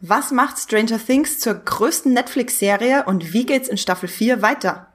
Was 0.00 0.30
macht 0.30 0.60
Stranger 0.60 1.04
Things 1.04 1.40
zur 1.40 1.54
größten 1.54 2.12
Netflix-Serie 2.12 3.06
und 3.06 3.32
wie 3.32 3.44
geht's 3.44 3.68
in 3.68 3.76
Staffel 3.76 4.08
4 4.08 4.42
weiter? 4.42 4.92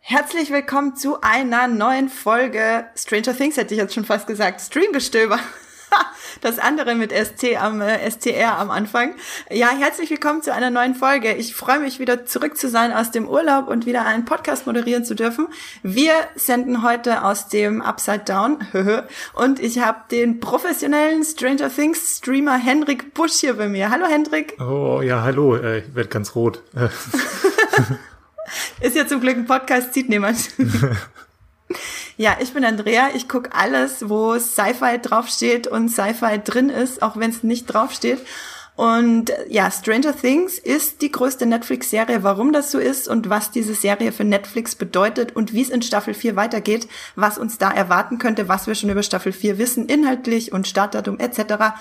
Herzlich 0.00 0.50
willkommen 0.50 0.96
zu 0.96 1.20
einer 1.20 1.68
neuen 1.68 2.08
Folge 2.08 2.86
Stranger 2.96 3.36
Things, 3.36 3.58
hätte 3.58 3.74
ich 3.74 3.78
jetzt 3.78 3.92
schon 3.92 4.06
fast 4.06 4.26
gesagt, 4.26 4.62
Streamgestöber. 4.62 5.38
das 6.40 6.58
andere 6.58 6.94
mit 6.94 7.12
ST 7.12 7.56
am 7.60 7.80
äh, 7.80 8.10
STR 8.10 8.58
am 8.58 8.70
Anfang. 8.70 9.14
Ja, 9.50 9.70
herzlich 9.70 10.10
willkommen 10.10 10.42
zu 10.42 10.52
einer 10.52 10.70
neuen 10.70 10.94
Folge. 10.94 11.34
Ich 11.34 11.54
freue 11.54 11.80
mich 11.80 11.98
wieder 11.98 12.26
zurück 12.26 12.56
zu 12.56 12.68
sein 12.68 12.92
aus 12.92 13.10
dem 13.10 13.28
Urlaub 13.28 13.68
und 13.68 13.86
wieder 13.86 14.06
einen 14.06 14.24
Podcast 14.24 14.66
moderieren 14.66 15.04
zu 15.04 15.14
dürfen. 15.14 15.48
Wir 15.82 16.12
senden 16.34 16.82
heute 16.82 17.24
aus 17.24 17.48
dem 17.48 17.82
Upside 17.82 18.24
Down 18.24 18.58
und 19.34 19.60
ich 19.60 19.80
habe 19.80 20.00
den 20.10 20.40
professionellen 20.40 21.24
Stranger 21.24 21.70
Things 21.74 22.18
Streamer 22.18 22.56
Hendrik 22.56 23.14
Busch 23.14 23.34
hier 23.40 23.54
bei 23.54 23.68
mir. 23.68 23.90
Hallo 23.90 24.06
Hendrik. 24.06 24.56
Oh 24.60 25.00
ja, 25.02 25.22
hallo. 25.22 25.56
Äh, 25.56 25.78
ich 25.80 25.94
werde 25.94 26.08
ganz 26.08 26.34
rot. 26.34 26.62
Ist 28.80 28.96
ja 28.96 29.06
zum 29.06 29.20
Glück 29.20 29.36
ein 29.36 29.46
Podcast, 29.46 29.94
sieht 29.94 30.08
niemand. 30.08 30.38
Ja, 32.20 32.36
ich 32.38 32.52
bin 32.52 32.66
Andrea. 32.66 33.08
Ich 33.14 33.30
gucke 33.30 33.54
alles, 33.54 34.10
wo 34.10 34.38
Sci-Fi 34.38 34.98
draufsteht 35.00 35.66
und 35.66 35.88
Sci-Fi 35.88 36.38
drin 36.44 36.68
ist, 36.68 37.00
auch 37.00 37.16
wenn 37.16 37.30
es 37.30 37.42
nicht 37.42 37.64
draufsteht. 37.64 38.18
Und 38.76 39.32
ja, 39.48 39.70
Stranger 39.70 40.14
Things 40.14 40.58
ist 40.58 41.00
die 41.00 41.10
größte 41.10 41.46
Netflix-Serie. 41.46 42.22
Warum 42.22 42.52
das 42.52 42.72
so 42.72 42.78
ist 42.78 43.08
und 43.08 43.30
was 43.30 43.52
diese 43.52 43.72
Serie 43.72 44.12
für 44.12 44.24
Netflix 44.24 44.74
bedeutet 44.74 45.34
und 45.34 45.54
wie 45.54 45.62
es 45.62 45.70
in 45.70 45.80
Staffel 45.80 46.12
4 46.12 46.36
weitergeht, 46.36 46.88
was 47.16 47.38
uns 47.38 47.56
da 47.56 47.70
erwarten 47.70 48.18
könnte, 48.18 48.50
was 48.50 48.66
wir 48.66 48.74
schon 48.74 48.90
über 48.90 49.02
Staffel 49.02 49.32
4 49.32 49.56
wissen, 49.56 49.86
inhaltlich 49.86 50.52
und 50.52 50.68
Startdatum 50.68 51.18
etc. 51.20 51.72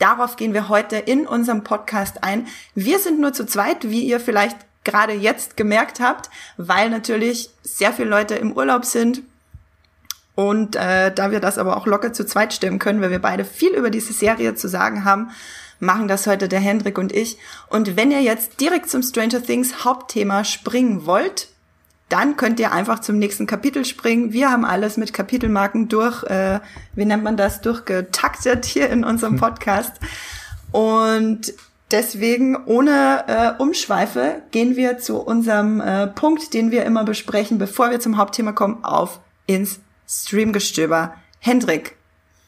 Darauf 0.00 0.34
gehen 0.34 0.54
wir 0.54 0.68
heute 0.68 0.96
in 0.96 1.24
unserem 1.24 1.62
Podcast 1.62 2.24
ein. 2.24 2.48
Wir 2.74 2.98
sind 2.98 3.20
nur 3.20 3.32
zu 3.32 3.46
zweit, 3.46 3.88
wie 3.88 4.02
ihr 4.02 4.18
vielleicht 4.18 4.56
gerade 4.82 5.12
jetzt 5.12 5.56
gemerkt 5.56 6.00
habt, 6.00 6.30
weil 6.56 6.90
natürlich 6.90 7.50
sehr 7.62 7.92
viele 7.92 8.08
Leute 8.08 8.34
im 8.34 8.56
Urlaub 8.56 8.86
sind, 8.86 9.22
und 10.34 10.76
äh, 10.76 11.12
da 11.12 11.30
wir 11.30 11.40
das 11.40 11.58
aber 11.58 11.76
auch 11.76 11.86
locker 11.86 12.12
zu 12.12 12.26
zweit 12.26 12.52
stimmen 12.52 12.78
können, 12.78 13.00
weil 13.00 13.10
wir 13.10 13.20
beide 13.20 13.44
viel 13.44 13.72
über 13.72 13.90
diese 13.90 14.12
Serie 14.12 14.54
zu 14.54 14.68
sagen 14.68 15.04
haben, 15.04 15.30
machen 15.78 16.08
das 16.08 16.26
heute 16.26 16.48
der 16.48 16.60
Hendrik 16.60 16.98
und 16.98 17.12
ich. 17.12 17.38
Und 17.68 17.96
wenn 17.96 18.10
ihr 18.10 18.22
jetzt 18.22 18.60
direkt 18.60 18.90
zum 18.90 19.02
Stranger 19.02 19.42
Things 19.42 19.84
Hauptthema 19.84 20.44
springen 20.44 21.06
wollt, 21.06 21.48
dann 22.08 22.36
könnt 22.36 22.60
ihr 22.60 22.72
einfach 22.72 23.00
zum 23.00 23.18
nächsten 23.18 23.46
Kapitel 23.46 23.84
springen. 23.84 24.32
Wir 24.32 24.50
haben 24.50 24.64
alles 24.64 24.96
mit 24.96 25.12
Kapitelmarken 25.12 25.88
durch, 25.88 26.22
äh, 26.24 26.60
wie 26.94 27.04
nennt 27.04 27.24
man 27.24 27.36
das, 27.36 27.60
durchgetaktet 27.60 28.64
hier 28.64 28.90
in 28.90 29.04
unserem 29.04 29.36
Podcast. 29.40 29.92
Und 30.70 31.54
deswegen, 31.90 32.56
ohne 32.66 33.24
äh, 33.26 33.62
Umschweife, 33.62 34.42
gehen 34.50 34.76
wir 34.76 34.98
zu 34.98 35.18
unserem 35.18 35.80
äh, 35.80 36.08
Punkt, 36.08 36.52
den 36.54 36.70
wir 36.70 36.84
immer 36.84 37.04
besprechen, 37.04 37.58
bevor 37.58 37.90
wir 37.90 38.00
zum 38.00 38.16
Hauptthema 38.16 38.52
kommen, 38.52 38.84
auf 38.84 39.20
ins 39.46 39.80
Streamgestöber. 40.22 41.14
Hendrik, 41.38 41.96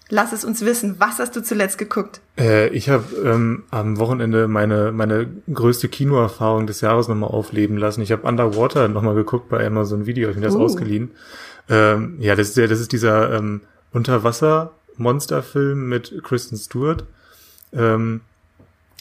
lass 0.09 0.33
es 0.33 0.45
uns 0.45 0.64
wissen. 0.64 0.97
Was 0.98 1.19
hast 1.19 1.36
du 1.36 1.42
zuletzt 1.42 1.78
geguckt? 1.78 2.20
Äh, 2.39 2.69
ich 2.69 2.89
habe 2.89 3.05
ähm, 3.25 3.64
am 3.70 3.98
Wochenende 3.98 4.48
meine 4.48 4.92
meine 4.92 5.28
größte 5.53 5.89
Kinoerfahrung 5.89 6.67
des 6.67 6.81
Jahres 6.81 7.09
nochmal 7.09 7.31
aufleben 7.31 7.77
lassen. 7.77 8.03
Ich 8.03 8.12
habe 8.12 8.27
Underwater 8.27 8.89
nochmal 8.89 9.14
geguckt 9.14 9.48
bei 9.48 9.67
Amazon 9.67 10.06
Video, 10.06 10.31
ich 10.31 10.37
mir 10.37 10.42
das 10.42 10.55
uh. 10.55 10.62
ausgeliehen. 10.62 11.11
Ähm, 11.69 12.17
ja, 12.20 12.37
das 12.37 12.50
ist 12.50 12.56
ja, 12.56 12.67
das 12.67 12.81
ist 12.81 12.92
dieser 12.92 13.33
ähm, 13.33 13.62
Unterwasser-Monsterfilm 13.93 15.88
mit 15.88 16.22
Kristen 16.22 16.56
Stewart. 16.56 17.05
Ähm, 17.72 18.21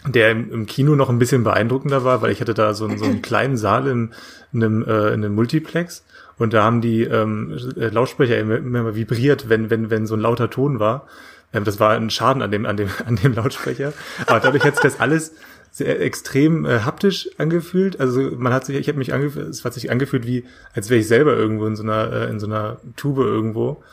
der 0.08 0.32
im, 0.32 0.52
im, 0.52 0.66
Kino 0.66 0.96
noch 0.96 1.10
ein 1.10 1.18
bisschen 1.18 1.44
beeindruckender 1.44 2.04
war, 2.04 2.22
weil 2.22 2.32
ich 2.32 2.42
hatte 2.42 2.54
da 2.54 2.74
so, 2.74 2.86
einen, 2.86 2.98
so 2.98 3.06
einen 3.06 3.22
kleinen 3.24 3.58
Saal 3.58 3.88
in, 3.88 4.14
in, 4.54 4.64
einem, 4.64 4.84
äh, 4.84 5.08
in 5.08 5.26
einem 5.26 5.36
Multiplex 5.36 6.04
und 6.38 6.54
da 6.54 6.64
haben 6.64 6.82
die 6.82 7.04
ähm, 7.04 7.58
äh, 7.78 7.88
Lautsprecher 7.88 8.38
immer, 8.38 8.58
immer 8.58 8.96
vibriert, 8.96 9.50
wenn, 9.50 9.70
wenn, 9.70 9.90
wenn 9.90 10.06
so 10.06 10.16
ein 10.16 10.20
lauter 10.20 10.50
Ton 10.50 10.80
war. 10.80 11.08
Ähm, 11.54 11.64
das 11.64 11.80
war 11.80 11.92
ein 11.92 12.10
Schaden 12.10 12.42
an 12.42 12.52
dem, 12.52 12.66
an 12.66 12.78
dem, 12.78 12.90
an 13.06 13.16
dem 13.16 13.34
Lautsprecher. 13.34 13.94
Aber 14.28 14.40
dadurch 14.40 14.64
hat 14.64 14.76
sich 14.76 14.84
das 14.84 15.00
alles 15.00 15.34
sehr 15.72 16.02
extrem 16.02 16.66
äh, 16.66 16.80
haptisch 16.80 17.30
angefühlt. 17.38 18.00
Also 18.00 18.22
man 18.38 18.54
hat 18.54 18.66
sich, 18.66 18.78
ich 18.78 18.88
habe 18.88 18.98
mich 18.98 19.14
angefühlt, 19.14 19.50
es 19.50 19.66
hat 19.66 19.74
sich 19.74 19.92
angefühlt 19.92 20.26
wie, 20.26 20.46
als 20.74 20.90
wäre 20.90 21.02
ich 21.02 21.08
selber 21.08 21.36
irgendwo 21.36 21.66
in 21.66 21.76
so 21.76 21.84
einer, 21.84 22.12
äh, 22.12 22.30
in 22.30 22.40
so 22.40 22.48
einer 22.48 22.78
Tube 22.96 23.20
irgendwo. 23.20 23.84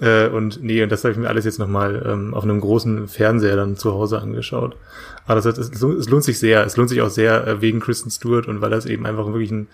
Äh, 0.00 0.28
und 0.28 0.62
nee, 0.62 0.82
und 0.82 0.90
das 0.90 1.04
habe 1.04 1.12
ich 1.12 1.18
mir 1.18 1.28
alles 1.28 1.44
jetzt 1.44 1.58
nochmal 1.58 2.04
ähm, 2.06 2.34
auf 2.34 2.44
einem 2.44 2.60
großen 2.60 3.08
Fernseher 3.08 3.56
dann 3.56 3.76
zu 3.76 3.92
Hause 3.92 4.20
angeschaut. 4.20 4.76
Aber 5.26 5.40
das, 5.40 5.54
das, 5.54 5.70
es 5.70 6.08
lohnt 6.08 6.24
sich 6.24 6.38
sehr. 6.38 6.64
Es 6.64 6.76
lohnt 6.76 6.88
sich 6.88 7.00
auch 7.02 7.10
sehr 7.10 7.46
äh, 7.46 7.60
wegen 7.60 7.80
Kristen 7.80 8.10
Stewart 8.10 8.46
und 8.46 8.60
weil 8.60 8.70
das 8.70 8.86
eben 8.86 9.06
einfach 9.06 9.26
wirklich 9.26 9.50
ein 9.50 9.68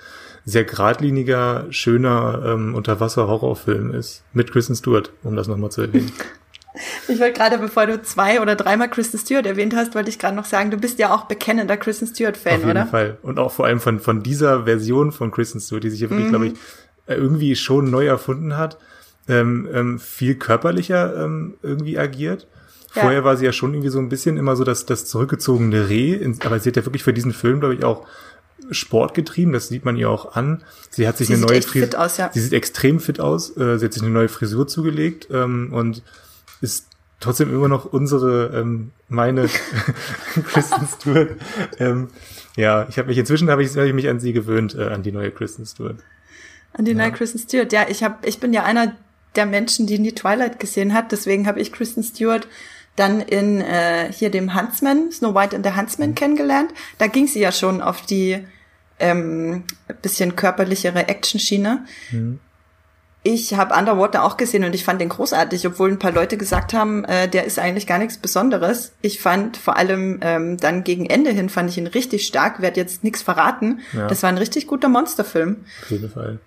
sehr 0.47 0.65
geradliniger, 0.65 1.67
schöner 1.71 2.43
ähm, 2.45 2.75
Unterwasser-Horrorfilm 2.75 3.93
ist. 3.93 4.25
Mit 4.33 4.53
Kristen 4.53 4.75
Stewart, 4.75 5.11
um 5.23 5.37
das 5.37 5.49
nochmal 5.49 5.71
zu 5.71 5.83
erwähnen. 5.83 6.13
Ich 7.07 7.21
wollte 7.21 7.39
gerade, 7.39 7.59
bevor 7.59 7.87
du 7.87 8.03
zwei 8.03 8.41
oder 8.41 8.57
dreimal 8.57 8.91
Kristen 8.91 9.17
Stewart 9.17 9.47
erwähnt 9.47 9.77
hast, 9.77 9.95
wollte 9.95 10.11
ich 10.11 10.19
gerade 10.19 10.35
noch 10.35 10.45
sagen, 10.45 10.73
du 10.73 10.77
bist 10.77 10.99
ja 10.99 11.15
auch 11.15 11.27
bekennender 11.27 11.77
Kristen 11.77 12.09
Stewart-Fan, 12.09 12.63
oder? 12.63 12.71
Auf 12.71 12.75
jeden 12.75 12.89
Fall. 12.89 13.19
Und 13.23 13.39
auch 13.39 13.53
vor 13.53 13.67
allem 13.67 13.79
von, 13.79 14.01
von 14.01 14.25
dieser 14.25 14.65
Version 14.65 15.13
von 15.13 15.31
Kristen 15.31 15.61
Stewart, 15.61 15.85
die 15.85 15.91
sich 15.91 16.01
ja 16.01 16.11
wirklich, 16.11 16.27
mhm. 16.27 16.31
glaube 16.31 16.47
ich, 16.49 16.55
irgendwie 17.07 17.55
schon 17.55 17.91
neu 17.91 18.07
erfunden 18.07 18.57
hat, 18.57 18.79
ähm, 19.29 19.69
ähm, 19.73 19.99
viel 19.99 20.35
körperlicher 20.35 21.25
ähm, 21.25 21.55
irgendwie 21.63 21.99
agiert. 21.99 22.47
Vorher 22.91 23.21
ja. 23.21 23.25
war 23.25 23.37
sie 23.37 23.45
ja 23.45 23.53
schon 23.53 23.75
irgendwie 23.75 23.91
so 23.91 23.99
ein 23.99 24.09
bisschen 24.09 24.37
immer 24.37 24.55
so 24.55 24.63
das, 24.63 24.87
das 24.87 25.07
zurückgezogene 25.07 25.89
Reh, 25.89 26.21
aber 26.45 26.61
sie 26.61 26.69
hat 26.69 26.77
ja 26.77 26.85
wirklich 26.85 27.03
für 27.03 27.13
diesen 27.13 27.33
Film, 27.33 27.59
glaube 27.59 27.75
ich, 27.75 27.85
auch 27.85 28.07
Sport 28.71 29.15
getrieben, 29.15 29.53
das 29.53 29.69
sieht 29.69 29.85
man 29.85 29.97
ihr 29.97 30.09
auch 30.09 30.37
an. 30.37 30.63
Sie 30.91 31.07
hat 31.07 31.19
sich 31.19 31.27
sie 31.27 31.35
eine 31.35 31.45
neue 31.45 31.61
Frisur. 31.61 31.89
Ja. 32.17 32.31
Sie 32.33 32.41
sieht 32.41 32.53
extrem 32.53 33.01
fit 33.01 33.21
aus. 33.21 33.57
Äh, 33.57 33.79
sie 33.79 33.87
hat 33.87 33.93
sich 33.93 34.03
eine 34.03 34.13
neue 34.13 34.29
Frisur 34.29 34.67
zugelegt 34.67 35.29
ähm, 35.31 35.73
und 35.73 36.03
ist 36.61 36.87
trotzdem 37.21 37.53
immer 37.53 37.69
noch 37.69 37.85
unsere, 37.85 38.53
ähm, 38.55 38.93
meine 39.09 39.49
Kristen 40.47 40.87
Stewart. 40.87 41.31
Ähm, 41.79 42.09
ja, 42.57 42.87
ich 42.89 42.99
habe 42.99 43.09
mich 43.09 43.19
inzwischen 43.19 43.51
habe 43.51 43.63
ich, 43.63 43.77
hab 43.77 43.85
ich 43.85 43.93
mich 43.93 44.09
an 44.09 44.21
sie 44.21 44.33
gewöhnt, 44.33 44.75
äh, 44.75 44.89
an 44.89 45.03
die 45.03 45.13
neue 45.13 45.31
Kristen 45.31 45.67
Stewart. 45.67 45.97
An 46.73 46.85
die 46.85 46.93
ja. 46.93 46.99
neue 46.99 47.13
Kristen 47.13 47.39
Stewart. 47.39 47.73
Ja, 47.73 47.87
ich 47.89 48.03
habe, 48.03 48.27
ich 48.27 48.41
bin 48.41 48.53
ja 48.53 48.65
einer 48.65 48.95
der 49.37 49.47
Menschen, 49.47 49.87
die 49.87 49.99
nie 49.99 50.13
Twilight 50.13 50.61
gesehen 50.61 50.95
hat. 50.95 51.13
Deswegen 51.13 51.47
habe 51.47 51.61
ich 51.61 51.73
Kristen 51.73 52.03
Stewart 52.03 52.47
dann 52.97 53.21
in 53.21 53.61
äh, 53.61 54.13
hier 54.13 54.31
dem 54.31 54.55
Huntsman, 54.55 55.11
Snow 55.11 55.35
White 55.35 55.57
and 55.57 55.67
the 55.67 55.73
Huntsman 55.73 56.11
mhm. 56.11 56.15
kennengelernt. 56.15 56.71
Da 56.99 57.07
ging 57.07 57.27
sie 57.27 57.41
ja 57.41 57.53
schon 57.53 57.81
auf 57.83 58.03
die 58.03 58.45
ähm, 59.01 59.65
bisschen 60.03 60.37
körperlichere 60.37 61.09
Action-Schiene. 61.09 61.85
Mhm. 62.13 62.39
Ich 63.27 63.55
habe 63.55 63.75
Underwater 63.75 64.23
auch 64.23 64.37
gesehen 64.37 64.65
und 64.65 64.75
ich 64.75 64.85
fand 64.85 65.01
den 65.01 65.09
großartig, 65.09 65.67
obwohl 65.67 65.91
ein 65.91 65.99
paar 65.99 66.13
Leute 66.13 66.37
gesagt 66.37 66.75
haben, 66.75 67.05
äh, 67.05 67.27
der 67.27 67.45
ist 67.45 67.59
eigentlich 67.59 67.87
gar 67.87 67.99
nichts 67.99 68.19
Besonderes. 68.19 68.93
Ich 69.01 69.19
fand 69.19 69.57
vor 69.57 69.79
allem 69.79 70.19
ähm, 70.21 70.59
dann 70.59 70.85
gegen 70.85 71.07
Ende 71.07 71.31
hin 71.31 71.49
fand 71.49 71.71
ich 71.71 71.79
ihn 71.79 71.87
richtig 71.87 72.27
stark. 72.27 72.61
Werd 72.61 72.77
jetzt 72.77 73.03
nichts 73.03 73.23
verraten. 73.23 73.81
Ja. 73.95 74.09
Das 74.09 74.23
war 74.23 74.29
ein 74.29 74.37
richtig 74.37 74.67
guter 74.67 74.91
Monsterfilm. 74.91 75.65
Auf 75.83 75.91
jeden 75.91 76.11
Fall. 76.11 76.39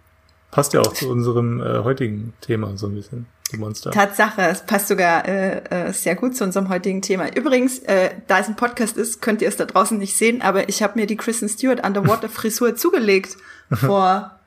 Passt 0.52 0.74
ja 0.74 0.82
auch 0.82 0.94
zu 0.94 1.10
unserem 1.10 1.62
äh, 1.62 1.80
heutigen 1.80 2.34
Thema 2.42 2.76
so 2.78 2.88
ein 2.88 2.96
bisschen 2.96 3.26
die 3.52 3.58
Monster. 3.58 3.92
Tatsache, 3.92 4.42
es 4.42 4.62
passt 4.62 4.88
sogar 4.88 5.28
äh, 5.28 5.60
äh, 5.70 5.94
sehr 5.94 6.16
gut 6.16 6.36
zu 6.36 6.44
unserem 6.44 6.70
heutigen 6.70 7.02
Thema. 7.02 7.34
Übrigens, 7.36 7.80
äh, 7.80 8.12
da 8.28 8.40
es 8.40 8.48
ein 8.48 8.56
Podcast 8.56 8.98
ist, 8.98 9.22
könnt 9.22 9.42
ihr 9.42 9.48
es 9.48 9.58
da 9.58 9.66
draußen 9.66 9.98
nicht 9.98 10.18
sehen, 10.18 10.42
aber 10.42 10.70
ich 10.70 10.84
habe 10.84 11.00
mir 11.00 11.06
die 11.06 11.18
Kristen 11.18 11.50
Stewart 11.50 11.86
Underwater 11.86 12.30
Frisur 12.30 12.76
zugelegt 12.78 13.38
vor 13.70 14.38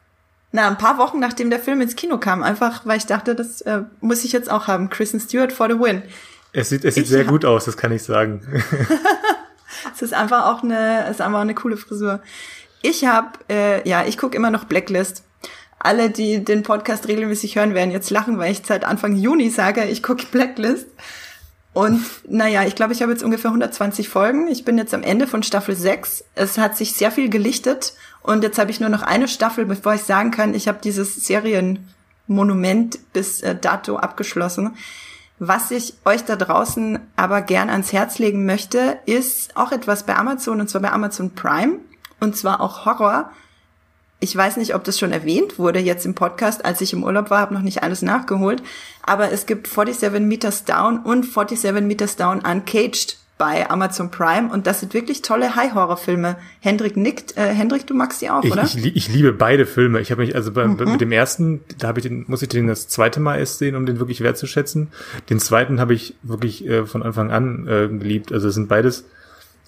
na 0.52 0.66
ein 0.66 0.78
paar 0.78 0.98
Wochen, 0.98 1.20
nachdem 1.20 1.50
der 1.50 1.60
Film 1.60 1.80
ins 1.80 1.94
Kino 1.94 2.19
kam, 2.19 2.42
einfach 2.42 2.84
weil 2.84 2.98
ich 2.98 3.06
dachte, 3.06 3.34
das 3.34 3.60
äh, 3.60 3.82
muss 4.00 4.25
ich 4.25 4.32
jetzt 4.32 4.50
auch 4.50 4.66
haben. 4.66 4.90
Kristen 4.90 5.20
Stewart 5.20 5.52
for 5.52 5.69
the 5.69 5.78
win. 5.78 6.02
Es 6.52 6.70
sieht, 6.70 6.84
es 6.84 6.96
sieht 6.96 7.06
sehr 7.06 7.25
gut 7.25 7.44
aus, 7.44 7.66
das 7.66 7.76
kann 7.76 7.92
ich 7.92 8.02
sagen. 8.02 8.42
es 9.94 10.02
ist 10.02 10.12
einfach 10.12 10.46
auch 10.46 10.62
eine, 10.62 11.04
es 11.04 11.12
ist 11.12 11.20
einfach 11.20 11.40
eine 11.40 11.54
coole 11.54 11.76
Frisur. 11.76 12.20
Ich 12.82 13.04
habe, 13.04 13.38
äh, 13.48 13.88
ja, 13.88 14.04
ich 14.04 14.19
gucke 14.19 14.36
immer 14.36 14.50
noch 14.50 14.64
Blacklist 14.64 15.22
alle, 15.80 16.10
die 16.10 16.44
den 16.44 16.62
Podcast 16.62 17.08
regelmäßig 17.08 17.56
hören, 17.56 17.74
werden 17.74 17.90
jetzt 17.90 18.10
lachen, 18.10 18.38
weil 18.38 18.52
ich 18.52 18.62
seit 18.64 18.84
Anfang 18.84 19.16
Juni 19.16 19.50
sage, 19.50 19.84
ich 19.84 20.02
gucke 20.02 20.26
Blacklist. 20.30 20.86
Und 21.72 22.04
naja, 22.28 22.64
ich 22.64 22.74
glaube, 22.74 22.92
ich 22.92 23.00
habe 23.00 23.12
jetzt 23.12 23.22
ungefähr 23.22 23.50
120 23.50 24.08
Folgen. 24.08 24.48
Ich 24.48 24.64
bin 24.64 24.76
jetzt 24.76 24.92
am 24.92 25.02
Ende 25.02 25.26
von 25.26 25.42
Staffel 25.42 25.74
6. 25.74 26.24
Es 26.34 26.58
hat 26.58 26.76
sich 26.76 26.92
sehr 26.92 27.10
viel 27.10 27.30
gelichtet 27.30 27.94
und 28.22 28.42
jetzt 28.42 28.58
habe 28.58 28.70
ich 28.70 28.80
nur 28.80 28.90
noch 28.90 29.02
eine 29.02 29.28
Staffel, 29.28 29.64
bevor 29.66 29.94
ich 29.94 30.02
sagen 30.02 30.30
kann, 30.30 30.54
ich 30.54 30.68
habe 30.68 30.78
dieses 30.82 31.14
Serienmonument 31.14 33.12
bis 33.12 33.40
äh, 33.40 33.54
dato 33.54 33.96
abgeschlossen. 33.96 34.76
Was 35.38 35.70
ich 35.70 35.94
euch 36.04 36.24
da 36.24 36.36
draußen 36.36 36.98
aber 37.16 37.40
gern 37.40 37.70
ans 37.70 37.94
Herz 37.94 38.18
legen 38.18 38.44
möchte, 38.44 38.98
ist 39.06 39.56
auch 39.56 39.72
etwas 39.72 40.04
bei 40.04 40.14
Amazon 40.16 40.60
und 40.60 40.68
zwar 40.68 40.82
bei 40.82 40.92
Amazon 40.92 41.34
Prime 41.34 41.78
und 42.20 42.36
zwar 42.36 42.60
auch 42.60 42.84
Horror. 42.84 43.30
Ich 44.20 44.37
weiß 44.37 44.58
nicht, 44.58 44.75
ob 44.75 44.84
das 44.84 44.99
schon 44.99 45.12
erwähnt 45.12 45.58
wurde 45.58 45.78
jetzt 45.78 46.05
im 46.05 46.14
Podcast, 46.14 46.64
als 46.64 46.81
ich 46.82 46.93
im 46.93 47.02
Urlaub 47.05 47.31
war, 47.31 47.40
habe 47.40 47.55
noch 47.55 47.62
nicht 47.62 47.82
alles 47.82 48.02
nachgeholt, 48.02 48.62
aber 49.02 49.32
es 49.32 49.46
gibt 49.46 49.67
47 49.67 50.20
Meters 50.20 50.64
Down 50.64 50.99
und 50.99 51.25
47 51.25 51.82
Meters 51.82 52.17
Down 52.17 52.40
Uncaged 52.40 53.17
bei 53.40 53.70
Amazon 53.70 54.11
Prime 54.11 54.52
und 54.52 54.67
das 54.67 54.81
sind 54.81 54.93
wirklich 54.93 55.22
tolle 55.22 55.56
High-Horror-Filme. 55.56 56.37
Hendrik 56.61 56.99
nickt. 56.99 57.38
Äh, 57.38 57.55
Hendrik, 57.55 57.87
du 57.87 57.94
magst 57.94 58.20
sie 58.20 58.28
auch, 58.28 58.44
ich, 58.44 58.52
oder? 58.52 58.64
Ich, 58.64 58.76
ich 58.76 59.08
liebe 59.08 59.32
beide 59.32 59.64
Filme. 59.64 60.00
Ich 60.00 60.11
habe 60.11 60.20
mich 60.20 60.34
also 60.34 60.52
bei, 60.52 60.66
mhm. 60.66 60.76
mit 60.93 61.00
dem 61.00 61.11
ersten, 61.11 61.64
da 61.78 61.88
habe 61.88 62.00
ich 62.00 62.06
den, 62.06 62.26
muss 62.28 62.43
ich 62.43 62.50
den 62.50 62.66
das 62.66 62.88
zweite 62.88 63.19
Mal 63.19 63.38
erst 63.38 63.56
sehen, 63.56 63.76
um 63.76 63.87
den 63.87 63.99
wirklich 63.99 64.20
wertzuschätzen. 64.20 64.88
Den 65.31 65.40
zweiten 65.40 65.81
habe 65.81 65.94
ich 65.94 66.16
wirklich 66.23 66.66
äh, 66.66 66.84
von 66.84 67.02
Anfang 67.02 67.31
an 67.31 67.66
äh, 67.66 67.88
geliebt. 67.88 68.31
Also 68.31 68.49
es 68.49 68.55
sind 68.55 68.69
beides 68.69 69.06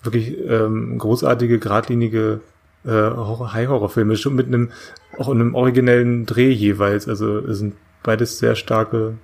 wirklich 0.02 0.37
ähm, 0.46 0.98
großartige, 0.98 1.58
geradlinige 1.58 2.40
äh, 2.84 2.90
High-Horror-Filme, 2.90 4.17
schon 4.17 4.34
mit 4.34 4.46
einem 4.46 4.70
auch 5.19 5.29
einem 5.29 5.55
originellen 5.55 6.26
Dreh 6.26 6.50
jeweils. 6.50 7.08
Also 7.08 7.38
es 7.38 7.58
sind 7.58 7.75
beides 8.02 8.38
sehr 8.38 8.55
starke 8.55 9.14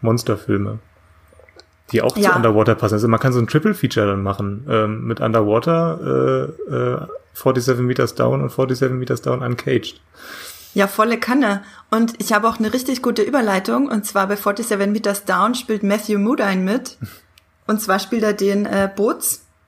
Monsterfilme 0.00 0.78
die 1.92 2.02
auch 2.02 2.16
ja. 2.16 2.30
zu 2.30 2.36
Underwater 2.36 2.74
passen. 2.74 2.94
Also 2.94 3.08
man 3.08 3.20
kann 3.20 3.32
so 3.32 3.38
ein 3.38 3.46
Triple 3.46 3.74
Feature 3.74 4.06
dann 4.06 4.22
machen 4.22 4.66
ähm, 4.68 5.06
mit 5.06 5.20
Underwater, 5.20 6.50
äh, 6.68 6.74
äh, 6.74 7.06
47 7.34 7.84
Meters 7.84 8.14
Down 8.14 8.40
und 8.42 8.50
47 8.50 8.90
Meters 8.92 9.22
Down 9.22 9.42
Uncaged. 9.42 10.00
Ja, 10.72 10.88
volle 10.88 11.18
Kanne. 11.18 11.62
Und 11.90 12.14
ich 12.20 12.32
habe 12.32 12.48
auch 12.48 12.58
eine 12.58 12.72
richtig 12.72 13.02
gute 13.02 13.22
Überleitung. 13.22 13.88
Und 13.88 14.06
zwar 14.06 14.26
bei 14.26 14.36
47 14.36 14.88
Meters 14.88 15.24
Down 15.24 15.54
spielt 15.54 15.82
Matthew 15.82 16.18
Modine 16.18 16.56
mit. 16.56 16.98
Und 17.66 17.80
zwar 17.80 17.98
spielt 17.98 18.22
er 18.22 18.32
den 18.32 18.66
äh, 18.66 18.90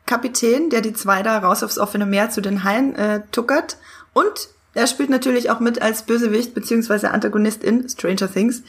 Bootskapitän, 0.06 0.70
der 0.70 0.80
die 0.80 0.92
zwei 0.92 1.22
da 1.22 1.38
raus 1.38 1.62
aufs 1.62 1.78
offene 1.78 2.06
Meer 2.06 2.30
zu 2.30 2.40
den 2.40 2.64
Haien 2.64 2.94
äh, 2.94 3.22
tuckert. 3.32 3.76
Und 4.12 4.48
er 4.74 4.86
spielt 4.86 5.10
natürlich 5.10 5.50
auch 5.50 5.60
mit 5.60 5.82
als 5.82 6.02
Bösewicht 6.02 6.54
beziehungsweise 6.54 7.10
Antagonist 7.10 7.64
in 7.64 7.88
Stranger 7.88 8.32
Things. 8.32 8.62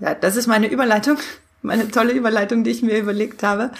Ja, 0.00 0.14
das 0.14 0.36
ist 0.36 0.46
meine 0.46 0.68
Überleitung 0.68 1.18
meine 1.62 1.90
tolle 1.90 2.12
Überleitung, 2.12 2.64
die 2.64 2.70
ich 2.70 2.82
mir 2.82 2.98
überlegt 2.98 3.42
habe. 3.42 3.70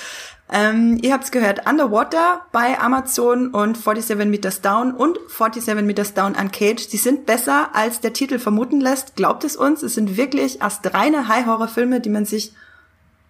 Ähm, 0.52 0.98
ihr 1.02 1.12
habt 1.12 1.24
es 1.24 1.30
gehört, 1.32 1.68
Underwater 1.68 2.42
bei 2.52 2.78
Amazon 2.78 3.48
und 3.48 3.76
47 3.76 4.26
Meters 4.26 4.60
Down 4.60 4.92
und 4.92 5.18
47 5.28 5.84
Meters 5.84 6.14
Down 6.14 6.34
Uncaged. 6.34 6.92
Die 6.92 6.98
sind 6.98 7.26
besser, 7.26 7.70
als 7.74 8.00
der 8.00 8.12
Titel 8.12 8.38
vermuten 8.38 8.80
lässt. 8.80 9.16
Glaubt 9.16 9.44
es 9.44 9.56
uns, 9.56 9.82
es 9.82 9.94
sind 9.94 10.16
wirklich 10.16 10.62
astreine 10.62 11.28
High-Horror-Filme, 11.28 12.00
die 12.00 12.10
man 12.10 12.26
sich 12.26 12.52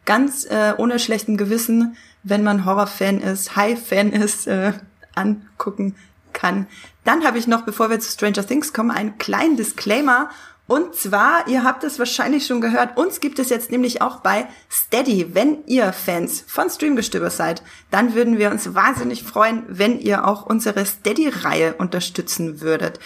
ganz 0.05 0.45
äh, 0.45 0.75
ohne 0.77 0.99
schlechten 0.99 1.37
Gewissen, 1.37 1.97
wenn 2.29 2.43
man 2.43 2.65
Horror-Fan 2.65 3.21
ist, 3.21 3.57
High-Fan 3.57 4.13
ist, 4.13 4.47
äh, 4.47 4.73
angucken 5.15 5.95
kann. 6.33 6.67
Dann 7.05 7.25
habe 7.25 7.39
ich 7.39 7.47
noch, 7.47 7.63
bevor 7.63 7.89
wir 7.89 8.01
zu 8.01 8.11
Stranger 8.11 8.47
Things 8.47 8.73
kommen, 8.73 8.91
einen 8.91 9.17
kleinen 9.17 9.57
Disclaimer 9.57 10.29
und 10.69 10.97
zwar, 10.97 11.47
ihr 11.47 11.63
habt 11.63 11.85
es 11.85 12.01
wahrscheinlich 12.01 12.45
schon 12.47 12.61
gehört, 12.61 12.97
uns 12.97 13.21
gibt 13.21 13.39
es 13.39 13.51
jetzt 13.51 13.71
nämlich 13.71 14.03
auch 14.03 14.17
bei 14.17 14.49
Steady. 14.69 15.33
Wenn 15.33 15.65
ihr 15.67 15.93
Fans 15.93 16.43
von 16.45 16.69
Streamgestöber 16.69 17.31
seid, 17.31 17.63
dann 17.93 18.15
würden 18.15 18.39
wir 18.39 18.51
uns 18.51 18.75
wahnsinnig 18.75 19.23
freuen, 19.23 19.63
wenn 19.69 20.01
ihr 20.01 20.27
auch 20.27 20.45
unsere 20.45 20.85
Steady-Reihe 20.85 21.75
unterstützen 21.75 22.61
würdet. 22.61 22.99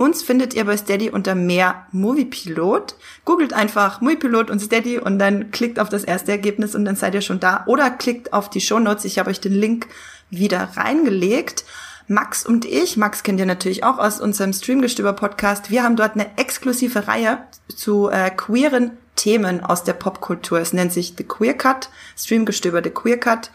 Uns 0.00 0.22
findet 0.22 0.54
ihr 0.54 0.64
bei 0.64 0.78
Steady 0.78 1.10
unter 1.10 1.34
mehr 1.34 1.84
Moviepilot. 1.92 2.94
Googelt 3.26 3.52
einfach 3.52 4.00
Moviepilot 4.00 4.50
und 4.50 4.58
Steady 4.58 4.98
und 4.98 5.18
dann 5.18 5.50
klickt 5.50 5.78
auf 5.78 5.90
das 5.90 6.04
erste 6.04 6.32
Ergebnis 6.32 6.74
und 6.74 6.86
dann 6.86 6.96
seid 6.96 7.12
ihr 7.12 7.20
schon 7.20 7.38
da. 7.38 7.64
Oder 7.66 7.90
klickt 7.90 8.32
auf 8.32 8.48
die 8.48 8.62
Shownotes. 8.62 9.04
Ich 9.04 9.18
habe 9.18 9.28
euch 9.28 9.42
den 9.42 9.52
Link 9.52 9.88
wieder 10.30 10.70
reingelegt. 10.74 11.66
Max 12.08 12.46
und 12.46 12.64
ich, 12.64 12.96
Max 12.96 13.22
kennt 13.22 13.40
ihr 13.40 13.44
natürlich 13.44 13.84
auch 13.84 13.98
aus 13.98 14.22
unserem 14.22 14.54
Streamgestöber-Podcast, 14.54 15.70
wir 15.70 15.82
haben 15.82 15.96
dort 15.96 16.14
eine 16.14 16.38
exklusive 16.38 17.06
Reihe 17.06 17.36
zu 17.68 18.08
äh, 18.08 18.30
queeren 18.30 18.92
Themen 19.16 19.62
aus 19.62 19.84
der 19.84 19.92
Popkultur. 19.92 20.60
Es 20.60 20.72
nennt 20.72 20.94
sich 20.94 21.12
The 21.18 21.24
Queer 21.24 21.52
Cut, 21.52 21.90
Streamgestöber 22.16 22.80
The 22.82 22.88
Queer 22.88 23.18
Cut. 23.18 23.50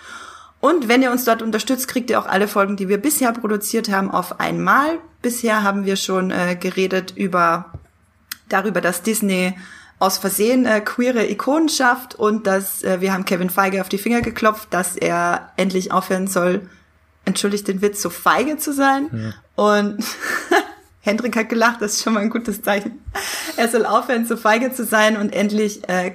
Und 0.60 0.88
wenn 0.88 1.02
ihr 1.02 1.12
uns 1.12 1.26
dort 1.26 1.42
unterstützt, 1.42 1.88
kriegt 1.88 2.12
ihr 2.12 2.20
auch 2.20 2.28
alle 2.28 2.48
Folgen, 2.48 2.78
die 2.78 2.88
wir 2.88 3.00
bisher 3.00 3.32
produziert 3.32 3.90
haben, 3.90 4.12
auf 4.12 4.40
einmal. 4.40 5.00
Bisher 5.26 5.64
haben 5.64 5.86
wir 5.86 5.96
schon 5.96 6.30
äh, 6.30 6.56
geredet 6.56 7.12
über 7.16 7.74
darüber, 8.48 8.80
dass 8.80 9.02
Disney 9.02 9.58
aus 9.98 10.20
Versehen 10.20 10.68
äh, 10.68 10.82
queere 10.82 11.26
Ikonen 11.26 11.68
schafft 11.68 12.14
und 12.14 12.46
dass 12.46 12.84
äh, 12.84 13.02
wir 13.02 13.12
haben 13.12 13.26
Kevin 13.26 13.50
Feige 13.50 13.82
auf 13.82 13.90
die 13.90 13.98
Finger 13.98 14.22
geklopft, 14.22 14.72
dass 14.72 14.96
er 14.96 15.52
endlich 15.58 15.92
aufhören 15.92 16.28
soll, 16.28 16.70
entschuldigt 17.26 17.68
den 17.68 17.82
Witz, 17.82 18.04
so 18.04 18.12
feige 18.12 18.58
zu 18.58 18.72
sein. 18.72 19.34
Ja. 19.58 19.64
Und 19.64 20.06
Hendrik 21.02 21.36
hat 21.38 21.50
gelacht, 21.50 21.82
das 21.82 21.94
ist 21.94 22.04
schon 22.04 22.14
mal 22.14 22.20
ein 22.20 22.30
gutes 22.30 22.62
Zeichen. 22.62 23.04
Er 23.58 23.68
soll 23.68 23.88
aufhören, 23.88 24.28
so 24.28 24.38
feige 24.38 24.74
zu 24.74 24.86
sein 24.86 25.18
und 25.18 25.34
endlich 25.34 25.90
äh, 25.90 26.12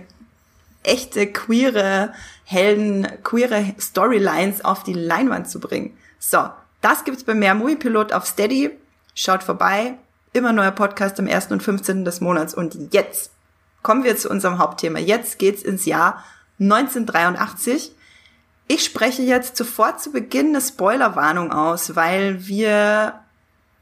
echte 0.85 1.27
queere 1.27 2.13
Helden, 2.45 3.09
queere 3.25 3.75
Storylines 3.77 4.65
auf 4.65 4.85
die 4.85 4.95
Leinwand 4.95 5.51
zu 5.51 5.59
bringen. 5.59 5.99
So, 6.21 6.49
das 6.81 7.03
gibt's 7.03 7.25
bei 7.25 7.35
mehr 7.35 7.57
Movie 7.57 7.75
Pilot 7.75 8.13
auf 8.13 8.25
Steady. 8.25 8.71
Schaut 9.15 9.43
vorbei. 9.43 9.95
Immer 10.33 10.53
neuer 10.53 10.71
Podcast 10.71 11.19
am 11.19 11.27
1. 11.27 11.47
und 11.47 11.63
15. 11.63 12.05
des 12.05 12.21
Monats. 12.21 12.55
Und 12.55 12.93
jetzt 12.93 13.33
kommen 13.83 14.05
wir 14.05 14.17
zu 14.17 14.29
unserem 14.29 14.59
Hauptthema. 14.59 14.99
Jetzt 14.99 15.39
geht's 15.39 15.63
ins 15.63 15.85
Jahr 15.85 16.25
1983. 16.61 17.93
Ich 18.69 18.85
spreche 18.85 19.23
jetzt 19.23 19.57
sofort 19.57 20.01
zu 20.01 20.13
Beginn 20.13 20.51
eine 20.51 20.61
Spoilerwarnung 20.61 21.53
aus, 21.53 21.97
weil 21.97 22.47
wir 22.47 23.21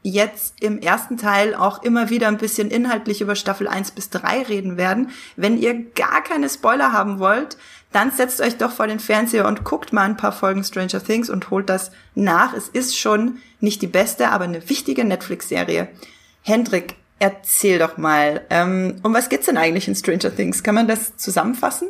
jetzt 0.01 0.61
im 0.61 0.79
ersten 0.79 1.17
Teil 1.17 1.53
auch 1.53 1.83
immer 1.83 2.09
wieder 2.09 2.27
ein 2.27 2.37
bisschen 2.37 2.71
inhaltlich 2.71 3.21
über 3.21 3.35
Staffel 3.35 3.67
1 3.67 3.91
bis 3.91 4.09
3 4.09 4.43
reden 4.43 4.77
werden. 4.77 5.11
Wenn 5.35 5.57
ihr 5.57 5.91
gar 5.91 6.23
keine 6.23 6.49
Spoiler 6.49 6.93
haben 6.93 7.19
wollt, 7.19 7.57
dann 7.91 8.11
setzt 8.11 8.41
euch 8.41 8.57
doch 8.57 8.71
vor 8.71 8.87
den 8.87 8.99
Fernseher 8.99 9.47
und 9.47 9.63
guckt 9.63 9.93
mal 9.93 10.03
ein 10.03 10.17
paar 10.17 10.31
Folgen 10.31 10.63
Stranger 10.63 11.03
Things 11.03 11.29
und 11.29 11.49
holt 11.49 11.69
das 11.69 11.91
nach. 12.13 12.53
Es 12.53 12.69
ist 12.69 12.97
schon 12.97 13.37
nicht 13.59 13.81
die 13.81 13.87
beste, 13.87 14.29
aber 14.29 14.43
eine 14.43 14.69
wichtige 14.69 15.03
Netflix-Serie. 15.03 15.87
Hendrik, 16.43 16.95
erzähl 17.17 17.79
doch 17.79 17.97
mal, 17.97 18.41
ähm, 18.49 18.97
um 19.03 19.13
was 19.13 19.29
geht's 19.29 19.47
denn 19.47 19.57
eigentlich 19.57 19.87
in 19.87 19.95
Stranger 19.95 20.35
Things? 20.35 20.63
Kann 20.63 20.75
man 20.75 20.87
das 20.87 21.17
zusammenfassen? 21.17 21.89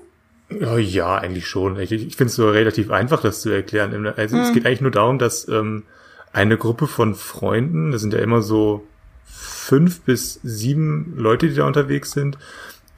Ja, 0.49 0.77
ja, 0.77 1.15
eigentlich 1.17 1.47
schon. 1.47 1.79
Ich, 1.79 1.91
ich 1.91 2.15
finde 2.15 2.31
es 2.31 2.35
so 2.35 2.49
relativ 2.49 2.89
einfach, 2.91 3.21
das 3.21 3.41
zu 3.41 3.49
erklären. 3.49 4.07
Also 4.07 4.37
mhm. 4.37 4.43
es 4.43 4.53
geht 4.53 4.65
eigentlich 4.65 4.81
nur 4.81 4.91
darum, 4.91 5.19
dass 5.19 5.47
ähm, 5.47 5.83
eine 6.33 6.57
Gruppe 6.57 6.87
von 6.87 7.13
Freunden, 7.13 7.91
das 7.91 8.01
sind 8.01 8.13
ja 8.13 8.19
immer 8.19 8.41
so 8.41 8.87
fünf 9.25 10.01
bis 10.01 10.39
sieben 10.43 11.13
Leute, 11.17 11.49
die 11.49 11.55
da 11.55 11.67
unterwegs 11.67 12.11
sind, 12.11 12.37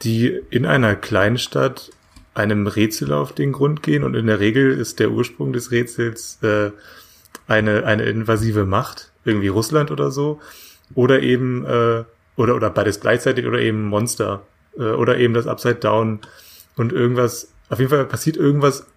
die 0.03 0.39
in 0.50 0.65
einer 0.65 0.96
Kleinstadt 0.96 1.91
einem 2.33 2.67
Rätsel 2.67 3.11
auf 3.11 3.33
den 3.33 3.51
Grund 3.51 3.83
gehen 3.83 4.03
und 4.03 4.15
in 4.15 4.27
der 4.27 4.39
Regel 4.39 4.71
ist 4.71 5.00
der 5.00 5.11
Ursprung 5.11 5.53
des 5.53 5.71
Rätsels 5.71 6.39
äh, 6.43 6.71
eine, 7.47 7.85
eine 7.85 8.03
invasive 8.03 8.65
Macht, 8.65 9.11
irgendwie 9.25 9.50
Russland 9.50 9.91
oder 9.91 10.11
so, 10.11 10.39
oder 10.95 11.21
eben, 11.21 11.65
äh, 11.65 12.03
oder, 12.38 12.55
oder 12.55 12.69
beides 12.69 13.00
gleichzeitig 13.00 13.45
oder 13.45 13.59
eben 13.59 13.85
Monster, 13.85 14.43
äh, 14.77 14.83
oder 14.83 15.17
eben 15.17 15.33
das 15.33 15.47
Upside 15.47 15.75
Down 15.75 16.19
und 16.77 16.93
irgendwas, 16.93 17.50
auf 17.69 17.79
jeden 17.79 17.89
Fall 17.89 18.05
passiert 18.05 18.38
irgendwas 18.38 18.88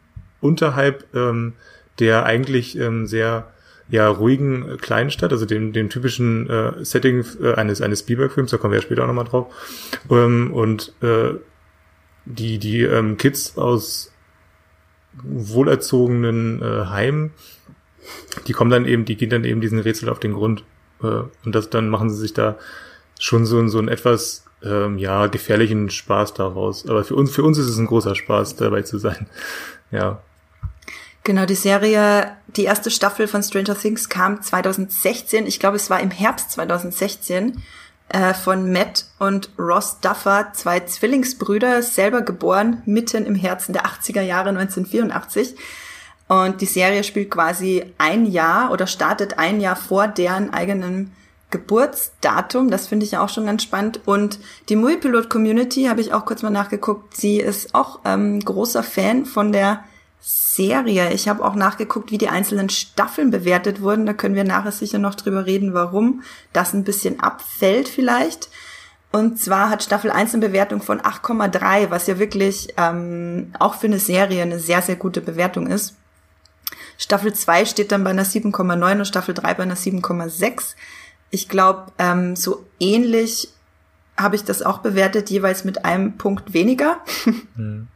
unterhalb 0.40 1.04
ähm, 1.14 1.54
der 1.98 2.26
eigentlich 2.26 2.78
ähm, 2.78 3.06
sehr 3.06 3.50
ja 3.88 4.08
ruhigen 4.08 4.68
äh, 4.68 4.76
kleinen 4.76 5.10
Stadt, 5.10 5.32
also 5.32 5.46
dem, 5.46 5.72
dem 5.72 5.90
typischen 5.90 6.48
äh, 6.48 6.84
Setting 6.84 7.24
äh, 7.42 7.54
eines 7.54 7.80
eines 7.82 8.00
Spielberg-Films, 8.00 8.50
da 8.50 8.56
kommen 8.56 8.72
wir 8.72 8.78
ja 8.78 8.82
später 8.82 9.02
auch 9.02 9.08
nochmal 9.08 9.24
drauf. 9.24 9.46
Ähm, 10.10 10.52
und 10.52 10.92
äh, 11.02 11.34
die 12.24 12.58
die 12.58 12.82
ähm, 12.82 13.16
Kids 13.16 13.56
aus 13.56 14.12
wohlerzogenen 15.22 16.62
äh, 16.62 16.86
Heimen, 16.86 17.32
die 18.46 18.52
kommen 18.52 18.70
dann 18.70 18.86
eben, 18.86 19.04
die 19.04 19.16
gehen 19.16 19.30
dann 19.30 19.44
eben 19.44 19.60
diesen 19.60 19.78
Rätsel 19.78 20.08
auf 20.08 20.18
den 20.18 20.34
Grund 20.34 20.64
äh, 21.02 21.22
und 21.44 21.54
das 21.54 21.70
dann 21.70 21.88
machen 21.88 22.10
sie 22.10 22.16
sich 22.16 22.34
da 22.34 22.58
schon 23.18 23.46
so 23.46 23.66
so 23.68 23.78
ein 23.78 23.88
etwas 23.88 24.44
ähm, 24.64 24.98
ja, 24.98 25.26
gefährlichen 25.26 25.90
Spaß 25.90 26.34
daraus. 26.34 26.88
Aber 26.88 27.04
für 27.04 27.14
uns, 27.14 27.30
für 27.32 27.44
uns 27.44 27.58
ist 27.58 27.68
es 27.68 27.76
ein 27.76 27.86
großer 27.86 28.14
Spaß, 28.14 28.56
dabei 28.56 28.82
zu 28.82 28.98
sein. 28.98 29.26
Ja. 29.90 30.22
Genau, 31.22 31.46
die 31.46 31.54
Serie, 31.54 32.36
die 32.48 32.64
erste 32.64 32.90
Staffel 32.90 33.28
von 33.28 33.42
Stranger 33.42 33.78
Things 33.78 34.08
kam 34.08 34.42
2016. 34.42 35.46
Ich 35.46 35.58
glaube, 35.58 35.76
es 35.76 35.88
war 35.88 36.00
im 36.00 36.10
Herbst 36.10 36.50
2016 36.52 37.62
äh, 38.08 38.34
von 38.34 38.70
Matt 38.73 39.06
und 39.18 39.50
Ross 39.58 40.00
Duffer, 40.00 40.52
zwei 40.52 40.80
Zwillingsbrüder, 40.80 41.82
selber 41.82 42.23
geboren, 42.23 42.82
mitten 42.84 43.26
im 43.26 43.34
Herzen 43.34 43.73
der 43.73 43.87
80er 43.87 44.23
Jahre 44.23 44.50
1984. 44.50 45.56
Und 46.28 46.61
die 46.61 46.66
Serie 46.66 47.04
spielt 47.04 47.30
quasi 47.30 47.92
ein 47.99 48.26
Jahr 48.26 48.73
oder 48.73 48.87
startet 48.87 49.38
ein 49.38 49.61
Jahr 49.61 49.76
vor 49.76 50.08
deren 50.08 50.52
eigenem 50.52 51.12
Geburtsdatum. 51.50 52.70
Das 52.70 52.88
finde 52.88 53.06
ich 53.06 53.16
auch 53.16 53.28
schon 53.28 53.46
ganz 53.46 53.62
spannend. 53.62 54.00
Und 54.06 54.38
die 54.68 54.76
Muipilot-Community 54.76 55.84
habe 55.84 56.00
ich 56.00 56.12
auch 56.12 56.25
kurz 56.25 56.42
mal 56.42 56.50
nachgeguckt. 56.50 57.16
Sie 57.16 57.38
ist 57.38 57.75
auch 57.75 58.00
ähm, 58.04 58.40
großer 58.40 58.82
Fan 58.82 59.26
von 59.26 59.52
der 59.52 59.84
Serie. 60.26 61.12
Ich 61.12 61.28
habe 61.28 61.44
auch 61.44 61.54
nachgeguckt, 61.54 62.10
wie 62.10 62.16
die 62.16 62.30
einzelnen 62.30 62.70
Staffeln 62.70 63.30
bewertet 63.30 63.82
wurden. 63.82 64.06
Da 64.06 64.14
können 64.14 64.34
wir 64.34 64.44
nachher 64.44 64.72
sicher 64.72 64.98
noch 64.98 65.14
drüber 65.14 65.44
reden, 65.44 65.74
warum 65.74 66.22
das 66.54 66.72
ein 66.72 66.84
bisschen 66.84 67.20
abfällt 67.20 67.88
vielleicht. 67.88 68.48
Und 69.12 69.38
zwar 69.38 69.68
hat 69.68 69.82
Staffel 69.82 70.10
1 70.10 70.34
eine 70.34 70.46
Bewertung 70.48 70.80
von 70.80 71.00
8,3, 71.00 71.90
was 71.90 72.06
ja 72.06 72.18
wirklich 72.18 72.68
ähm, 72.78 73.52
auch 73.58 73.74
für 73.74 73.86
eine 73.86 73.98
Serie 73.98 74.42
eine 74.42 74.58
sehr, 74.58 74.80
sehr 74.80 74.96
gute 74.96 75.20
Bewertung 75.20 75.66
ist. 75.66 75.94
Staffel 76.96 77.34
2 77.34 77.66
steht 77.66 77.92
dann 77.92 78.02
bei 78.02 78.10
einer 78.10 78.24
7,9 78.24 78.98
und 78.98 79.04
Staffel 79.04 79.34
3 79.34 79.54
bei 79.54 79.62
einer 79.62 79.76
7,6. 79.76 80.74
Ich 81.30 81.48
glaube, 81.48 81.92
ähm, 81.98 82.34
so 82.34 82.64
ähnlich 82.80 83.50
habe 84.16 84.36
ich 84.36 84.44
das 84.44 84.62
auch 84.62 84.78
bewertet, 84.78 85.28
jeweils 85.28 85.64
mit 85.64 85.84
einem 85.84 86.16
Punkt 86.16 86.54
weniger. 86.54 86.98
Mhm. 87.56 87.88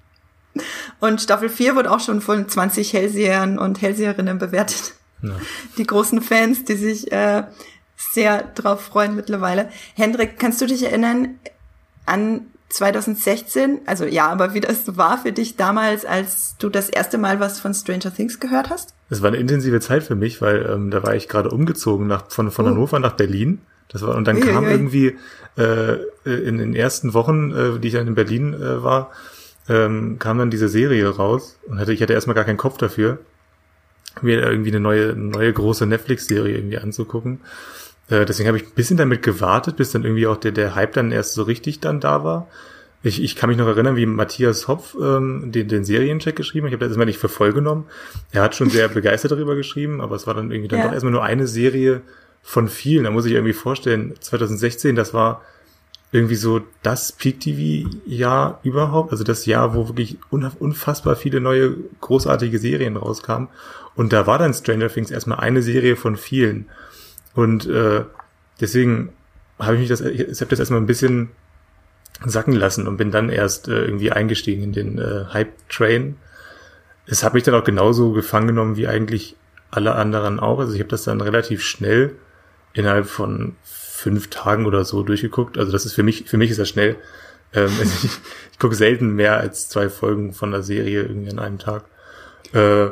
Und 1.01 1.21
Staffel 1.21 1.49
4 1.49 1.77
wurde 1.77 1.91
auch 1.91 2.01
schon 2.01 2.21
von 2.21 2.49
20 2.49 2.93
Hellsehern 2.93 3.59
und 3.59 3.81
Hellseherinnen 3.81 4.39
bewertet. 4.39 4.95
Ja. 5.23 5.33
Die 5.77 5.87
großen 5.87 6.21
Fans, 6.23 6.65
die 6.65 6.75
sich 6.75 7.11
äh, 7.13 7.45
sehr 7.97 8.43
drauf 8.55 8.83
freuen 8.83 9.17
mittlerweile. 9.17 9.69
Hendrik, 9.95 10.39
kannst 10.39 10.61
du 10.61 10.67
dich 10.67 10.85
erinnern 10.85 11.39
an 12.07 12.47
2016? 12.71 13.81
Also 13.87 14.05
ja, 14.05 14.29
aber 14.29 14.55
wie 14.55 14.61
das 14.61 14.97
war 14.97 15.19
für 15.19 15.33
dich 15.33 15.57
damals, 15.57 16.05
als 16.05 16.57
du 16.59 16.69
das 16.69 16.89
erste 16.89 17.19
Mal 17.19 17.41
was 17.41 17.61
von 17.61 17.75
Stranger 17.75 18.15
Things 18.15 18.41
gehört 18.41 18.71
hast? 18.71 18.95
Es 19.11 19.23
war 19.23 19.29
eine 19.29 19.39
intensive 19.39 19.81
Zeit 19.81 20.03
für 20.03 20.15
mich, 20.15 20.41
weil 20.41 20.69
ähm, 20.71 20.91
da 20.91 21.03
war 21.03 21.15
ich 21.15 21.29
gerade 21.29 21.51
umgezogen 21.51 22.07
nach, 22.07 22.31
von, 22.31 22.51
von 22.51 22.67
oh. 22.67 22.69
Hannover 22.71 22.99
nach 22.99 23.15
Berlin. 23.15 23.61
Das 23.89 24.03
war, 24.03 24.15
und 24.15 24.27
dann 24.29 24.39
kam 24.41 24.65
irgendwie 24.65 25.17
äh, 25.57 25.97
in 26.25 26.59
den 26.59 26.75
ersten 26.75 27.15
Wochen, 27.15 27.53
äh, 27.53 27.79
die 27.81 27.89
ich 27.89 27.95
dann 27.95 28.07
in 28.07 28.15
Berlin 28.15 28.53
äh, 28.53 28.83
war, 28.83 29.11
ähm, 29.69 30.19
kam 30.19 30.39
dann 30.39 30.51
diese 30.51 30.69
Serie 30.69 31.09
raus 31.09 31.59
und 31.67 31.79
hatte, 31.79 31.93
ich 31.93 32.03
hatte 32.03 32.13
erstmal 32.13 32.35
gar 32.35 32.45
keinen 32.45 32.57
Kopf 32.57 32.79
dafür, 32.79 33.19
mir 34.23 34.43
irgendwie 34.43 34.71
eine 34.71 34.81
neue, 34.81 35.15
neue 35.15 35.53
große 35.53 35.87
Netflix-Serie 35.87 36.57
irgendwie 36.57 36.79
anzugucken. 36.79 37.41
Äh, 38.09 38.25
deswegen 38.25 38.49
habe 38.49 38.59
ich 38.59 38.65
ein 38.65 38.75
bisschen 38.75 38.97
damit 38.97 39.23
gewartet, 39.23 39.77
bis 39.77 39.93
dann 39.93 40.05
irgendwie 40.05 40.27
auch 40.27 40.37
der, 40.37 40.53
der 40.53 40.75
Hype 40.75 40.95
dann 40.95 41.13
erst 41.13 41.35
so 41.35 41.43
richtig 41.43 41.81
dann 41.81 42.01
da 42.01 42.25
war. 42.25 42.49
Ich, 43.03 43.23
ich 43.23 43.37
kann 43.37 43.49
mich 43.49 43.59
noch 43.59 43.69
erinnern, 43.69 43.95
wie 43.95 44.07
Matthias 44.07 44.67
Hopf 44.67 44.97
ähm, 45.01 45.53
den, 45.53 45.69
den 45.69 45.85
Seriencheck 45.85 46.35
geschrieben 46.35 46.67
hat. 46.67 46.71
Ich 46.71 46.75
habe 46.75 46.81
das 46.81 46.91
erstmal 46.91 47.07
nicht 47.07 47.19
für 47.19 47.29
voll 47.29 47.53
genommen. 47.53 47.87
Er 48.33 48.43
hat 48.43 48.57
schon 48.57 48.71
sehr 48.71 48.89
begeistert 48.89 49.31
darüber 49.31 49.55
geschrieben, 49.55 50.01
aber 50.01 50.17
es 50.17 50.27
war 50.27 50.35
dann 50.35 50.51
irgendwie 50.51 50.69
dann 50.69 50.81
ja. 50.81 50.87
doch 50.87 50.93
erstmal 50.93 51.13
nur 51.13 51.23
eine 51.23 51.47
Serie 51.47 52.01
von 52.43 52.69
vielen. 52.69 53.05
Da 53.05 53.11
muss 53.11 53.27
ich 53.27 53.33
irgendwie 53.33 53.53
vorstellen, 53.53 54.15
2016, 54.19 54.97
das 54.97 55.15
war 55.15 55.43
irgendwie 56.11 56.37
so 56.37 56.63
das 56.83 57.13
Peak-TV-Jahr 57.13 58.61
überhaupt, 58.63 59.13
also 59.13 59.25
das 59.25 59.45
Jahr, 59.45 59.75
wo 59.75 59.89
wirklich 59.89 60.19
unfassbar 60.31 61.17
viele 61.17 61.41
neue 61.41 61.77
großartige 62.01 62.59
Serien 62.59 62.97
rauskamen. 62.97 63.49
Und 63.95 64.13
da 64.13 64.27
war 64.27 64.39
dann 64.39 64.55
Stranger 64.55 64.89
Things 64.89 65.11
erstmal 65.11 65.41
eine 65.41 65.61
Serie 65.61 65.97
von 65.97 66.17
vielen. 66.17 66.67
Und 67.35 67.67
äh, 67.67 68.05
deswegen 68.61 69.11
habe 69.59 69.75
ich 69.75 69.81
mich 69.81 69.89
das, 69.89 70.01
ich 70.01 70.41
habe 70.41 70.51
das 70.51 70.59
erstmal 70.59 70.81
ein 70.81 70.87
bisschen 70.87 71.31
sacken 72.25 72.55
lassen 72.55 72.89
und 72.89 72.97
bin 72.97 73.11
dann 73.11 73.29
erst 73.29 73.69
äh, 73.69 73.85
irgendwie 73.85 74.11
eingestiegen 74.11 74.63
in 74.63 74.73
den 74.73 74.99
äh, 74.99 75.27
Hype-Train. 75.33 76.17
Es 77.07 77.23
habe 77.23 77.35
mich 77.35 77.45
dann 77.45 77.55
auch 77.55 77.65
genauso 77.65 78.13
gefangen 78.13 78.49
genommen 78.49 78.77
wie 78.77 78.89
eigentlich 78.89 79.37
alle 79.71 79.95
anderen 79.95 80.41
auch. 80.41 80.59
Also 80.59 80.73
ich 80.73 80.81
habe 80.81 80.91
das 80.91 81.05
dann 81.05 81.21
relativ 81.21 81.63
schnell 81.63 82.17
innerhalb 82.73 83.07
von 83.07 83.57
fünf 83.99 84.31
Tagen 84.31 84.65
oder 84.67 84.85
so 84.85 85.03
durchgeguckt. 85.03 85.59
Also 85.59 85.73
das 85.73 85.85
ist 85.85 85.93
für 85.93 86.05
mich, 86.05 86.25
für 86.29 86.37
mich 86.37 86.51
ist 86.51 86.61
das 86.61 86.69
schnell. 86.69 86.97
Ähm, 87.53 87.71
also 87.79 87.93
ich, 88.05 88.11
ich 88.53 88.59
gucke 88.59 88.77
selten 88.77 89.15
mehr 89.15 89.39
als 89.39 89.69
zwei 89.69 89.89
Folgen 89.89 90.33
von 90.33 90.53
der 90.53 90.63
Serie 90.63 91.03
irgendwie 91.03 91.31
an 91.31 91.41
einem 91.41 91.59
Tag. 91.59 91.85
Äh, 92.55 92.91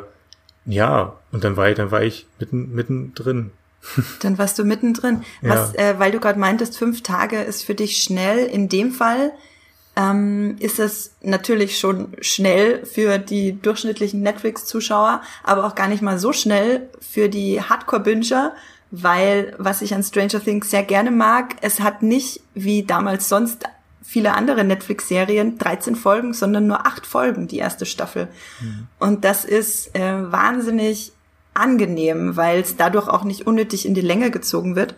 ja, 0.65 1.15
und 1.31 1.45
dann 1.45 1.55
war 1.55 1.69
ich, 1.69 1.75
dann 1.75 1.91
war 1.91 2.03
ich 2.03 2.27
mitten, 2.39 2.73
mitten 2.73 3.13
drin. 3.15 3.51
Dann 4.21 4.37
warst 4.37 4.59
du 4.59 4.65
mittendrin. 4.65 5.23
Was, 5.41 5.73
ja. 5.73 5.91
äh, 5.91 5.99
weil 5.99 6.11
du 6.11 6.19
gerade 6.19 6.39
meintest, 6.39 6.77
fünf 6.77 7.03
Tage 7.03 7.41
ist 7.41 7.63
für 7.63 7.75
dich 7.75 7.97
schnell. 7.97 8.45
In 8.45 8.67
dem 8.67 8.91
Fall 8.91 9.31
ähm, 9.95 10.57
ist 10.59 10.79
es 10.79 11.13
natürlich 11.21 11.77
schon 11.79 12.17
schnell 12.19 12.85
für 12.85 13.17
die 13.17 13.61
durchschnittlichen 13.61 14.21
Netflix-Zuschauer, 14.21 15.21
aber 15.43 15.65
auch 15.65 15.75
gar 15.75 15.87
nicht 15.87 16.01
mal 16.01 16.19
so 16.19 16.33
schnell 16.33 16.89
für 16.99 17.29
die 17.29 17.61
Hardcore-Binger, 17.61 18.53
weil 18.91 19.53
was 19.57 19.81
ich 19.81 19.93
an 19.93 20.03
Stranger 20.03 20.43
Things 20.43 20.69
sehr 20.69 20.83
gerne 20.83 21.11
mag, 21.11 21.55
es 21.61 21.79
hat 21.79 22.03
nicht 22.03 22.41
wie 22.53 22.83
damals 22.83 23.29
sonst 23.29 23.65
viele 24.03 24.33
andere 24.33 24.63
Netflix-Serien 24.63 25.57
13 25.57 25.95
Folgen, 25.95 26.33
sondern 26.33 26.67
nur 26.67 26.85
acht 26.85 27.05
Folgen, 27.05 27.47
die 27.47 27.57
erste 27.57 27.85
Staffel. 27.85 28.29
Mhm. 28.61 28.87
Und 28.99 29.25
das 29.25 29.43
ist 29.43 29.93
äh, 29.95 30.31
wahnsinnig 30.31 31.11
angenehm, 31.53 32.37
weil 32.37 32.61
es 32.61 32.77
dadurch 32.77 33.09
auch 33.09 33.25
nicht 33.25 33.45
unnötig 33.45 33.85
in 33.85 33.93
die 33.93 34.01
Länge 34.01 34.31
gezogen 34.31 34.77
wird. 34.77 34.95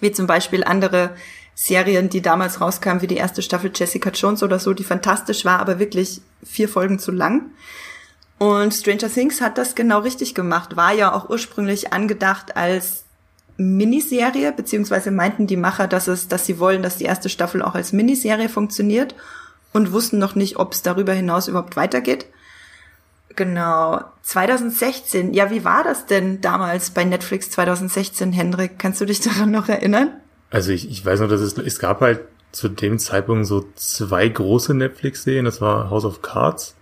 Wie 0.00 0.12
zum 0.12 0.26
Beispiel 0.26 0.64
andere 0.64 1.16
Serien, 1.54 2.10
die 2.10 2.20
damals 2.20 2.60
rauskamen, 2.60 3.00
wie 3.00 3.06
die 3.06 3.16
erste 3.16 3.40
Staffel 3.40 3.70
Jessica 3.74 4.10
Jones 4.10 4.42
oder 4.42 4.58
so, 4.58 4.74
die 4.74 4.84
fantastisch 4.84 5.44
war, 5.44 5.60
aber 5.60 5.78
wirklich 5.78 6.20
vier 6.42 6.68
Folgen 6.68 6.98
zu 6.98 7.10
lang. 7.12 7.52
Und 8.38 8.72
Stranger 8.74 9.08
Things 9.08 9.40
hat 9.40 9.58
das 9.58 9.74
genau 9.74 10.00
richtig 10.00 10.34
gemacht, 10.34 10.76
war 10.76 10.92
ja 10.92 11.12
auch 11.12 11.30
ursprünglich 11.30 11.92
angedacht 11.92 12.56
als 12.56 13.04
Miniserie, 13.56 14.52
beziehungsweise 14.52 15.10
meinten 15.10 15.46
die 15.46 15.56
Macher, 15.56 15.86
dass 15.86 16.08
es, 16.08 16.26
dass 16.26 16.44
sie 16.44 16.58
wollen, 16.58 16.82
dass 16.82 16.96
die 16.96 17.04
erste 17.04 17.28
Staffel 17.28 17.62
auch 17.62 17.74
als 17.74 17.92
Miniserie 17.92 18.48
funktioniert 18.48 19.14
und 19.72 19.92
wussten 19.92 20.18
noch 20.18 20.34
nicht, 20.34 20.56
ob 20.56 20.72
es 20.72 20.82
darüber 20.82 21.12
hinaus 21.12 21.46
überhaupt 21.46 21.76
weitergeht. 21.76 22.26
Genau. 23.36 24.02
2016. 24.22 25.34
Ja, 25.34 25.50
wie 25.50 25.64
war 25.64 25.84
das 25.84 26.06
denn 26.06 26.40
damals 26.40 26.90
bei 26.90 27.04
Netflix 27.04 27.50
2016, 27.50 28.32
Hendrik? 28.32 28.78
Kannst 28.78 29.00
du 29.00 29.04
dich 29.04 29.20
daran 29.22 29.50
noch 29.50 29.68
erinnern? 29.68 30.10
Also 30.50 30.72
ich, 30.72 30.90
ich 30.90 31.04
weiß 31.04 31.20
noch, 31.20 31.28
dass 31.28 31.40
es, 31.40 31.56
es 31.58 31.78
gab 31.78 32.00
halt 32.00 32.20
zu 32.52 32.68
dem 32.68 32.98
Zeitpunkt 32.98 33.46
so 33.46 33.66
zwei 33.74 34.28
große 34.28 34.74
Netflix-Serien. 34.74 35.44
Das 35.44 35.60
war 35.60 35.90
House 35.90 36.04
of 36.04 36.22
Cards 36.22 36.74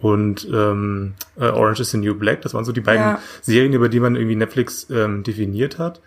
und 0.00 0.48
ähm, 0.52 1.14
äh, 1.36 1.46
Orange 1.46 1.80
is 1.80 1.90
the 1.90 1.98
New 1.98 2.14
Black. 2.14 2.42
Das 2.42 2.54
waren 2.54 2.64
so 2.64 2.72
die 2.72 2.80
beiden 2.80 3.02
ja. 3.02 3.22
Serien, 3.40 3.72
über 3.72 3.88
die 3.88 4.00
man 4.00 4.16
irgendwie 4.16 4.36
Netflix 4.36 4.88
ähm, 4.90 5.22
definiert 5.22 5.78
hat. 5.78 6.00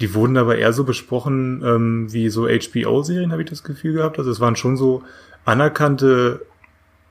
Die 0.00 0.14
wurden 0.14 0.36
aber 0.36 0.56
eher 0.56 0.72
so 0.72 0.84
besprochen 0.84 1.62
ähm, 1.64 2.12
wie 2.12 2.28
so 2.28 2.46
HBO-Serien, 2.46 3.32
habe 3.32 3.42
ich 3.42 3.50
das 3.50 3.62
Gefühl 3.62 3.94
gehabt. 3.94 4.18
Also 4.18 4.30
es 4.30 4.40
waren 4.40 4.56
schon 4.56 4.76
so 4.76 5.02
anerkannte 5.44 6.40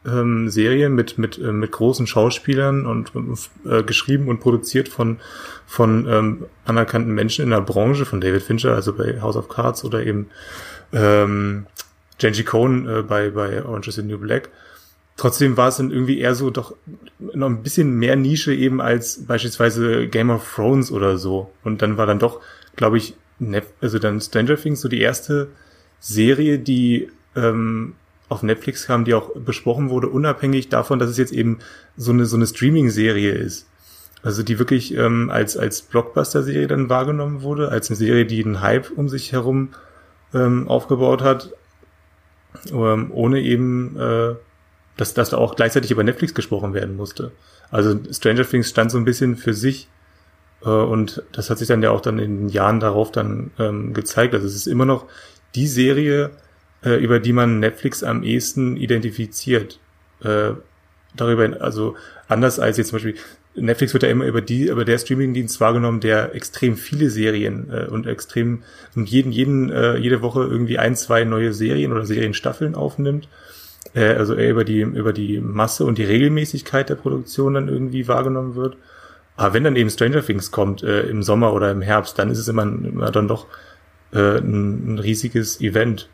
ähm, 0.05 0.49
Serien 0.49 0.93
mit 0.93 1.17
mit 1.17 1.37
äh, 1.37 1.51
mit 1.51 1.71
großen 1.71 2.07
Schauspielern 2.07 2.85
und 2.85 3.11
äh, 3.65 3.83
geschrieben 3.83 4.29
und 4.29 4.39
produziert 4.39 4.89
von 4.89 5.19
von 5.67 6.07
ähm, 6.09 6.45
anerkannten 6.65 7.13
Menschen 7.13 7.43
in 7.43 7.51
der 7.51 7.61
Branche, 7.61 8.05
von 8.05 8.19
David 8.19 8.41
Fincher, 8.41 8.73
also 8.73 8.93
bei 8.93 9.21
House 9.21 9.35
of 9.35 9.47
Cards 9.47 9.83
oder 9.85 10.03
eben 10.03 10.27
ähm, 10.91 11.67
Genji 12.17 12.43
Cohn 12.43 12.87
äh, 12.87 13.03
bei 13.03 13.29
bei 13.29 13.63
Orange 13.63 13.89
is 13.89 13.95
the 13.95 14.03
New 14.03 14.17
Black 14.17 14.49
trotzdem 15.21 15.55
war 15.55 15.67
es 15.67 15.77
dann 15.77 15.91
irgendwie 15.91 16.17
eher 16.17 16.33
so 16.33 16.49
doch 16.49 16.75
noch 17.19 17.45
ein 17.45 17.61
bisschen 17.61 17.93
mehr 17.93 18.15
Nische 18.15 18.55
eben 18.55 18.81
als 18.81 19.23
beispielsweise 19.27 20.07
Game 20.07 20.31
of 20.31 20.55
Thrones 20.55 20.91
oder 20.91 21.19
so. 21.19 21.51
Und 21.63 21.83
dann 21.83 21.95
war 21.97 22.07
dann 22.07 22.17
doch, 22.17 22.41
glaube 22.75 22.97
ich, 22.97 23.13
also 23.81 23.99
dann 23.99 24.19
Stranger 24.19 24.55
Things 24.55 24.81
so 24.81 24.87
die 24.87 24.99
erste 24.99 25.49
Serie, 25.99 26.57
die 26.57 27.09
ähm, 27.35 27.93
auf 28.29 28.41
Netflix 28.41 28.87
kam, 28.87 29.05
die 29.05 29.13
auch 29.13 29.35
besprochen 29.35 29.91
wurde, 29.91 30.09
unabhängig 30.09 30.69
davon, 30.69 30.97
dass 30.97 31.11
es 31.11 31.17
jetzt 31.17 31.33
eben 31.33 31.59
so 31.97 32.11
eine 32.11 32.25
so 32.25 32.35
eine 32.35 32.47
Streaming-Serie 32.47 33.33
ist. 33.33 33.67
Also 34.23 34.41
die 34.41 34.57
wirklich 34.57 34.95
ähm, 34.95 35.29
als 35.29 35.55
als 35.55 35.83
Blockbuster-Serie 35.83 36.65
dann 36.65 36.89
wahrgenommen 36.89 37.43
wurde, 37.43 37.69
als 37.69 37.91
eine 37.91 37.97
Serie, 37.97 38.25
die 38.25 38.43
einen 38.43 38.61
Hype 38.61 38.89
um 38.89 39.07
sich 39.07 39.33
herum 39.33 39.69
ähm, 40.33 40.67
aufgebaut 40.67 41.21
hat, 41.21 41.51
ähm, 42.71 43.11
ohne 43.11 43.41
eben 43.41 43.95
äh, 43.99 44.35
dass, 45.01 45.15
dass 45.15 45.31
da 45.31 45.37
auch 45.37 45.55
gleichzeitig 45.55 45.89
über 45.89 46.03
Netflix 46.03 46.35
gesprochen 46.35 46.75
werden 46.75 46.95
musste. 46.95 47.31
Also 47.71 47.99
Stranger 48.11 48.47
Things 48.47 48.69
stand 48.69 48.91
so 48.91 48.99
ein 48.99 49.03
bisschen 49.03 49.35
für 49.35 49.55
sich 49.55 49.87
äh, 50.63 50.69
und 50.69 51.23
das 51.31 51.49
hat 51.49 51.57
sich 51.57 51.67
dann 51.67 51.81
ja 51.81 51.89
auch 51.89 52.01
dann 52.01 52.19
in 52.19 52.37
den 52.37 52.49
Jahren 52.49 52.79
darauf 52.79 53.11
dann 53.11 53.49
ähm, 53.57 53.95
gezeigt. 53.95 54.35
Also 54.35 54.45
es 54.45 54.55
ist 54.55 54.67
immer 54.67 54.85
noch 54.85 55.07
die 55.55 55.65
Serie, 55.65 56.29
äh, 56.85 57.03
über 57.03 57.19
die 57.19 57.33
man 57.33 57.59
Netflix 57.59 58.03
am 58.03 58.21
ehesten 58.21 58.77
identifiziert. 58.77 59.79
Äh, 60.23 60.51
darüber, 61.15 61.49
also 61.61 61.95
anders 62.27 62.59
als 62.59 62.77
jetzt 62.77 62.89
zum 62.89 62.97
Beispiel 62.97 63.15
Netflix 63.55 63.93
wird 63.93 64.03
ja 64.03 64.09
immer 64.09 64.25
über 64.25 64.41
die, 64.41 64.67
über 64.67 64.85
der 64.85 64.99
Streamingdienst 64.99 65.59
wahrgenommen, 65.59 65.99
der 65.99 66.35
extrem 66.35 66.77
viele 66.77 67.09
Serien 67.09 67.71
äh, 67.71 67.87
und 67.87 68.05
extrem 68.05 68.61
und 68.95 69.09
jeden, 69.09 69.31
jeden, 69.31 69.71
äh, 69.71 69.97
jede 69.97 70.21
Woche 70.21 70.41
irgendwie 70.41 70.77
ein, 70.77 70.95
zwei 70.95 71.23
neue 71.23 71.53
Serien 71.53 71.91
oder 71.91 72.05
Serienstaffeln 72.05 72.75
aufnimmt 72.75 73.27
äh, 73.93 74.13
also 74.13 74.35
eher 74.35 74.51
über 74.51 74.63
die, 74.63 74.81
über 74.81 75.13
die 75.13 75.39
Masse 75.39 75.85
und 75.85 75.97
die 75.97 76.03
Regelmäßigkeit 76.03 76.89
der 76.89 76.95
Produktion 76.95 77.53
dann 77.53 77.67
irgendwie 77.67 78.07
wahrgenommen 78.07 78.55
wird. 78.55 78.77
Aber 79.37 79.53
wenn 79.53 79.63
dann 79.63 79.75
eben 79.75 79.89
Stranger 79.89 80.23
Things 80.23 80.51
kommt 80.51 80.83
äh, 80.83 81.01
im 81.03 81.23
Sommer 81.23 81.53
oder 81.53 81.71
im 81.71 81.81
Herbst, 81.81 82.19
dann 82.19 82.29
ist 82.29 82.37
es 82.37 82.47
immer, 82.47 82.63
immer 82.63 83.11
dann 83.11 83.27
doch 83.27 83.47
äh, 84.13 84.37
ein, 84.37 84.95
ein 84.95 84.99
riesiges 84.99 85.61
Event. 85.61 86.09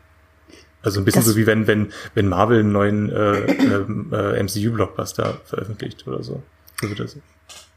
Also 0.82 1.00
ein 1.00 1.04
bisschen 1.04 1.22
das 1.22 1.30
so 1.30 1.36
wie 1.36 1.46
wenn, 1.46 1.66
wenn, 1.66 1.92
wenn 2.14 2.28
Marvel 2.28 2.60
einen 2.60 2.72
neuen 2.72 3.10
äh, 3.10 3.40
äh, 3.40 4.42
MCU-Blockbuster 4.42 5.40
veröffentlicht 5.44 6.06
oder 6.06 6.22
so. 6.22 6.42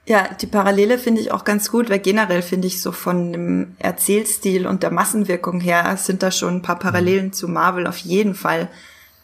Ja, 0.06 0.30
die 0.40 0.48
Parallele 0.48 0.98
finde 0.98 1.22
ich 1.22 1.32
auch 1.32 1.44
ganz 1.44 1.70
gut, 1.72 1.90
weil 1.90 2.00
generell 2.00 2.42
finde 2.42 2.68
ich 2.68 2.82
so 2.82 2.92
von 2.92 3.34
dem 3.34 3.76
Erzählstil 3.80 4.68
und 4.68 4.84
der 4.84 4.92
Massenwirkung 4.92 5.60
her 5.60 5.96
sind 5.98 6.24
da 6.24 6.32
schon 6.32 6.56
ein 6.56 6.62
paar 6.62 6.80
Parallelen 6.80 7.28
mhm. 7.28 7.34
zu 7.34 7.48
Marvel 7.48 7.88
auf 7.88 7.98
jeden 7.98 8.36
Fall 8.36 8.70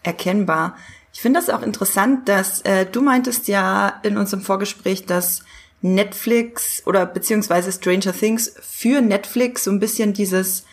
erkennbar. 0.07 0.75
Ich 1.13 1.21
finde 1.21 1.39
das 1.39 1.49
auch 1.49 1.61
interessant, 1.61 2.27
dass 2.27 2.61
äh, 2.61 2.85
du 2.85 3.01
meintest 3.01 3.47
ja 3.47 3.99
in 4.03 4.17
unserem 4.17 4.41
Vorgespräch, 4.41 5.05
dass 5.05 5.43
Netflix 5.81 6.81
oder 6.87 7.05
beziehungsweise 7.05 7.71
Stranger 7.71 8.13
Things 8.13 8.53
für 8.61 9.01
Netflix 9.01 9.65
so 9.65 9.71
ein 9.71 9.79
bisschen 9.79 10.13
dieses 10.13 10.63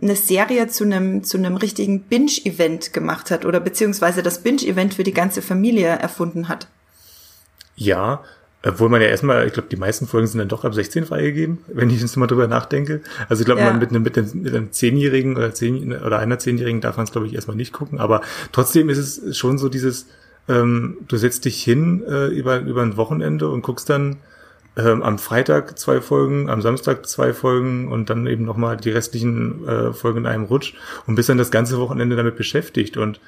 eine 0.00 0.16
Serie 0.16 0.66
zu 0.66 0.84
einem 0.84 1.22
zu 1.22 1.36
einem 1.36 1.56
richtigen 1.56 2.02
Binge-Event 2.02 2.92
gemacht 2.92 3.30
hat 3.30 3.44
oder 3.44 3.60
beziehungsweise 3.60 4.22
das 4.22 4.42
Binge-Event 4.42 4.94
für 4.94 5.04
die 5.04 5.14
ganze 5.14 5.42
Familie 5.42 5.88
erfunden 5.88 6.48
hat. 6.48 6.66
Ja, 7.76 8.24
obwohl 8.64 8.88
man 8.88 9.00
ja 9.00 9.08
erstmal, 9.08 9.46
ich 9.46 9.52
glaube, 9.52 9.68
die 9.70 9.76
meisten 9.76 10.06
Folgen 10.06 10.26
sind 10.26 10.38
dann 10.38 10.48
doch 10.48 10.64
ab 10.64 10.74
16 10.74 11.06
freigegeben, 11.06 11.58
wenn 11.66 11.90
ich 11.90 12.00
jetzt 12.00 12.16
mal 12.16 12.26
drüber 12.26 12.46
nachdenke. 12.46 13.00
Also 13.28 13.42
ich 13.42 13.46
glaube, 13.46 13.60
ja. 13.60 13.72
mit 13.72 13.90
einem, 13.90 14.02
mit, 14.02 14.16
einem, 14.16 14.30
mit 14.42 14.54
einem 14.54 14.72
Zehnjährigen 14.72 15.36
oder, 15.36 15.52
zehn, 15.52 15.92
oder 15.92 16.18
einer 16.18 16.38
Zehnjährigen 16.38 16.80
darf 16.80 16.96
man 16.96 17.04
es, 17.04 17.12
glaube 17.12 17.26
ich, 17.26 17.34
erstmal 17.34 17.56
nicht 17.56 17.72
gucken. 17.72 17.98
Aber 17.98 18.20
trotzdem 18.52 18.88
ist 18.88 18.98
es 18.98 19.36
schon 19.36 19.58
so 19.58 19.68
dieses, 19.68 20.06
ähm, 20.48 20.98
du 21.08 21.16
setzt 21.16 21.44
dich 21.44 21.62
hin 21.62 22.04
äh, 22.08 22.26
über, 22.26 22.60
über 22.60 22.82
ein 22.82 22.96
Wochenende 22.96 23.48
und 23.48 23.62
guckst 23.62 23.90
dann 23.90 24.18
ähm, 24.76 25.02
am 25.02 25.18
Freitag 25.18 25.78
zwei 25.78 26.00
Folgen, 26.00 26.48
am 26.48 26.62
Samstag 26.62 27.06
zwei 27.06 27.32
Folgen 27.32 27.90
und 27.90 28.10
dann 28.10 28.26
eben 28.26 28.44
nochmal 28.44 28.76
die 28.76 28.90
restlichen 28.90 29.66
äh, 29.66 29.92
Folgen 29.92 30.20
in 30.20 30.26
einem 30.26 30.44
Rutsch 30.44 30.74
und 31.06 31.14
bist 31.14 31.28
dann 31.28 31.38
das 31.38 31.50
ganze 31.50 31.78
Wochenende 31.78 32.16
damit 32.16 32.36
beschäftigt. 32.36 32.96
Und 32.96 33.20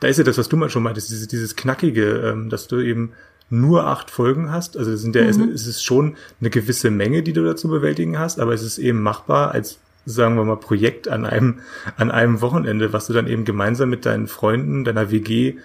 da 0.00 0.08
ist 0.08 0.18
ja 0.18 0.24
das, 0.24 0.36
was 0.36 0.48
du 0.48 0.56
mal 0.56 0.68
schon 0.68 0.82
meintest, 0.82 1.10
dieses, 1.10 1.28
dieses 1.28 1.56
Knackige, 1.56 2.32
ähm, 2.32 2.50
dass 2.50 2.68
du 2.68 2.80
eben 2.80 3.12
nur 3.50 3.86
acht 3.86 4.10
Folgen 4.10 4.50
hast. 4.50 4.76
Also 4.76 4.96
sind 4.96 5.14
ja, 5.16 5.22
mhm. 5.22 5.50
es 5.52 5.66
ist 5.66 5.84
schon 5.84 6.16
eine 6.40 6.50
gewisse 6.50 6.90
Menge, 6.90 7.22
die 7.22 7.32
du 7.32 7.44
dazu 7.44 7.68
bewältigen 7.68 8.18
hast, 8.18 8.40
aber 8.40 8.54
es 8.54 8.62
ist 8.62 8.78
eben 8.78 9.02
machbar 9.02 9.52
als 9.52 9.78
sagen 10.06 10.36
wir 10.36 10.44
mal, 10.44 10.56
Projekt 10.56 11.08
an 11.08 11.26
einem, 11.26 11.60
an 11.96 12.10
einem 12.10 12.40
Wochenende, 12.40 12.92
was 12.92 13.06
du 13.06 13.12
dann 13.12 13.26
eben 13.26 13.44
gemeinsam 13.44 13.90
mit 13.90 14.06
deinen 14.06 14.28
Freunden, 14.28 14.84
deiner 14.84 15.10
WG 15.10 15.56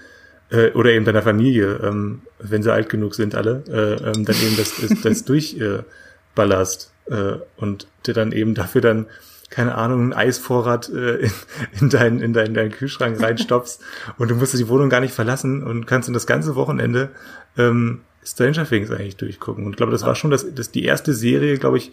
äh, 0.49 0.71
oder 0.71 0.91
eben 0.91 1.05
deiner 1.05 1.21
Familie, 1.21 1.79
ähm, 1.83 2.21
wenn 2.39 2.63
sie 2.63 2.71
alt 2.71 2.89
genug 2.89 3.15
sind 3.15 3.35
alle, 3.35 3.63
äh, 3.67 4.09
ähm, 4.09 4.25
dann 4.25 4.35
eben 4.35 4.57
das, 4.57 4.73
das, 4.81 5.01
das 5.01 5.25
durchballerst 5.25 6.91
äh, 7.09 7.13
äh, 7.13 7.39
und 7.57 7.87
dir 8.05 8.13
dann 8.13 8.31
eben 8.31 8.53
dafür 8.55 8.81
dann 8.81 9.05
keine 9.49 9.75
Ahnung, 9.75 10.01
einen 10.01 10.13
Eisvorrat 10.13 10.89
äh, 10.89 11.17
in, 11.17 11.31
in, 11.79 11.89
deinen, 11.89 12.21
in, 12.21 12.33
deinen, 12.33 12.47
in 12.47 12.53
deinen 12.53 12.71
Kühlschrank 12.71 13.21
reinstopfst 13.21 13.79
und 14.17 14.29
du 14.29 14.35
musst 14.35 14.57
die 14.57 14.67
Wohnung 14.67 14.89
gar 14.89 15.01
nicht 15.01 15.13
verlassen 15.13 15.63
und 15.63 15.85
kannst 15.85 16.07
dann 16.07 16.13
das 16.13 16.27
ganze 16.27 16.55
Wochenende 16.55 17.09
ähm, 17.57 18.01
Stranger 18.23 18.67
Things 18.67 18.91
eigentlich 18.91 19.17
durchgucken. 19.17 19.65
Und 19.65 19.71
ich 19.71 19.77
glaube, 19.77 19.91
das 19.91 20.03
war 20.03 20.15
schon 20.15 20.31
das, 20.31 20.45
das 20.53 20.71
die 20.71 20.83
erste 20.83 21.13
Serie, 21.13 21.57
glaube 21.57 21.77
ich, 21.77 21.91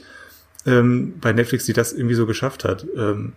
ähm, 0.67 1.15
bei 1.21 1.33
Netflix, 1.33 1.67
die 1.67 1.73
das 1.73 1.93
irgendwie 1.93 2.15
so 2.15 2.27
geschafft 2.27 2.65
hat. 2.65 2.87
Ähm, 2.97 3.35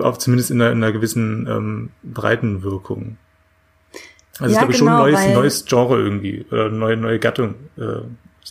auch 0.00 0.16
zumindest 0.16 0.50
in 0.50 0.60
einer, 0.60 0.72
in 0.72 0.82
einer 0.82 0.92
gewissen 0.92 1.46
ähm, 1.48 1.90
Breitenwirkung. 2.02 3.18
Also 4.38 4.54
ja, 4.54 4.60
ist, 4.60 4.66
glaube 4.66 4.72
ich, 4.72 4.78
genau, 4.78 5.06
schon 5.06 5.14
ein 5.14 5.34
neues, 5.34 5.34
neues 5.34 5.64
Genre 5.64 5.98
irgendwie, 5.98 6.46
oder 6.50 6.70
neue, 6.70 6.96
neue 6.96 7.18
Gattung, 7.18 7.54
äh, 7.76 8.02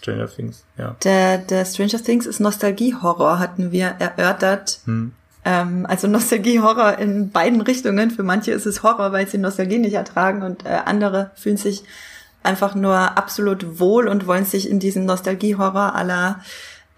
Stranger 0.06 0.28
Things, 0.28 0.64
ja. 0.78 0.96
Der, 1.04 1.40
der 1.40 1.66
Stranger 1.66 2.02
Things 2.04 2.28
ist 2.28 2.40
Nostalgie-Horror, 2.40 3.40
hatten 3.40 3.72
wir 3.72 3.96
erörtert. 3.98 4.80
Hm. 4.86 5.14
Ähm, 5.44 5.86
also 5.88 6.08
Nostalgie-Horror 6.08 7.00
in 7.00 7.32
beiden 7.32 7.62
Richtungen. 7.62 8.12
Für 8.12 8.22
manche 8.22 8.52
ist 8.52 8.68
es 8.68 8.84
Horror, 8.84 9.12
weil 9.12 9.28
sie 9.28 9.40
Nostalgie 9.40 9.80
nicht 9.80 9.94
ertragen 9.94 10.44
und 10.44 10.64
äh, 10.66 10.70
andere 10.86 11.32
fühlen 11.36 11.58
sich 11.58 11.84
einfach 12.44 12.76
nur 12.76 12.96
absolut 13.18 13.80
wohl 13.80 14.08
und 14.08 14.28
wollen 14.28 14.46
sich 14.46 14.70
in 14.70 14.80
diesen 14.80 15.06
Nostalgie-Horror 15.06 15.96
aller 15.96 16.42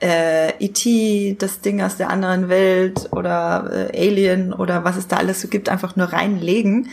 äh, 0.01 0.51
E.T., 0.59 1.37
das 1.39 1.61
Ding 1.61 1.81
aus 1.81 1.95
der 1.95 2.09
anderen 2.09 2.49
Welt 2.49 3.07
oder 3.11 3.89
äh, 3.93 4.07
Alien 4.09 4.51
oder 4.51 4.83
was 4.83 4.98
es 4.98 5.07
da 5.07 5.15
alles 5.15 5.41
so 5.41 5.48
gibt, 5.48 5.70
einfach 5.70 5.96
nur 5.96 6.07
reinlegen. 6.07 6.89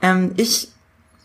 Ähm, 0.00 0.32
ich 0.38 0.68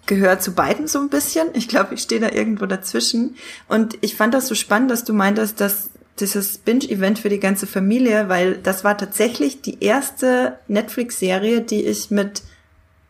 gehöre 0.09 0.39
zu 0.39 0.51
beiden 0.51 0.87
so 0.87 0.99
ein 0.99 1.07
bisschen. 1.07 1.47
Ich 1.53 1.69
glaube, 1.69 1.93
ich 1.93 2.01
stehe 2.01 2.19
da 2.19 2.29
irgendwo 2.31 2.65
dazwischen. 2.65 3.35
Und 3.69 3.97
ich 4.01 4.15
fand 4.15 4.33
das 4.33 4.47
so 4.47 4.55
spannend, 4.55 4.91
dass 4.91 5.05
du 5.05 5.13
meintest, 5.13 5.61
dass 5.61 5.91
dieses 6.19 6.57
Binge-Event 6.57 7.19
für 7.19 7.29
die 7.29 7.39
ganze 7.39 7.67
Familie, 7.67 8.27
weil 8.27 8.57
das 8.57 8.83
war 8.83 8.97
tatsächlich 8.97 9.61
die 9.61 9.81
erste 9.81 10.57
Netflix-Serie, 10.67 11.61
die 11.61 11.85
ich 11.85 12.11
mit 12.11 12.41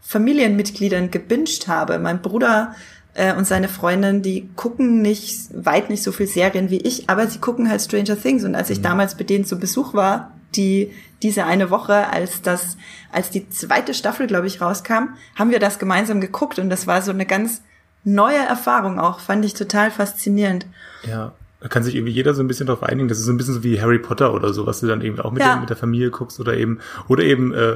Familienmitgliedern 0.01 1.09
gebinged 1.09 1.67
habe. 1.67 1.97
Mein 1.97 2.21
Bruder 2.21 2.75
äh, 3.15 3.33
und 3.33 3.47
seine 3.47 3.69
Freundin, 3.69 4.21
die 4.21 4.49
gucken 4.55 5.01
nicht, 5.01 5.49
weit 5.53 5.89
nicht 5.89 6.03
so 6.03 6.11
viel 6.11 6.27
Serien 6.27 6.69
wie 6.69 6.81
ich, 6.81 7.09
aber 7.09 7.25
sie 7.27 7.39
gucken 7.39 7.69
halt 7.69 7.81
Stranger 7.81 8.21
Things. 8.21 8.43
Und 8.43 8.55
als 8.55 8.69
ich 8.69 8.79
mhm. 8.79 8.83
damals 8.83 9.15
bei 9.15 9.23
denen 9.23 9.45
zu 9.45 9.57
Besuch 9.57 9.93
war, 9.93 10.33
die 10.55 10.93
diese 11.21 11.45
eine 11.45 11.69
Woche, 11.69 12.07
als 12.09 12.41
das, 12.41 12.77
als 13.11 13.29
die 13.29 13.49
zweite 13.49 13.93
Staffel, 13.93 14.27
glaube 14.27 14.47
ich, 14.47 14.61
rauskam, 14.61 15.15
haben 15.35 15.51
wir 15.51 15.59
das 15.59 15.79
gemeinsam 15.79 16.21
geguckt 16.21 16.59
und 16.59 16.69
das 16.69 16.87
war 16.87 17.01
so 17.01 17.11
eine 17.11 17.25
ganz 17.25 17.61
neue 18.03 18.37
Erfahrung 18.37 18.99
auch, 18.99 19.19
fand 19.19 19.43
ich 19.43 19.53
total 19.53 19.91
faszinierend. 19.91 20.65
Ja, 21.05 21.33
da 21.59 21.67
kann 21.67 21.83
sich 21.83 21.95
irgendwie 21.95 22.13
jeder 22.13 22.33
so 22.33 22.41
ein 22.41 22.47
bisschen 22.47 22.67
drauf 22.67 22.83
einigen. 22.83 23.09
Das 23.09 23.19
ist 23.19 23.25
so 23.25 23.33
ein 23.33 23.37
bisschen 23.37 23.55
so 23.55 23.63
wie 23.63 23.81
Harry 23.81 23.99
Potter 23.99 24.33
oder 24.33 24.53
so, 24.53 24.65
was 24.65 24.79
du 24.79 24.87
dann 24.87 25.01
eben 25.01 25.19
auch 25.19 25.31
mit, 25.31 25.41
ja. 25.41 25.53
der, 25.53 25.59
mit 25.59 25.69
der 25.69 25.77
Familie 25.77 26.09
guckst 26.09 26.39
oder 26.39 26.55
eben, 26.55 26.79
oder 27.09 27.23
eben 27.23 27.53
äh, 27.53 27.75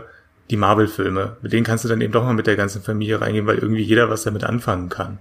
die 0.49 0.57
Marvel-Filme. 0.57 1.37
Mit 1.41 1.51
denen 1.51 1.65
kannst 1.65 1.83
du 1.83 1.89
dann 1.89 1.99
eben 1.99 2.13
doch 2.13 2.23
mal 2.23 2.33
mit 2.33 2.47
der 2.47 2.55
ganzen 2.55 2.81
Familie 2.81 3.19
reingehen, 3.19 3.45
weil 3.45 3.57
irgendwie 3.57 3.83
jeder 3.83 4.09
was 4.09 4.23
damit 4.23 4.45
anfangen 4.45 4.87
kann. 4.87 5.19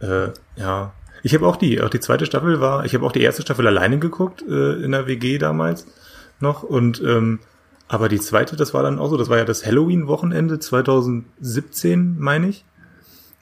Äh, 0.00 0.28
ja. 0.56 0.92
Ich 1.22 1.34
habe 1.34 1.46
auch 1.46 1.56
die, 1.56 1.80
auch 1.80 1.88
die 1.88 2.00
zweite 2.00 2.26
Staffel 2.26 2.60
war, 2.60 2.84
ich 2.84 2.94
habe 2.94 3.06
auch 3.06 3.12
die 3.12 3.22
erste 3.22 3.40
Staffel 3.40 3.66
alleine 3.66 3.98
geguckt, 3.98 4.42
äh, 4.42 4.82
in 4.82 4.92
der 4.92 5.06
WG 5.06 5.38
damals 5.38 5.86
noch. 6.40 6.62
Und 6.62 7.02
ähm, 7.04 7.40
aber 7.88 8.08
die 8.08 8.20
zweite, 8.20 8.56
das 8.56 8.74
war 8.74 8.82
dann 8.82 8.98
auch 8.98 9.10
so, 9.10 9.16
das 9.16 9.28
war 9.28 9.38
ja 9.38 9.44
das 9.44 9.64
Halloween-Wochenende 9.64 10.58
2017, 10.58 12.16
meine 12.18 12.48
ich. 12.48 12.64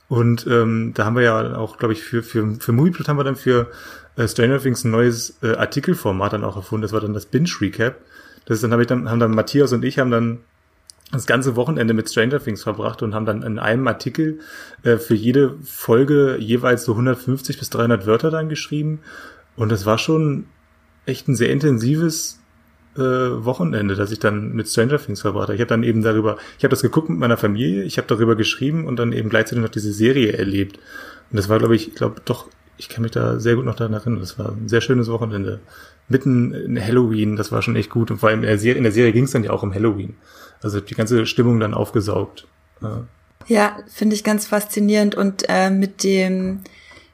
Und 0.09 0.47
ähm, 0.47 0.93
da 0.95 1.07
haben 1.07 1.17
wir 1.17 1.23
ja 1.23 1.57
auch, 1.57 1.79
glaube 1.79 1.95
ich, 1.95 2.03
für, 2.03 2.23
für, 2.23 2.57
für 2.57 2.73
Movieplot 2.73 3.09
haben 3.09 3.17
wir 3.17 3.25
dann 3.25 3.37
für 3.37 3.71
äh, 4.17 4.29
Stranger 4.29 4.59
Things 4.59 4.85
ein 4.85 4.91
neues 4.91 5.39
äh, 5.43 5.55
Artikelformat 5.55 6.35
dann 6.35 6.45
auch 6.45 6.57
erfunden. 6.57 6.83
Das 6.83 6.93
war 6.93 7.01
dann 7.01 7.15
das 7.15 7.27
Binge 7.27 7.49
Recap. 7.61 7.97
Das 8.45 8.57
ist 8.57 8.65
dann, 8.65 8.73
habe 8.73 8.83
ich 8.83 8.89
dann, 8.89 9.09
haben 9.09 9.21
dann 9.21 9.31
Matthias 9.31 9.73
und 9.73 9.85
ich 9.85 9.99
haben 9.99 10.11
dann 10.11 10.41
das 11.13 11.27
ganze 11.27 11.57
Wochenende 11.57 11.95
mit 11.95 12.11
Stranger 12.11 12.43
Things 12.43 12.63
verbracht 12.63 13.03
und 13.03 13.15
haben 13.15 13.27
dann 13.27 13.43
in 13.43 13.59
einem 13.59 13.87
Artikel 13.87 14.41
äh, 14.83 14.97
für 14.97 15.15
jede 15.15 15.57
Folge 15.63 16.37
jeweils 16.39 16.85
so 16.85 16.93
150 16.93 17.59
bis 17.59 17.71
300 17.71 18.07
Wörter 18.07 18.31
dann 18.31 18.49
geschrieben. 18.49 19.01
Und 19.57 19.71
das 19.71 19.87
war 19.87 19.99
schon 19.99 20.47
echt 21.07 21.29
ein 21.29 21.37
sehr 21.37 21.51
intensives 21.51 22.42
äh, 22.97 23.01
Wochenende, 23.01 23.95
das 23.95 24.11
ich 24.11 24.19
dann 24.19 24.53
mit 24.53 24.69
Stranger 24.69 24.99
Things 24.99 25.23
verbracht 25.23 25.45
habe. 25.45 25.55
Ich 25.55 25.61
habe 25.61 25.69
dann 25.69 25.83
eben 25.83 26.03
darüber, 26.03 26.37
ich 26.59 26.65
habe 26.65 26.71
das 26.71 26.83
geguckt 26.83 27.09
mit 27.09 27.19
meiner 27.19 27.37
Familie, 27.37 27.85
ich 27.85 27.97
habe 27.99 28.09
darüber 28.09 28.37
geschrieben 28.37 28.87
und 28.87 28.97
dann 28.97 29.13
eben 29.13 29.29
gleichzeitig 29.29 29.63
noch 29.63 29.71
diese 29.71 29.93
Serie 29.93 30.33
erlebt. 30.33 30.77
Und 31.31 31.39
das 31.39 31.49
war, 31.49 31.59
glaube 31.59 31.75
ich, 31.75 31.89
ich 31.89 31.95
glaube 31.95 32.21
doch, 32.25 32.49
ich 32.77 32.89
kann 32.89 33.03
mich 33.03 33.13
da 33.13 33.39
sehr 33.39 33.57
gut 33.57 33.65
noch 33.65 33.77
daran 33.77 33.95
erinnern. 33.95 34.21
Das 34.21 34.39
war 34.39 34.53
ein 34.53 34.69
sehr 34.69 34.81
schönes 34.81 35.09
Wochenende. 35.09 35.61
Mitten 36.09 36.53
in 36.53 36.85
Halloween, 36.85 37.37
das 37.37 37.53
war 37.53 37.63
schon 37.63 37.77
echt 37.77 37.91
gut. 37.91 38.11
Und 38.11 38.19
vor 38.19 38.29
allem 38.29 38.41
in 38.41 38.47
der 38.47 38.59
Serie, 38.59 38.79
in 38.79 38.83
der 38.83 38.93
Serie 38.93 39.13
ging 39.13 39.25
es 39.25 39.31
dann 39.31 39.45
ja 39.45 39.51
auch 39.51 39.63
um 39.63 39.73
Halloween. 39.73 40.17
Also 40.63 40.81
die 40.81 40.95
ganze 40.95 41.27
Stimmung 41.27 41.61
dann 41.61 41.75
aufgesaugt. 41.75 42.47
Ja, 42.81 43.05
ja 43.47 43.77
finde 43.87 44.17
ich 44.17 44.25
ganz 44.25 44.47
faszinierend. 44.47 45.15
Und 45.15 45.45
äh, 45.49 45.71
mit 45.71 46.03
dem 46.03 46.61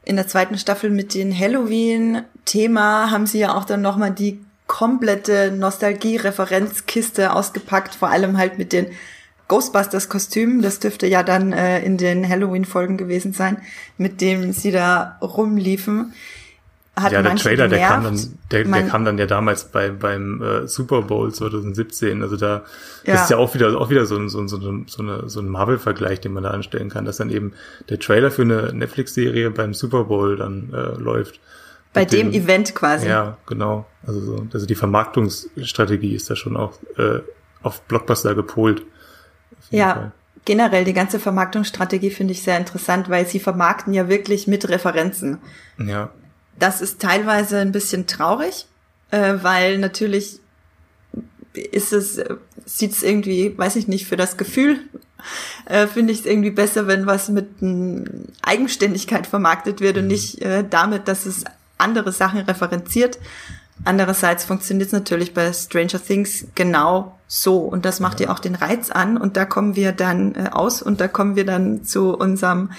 in 0.05 0.17
der 0.17 0.27
zweiten 0.27 0.57
Staffel 0.57 0.89
mit 0.89 1.13
dem 1.15 1.39
Halloween-Thema 1.39 3.11
haben 3.11 3.27
sie 3.27 3.41
ja 3.41 3.55
auch 3.55 3.67
dann 3.67 3.83
nochmal 3.83 4.11
die 4.11 4.41
komplette 4.69 5.51
Nostalgie-Referenzkiste 5.51 7.35
ausgepackt, 7.35 7.97
vor 7.97 8.11
allem 8.11 8.39
halt 8.39 8.59
mit 8.59 8.73
den 8.73 8.87
Ghostbusters-Kostümen. 9.49 10.63
Das 10.63 10.79
dürfte 10.79 11.09
ja 11.09 11.25
dann 11.25 11.53
äh, 11.53 11.83
in 11.83 11.97
den 11.97 12.29
Halloween-Folgen 12.29 12.97
gewesen 12.97 13.33
sein, 13.33 13.57
mit 13.97 14.21
dem 14.21 14.53
sie 14.53 14.71
da 14.71 15.19
rumliefen. 15.21 16.13
Hat 16.95 17.13
ja, 17.13 17.23
der 17.23 17.37
Trailer, 17.37 17.69
der 17.69 17.87
kam 17.87 18.05
dann, 18.05 18.21
der, 18.51 18.65
der 18.65 18.83
kam 18.89 19.05
dann 19.05 19.19
ja 19.19 19.27
damals 19.27 19.65
bei, 19.67 19.91
beim 19.91 20.43
äh, 20.43 20.67
Super 20.67 21.03
Bowl 21.03 21.33
2017. 21.33 22.23
Also 22.23 22.37
da 22.37 22.65
ja. 23.05 23.15
ist 23.15 23.31
ja 23.31 23.37
auch 23.37 23.55
wieder 23.55 23.81
auch 23.81 23.89
wieder 23.89 24.05
so 24.05 24.17
ein, 24.17 24.29
so 24.29 24.41
ein, 24.41 24.49
so 24.49 24.59
so 24.59 25.03
eine, 25.03 25.29
so 25.29 25.41
ein 25.41 25.49
Marvel-Vergleich, 25.49 26.21
den 26.21 26.33
man 26.33 26.43
da 26.43 26.51
anstellen 26.51 26.91
kann, 26.91 27.05
dass 27.05 27.19
dann 27.19 27.31
eben 27.31 27.53
der 27.89 28.01
Trailer 28.01 28.33
für 28.33 28.43
eine 28.43 28.73
Netflix-Serie 28.73 29.51
beim 29.51 29.75
Super 29.75 30.05
Bowl 30.05 30.37
dann 30.37 30.73
äh, 30.75 31.01
läuft. 31.01 31.41
Bei 31.99 32.05
dem, 32.05 32.33
dem, 32.33 32.43
Event 32.43 32.75
quasi. 32.75 33.09
Ja, 33.09 33.37
genau. 33.47 33.87
Also, 34.07 34.21
so, 34.21 34.47
also 34.53 34.67
die 34.67 34.75
Vermarktungsstrategie 34.75 36.15
ist 36.15 36.31
da 36.31 36.37
schon 36.37 36.57
auch 36.57 36.75
äh, 36.97 37.21
auf 37.63 37.83
Blockbuster 37.83 38.35
gepolt. 38.35 38.83
Ja, 39.71 39.95
Fall. 39.95 40.13
generell 40.45 40.85
die 40.85 40.93
ganze 40.93 41.19
Vermarktungsstrategie 41.19 42.11
finde 42.11 42.33
ich 42.33 42.43
sehr 42.43 42.57
interessant, 42.59 43.09
weil 43.09 43.27
sie 43.27 43.41
vermarkten 43.41 43.93
ja 43.93 44.09
wirklich 44.09 44.47
mit 44.47 44.69
Referenzen. 44.69 45.39
Ja. 45.79 46.11
das 46.59 46.81
ist 46.81 47.01
teilweise 47.01 47.59
ein 47.59 47.73
bisschen 47.73 48.07
traurig, 48.07 48.67
äh, 49.11 49.35
weil 49.43 49.79
natürlich 49.79 50.41
ist 51.53 51.93
es, 51.93 52.21
sieht 52.65 52.93
es 52.93 53.03
irgendwie, 53.03 53.57
weiß 53.57 53.77
ich 53.77 53.89
nicht, 53.89 54.07
für 54.07 54.17
das 54.17 54.37
Gefühl 54.37 54.79
äh, 55.67 55.87
finde 55.87 56.13
ich 56.13 56.21
es 56.21 56.27
irgendwie 56.27 56.51
besser, 56.51 56.87
wenn 56.87 57.07
was 57.07 57.29
mit 57.29 57.49
Eigenständigkeit 58.43 59.27
vermarktet 59.27 59.81
wird 59.81 59.97
und 59.97 60.05
mhm. 60.05 60.09
nicht 60.09 60.43
äh, 60.43 60.65
damit, 60.69 61.09
dass 61.09 61.27
es 61.27 61.45
andere 61.79 62.13
Sachen 62.13 62.41
referenziert. 62.41 63.19
Andererseits 63.85 64.45
funktioniert 64.45 64.89
es 64.89 64.93
natürlich 64.93 65.35
bei 65.35 65.53
Stranger 65.53 66.03
Things 66.05 66.47
genau 66.55 67.17
so. 67.27 67.59
Und 67.59 67.85
das 67.85 68.01
macht 68.01 68.21
ja. 68.21 68.31
auch 68.31 68.41
den 68.41 68.55
Reiz 68.55 68.91
an. 68.91 69.17
Und 69.17 69.37
da 69.37 69.45
kommen 69.45 69.77
wir 69.77 69.93
dann 69.93 70.35
äh, 70.35 70.49
aus 70.51 70.83
und 70.83 71.01
da 71.01 71.09
kommen 71.09 71.37
wir 71.37 71.45
dann 71.45 71.85
zu 71.85 72.17
unserem 72.17 72.73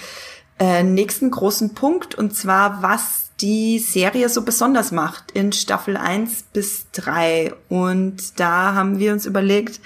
äh, 0.58 0.82
nächsten 0.82 1.30
großen 1.30 1.74
Punkt. 1.74 2.14
Und 2.14 2.36
zwar 2.36 2.82
was 2.82 3.30
die 3.40 3.78
Serie 3.78 4.28
so 4.28 4.42
besonders 4.42 4.92
macht 4.92 5.30
in 5.32 5.52
Staffel 5.52 5.96
1 5.96 6.44
bis 6.52 6.90
3 6.92 7.54
und 7.68 8.38
da 8.38 8.74
haben 8.74 8.98
wir 8.98 9.12
uns 9.12 9.24
überlegt, 9.24 9.80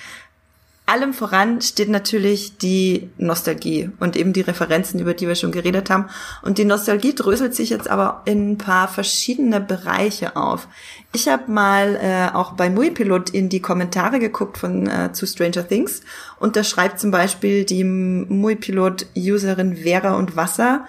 allem 0.86 1.14
voran 1.14 1.62
steht 1.62 1.88
natürlich 1.88 2.58
die 2.58 3.08
Nostalgie 3.16 3.90
und 4.00 4.16
eben 4.16 4.34
die 4.34 4.42
Referenzen, 4.42 5.00
über 5.00 5.14
die 5.14 5.26
wir 5.26 5.34
schon 5.34 5.52
geredet 5.52 5.88
haben. 5.88 6.10
Und 6.42 6.58
die 6.58 6.66
Nostalgie 6.66 7.14
dröselt 7.14 7.54
sich 7.54 7.70
jetzt 7.70 7.88
aber 7.88 8.22
in 8.26 8.52
ein 8.52 8.58
paar 8.58 8.88
verschiedene 8.88 9.60
Bereiche 9.60 10.36
auf. 10.36 10.68
Ich 11.12 11.28
habe 11.28 11.50
mal 11.50 11.96
äh, 11.96 12.34
auch 12.34 12.52
bei 12.52 12.68
Muipilot 12.68 13.30
in 13.30 13.48
die 13.48 13.60
Kommentare 13.60 14.18
geguckt 14.18 14.58
von 14.58 14.86
äh, 14.86 15.12
zu 15.12 15.26
Stranger 15.26 15.66
Things 15.66 16.02
und 16.38 16.56
da 16.56 16.64
schreibt 16.64 17.00
zum 17.00 17.10
Beispiel 17.10 17.64
die 17.64 17.84
Muipilot-Userin 17.84 19.76
Vera 19.76 20.16
und 20.16 20.36
Wasser 20.36 20.86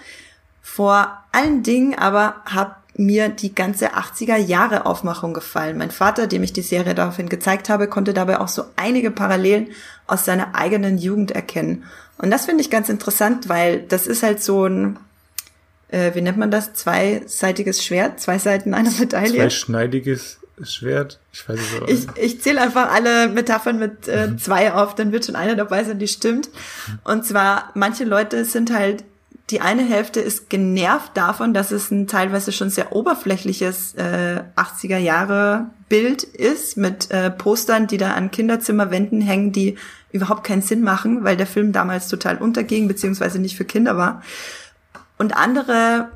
vor 0.62 1.24
allen 1.32 1.62
Dingen 1.62 1.98
aber 1.98 2.38
hab 2.46 2.85
mir 2.98 3.30
die 3.30 3.54
ganze 3.54 3.96
80er 3.96 4.38
Jahre 4.38 4.86
Aufmachung 4.86 5.34
gefallen. 5.34 5.78
Mein 5.78 5.92
Vater, 5.92 6.28
dem 6.28 6.44
ich 6.44 6.54
die 6.54 6.62
Serie 6.62 6.96
daraufhin 6.96 7.30
gezeigt 7.30 7.70
habe, 7.70 7.88
konnte 7.88 8.14
dabei 8.14 8.40
auch 8.40 8.48
so 8.48 8.66
einige 8.76 9.12
Parallelen 9.12 9.68
aus 10.08 10.26
seiner 10.26 10.56
eigenen 10.56 10.98
Jugend 10.98 11.32
erkennen. 11.32 11.84
Und 12.18 12.32
das 12.32 12.46
finde 12.46 12.62
ich 12.62 12.70
ganz 12.70 12.90
interessant, 12.90 13.50
weil 13.50 13.82
das 13.82 14.08
ist 14.08 14.24
halt 14.24 14.42
so 14.42 14.66
ein, 14.66 14.98
äh, 15.90 16.16
wie 16.16 16.22
nennt 16.22 16.38
man 16.38 16.52
das, 16.52 16.74
zweiseitiges 16.74 17.84
Schwert, 17.84 18.22
zwei 18.22 18.40
Seiten 18.40 18.74
einer 18.74 18.92
Medaille. 18.92 19.36
Zweischneidiges 19.36 20.40
Schwert, 20.64 21.20
ich 21.34 21.50
weiß 21.50 21.60
es 21.60 21.82
auch 21.82 21.88
Ich, 21.88 22.08
ich 22.16 22.42
zähle 22.42 22.62
einfach 22.62 22.90
alle 22.94 23.28
Metaphern 23.28 23.78
mit 23.78 24.08
äh, 24.08 24.28
mhm. 24.28 24.38
zwei 24.38 24.72
auf, 24.72 24.96
dann 24.96 25.12
wird 25.12 25.26
schon 25.26 25.36
eine 25.36 25.58
dabei 25.58 25.84
sein, 25.84 26.00
die 26.00 26.08
stimmt. 26.08 26.50
Und 27.04 27.26
zwar, 27.26 27.72
manche 27.74 28.06
Leute 28.06 28.46
sind 28.46 28.74
halt 28.74 29.04
die 29.52 29.62
eine 29.62 29.84
Hälfte 29.84 30.22
ist 30.22 30.50
genervt 30.50 31.12
davon, 31.16 31.54
dass 31.54 31.72
es 31.72 31.92
ein 31.92 32.08
teilweise 32.08 32.52
schon 32.52 32.72
sehr 32.72 32.96
oberflächliches 32.96 33.94
äh, 33.94 34.42
80er 34.56 34.98
Jahre 34.98 35.68
Bild 35.88 36.24
ist 36.24 36.78
mit 36.78 37.12
äh, 37.12 37.30
Postern, 37.30 37.86
die 37.86 37.98
da 37.98 38.14
an 38.14 38.32
Kinderzimmerwänden 38.32 39.22
hängen, 39.22 39.52
die 39.52 39.78
überhaupt 40.12 40.46
keinen 40.46 40.64
Sinn 40.64 40.82
machen, 40.82 41.24
weil 41.24 41.38
der 41.38 41.46
Film 41.46 41.74
damals 41.74 42.08
total 42.08 42.38
unterging 42.38 42.88
beziehungsweise 42.88 43.38
nicht 43.38 43.56
für 43.56 43.66
Kinder 43.66 43.98
war. 43.98 44.24
Und 45.18 45.38
andere 45.38 46.10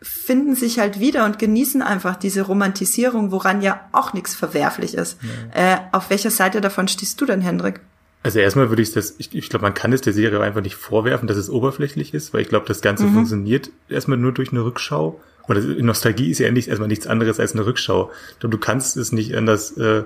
finden 0.00 0.56
sich 0.56 0.78
halt 0.78 0.98
wieder 0.98 1.26
und 1.26 1.38
genießen 1.38 1.82
einfach 1.82 2.16
diese 2.16 2.42
Romantisierung, 2.42 3.30
woran 3.30 3.60
ja 3.60 3.80
auch 3.92 4.14
nichts 4.14 4.34
verwerflich 4.34 4.94
ist. 4.94 5.18
Ja. 5.54 5.74
Äh, 5.74 5.78
auf 5.92 6.08
welcher 6.08 6.30
Seite 6.30 6.60
davon 6.60 6.88
stehst 6.88 7.20
du 7.20 7.26
denn, 7.26 7.42
Hendrik? 7.42 7.80
Also 8.22 8.38
erstmal 8.38 8.68
würde 8.68 8.82
ich 8.82 8.92
das, 8.92 9.16
ich, 9.18 9.34
ich 9.34 9.48
glaube, 9.48 9.64
man 9.64 9.74
kann 9.74 9.92
es 9.92 10.00
der 10.00 10.12
Serie 10.12 10.40
einfach 10.40 10.60
nicht 10.60 10.76
vorwerfen, 10.76 11.26
dass 11.26 11.36
es 11.36 11.50
oberflächlich 11.50 12.14
ist, 12.14 12.32
weil 12.32 12.42
ich 12.42 12.48
glaube, 12.48 12.66
das 12.66 12.80
Ganze 12.80 13.04
mhm. 13.04 13.14
funktioniert 13.14 13.70
erstmal 13.88 14.18
nur 14.18 14.32
durch 14.32 14.52
eine 14.52 14.64
Rückschau. 14.64 15.20
Oder 15.48 15.60
Nostalgie 15.60 16.30
ist 16.30 16.38
ja 16.38 16.46
endlich 16.46 16.68
erstmal 16.68 16.88
nichts 16.88 17.08
anderes 17.08 17.40
als 17.40 17.52
eine 17.52 17.66
Rückschau. 17.66 18.12
Du 18.38 18.58
kannst 18.58 18.96
es 18.96 19.10
nicht 19.10 19.34
anders, 19.34 19.76
äh, 19.76 20.04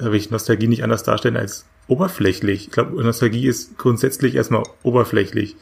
habe 0.00 0.16
ich 0.16 0.30
Nostalgie 0.30 0.66
nicht 0.66 0.82
anders 0.82 1.04
darstellen 1.04 1.36
als 1.36 1.66
oberflächlich. 1.86 2.66
Ich 2.66 2.70
glaube, 2.72 3.00
Nostalgie 3.02 3.46
ist 3.46 3.78
grundsätzlich 3.78 4.34
erstmal 4.34 4.64
oberflächlich 4.82 5.56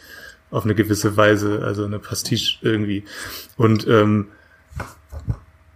auf 0.51 0.65
eine 0.65 0.75
gewisse 0.75 1.19
Weise, 1.19 1.63
also 1.63 1.85
eine 1.85 1.99
Pastiche 1.99 2.59
irgendwie. 2.63 3.05
Und 3.57 3.87
ähm, 3.87 4.29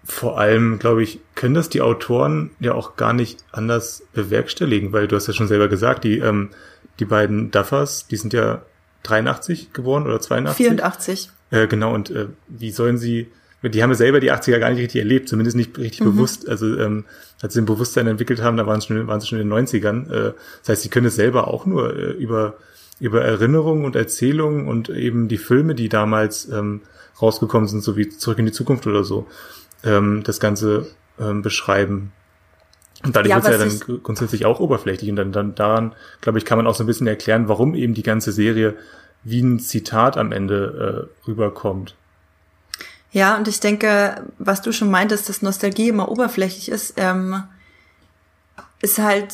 vor 0.05 0.38
allem, 0.38 0.79
glaube 0.79 1.03
ich, 1.03 1.21
können 1.35 1.55
das 1.55 1.71
die 1.71 1.81
Autoren 1.81 2.51
ja 2.61 2.75
auch 2.75 2.97
gar 2.97 3.12
nicht 3.12 3.45
anders 3.53 4.03
bewerkstelligen, 4.12 4.93
weil 4.93 5.09
du 5.09 5.17
hast 5.17 5.27
ja 5.27 5.33
schon 5.33 5.49
selber 5.49 5.69
gesagt, 5.69 6.05
die, 6.05 6.19
ähm, 6.19 6.51
die 6.99 7.07
beiden 7.07 7.51
Duffers, 7.51 8.07
die 8.07 8.17
sind 8.17 8.33
ja 8.33 8.62
83 9.05 9.73
geboren 9.73 10.05
oder 10.05 10.21
82? 10.21 10.67
84. 10.67 11.31
Äh, 11.51 11.67
genau, 11.67 11.95
und 11.95 12.11
äh, 12.11 12.27
wie 12.49 12.71
sollen 12.71 12.99
sie, 12.99 13.29
die 13.62 13.83
haben 13.83 13.90
ja 13.90 13.97
selber 13.97 14.21
die 14.21 14.31
80er 14.31 14.59
gar 14.59 14.71
nicht 14.71 14.81
richtig 14.81 15.01
erlebt, 15.01 15.29
zumindest 15.29 15.57
nicht 15.57 15.79
richtig 15.79 16.01
mhm. 16.01 16.12
bewusst. 16.17 16.49
Also 16.49 16.79
ähm, 16.79 17.05
als 17.40 17.55
sie 17.55 17.62
ein 17.62 17.67
Bewusstsein 17.67 18.07
entwickelt 18.07 18.43
haben, 18.43 18.57
da 18.59 18.67
waren 18.67 18.81
sie 18.81 18.88
schon, 18.88 19.07
waren 19.07 19.21
sie 19.21 19.27
schon 19.27 19.40
in 19.40 19.49
den 19.49 19.67
90ern. 19.67 20.11
Äh, 20.11 20.33
das 20.61 20.69
heißt, 20.69 20.83
sie 20.83 20.90
können 20.90 21.07
es 21.07 21.17
selber 21.17 21.49
auch 21.49 21.64
nur 21.64 21.97
äh, 21.97 22.11
über, 22.12 22.59
über 23.01 23.23
Erinnerungen 23.23 23.87
und 23.87 23.97
Erzählungen 23.97 24.69
und 24.69 24.90
eben 24.90 25.29
die 25.29 25.38
Filme, 25.38 25.75
die 25.75 25.88
damals 25.88 26.49
ähm, 26.51 26.83
rausgekommen 27.21 27.69
sind, 27.69 27.83
so 27.83 27.97
wie 27.97 28.09
Zurück 28.09 28.38
in 28.38 28.47
die 28.47 28.53
Zukunft 28.53 28.87
oder 28.87 29.05
so 29.05 29.29
ähm, 29.85 30.23
das 30.25 30.40
Ganze 30.40 30.87
ähm, 31.18 31.42
beschreiben. 31.42 32.12
Und 33.05 33.16
dadurch 33.16 33.31
ja, 33.31 33.37
wird 33.37 33.55
es 33.55 33.81
ja 33.81 33.87
dann 33.87 34.03
grundsätzlich 34.03 34.47
auch 34.47 34.61
oberflächlich. 34.61 35.11
Und 35.11 35.16
dann, 35.16 35.33
dann 35.33 35.55
daran, 35.55 35.94
glaube 36.20 36.38
ich, 36.38 36.44
kann 36.44 36.59
man 36.59 36.66
auch 36.66 36.75
so 36.75 36.85
ein 36.85 36.87
bisschen 36.87 37.07
erklären, 37.07 37.49
warum 37.49 37.75
eben 37.75 37.94
die 37.94 38.03
ganze 38.03 38.33
Serie 38.33 38.75
wie 39.23 39.40
ein 39.40 39.59
Zitat 39.59 40.16
am 40.16 40.33
Ende 40.33 41.09
äh, 41.27 41.27
rüberkommt. 41.29 41.97
Ja, 43.11 43.37
und 43.37 43.47
ich 43.47 43.61
denke, 43.61 44.25
was 44.38 44.61
du 44.61 44.73
schon 44.73 44.90
meintest, 44.90 45.29
dass 45.29 45.42
Nostalgie 45.42 45.88
immer 45.88 46.11
oberflächlich 46.11 46.68
ist, 46.68 46.94
ähm, 46.97 47.44
ist 48.81 48.99
halt 48.99 49.29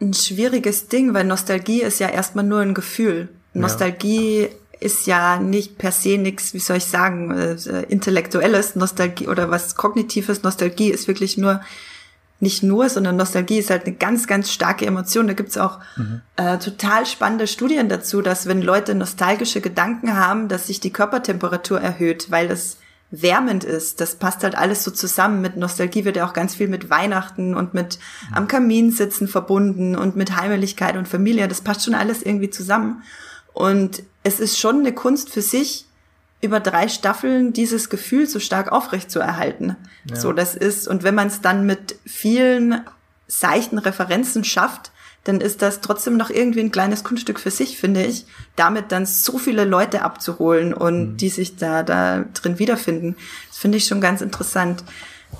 ein 0.00 0.14
schwieriges 0.14 0.88
Ding, 0.88 1.14
weil 1.14 1.24
Nostalgie 1.24 1.82
ist 1.82 2.00
ja 2.00 2.08
erstmal 2.08 2.44
nur 2.44 2.60
ein 2.60 2.74
Gefühl. 2.74 3.28
Nostalgie 3.52 4.48
ist 4.80 5.06
ja 5.06 5.38
nicht 5.38 5.78
per 5.78 5.92
se 5.92 6.18
nichts, 6.18 6.54
wie 6.54 6.58
soll 6.58 6.78
ich 6.78 6.86
sagen, 6.86 7.30
äh, 7.30 7.82
intellektuelles 7.88 8.76
Nostalgie 8.76 9.28
oder 9.28 9.50
was 9.50 9.76
kognitives 9.76 10.42
Nostalgie 10.42 10.90
ist 10.90 11.06
wirklich 11.06 11.36
nur 11.36 11.60
nicht 12.42 12.62
nur, 12.62 12.88
sondern 12.88 13.16
Nostalgie 13.16 13.58
ist 13.58 13.68
halt 13.68 13.84
eine 13.84 13.94
ganz, 13.94 14.26
ganz 14.26 14.50
starke 14.50 14.86
Emotion. 14.86 15.26
Da 15.26 15.34
gibt's 15.34 15.58
auch 15.58 15.78
mhm. 15.96 16.22
äh, 16.36 16.56
total 16.56 17.04
spannende 17.04 17.46
Studien 17.46 17.90
dazu, 17.90 18.22
dass 18.22 18.46
wenn 18.46 18.62
Leute 18.62 18.94
nostalgische 18.94 19.60
Gedanken 19.60 20.16
haben, 20.16 20.48
dass 20.48 20.68
sich 20.68 20.80
die 20.80 20.90
Körpertemperatur 20.90 21.78
erhöht, 21.78 22.30
weil 22.30 22.50
es 22.50 22.78
wärmend 23.10 23.64
ist. 23.64 24.00
Das 24.00 24.14
passt 24.14 24.42
halt 24.42 24.54
alles 24.54 24.84
so 24.84 24.90
zusammen. 24.90 25.42
Mit 25.42 25.56
Nostalgie 25.56 26.04
wird 26.04 26.16
ja 26.16 26.26
auch 26.26 26.32
ganz 26.32 26.54
viel 26.54 26.68
mit 26.68 26.88
Weihnachten 26.90 27.54
und 27.54 27.74
mit 27.74 27.98
am 28.32 28.48
Kamin 28.48 28.92
sitzen 28.92 29.28
verbunden 29.28 29.96
und 29.96 30.16
mit 30.16 30.36
Heimeligkeit 30.36 30.96
und 30.96 31.08
Familie. 31.08 31.48
Das 31.48 31.60
passt 31.60 31.84
schon 31.84 31.94
alles 31.94 32.22
irgendwie 32.22 32.50
zusammen. 32.50 33.02
Und 33.52 34.02
es 34.22 34.40
ist 34.40 34.58
schon 34.58 34.80
eine 34.80 34.92
Kunst 34.92 35.30
für 35.30 35.42
sich, 35.42 35.86
über 36.42 36.60
drei 36.60 36.88
Staffeln 36.88 37.52
dieses 37.52 37.90
Gefühl 37.90 38.26
so 38.26 38.40
stark 38.40 38.72
aufrecht 38.72 39.10
zu 39.10 39.20
erhalten. 39.20 39.76
Ja. 40.08 40.16
So 40.16 40.32
das 40.32 40.54
ist, 40.54 40.88
und 40.88 41.02
wenn 41.02 41.14
man 41.14 41.28
es 41.28 41.40
dann 41.42 41.66
mit 41.66 41.96
vielen 42.06 42.80
seichten 43.26 43.78
Referenzen 43.78 44.42
schafft, 44.44 44.90
dann 45.24 45.42
ist 45.42 45.60
das 45.60 45.82
trotzdem 45.82 46.16
noch 46.16 46.30
irgendwie 46.30 46.60
ein 46.60 46.72
kleines 46.72 47.04
Kunststück 47.04 47.38
für 47.38 47.50
sich, 47.50 47.76
finde 47.76 48.04
ich, 48.04 48.24
damit 48.56 48.90
dann 48.90 49.04
so 49.04 49.36
viele 49.36 49.64
Leute 49.64 50.02
abzuholen 50.02 50.72
und 50.72 51.12
mhm. 51.12 51.16
die 51.18 51.28
sich 51.28 51.56
da, 51.56 51.82
da 51.82 52.24
drin 52.32 52.58
wiederfinden. 52.58 53.16
Das 53.48 53.58
finde 53.58 53.76
ich 53.76 53.84
schon 53.84 54.00
ganz 54.00 54.22
interessant. 54.22 54.82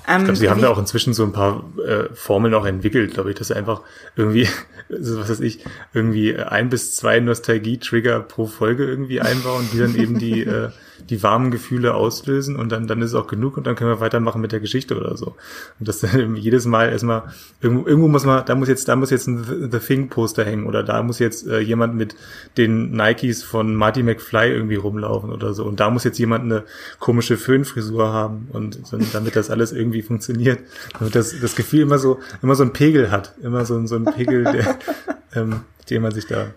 Ähm, 0.07 0.17
ich 0.19 0.23
glaube, 0.25 0.35
sie 0.37 0.49
haben 0.49 0.61
da 0.61 0.69
auch 0.69 0.77
inzwischen 0.77 1.13
so 1.13 1.23
ein 1.23 1.31
paar 1.31 1.63
äh, 1.85 2.09
Formeln 2.13 2.53
auch 2.53 2.65
entwickelt, 2.65 3.13
glaube 3.13 3.31
ich, 3.31 3.35
dass 3.35 3.47
sie 3.47 3.55
einfach 3.55 3.81
irgendwie, 4.15 4.47
was 4.89 5.29
weiß 5.29 5.39
ich, 5.41 5.63
irgendwie 5.93 6.35
ein 6.35 6.69
bis 6.69 6.95
zwei 6.95 7.19
Nostalgie-Trigger 7.19 8.21
pro 8.21 8.47
Folge 8.47 8.85
irgendwie 8.85 9.21
einbauen, 9.21 9.67
die 9.73 9.79
dann 9.79 9.95
eben 9.95 10.19
die 10.19 10.41
äh, 10.45 10.69
die 11.09 11.23
warmen 11.23 11.51
Gefühle 11.51 11.93
auslösen 11.93 12.55
und 12.55 12.71
dann, 12.71 12.87
dann 12.87 13.01
ist 13.01 13.09
es 13.09 13.15
auch 13.15 13.27
genug 13.27 13.57
und 13.57 13.67
dann 13.67 13.75
können 13.75 13.89
wir 13.89 13.99
weitermachen 13.99 14.41
mit 14.41 14.51
der 14.51 14.59
Geschichte 14.59 14.97
oder 14.97 15.17
so. 15.17 15.35
Und 15.79 15.87
das 15.87 15.99
dann 15.99 16.35
jedes 16.35 16.65
Mal 16.65 16.89
erstmal, 16.89 17.23
irgendwo, 17.61 17.87
irgendwo 17.87 18.07
muss 18.07 18.25
man, 18.25 18.45
da 18.45 18.55
muss 18.55 18.67
jetzt, 18.67 18.87
da 18.87 18.95
muss 18.95 19.09
jetzt 19.09 19.27
ein 19.27 19.69
The 19.71 19.79
Thing 19.79 20.09
Poster 20.09 20.45
hängen 20.45 20.65
oder 20.65 20.83
da 20.83 21.03
muss 21.03 21.19
jetzt 21.19 21.47
äh, 21.47 21.59
jemand 21.59 21.95
mit 21.95 22.15
den 22.57 22.91
Nikes 22.91 23.43
von 23.43 23.75
Marty 23.75 24.03
McFly 24.03 24.51
irgendwie 24.51 24.75
rumlaufen 24.75 25.31
oder 25.31 25.53
so. 25.53 25.65
Und 25.65 25.79
da 25.79 25.89
muss 25.89 26.03
jetzt 26.03 26.17
jemand 26.19 26.45
eine 26.45 26.63
komische 26.99 27.37
Föhnfrisur 27.37 28.11
haben 28.13 28.47
und 28.51 28.79
damit 29.13 29.35
das 29.35 29.49
alles 29.49 29.71
irgendwie 29.71 30.01
funktioniert. 30.01 30.59
Damit 30.97 31.15
das, 31.15 31.39
das 31.39 31.55
Gefühl 31.55 31.81
immer 31.81 31.97
so, 31.97 32.19
immer 32.41 32.55
so 32.55 32.63
ein 32.63 32.73
Pegel 32.73 33.11
hat. 33.11 33.35
Immer 33.41 33.65
so, 33.65 33.85
so 33.87 33.95
ein 33.95 34.05
Pegel, 34.05 34.43
der, 34.43 34.79
ähm, 35.35 35.61
den 35.89 36.01
man 36.01 36.11
sich 36.11 36.27
da, 36.27 36.47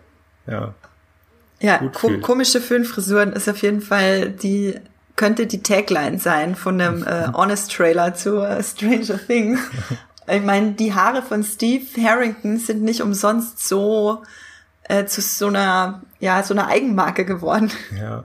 ja, 0.46 0.74
ja, 1.60 1.78
ko 1.78 2.18
komische 2.20 2.60
Föhnfrisuren 2.60 3.32
ist 3.32 3.48
auf 3.48 3.62
jeden 3.62 3.80
Fall 3.80 4.30
die 4.30 4.74
könnte 5.16 5.46
die 5.46 5.62
Tagline 5.62 6.18
sein 6.18 6.56
von 6.56 6.78
dem 6.78 7.04
äh, 7.06 7.28
Honest 7.32 7.72
Trailer 7.72 8.14
zu 8.14 8.40
äh, 8.40 8.62
Stranger 8.62 9.18
Things. 9.26 9.60
Ich 10.26 10.42
meine, 10.42 10.72
die 10.72 10.94
Haare 10.94 11.20
von 11.20 11.44
Steve 11.44 11.84
Harrington 12.02 12.56
sind 12.56 12.82
nicht 12.82 13.02
umsonst 13.02 13.68
so 13.68 14.22
äh, 14.84 15.04
zu 15.04 15.20
so 15.20 15.48
einer 15.48 16.00
ja 16.18 16.42
so 16.42 16.54
einer 16.54 16.68
Eigenmarke 16.68 17.26
geworden. 17.26 17.70
Ja. 17.94 18.24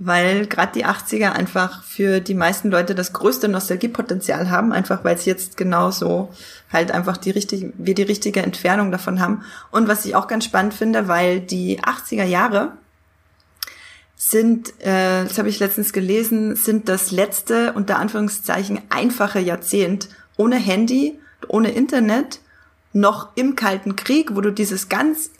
Weil 0.00 0.46
gerade 0.46 0.72
die 0.74 0.86
80er 0.86 1.32
einfach 1.32 1.82
für 1.82 2.20
die 2.20 2.34
meisten 2.34 2.70
Leute 2.70 2.94
das 2.94 3.12
größte 3.12 3.48
Nostalgiepotenzial 3.48 4.48
haben, 4.48 4.72
einfach 4.72 5.02
weil 5.02 5.16
es 5.16 5.24
jetzt 5.24 5.56
genauso 5.56 6.30
halt 6.72 6.92
einfach 6.92 7.16
die 7.16 7.30
richtige, 7.30 7.72
wir 7.76 7.94
die 7.94 8.02
richtige 8.02 8.42
Entfernung 8.42 8.92
davon 8.92 9.20
haben. 9.20 9.42
Und 9.72 9.88
was 9.88 10.04
ich 10.04 10.14
auch 10.14 10.28
ganz 10.28 10.44
spannend 10.44 10.74
finde, 10.74 11.08
weil 11.08 11.40
die 11.40 11.80
80er 11.80 12.24
Jahre 12.24 12.72
sind, 14.14 14.68
äh, 14.80 15.24
das 15.24 15.38
habe 15.38 15.48
ich 15.48 15.58
letztens 15.58 15.92
gelesen, 15.92 16.54
sind 16.54 16.88
das 16.88 17.10
letzte, 17.10 17.72
unter 17.72 17.98
Anführungszeichen, 17.98 18.80
einfache 18.90 19.40
Jahrzehnt 19.40 20.08
ohne 20.36 20.56
Handy, 20.56 21.18
ohne 21.48 21.72
Internet, 21.72 22.40
noch 22.92 23.30
im 23.34 23.56
Kalten 23.56 23.96
Krieg, 23.96 24.34
wo 24.36 24.40
du 24.40 24.52
dieses 24.52 24.88
ganz 24.88 25.30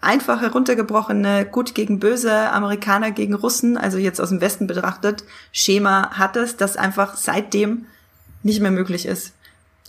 einfach 0.00 0.40
heruntergebrochene 0.40 1.46
Gut 1.46 1.74
gegen 1.74 1.98
Böse, 2.00 2.50
Amerikaner 2.50 3.10
gegen 3.10 3.34
Russen, 3.34 3.76
also 3.76 3.98
jetzt 3.98 4.20
aus 4.20 4.30
dem 4.30 4.40
Westen 4.40 4.66
betrachtet, 4.66 5.24
Schema 5.52 6.10
hattest, 6.12 6.60
das 6.60 6.76
einfach 6.76 7.16
seitdem 7.16 7.86
nicht 8.42 8.60
mehr 8.60 8.70
möglich 8.70 9.06
ist. 9.06 9.34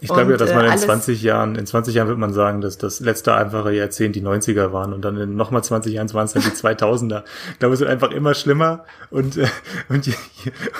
Ich 0.04 0.10
glaube 0.10 0.32
ja, 0.32 0.38
dass 0.38 0.52
man 0.54 0.66
äh, 0.66 0.72
in 0.72 0.78
20 0.80 1.22
Jahren, 1.22 1.56
in 1.56 1.68
20 1.68 1.94
Jahren 1.94 2.08
wird 2.08 2.18
man 2.18 2.34
sagen, 2.34 2.60
dass 2.60 2.80
das 2.80 3.02
letzte 3.02 3.36
einfache 3.36 3.72
Jahrzehnt 3.72 4.16
die 4.16 4.24
90er 4.24 4.74
waren 4.74 4.94
und 4.94 5.06
dann 5.06 5.16
in 5.16 5.36
nochmal 5.36 5.64
20 5.64 5.94
Jahren 5.94 6.12
waren 6.16 6.26
es 6.26 6.34
dann 6.34 6.42
die 6.42 6.50
2000er. 6.50 7.24
Ich 7.52 7.60
glaube, 7.60 7.76
es 7.76 7.82
wird 7.82 7.90
einfach 7.92 8.10
immer 8.10 8.34
schlimmer 8.34 8.84
und, 9.12 9.38
äh, 9.38 9.46
und, 9.90 10.08
je, 10.08 10.14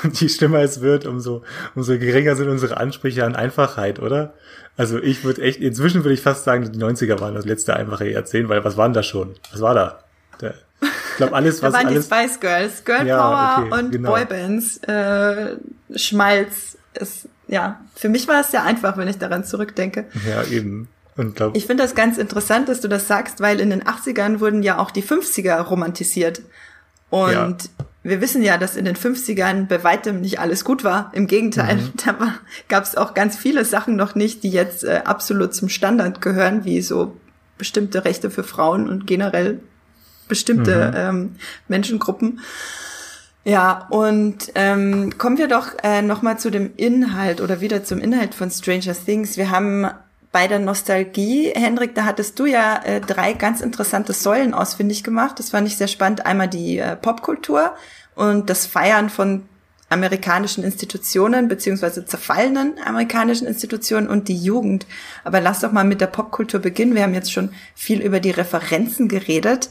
und 0.04 0.20
je 0.20 0.28
schlimmer 0.28 0.62
es 0.62 0.82
wird, 0.82 1.06
umso, 1.06 1.44
umso 1.76 2.00
geringer 2.00 2.36
sind 2.36 2.50
unsere 2.50 2.78
Ansprüche 2.78 3.24
an 3.24 3.36
Einfachheit, 3.36 4.00
oder? 4.00 4.34
Also 4.76 4.98
ich 4.98 5.24
würde 5.24 5.44
echt, 5.44 5.62
inzwischen 5.62 6.04
würde 6.04 6.16
ich 6.16 6.22
fast 6.22 6.44
sagen, 6.44 6.72
die 6.72 6.80
90er 6.80 7.20
waren 7.20 7.36
das 7.36 7.46
letzte 7.46 7.76
einfache 7.76 8.10
Jahrzehnt, 8.10 8.50
weil 8.50 8.64
was 8.64 8.76
waren 8.76 8.94
da 8.94 9.04
schon? 9.04 9.36
Was 9.52 9.62
war 9.62 9.76
da? 9.76 10.00
Der, 10.42 10.56
ich 10.82 11.18
glaube, 11.18 11.36
alles, 11.36 11.62
was 11.62 11.74
da 11.74 11.78
waren 11.78 11.88
alles. 11.90 12.10
Die 12.10 12.16
Spice 12.16 12.40
Girls, 12.40 12.84
Girl 12.86 13.06
ja, 13.06 13.18
Power 13.18 13.68
okay, 13.68 13.80
und 13.80 13.92
genau. 13.92 14.12
Boybands, 14.14 14.78
äh, 14.80 15.58
Schmalz 15.96 16.80
ist, 16.96 17.28
ja, 17.52 17.80
für 17.94 18.10
mich 18.10 18.28
war 18.28 18.42
es 18.42 18.50
sehr 18.50 18.64
einfach, 18.64 18.98
wenn 18.98 19.08
ich 19.08 19.20
daran 19.20 19.44
zurückdenke. 19.46 20.06
Ja, 20.28 20.44
eben. 20.44 20.88
Und 21.16 21.36
glaub, 21.36 21.56
ich 21.56 21.68
finde 21.68 21.84
das 21.84 21.94
ganz 21.94 22.18
interessant, 22.18 22.70
dass 22.70 22.82
du 22.82 22.88
das 22.88 23.08
sagst, 23.08 23.40
weil 23.40 23.60
in 23.60 23.70
den 23.70 23.84
80ern 23.84 24.40
wurden 24.40 24.64
ja 24.64 24.80
auch 24.80 24.90
die 24.90 25.04
50er 25.04 25.58
romantisiert. 25.60 26.42
Und 27.10 27.32
ja 27.32 27.58
wir 28.04 28.20
wissen 28.20 28.42
ja, 28.42 28.58
dass 28.58 28.76
in 28.76 28.86
den 28.86 28.96
50ern 28.96 29.68
bei 29.68 29.84
weitem 29.84 30.22
nicht 30.22 30.40
alles 30.40 30.66
gut 30.66 30.84
war. 30.84 31.12
Im 31.14 31.28
Gegenteil, 31.28 31.78
mhm. 31.78 31.92
da 32.06 32.36
gab 32.68 32.84
es 32.84 32.98
auch 32.98 33.14
ganz 33.14 33.38
viele 33.38 33.64
Sachen 33.64 33.96
noch 33.96 34.16
nicht, 34.16 34.44
die 34.44 34.50
jetzt 34.50 34.84
äh, 34.84 35.02
absolut 35.06 35.54
zum 35.54 35.70
Standard 35.70 36.22
gehören, 36.22 36.66
wie 36.66 36.82
so 36.82 37.16
bestimmte 37.58 38.06
Rechte 38.06 38.32
für 38.32 38.44
Frauen 38.44 38.90
und 38.90 39.06
generell 39.06 39.60
bestimmte 40.28 40.88
mhm. 40.88 40.96
ähm, 40.96 41.36
Menschengruppen. 41.68 42.40
Ja, 43.44 43.88
und 43.90 44.52
ähm, 44.54 45.18
kommen 45.18 45.40
wir 45.40 45.48
doch 45.48 45.70
äh, 45.84 46.04
nochmal 46.04 46.38
zu 46.38 46.52
dem 46.52 46.72
Inhalt 46.78 47.42
oder 47.42 47.60
wieder 47.60 47.84
zum 47.84 48.00
Inhalt 48.00 48.36
von 48.36 48.52
Stranger 48.52 48.94
Things. 48.94 49.36
Wir 49.36 49.50
haben 49.50 49.88
bei 50.32 50.48
der 50.48 50.60
Nostalgie, 50.60 51.52
Hendrik, 51.56 51.96
da 51.96 52.06
hattest 52.06 52.40
du 52.40 52.46
ja 52.46 52.82
äh, 52.84 53.02
drei 53.02 53.34
ganz 53.34 53.62
interessante 53.62 54.14
Säulen 54.14 54.54
ausfindig 54.54 55.04
gemacht. 55.04 55.40
Das 55.40 55.50
fand 55.50 55.68
ich 55.68 55.76
sehr 55.76 55.88
spannend. 55.88 56.26
Einmal 56.26 56.48
die 56.48 56.78
äh, 56.78 56.96
Popkultur 56.96 57.76
und 58.16 58.50
das 58.50 58.68
Feiern 58.68 59.10
von 59.10 59.44
amerikanischen 59.90 60.64
Institutionen 60.64 61.50
beziehungsweise 61.50 62.06
zerfallenen 62.06 62.76
amerikanischen 62.86 63.46
Institutionen 63.46 64.08
und 64.08 64.30
die 64.30 64.38
Jugend. 64.38 64.86
Aber 65.26 65.42
lass 65.42 65.60
doch 65.60 65.74
mal 65.74 65.84
mit 65.84 66.00
der 66.00 66.08
Popkultur 66.08 66.62
beginnen. 66.62 66.96
Wir 66.96 67.04
haben 67.04 67.14
jetzt 67.14 67.34
schon 67.34 67.50
viel 67.76 68.02
über 68.02 68.22
die 68.22 68.32
Referenzen 68.32 69.10
geredet. 69.10 69.70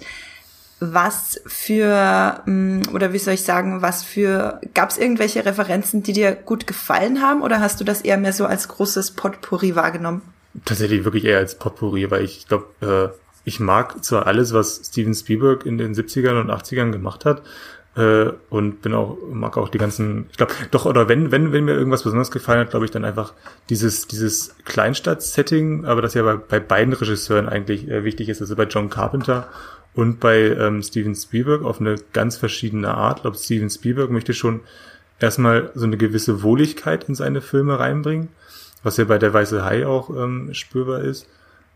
Was 0.81 1.41
für, 1.47 2.43
mm, 2.47 2.83
oder 2.95 3.13
wie 3.13 3.19
soll 3.19 3.35
ich 3.35 3.43
sagen, 3.43 3.83
was 3.83 4.03
für, 4.03 4.61
gab 4.75 4.91
es 4.91 4.99
irgendwelche 4.99 5.45
Referenzen, 5.45 6.03
die 6.03 6.13
dir 6.13 6.33
gut 6.33 6.67
gefallen 6.67 7.23
haben 7.23 7.43
oder 7.43 7.61
hast 7.61 7.81
du 7.81 7.85
das 7.85 8.01
eher 8.01 8.17
mehr 8.17 8.33
so 8.33 8.47
als 8.47 8.69
großes 8.69 9.13
Potpourri 9.13 9.77
wahrgenommen? 9.77 10.23
Tatsächlich 10.65 11.05
wirklich 11.05 11.25
eher 11.25 11.39
als 11.39 11.57
Potpourri, 11.57 12.11
weil 12.11 12.25
ich 12.25 12.49
glaube, 12.49 12.67
äh, 12.81 13.17
ich 13.45 13.61
mag 13.61 14.03
zwar 14.05 14.27
alles, 14.27 14.53
was 14.53 14.81
Steven 14.85 15.15
Spielberg 15.15 15.65
in 15.65 15.79
den 15.79 15.95
70ern 15.95 16.41
und 16.41 16.51
80ern 16.51 16.91
gemacht 16.91 17.25
hat, 17.25 17.43
äh, 17.97 18.31
und 18.51 18.83
bin 18.83 18.95
auch, 18.95 19.19
mag 19.33 19.57
auch 19.57 19.69
die 19.69 19.79
ganzen, 19.79 20.27
ich 20.31 20.37
glaube, 20.37 20.53
doch, 20.71 20.87
oder 20.87 21.09
wenn, 21.09 21.33
wenn, 21.33 21.53
wenn 21.53 21.65
mir 21.65 21.75
irgendwas 21.75 22.05
besonders 22.05 22.31
gefallen 22.31 22.61
hat, 22.61 22.71
glaube 22.71 22.85
ich, 22.85 22.91
dann 22.91 23.05
einfach 23.05 23.33
dieses, 23.69 24.07
dieses 24.07 24.55
Kleinstadt-Setting, 24.65 25.85
aber 25.85 26.01
das 26.01 26.15
ja 26.15 26.23
bei, 26.23 26.37
bei 26.37 26.61
beiden 26.61 26.95
Regisseuren 26.95 27.49
eigentlich 27.49 27.89
äh, 27.89 28.05
wichtig 28.05 28.29
ist, 28.29 28.41
also 28.41 28.55
bei 28.55 28.65
John 28.65 28.91
Carpenter 28.91 29.49
und 29.95 30.21
bei 30.21 30.39
ähm, 30.39 30.83
Steven 30.83 31.15
Spielberg 31.15 31.65
auf 31.65 31.81
eine 31.81 31.97
ganz 32.13 32.37
verschiedene 32.37 32.95
Art. 32.95 33.19
Ich 33.19 33.23
glaube, 33.23 33.37
Steven 33.37 33.71
Spielberg 33.71 34.11
möchte 34.11 34.35
schon 34.35 34.61
erstmal 35.19 35.71
so 35.75 35.85
eine 35.85 35.97
gewisse 35.97 36.43
Wohligkeit 36.43 37.05
in 37.09 37.15
seine 37.15 37.41
Filme 37.41 37.79
reinbringen 37.79 38.29
was 38.83 38.97
ja 38.97 39.05
bei 39.05 39.19
der 39.19 39.33
Weiße 39.33 39.65
Hai 39.65 39.87
auch 39.87 40.11
ähm, 40.11 40.53
spürbar 40.53 41.01
ist, 41.01 41.27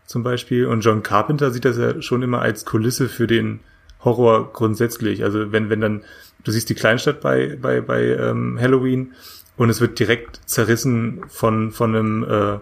zum 0.05 0.23
Beispiel. 0.23 0.65
Und 0.65 0.81
John 0.81 1.03
Carpenter 1.03 1.51
sieht 1.51 1.65
das 1.65 1.77
ja 1.77 2.01
schon 2.01 2.23
immer 2.23 2.41
als 2.41 2.65
Kulisse 2.65 3.09
für 3.09 3.27
den 3.27 3.59
Horror 4.03 4.51
grundsätzlich. 4.53 5.23
Also 5.23 5.51
wenn, 5.51 5.69
wenn 5.69 5.81
dann, 5.81 6.03
du 6.43 6.51
siehst 6.51 6.69
die 6.69 6.75
Kleinstadt 6.75 7.21
bei, 7.21 7.57
bei, 7.61 7.81
bei 7.81 8.03
ähm, 8.03 8.57
Halloween 8.59 9.13
und 9.57 9.69
es 9.69 9.81
wird 9.81 9.99
direkt 9.99 10.41
zerrissen 10.45 11.23
von, 11.27 11.71
von 11.71 11.95
einem, 11.95 12.23
äh, 12.23 12.59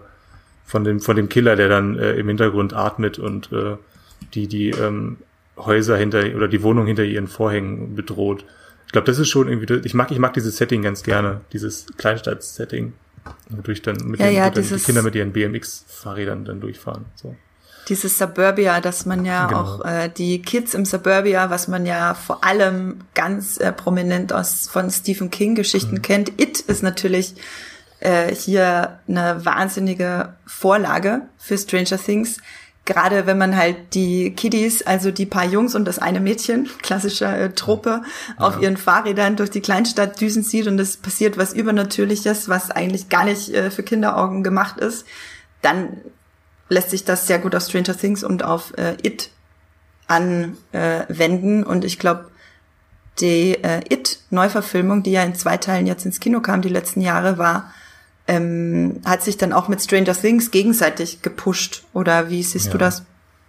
von 0.64 0.84
dem, 0.84 1.00
von 1.00 1.16
dem 1.16 1.28
Killer, 1.28 1.56
der 1.56 1.68
dann 1.68 1.98
äh, 1.98 2.14
im 2.14 2.28
Hintergrund 2.28 2.72
atmet 2.72 3.18
und 3.18 3.52
äh, 3.52 3.76
die, 4.34 4.46
die 4.46 4.70
ähm, 4.70 5.18
Häuser 5.56 5.96
hinter 5.96 6.34
oder 6.34 6.48
die 6.48 6.62
Wohnung 6.62 6.86
hinter 6.86 7.04
ihren 7.04 7.28
Vorhängen 7.28 7.94
bedroht. 7.94 8.44
Ich 8.86 8.92
glaube, 8.92 9.06
das 9.06 9.18
ist 9.18 9.28
schon 9.28 9.48
irgendwie, 9.48 9.72
ich 9.84 9.94
mag, 9.94 10.10
ich 10.10 10.18
mag 10.18 10.34
dieses 10.34 10.56
Setting 10.56 10.82
ganz 10.82 11.02
gerne, 11.02 11.40
dieses 11.52 11.86
Kleinstadt-Setting 11.96 12.92
durch 13.50 13.82
dann 13.82 13.96
mit 14.04 14.20
ja, 14.20 14.26
den, 14.26 14.34
ja, 14.34 14.50
die 14.50 14.76
Kinder 14.76 15.02
mit 15.02 15.14
ihren 15.14 15.32
BMX-Fahrrädern 15.32 16.44
dann 16.44 16.60
durchfahren. 16.60 17.06
So. 17.14 17.34
Dieses 17.88 18.18
Suburbia, 18.18 18.80
dass 18.80 19.04
man 19.04 19.24
ja 19.24 19.46
genau. 19.46 19.60
auch 19.60 19.84
äh, 19.84 20.08
die 20.08 20.40
Kids 20.40 20.74
im 20.74 20.84
Suburbia, 20.84 21.50
was 21.50 21.68
man 21.68 21.84
ja 21.84 22.14
vor 22.14 22.42
allem 22.42 23.00
ganz 23.14 23.58
äh, 23.58 23.72
prominent 23.72 24.32
aus 24.32 24.68
von 24.68 24.90
Stephen 24.90 25.30
King 25.30 25.54
Geschichten 25.54 25.96
mhm. 25.96 26.02
kennt. 26.02 26.40
It 26.40 26.60
ist 26.60 26.82
natürlich 26.82 27.34
äh, 28.00 28.34
hier 28.34 29.00
eine 29.06 29.44
wahnsinnige 29.44 30.34
Vorlage 30.46 31.22
für 31.36 31.58
Stranger 31.58 31.98
Things 31.98 32.38
gerade 32.84 33.26
wenn 33.26 33.38
man 33.38 33.56
halt 33.56 33.94
die 33.94 34.32
Kiddies, 34.34 34.82
also 34.82 35.10
die 35.10 35.26
paar 35.26 35.44
Jungs 35.44 35.74
und 35.74 35.86
das 35.86 35.98
eine 35.98 36.20
Mädchen, 36.20 36.68
klassische 36.82 37.26
äh, 37.26 37.50
Truppe, 37.50 38.02
ja. 38.38 38.46
auf 38.46 38.60
ihren 38.60 38.76
Fahrrädern 38.76 39.36
durch 39.36 39.50
die 39.50 39.62
Kleinstadt 39.62 40.20
düsen 40.20 40.42
sieht 40.42 40.66
und 40.66 40.78
es 40.78 40.96
passiert 40.96 41.38
was 41.38 41.52
Übernatürliches, 41.52 42.48
was 42.48 42.70
eigentlich 42.70 43.08
gar 43.08 43.24
nicht 43.24 43.50
äh, 43.50 43.70
für 43.70 43.82
Kinderaugen 43.82 44.42
gemacht 44.42 44.78
ist, 44.78 45.06
dann 45.62 45.96
lässt 46.68 46.90
sich 46.90 47.04
das 47.04 47.26
sehr 47.26 47.38
gut 47.38 47.54
auf 47.54 47.64
Stranger 47.64 47.96
Things 47.96 48.22
und 48.22 48.44
auf 48.44 48.76
äh, 48.76 48.96
It 49.02 49.30
anwenden. 50.06 51.62
Äh, 51.62 51.66
und 51.66 51.84
ich 51.84 51.98
glaube, 51.98 52.30
die 53.20 53.54
äh, 53.62 53.80
It-Neuverfilmung, 53.88 55.02
die 55.02 55.12
ja 55.12 55.22
in 55.22 55.34
zwei 55.34 55.56
Teilen 55.56 55.86
jetzt 55.86 56.04
ins 56.04 56.20
Kino 56.20 56.40
kam 56.40 56.62
die 56.62 56.68
letzten 56.68 57.00
Jahre, 57.00 57.38
war 57.38 57.72
ähm, 58.26 59.00
hat 59.04 59.22
sich 59.22 59.36
dann 59.36 59.52
auch 59.52 59.68
mit 59.68 59.82
Stranger 59.82 60.14
Things 60.14 60.50
gegenseitig 60.50 61.22
gepusht. 61.22 61.84
Oder 61.92 62.30
wie 62.30 62.42
siehst 62.42 62.66
ja. 62.66 62.72
du 62.72 62.78
das? 62.78 63.04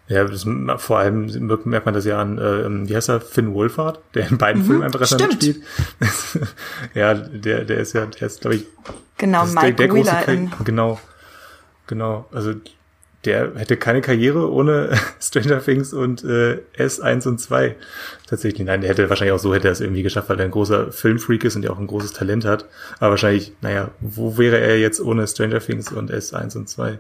Ja, 0.07 0.23
das, 0.23 0.45
vor 0.77 0.99
allem 0.99 1.25
merkt 1.63 1.85
man 1.85 1.95
das 1.95 2.05
ja 2.05 2.21
an, 2.21 2.37
äh, 2.37 2.87
wie 2.87 2.95
heißt 2.95 3.09
er, 3.09 3.21
Finn 3.21 3.55
Wolfhard, 3.55 3.99
der 4.13 4.29
in 4.29 4.37
beiden 4.37 4.61
mhm, 4.61 4.65
Filmen 4.67 4.83
einfach 4.83 4.99
mitspielt. 4.99 5.63
ja, 6.93 7.15
der, 7.15 7.65
der 7.65 7.77
ist 7.77 7.93
ja, 7.93 8.05
der 8.05 8.27
ist, 8.27 8.41
glaube 8.41 8.57
ich, 8.57 8.67
genau, 9.17 9.45
Mike 9.47 9.73
der, 9.73 9.87
der 9.87 9.95
Wheeler 9.95 10.21
große, 10.23 10.63
genau, 10.63 10.99
genau, 11.87 12.27
also 12.31 12.53
der 13.25 13.53
hätte 13.55 13.77
keine 13.77 14.01
Karriere 14.01 14.51
ohne 14.51 14.97
Stranger 15.21 15.63
Things 15.63 15.93
und 15.93 16.23
äh, 16.23 16.61
S1 16.77 17.27
und 17.27 17.39
2. 17.39 17.75
Tatsächlich, 18.27 18.65
nein, 18.65 18.81
der 18.81 18.89
hätte 18.89 19.09
wahrscheinlich 19.09 19.33
auch 19.33 19.39
so 19.39 19.53
hätte 19.53 19.67
er 19.67 19.71
es 19.71 19.81
irgendwie 19.81 20.03
geschafft, 20.03 20.29
weil 20.29 20.39
er 20.39 20.45
ein 20.45 20.51
großer 20.51 20.91
Filmfreak 20.91 21.43
ist 21.43 21.55
und 21.55 21.63
ja 21.63 21.71
auch 21.71 21.79
ein 21.79 21.87
großes 21.87 22.13
Talent 22.13 22.45
hat. 22.45 22.65
Aber 22.99 23.11
wahrscheinlich, 23.11 23.53
naja, 23.61 23.89
wo 23.99 24.37
wäre 24.37 24.59
er 24.59 24.79
jetzt 24.79 25.01
ohne 25.01 25.27
Stranger 25.27 25.59
Things 25.59 25.91
und 25.91 26.11
S1 26.11 26.55
und 26.57 26.69
2? 26.69 26.99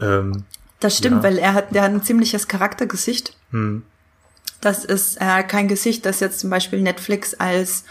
Ähm, 0.00 0.44
das 0.80 0.96
stimmt, 0.96 1.16
ja. 1.16 1.22
weil 1.22 1.38
er 1.38 1.54
hat, 1.54 1.74
der 1.74 1.82
hat 1.82 1.90
ein 1.90 2.02
ziemliches 2.02 2.48
Charaktergesicht. 2.48 3.36
Hm. 3.50 3.82
Das 4.60 4.84
ist 4.84 5.20
äh, 5.20 5.42
kein 5.42 5.68
Gesicht, 5.68 6.06
das 6.06 6.20
jetzt 6.20 6.40
zum 6.40 6.50
Beispiel 6.50 6.80
Netflix 6.80 7.34
als 7.34 7.84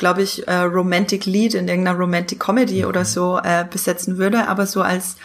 glaube 0.00 0.22
ich, 0.22 0.48
äh, 0.48 0.54
Romantic 0.62 1.26
Lead 1.26 1.54
in 1.54 1.68
irgendeiner 1.68 1.96
Romantic 1.96 2.40
Comedy 2.40 2.82
mhm. 2.82 2.88
oder 2.88 3.04
so 3.04 3.38
äh, 3.44 3.64
besetzen 3.70 4.16
würde, 4.16 4.48
aber 4.48 4.66
so 4.66 4.82
als 4.82 5.16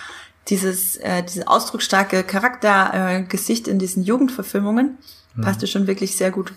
dieses, 0.48 0.98
äh, 0.98 1.24
dieses 1.24 1.48
ausdrucksstarke 1.48 2.24
Charaktergesicht 2.24 3.68
äh, 3.68 3.72
in 3.72 3.80
diesen 3.80 4.04
Jugendverfilmungen 4.04 4.98
mhm. 5.36 5.42
passte 5.42 5.68
schon 5.68 5.88
wirklich 5.88 6.16
sehr 6.16 6.32
gut. 6.32 6.54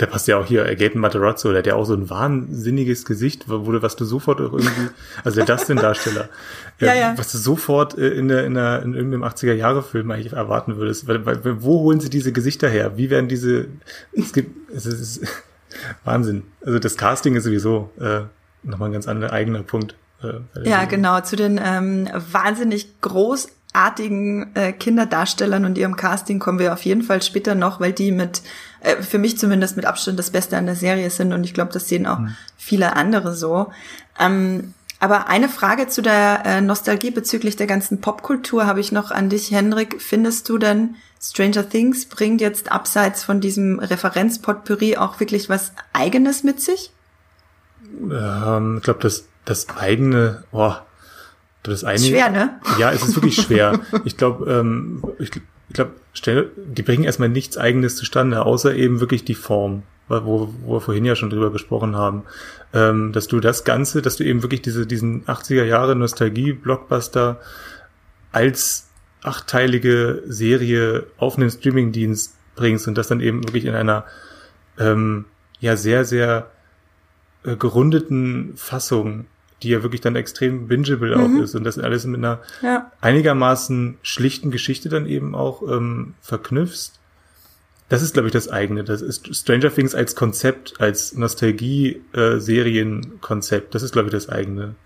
Der 0.00 0.06
passt 0.06 0.26
ja 0.26 0.38
auch 0.38 0.46
hier, 0.46 0.74
Gaten 0.74 0.98
Materazzo, 0.98 1.50
der 1.50 1.58
hat 1.58 1.66
ja 1.66 1.74
auch 1.74 1.84
so 1.84 1.94
ein 1.94 2.08
wahnsinniges 2.08 3.04
Gesicht, 3.04 3.44
wo 3.48 3.70
du, 3.70 3.82
was 3.82 3.94
du 3.94 4.04
sofort 4.04 4.40
auch 4.40 4.52
irgendwie, 4.52 4.88
also 5.24 5.36
der 5.36 5.44
Dustin-Darsteller, 5.44 6.28
ja, 6.80 6.94
ja. 6.94 7.18
was 7.18 7.30
du 7.30 7.38
sofort 7.38 7.96
äh, 7.98 8.08
in 8.08 8.28
der, 8.28 8.46
in 8.46 8.54
der, 8.54 8.82
in 8.82 8.94
irgendeinem 8.94 9.24
80er-Jahre-Film 9.24 10.10
eigentlich 10.10 10.32
erwarten 10.32 10.76
würdest. 10.76 11.06
Weil, 11.06 11.26
weil, 11.26 11.62
wo 11.62 11.80
holen 11.80 12.00
sie 12.00 12.08
diese 12.08 12.32
Gesichter 12.32 12.68
her? 12.68 12.96
Wie 12.96 13.10
werden 13.10 13.28
diese, 13.28 13.66
es 14.12 14.32
gibt, 14.32 14.70
es 14.72 14.86
ist, 14.86 15.20
Wahnsinn. 16.04 16.44
Also 16.64 16.78
das 16.78 16.96
Casting 16.96 17.36
ist 17.36 17.44
sowieso 17.44 17.90
äh, 18.00 18.22
nochmal 18.62 18.88
ein 18.88 18.92
ganz 18.92 19.06
anderer 19.06 19.32
eigener 19.32 19.62
Punkt. 19.62 19.94
Äh, 20.22 20.68
ja, 20.68 20.84
genau. 20.84 21.20
Zu 21.20 21.36
den 21.36 21.60
ähm, 21.62 22.08
wahnsinnig 22.30 23.00
großartigen 23.00 24.54
äh, 24.54 24.72
Kinderdarstellern 24.72 25.64
und 25.64 25.78
ihrem 25.78 25.96
Casting 25.96 26.38
kommen 26.38 26.58
wir 26.58 26.72
auf 26.72 26.84
jeden 26.84 27.02
Fall 27.02 27.22
später 27.22 27.54
noch, 27.54 27.80
weil 27.80 27.92
die 27.92 28.12
mit, 28.12 28.42
äh, 28.80 29.02
für 29.02 29.18
mich 29.18 29.38
zumindest 29.38 29.76
mit 29.76 29.86
Abstand 29.86 30.18
das 30.18 30.30
Beste 30.30 30.56
an 30.56 30.66
der 30.66 30.76
Serie 30.76 31.10
sind 31.10 31.32
und 31.32 31.44
ich 31.44 31.54
glaube, 31.54 31.72
das 31.72 31.88
sehen 31.88 32.06
auch 32.06 32.18
mhm. 32.18 32.36
viele 32.56 32.96
andere 32.96 33.34
so. 33.34 33.70
Ähm, 34.18 34.74
aber 35.02 35.26
eine 35.26 35.48
Frage 35.48 35.88
zu 35.88 36.00
der 36.00 36.42
äh, 36.44 36.60
Nostalgie 36.60 37.10
bezüglich 37.10 37.56
der 37.56 37.66
ganzen 37.66 38.00
Popkultur 38.00 38.66
habe 38.66 38.78
ich 38.78 38.92
noch 38.92 39.10
an 39.10 39.30
dich, 39.30 39.50
Henrik. 39.50 40.00
Findest 40.00 40.48
du 40.48 40.58
denn, 40.58 40.94
Stranger 41.20 41.68
Things 41.68 42.06
bringt 42.06 42.40
jetzt 42.40 42.70
abseits 42.70 43.24
von 43.24 43.40
diesem 43.40 43.80
Referenzpotpourri 43.80 44.98
auch 44.98 45.18
wirklich 45.18 45.48
was 45.48 45.72
Eigenes 45.92 46.44
mit 46.44 46.60
sich? 46.60 46.92
Ähm, 48.00 48.76
ich 48.78 48.84
glaube, 48.84 49.00
das, 49.00 49.24
das 49.44 49.68
eigene, 49.76 50.44
boah, 50.50 50.86
das 51.62 51.84
eine. 51.84 51.98
Schwer, 51.98 52.30
ne? 52.30 52.60
Ja, 52.78 52.92
es 52.92 53.02
ist 53.02 53.14
wirklich 53.14 53.36
schwer. 53.42 53.80
ich 54.04 54.16
glaube, 54.16 54.50
ähm, 54.50 55.02
ich, 55.18 55.30
ich 55.68 55.74
glaube, 55.74 56.50
die 56.56 56.82
bringen 56.82 57.04
erstmal 57.04 57.28
nichts 57.28 57.56
Eigenes 57.56 57.96
zustande, 57.96 58.44
außer 58.44 58.74
eben 58.74 59.00
wirklich 59.00 59.24
die 59.24 59.34
Form 59.34 59.84
wo, 60.08 60.52
wo 60.62 60.74
wir 60.74 60.80
vorhin 60.80 61.04
ja 61.04 61.16
schon 61.16 61.30
drüber 61.30 61.50
gesprochen 61.50 61.96
haben, 61.96 62.24
ähm, 62.72 63.12
dass 63.12 63.28
du 63.28 63.40
das 63.40 63.64
Ganze, 63.64 64.02
dass 64.02 64.16
du 64.16 64.24
eben 64.24 64.42
wirklich 64.42 64.62
diese, 64.62 64.86
diesen 64.86 65.24
80er 65.24 65.64
Jahre 65.64 65.96
Nostalgie-Blockbuster 65.96 67.40
als 68.30 68.88
achtteilige 69.22 70.22
Serie 70.26 71.06
auf 71.16 71.36
einen 71.36 71.50
Streamingdienst 71.50 72.36
bringst 72.56 72.88
und 72.88 72.98
das 72.98 73.08
dann 73.08 73.20
eben 73.20 73.44
wirklich 73.44 73.64
in 73.64 73.74
einer 73.74 74.04
ähm, 74.78 75.26
ja 75.60 75.76
sehr, 75.76 76.04
sehr 76.04 76.50
äh, 77.44 77.56
gerundeten 77.56 78.54
Fassung, 78.56 79.26
die 79.62 79.70
ja 79.70 79.82
wirklich 79.82 80.00
dann 80.00 80.16
extrem 80.16 80.68
bingeable 80.68 81.16
mhm. 81.16 81.22
auch 81.22 81.42
ist 81.42 81.54
und 81.54 81.64
das 81.64 81.78
alles 81.78 82.04
mit 82.04 82.18
einer 82.18 82.40
ja. 82.62 82.90
einigermaßen 83.00 83.98
schlichten 84.02 84.50
Geschichte 84.50 84.88
dann 84.88 85.06
eben 85.06 85.34
auch 85.34 85.62
ähm, 85.62 86.14
verknüpfst 86.20 86.92
das 87.92 88.00
ist, 88.00 88.14
glaube 88.14 88.28
ich, 88.28 88.32
das 88.32 88.48
eigene. 88.48 88.84
Das 88.84 89.02
ist 89.02 89.36
Stranger 89.36 89.70
Things 89.70 89.94
als 89.94 90.16
Konzept, 90.16 90.80
als 90.80 91.12
Nostalgie-Serienkonzept. 91.12 93.74
das 93.74 93.82
ist, 93.82 93.92
glaube 93.92 94.08
ich, 94.08 94.14
das 94.14 94.30
eigene. 94.30 94.76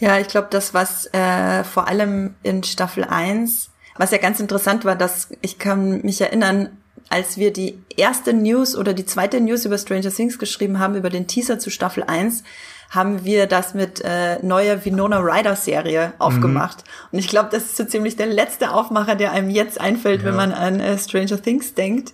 Ja, 0.00 0.18
ich 0.18 0.28
glaube, 0.28 0.48
das, 0.50 0.74
was 0.74 1.06
äh, 1.14 1.64
vor 1.64 1.88
allem 1.88 2.34
in 2.42 2.62
Staffel 2.62 3.04
1, 3.04 3.70
was 3.96 4.10
ja 4.10 4.18
ganz 4.18 4.38
interessant 4.38 4.84
war, 4.84 4.96
dass 4.96 5.30
ich 5.40 5.58
kann 5.58 6.02
mich 6.02 6.20
erinnern, 6.20 6.76
als 7.08 7.38
wir 7.38 7.54
die 7.54 7.78
erste 7.96 8.34
News 8.34 8.76
oder 8.76 8.92
die 8.92 9.06
zweite 9.06 9.40
News 9.40 9.64
über 9.64 9.78
Stranger 9.78 10.10
Things 10.10 10.38
geschrieben 10.38 10.78
haben, 10.78 10.96
über 10.96 11.08
den 11.08 11.26
Teaser 11.26 11.58
zu 11.58 11.70
Staffel 11.70 12.02
1, 12.02 12.44
haben 12.90 13.24
wir 13.24 13.46
das 13.46 13.74
mit 13.74 14.00
äh, 14.04 14.38
neuer 14.42 14.84
Winona 14.84 15.18
Ryder 15.18 15.56
Serie 15.56 16.12
aufgemacht. 16.18 16.78
Mhm. 16.78 17.08
Und 17.12 17.18
ich 17.18 17.28
glaube, 17.28 17.48
das 17.50 17.64
ist 17.64 17.76
so 17.76 17.84
ziemlich 17.84 18.16
der 18.16 18.26
letzte 18.26 18.72
Aufmacher, 18.72 19.14
der 19.14 19.32
einem 19.32 19.50
jetzt 19.50 19.80
einfällt, 19.80 20.20
ja. 20.20 20.28
wenn 20.28 20.36
man 20.36 20.52
an 20.52 20.80
äh, 20.80 20.98
Stranger 20.98 21.40
Things 21.40 21.74
denkt. 21.74 22.12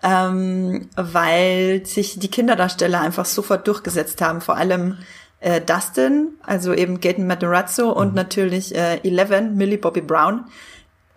Ähm, 0.00 0.88
weil 0.94 1.84
sich 1.84 2.20
die 2.20 2.30
Kinderdarsteller 2.30 3.00
einfach 3.00 3.24
sofort 3.24 3.66
durchgesetzt 3.66 4.22
haben, 4.22 4.40
vor 4.40 4.56
allem 4.56 4.98
äh, 5.40 5.60
Dustin, 5.60 6.34
also 6.44 6.72
eben 6.72 7.00
Gaten 7.00 7.26
Matarazzo 7.26 7.86
mhm. 7.86 7.92
und 7.92 8.14
natürlich 8.14 8.76
äh, 8.76 8.98
Eleven, 9.02 9.56
Millie 9.56 9.78
Bobby 9.78 10.00
Brown, 10.00 10.44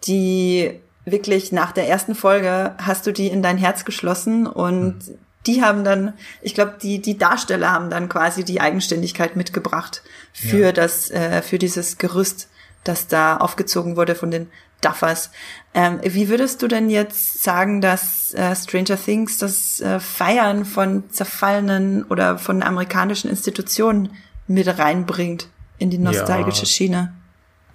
die 0.05 0.79
wirklich 1.05 1.51
nach 1.51 1.73
der 1.73 1.89
ersten 1.89 2.15
Folge 2.15 2.73
hast 2.79 3.05
du 3.05 3.11
die 3.11 3.27
in 3.27 3.43
dein 3.43 3.57
Herz 3.57 3.85
geschlossen 3.85 4.47
und 4.47 5.07
mhm 5.07 5.17
die 5.47 5.63
haben 5.63 5.83
dann, 5.83 6.13
ich 6.41 6.53
glaube, 6.53 6.77
die, 6.81 7.01
die 7.01 7.17
Darsteller 7.17 7.71
haben 7.71 7.89
dann 7.89 8.09
quasi 8.09 8.43
die 8.43 8.61
Eigenständigkeit 8.61 9.35
mitgebracht 9.35 10.03
für 10.33 10.65
ja. 10.65 10.71
das, 10.71 11.09
äh, 11.11 11.41
für 11.41 11.57
dieses 11.57 11.97
Gerüst, 11.97 12.49
das 12.83 13.07
da 13.07 13.37
aufgezogen 13.37 13.95
wurde 13.95 14.15
von 14.15 14.31
den 14.31 14.47
Duffers. 14.81 15.31
Ähm, 15.73 15.99
wie 16.03 16.29
würdest 16.29 16.61
du 16.61 16.67
denn 16.67 16.89
jetzt 16.89 17.43
sagen, 17.43 17.81
dass 17.81 18.33
äh, 18.33 18.55
Stranger 18.55 18.97
Things 18.97 19.37
das 19.37 19.79
äh, 19.79 19.99
Feiern 19.99 20.65
von 20.65 21.09
zerfallenen 21.11 22.03
oder 22.03 22.37
von 22.37 22.63
amerikanischen 22.63 23.29
Institutionen 23.29 24.09
mit 24.47 24.67
reinbringt 24.79 25.47
in 25.77 25.89
die 25.89 25.97
nostalgische 25.97 26.63
ja. 26.63 26.67
Schiene? 26.67 27.13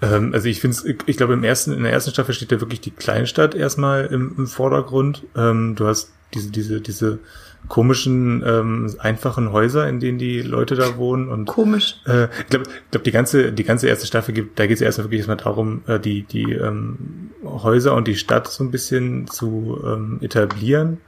Ähm, 0.02 0.32
also 0.34 0.48
ich 0.48 0.60
finde 0.60 0.76
ich, 0.84 0.96
ich 1.06 1.16
glaube 1.16 1.34
im 1.34 1.44
ersten, 1.44 1.72
in 1.72 1.84
der 1.84 1.92
ersten 1.92 2.10
Staffel 2.10 2.34
steht 2.34 2.52
ja 2.52 2.60
wirklich 2.60 2.80
die 2.80 2.90
Kleinstadt 2.90 3.54
erstmal 3.54 4.06
im, 4.06 4.34
im 4.36 4.46
Vordergrund. 4.46 5.22
Ähm, 5.36 5.74
du 5.76 5.86
hast 5.86 6.10
diese, 6.34 6.50
diese, 6.50 6.80
diese 6.80 7.20
komischen, 7.68 8.42
ähm, 8.46 8.94
einfachen 8.98 9.52
Häuser, 9.52 9.88
in 9.88 10.00
denen 10.00 10.18
die 10.18 10.42
Leute 10.42 10.74
da 10.74 10.96
wohnen. 10.96 11.28
Und, 11.28 11.46
Komisch. 11.46 12.00
Äh, 12.06 12.28
ich 12.40 12.46
glaube, 12.46 12.66
glaub, 12.90 13.04
die 13.04 13.10
ganze, 13.10 13.52
die 13.52 13.64
ganze 13.64 13.88
erste 13.88 14.06
Staffel 14.06 14.34
gibt, 14.34 14.58
da 14.58 14.66
geht 14.66 14.76
es 14.76 14.82
erstmal 14.82 15.06
wirklich 15.06 15.20
erstmal 15.20 15.36
darum, 15.36 15.82
äh, 15.86 15.98
die, 15.98 16.22
die 16.22 16.52
ähm, 16.52 17.30
Häuser 17.44 17.94
und 17.94 18.06
die 18.08 18.16
Stadt 18.16 18.48
so 18.48 18.64
ein 18.64 18.70
bisschen 18.70 19.26
zu 19.26 19.80
ähm, 19.84 20.18
etablieren. 20.22 20.98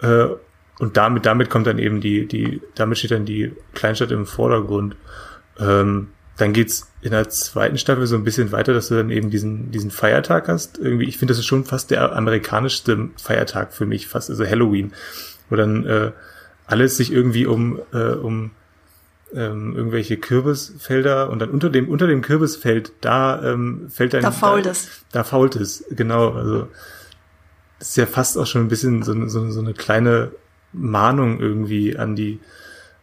Äh, 0.00 0.28
und 0.78 0.96
damit, 0.96 1.26
damit 1.26 1.50
kommt 1.50 1.66
dann 1.66 1.78
eben 1.78 2.00
die, 2.00 2.26
die, 2.26 2.62
damit 2.74 2.98
steht 2.98 3.10
dann 3.10 3.26
die 3.26 3.52
Kleinstadt 3.74 4.10
im 4.10 4.24
Vordergrund. 4.24 4.96
Ähm, 5.58 6.08
dann 6.38 6.54
geht's 6.54 6.90
in 7.02 7.10
der 7.10 7.28
zweiten 7.28 7.76
Staffel 7.76 8.06
so 8.06 8.16
ein 8.16 8.24
bisschen 8.24 8.50
weiter, 8.50 8.72
dass 8.72 8.88
du 8.88 8.94
dann 8.94 9.10
eben 9.10 9.28
diesen, 9.28 9.70
diesen 9.70 9.90
Feiertag 9.90 10.48
hast. 10.48 10.78
Irgendwie, 10.78 11.04
ich 11.04 11.18
finde, 11.18 11.32
das 11.32 11.38
ist 11.38 11.46
schon 11.46 11.66
fast 11.66 11.90
der 11.90 12.16
amerikanischste 12.16 13.10
Feiertag 13.16 13.74
für 13.74 13.84
mich, 13.84 14.06
fast, 14.06 14.30
also 14.30 14.46
Halloween 14.46 14.92
wo 15.50 15.56
dann 15.56 15.84
äh, 15.84 16.12
alles 16.66 16.96
sich 16.96 17.12
irgendwie 17.12 17.46
um, 17.46 17.80
äh, 17.92 18.12
um 18.12 18.52
ähm, 19.34 19.76
irgendwelche 19.76 20.16
Kürbisfelder 20.16 21.30
und 21.30 21.40
dann 21.40 21.50
unter 21.50 21.70
dem 21.70 21.88
unter 21.88 22.06
dem 22.06 22.22
Kürbisfeld 22.22 22.92
da 23.00 23.42
ähm, 23.42 23.88
fällt 23.90 24.14
dann 24.14 24.22
da 24.22 24.30
fault 24.30 24.66
da, 24.66 24.70
es. 24.70 25.04
da 25.12 25.24
fault 25.24 25.56
es 25.56 25.84
genau. 25.90 26.30
Also 26.30 26.68
das 27.78 27.90
ist 27.90 27.96
ja 27.96 28.06
fast 28.06 28.36
auch 28.38 28.46
schon 28.46 28.62
ein 28.62 28.68
bisschen 28.68 29.02
so, 29.02 29.28
so, 29.28 29.50
so 29.50 29.60
eine 29.60 29.74
kleine 29.74 30.32
Mahnung 30.72 31.40
irgendwie 31.40 31.96
an 31.96 32.16
die 32.16 32.40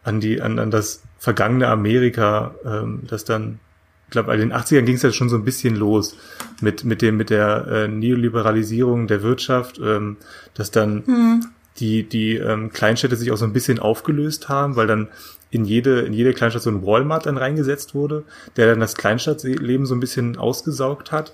an 0.02 0.20
die 0.20 0.40
an, 0.42 0.58
an 0.58 0.70
das 0.70 1.02
vergangene 1.18 1.68
Amerika 1.68 2.54
ähm, 2.64 3.02
das 3.06 3.24
dann 3.24 3.60
ich 4.06 4.12
glaube, 4.12 4.32
in 4.32 4.40
den 4.40 4.52
80ern 4.54 4.82
ging 4.82 4.94
es 4.94 5.02
ja 5.02 5.12
schon 5.12 5.28
so 5.28 5.36
ein 5.36 5.44
bisschen 5.44 5.76
los 5.76 6.16
mit, 6.62 6.82
mit 6.82 7.02
dem, 7.02 7.18
mit 7.18 7.28
der 7.28 7.66
äh, 7.66 7.88
Neoliberalisierung 7.88 9.06
der 9.06 9.22
Wirtschaft, 9.22 9.78
ähm, 9.84 10.16
dass 10.54 10.70
dann 10.70 11.04
hm 11.04 11.46
die, 11.80 12.02
die 12.02 12.36
ähm, 12.36 12.70
Kleinstädte 12.70 13.16
sich 13.16 13.30
auch 13.32 13.36
so 13.36 13.44
ein 13.44 13.52
bisschen 13.52 13.78
aufgelöst 13.78 14.48
haben, 14.48 14.76
weil 14.76 14.86
dann 14.86 15.08
in 15.50 15.64
jede, 15.64 16.00
in 16.00 16.12
jede 16.12 16.34
Kleinstadt 16.34 16.62
so 16.62 16.70
ein 16.70 16.84
Walmart 16.84 17.26
dann 17.26 17.38
reingesetzt 17.38 17.94
wurde, 17.94 18.24
der 18.56 18.66
dann 18.66 18.80
das 18.80 18.96
Kleinstadtleben 18.96 19.86
so 19.86 19.94
ein 19.94 20.00
bisschen 20.00 20.36
ausgesaugt 20.36 21.12
hat. 21.12 21.32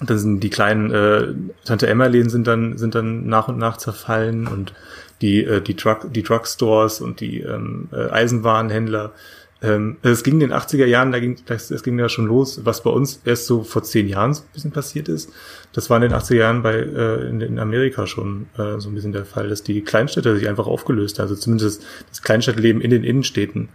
Und 0.00 0.10
dann 0.10 0.18
sind 0.18 0.40
die 0.40 0.50
kleinen 0.50 0.92
äh, 0.92 1.34
Tante 1.64 1.88
Emma-Läden 1.88 2.30
sind 2.30 2.46
dann, 2.46 2.78
sind 2.78 2.94
dann 2.94 3.26
nach 3.26 3.48
und 3.48 3.58
nach 3.58 3.78
zerfallen 3.78 4.46
und 4.46 4.72
die, 5.20 5.42
äh, 5.42 5.60
die, 5.60 5.74
Drug, 5.74 6.12
die 6.12 6.22
Drugstores 6.22 7.00
und 7.00 7.20
die 7.20 7.40
ähm, 7.40 7.88
äh, 7.92 8.08
Eisenwarenhändler 8.08 9.12
ähm, 9.60 9.96
es 10.02 10.22
ging 10.22 10.34
in 10.34 10.40
den 10.40 10.52
80er 10.52 10.86
Jahren, 10.86 11.10
da 11.10 11.18
ging, 11.18 11.36
das, 11.46 11.68
das 11.68 11.82
ging 11.82 11.98
ja 11.98 12.08
schon 12.08 12.26
los, 12.26 12.64
was 12.64 12.82
bei 12.82 12.90
uns 12.90 13.20
erst 13.24 13.46
so 13.46 13.64
vor 13.64 13.82
zehn 13.82 14.08
Jahren 14.08 14.32
so 14.34 14.42
ein 14.42 14.52
bisschen 14.52 14.70
passiert 14.70 15.08
ist. 15.08 15.32
Das 15.72 15.90
war 15.90 15.96
in 15.96 16.10
den 16.10 16.12
80er 16.12 16.34
Jahren 16.34 16.62
bei 16.62 16.74
äh, 16.74 17.28
in, 17.28 17.40
in 17.40 17.58
Amerika 17.58 18.06
schon 18.06 18.46
äh, 18.56 18.78
so 18.78 18.88
ein 18.88 18.94
bisschen 18.94 19.12
der 19.12 19.24
Fall, 19.24 19.48
dass 19.48 19.62
die 19.62 19.82
Kleinstädte 19.82 20.36
sich 20.36 20.48
einfach 20.48 20.66
aufgelöst 20.66 21.18
haben. 21.18 21.24
Also 21.24 21.36
zumindest 21.36 21.82
das 22.08 22.22
Kleinstadtleben 22.22 22.80
in 22.80 22.90
den 22.90 23.04
Innenstädten, 23.04 23.68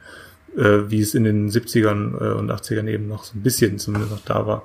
äh, 0.57 0.79
wie 0.87 1.01
es 1.01 1.13
in 1.13 1.23
den 1.23 1.49
70ern 1.49 2.19
äh, 2.19 2.33
und 2.33 2.51
80ern 2.51 2.87
eben 2.87 3.07
noch 3.07 3.23
so 3.23 3.37
ein 3.37 3.43
bisschen 3.43 3.79
zumindest 3.79 4.11
noch 4.11 4.25
da 4.25 4.47
war. 4.47 4.63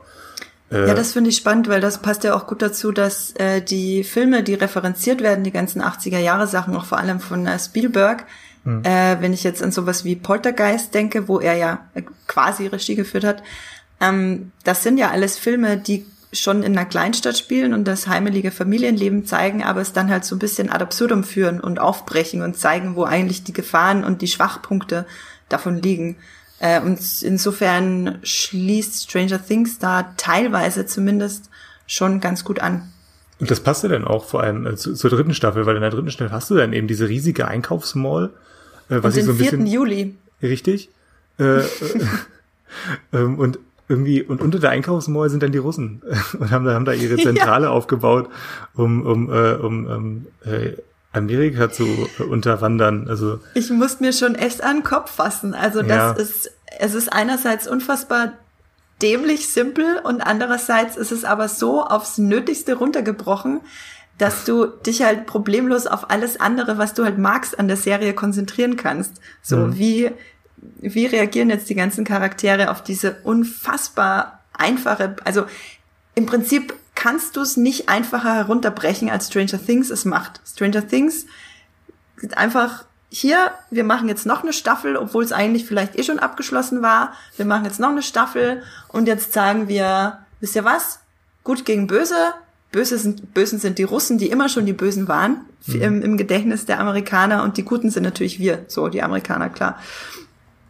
Äh, 0.70 0.88
ja, 0.88 0.94
das 0.94 1.12
finde 1.12 1.30
ich 1.30 1.36
spannend, 1.36 1.68
weil 1.68 1.80
das 1.80 2.02
passt 2.02 2.24
ja 2.24 2.34
auch 2.34 2.46
gut 2.46 2.62
dazu, 2.62 2.92
dass 2.92 3.32
äh, 3.36 3.60
die 3.62 4.04
Filme, 4.04 4.42
die 4.42 4.54
referenziert 4.54 5.22
werden, 5.22 5.44
die 5.44 5.52
ganzen 5.52 5.82
80er 5.82 6.18
Jahre 6.18 6.46
Sachen, 6.46 6.74
auch 6.76 6.84
vor 6.84 6.98
allem 6.98 7.20
von 7.20 7.46
äh, 7.46 7.58
Spielberg, 7.58 8.24
Mhm. 8.68 8.82
Äh, 8.84 9.20
wenn 9.20 9.32
ich 9.32 9.44
jetzt 9.44 9.62
an 9.62 9.72
sowas 9.72 10.04
wie 10.04 10.14
Poltergeist 10.14 10.92
denke, 10.92 11.26
wo 11.26 11.40
er 11.40 11.54
ja 11.54 11.86
quasi 12.26 12.66
Regie 12.66 12.96
geführt 12.96 13.24
hat, 13.24 13.42
ähm, 14.00 14.52
das 14.64 14.82
sind 14.82 14.98
ja 14.98 15.10
alles 15.10 15.38
Filme, 15.38 15.78
die 15.78 16.04
schon 16.32 16.62
in 16.62 16.76
einer 16.76 16.86
Kleinstadt 16.86 17.38
spielen 17.38 17.72
und 17.72 17.84
das 17.84 18.06
heimelige 18.06 18.50
Familienleben 18.50 19.24
zeigen, 19.24 19.62
aber 19.62 19.80
es 19.80 19.92
dann 19.92 20.10
halt 20.10 20.24
so 20.24 20.36
ein 20.36 20.38
bisschen 20.38 20.70
ad 20.70 20.82
absurdum 20.82 21.24
führen 21.24 21.60
und 21.60 21.78
aufbrechen 21.78 22.42
und 22.42 22.56
zeigen, 22.56 22.96
wo 22.96 23.04
eigentlich 23.04 23.44
die 23.44 23.54
Gefahren 23.54 24.04
und 24.04 24.20
die 24.20 24.26
Schwachpunkte 24.26 25.06
davon 25.48 25.80
liegen. 25.80 26.16
Äh, 26.58 26.80
und 26.80 27.00
insofern 27.22 28.18
schließt 28.22 29.04
Stranger 29.04 29.44
Things 29.44 29.78
da 29.78 30.12
teilweise 30.16 30.84
zumindest 30.86 31.48
schon 31.86 32.20
ganz 32.20 32.44
gut 32.44 32.60
an. 32.60 32.92
Und 33.40 33.50
das 33.50 33.60
passte 33.60 33.88
dann 33.88 34.04
auch 34.04 34.24
vor 34.24 34.42
allem 34.42 34.66
äh, 34.66 34.76
zu, 34.76 34.94
zur 34.94 35.10
dritten 35.10 35.32
Staffel, 35.32 35.64
weil 35.64 35.76
in 35.76 35.82
der 35.82 35.90
dritten 35.90 36.10
Staffel 36.10 36.32
hast 36.32 36.50
du 36.50 36.56
dann 36.56 36.72
eben 36.72 36.88
diese 36.88 37.08
riesige 37.08 37.48
Einkaufsmall, 37.48 38.30
äh, 38.90 39.02
was 39.02 39.14
und 39.14 39.20
ich 39.20 39.26
so 39.26 39.32
ein 39.32 39.38
4. 39.38 39.50
bisschen. 39.50 39.66
Juli. 39.66 40.14
Richtig. 40.42 40.90
Äh, 41.38 41.60
ähm, 43.12 43.38
und 43.38 43.58
irgendwie, 43.88 44.22
und 44.22 44.40
unter 44.42 44.58
der 44.58 44.70
Einkaufsmall 44.70 45.30
sind 45.30 45.42
dann 45.42 45.52
die 45.52 45.58
Russen 45.58 46.02
und 46.38 46.50
haben 46.50 46.64
da, 46.64 46.74
haben 46.74 46.84
da 46.84 46.92
ihre 46.92 47.16
Zentrale 47.16 47.66
ja. 47.66 47.70
aufgebaut, 47.70 48.28
um, 48.74 49.04
um, 49.04 49.32
äh, 49.32 49.54
um, 49.54 49.86
um 49.86 50.26
äh, 50.44 50.76
Amerika 51.12 51.70
zu 51.70 51.86
unterwandern. 52.28 53.08
Also 53.08 53.40
ich 53.54 53.70
muss 53.70 54.00
mir 54.00 54.12
schon 54.12 54.34
echt 54.34 54.62
an 54.62 54.78
den 54.78 54.82
Kopf 54.84 55.10
fassen. 55.10 55.54
Also 55.54 55.80
das 55.82 55.88
ja. 55.88 56.12
ist, 56.12 56.50
es 56.78 56.94
ist 56.94 57.12
einerseits 57.12 57.66
unfassbar 57.66 58.32
dämlich 59.00 59.48
simpel 59.48 60.00
und 60.02 60.20
andererseits 60.20 60.96
ist 60.96 61.12
es 61.12 61.24
aber 61.24 61.48
so 61.48 61.82
aufs 61.84 62.18
Nötigste 62.18 62.74
runtergebrochen, 62.74 63.60
dass 64.18 64.44
du 64.44 64.66
dich 64.66 65.02
halt 65.02 65.26
problemlos 65.26 65.86
auf 65.86 66.10
alles 66.10 66.40
andere, 66.40 66.76
was 66.76 66.94
du 66.94 67.04
halt 67.04 67.18
magst 67.18 67.58
an 67.58 67.68
der 67.68 67.76
Serie 67.76 68.12
konzentrieren 68.14 68.76
kannst. 68.76 69.20
So 69.40 69.58
mhm. 69.58 69.78
wie, 69.78 70.10
wie 70.80 71.06
reagieren 71.06 71.50
jetzt 71.50 71.68
die 71.68 71.74
ganzen 71.74 72.04
Charaktere 72.04 72.70
auf 72.70 72.82
diese 72.82 73.16
unfassbar 73.24 74.42
einfache, 74.52 75.16
also 75.24 75.46
im 76.14 76.26
Prinzip 76.26 76.74
kannst 76.94 77.36
du 77.36 77.42
es 77.42 77.56
nicht 77.56 77.88
einfacher 77.88 78.34
herunterbrechen, 78.34 79.08
als 79.08 79.28
Stranger 79.28 79.64
Things 79.64 79.88
es 79.90 80.04
macht. 80.04 80.40
Stranger 80.44 80.86
Things 80.86 81.26
ist 82.16 82.36
einfach 82.36 82.84
hier, 83.08 83.52
wir 83.70 83.84
machen 83.84 84.08
jetzt 84.08 84.26
noch 84.26 84.42
eine 84.42 84.52
Staffel, 84.52 84.96
obwohl 84.96 85.24
es 85.24 85.32
eigentlich 85.32 85.64
vielleicht 85.64 85.96
eh 85.96 86.02
schon 86.02 86.18
abgeschlossen 86.18 86.82
war. 86.82 87.12
Wir 87.36 87.46
machen 87.46 87.64
jetzt 87.64 87.80
noch 87.80 87.90
eine 87.90 88.02
Staffel 88.02 88.62
und 88.88 89.06
jetzt 89.06 89.32
sagen 89.32 89.68
wir, 89.68 90.18
wisst 90.40 90.56
ihr 90.56 90.64
was? 90.64 91.00
Gut 91.44 91.64
gegen 91.64 91.86
böse. 91.86 92.34
Böse 92.70 92.98
sind, 92.98 93.32
Bösen 93.32 93.58
sind 93.58 93.78
die 93.78 93.84
Russen, 93.84 94.18
die 94.18 94.28
immer 94.28 94.48
schon 94.48 94.66
die 94.66 94.74
Bösen 94.74 95.08
waren 95.08 95.46
mhm. 95.66 95.82
im, 95.82 96.02
im 96.02 96.16
Gedächtnis 96.18 96.66
der 96.66 96.80
Amerikaner 96.80 97.42
und 97.44 97.56
die 97.56 97.64
Guten 97.64 97.90
sind 97.90 98.02
natürlich 98.02 98.38
wir, 98.38 98.64
so 98.68 98.88
die 98.88 99.02
Amerikaner, 99.02 99.48
klar. 99.48 99.78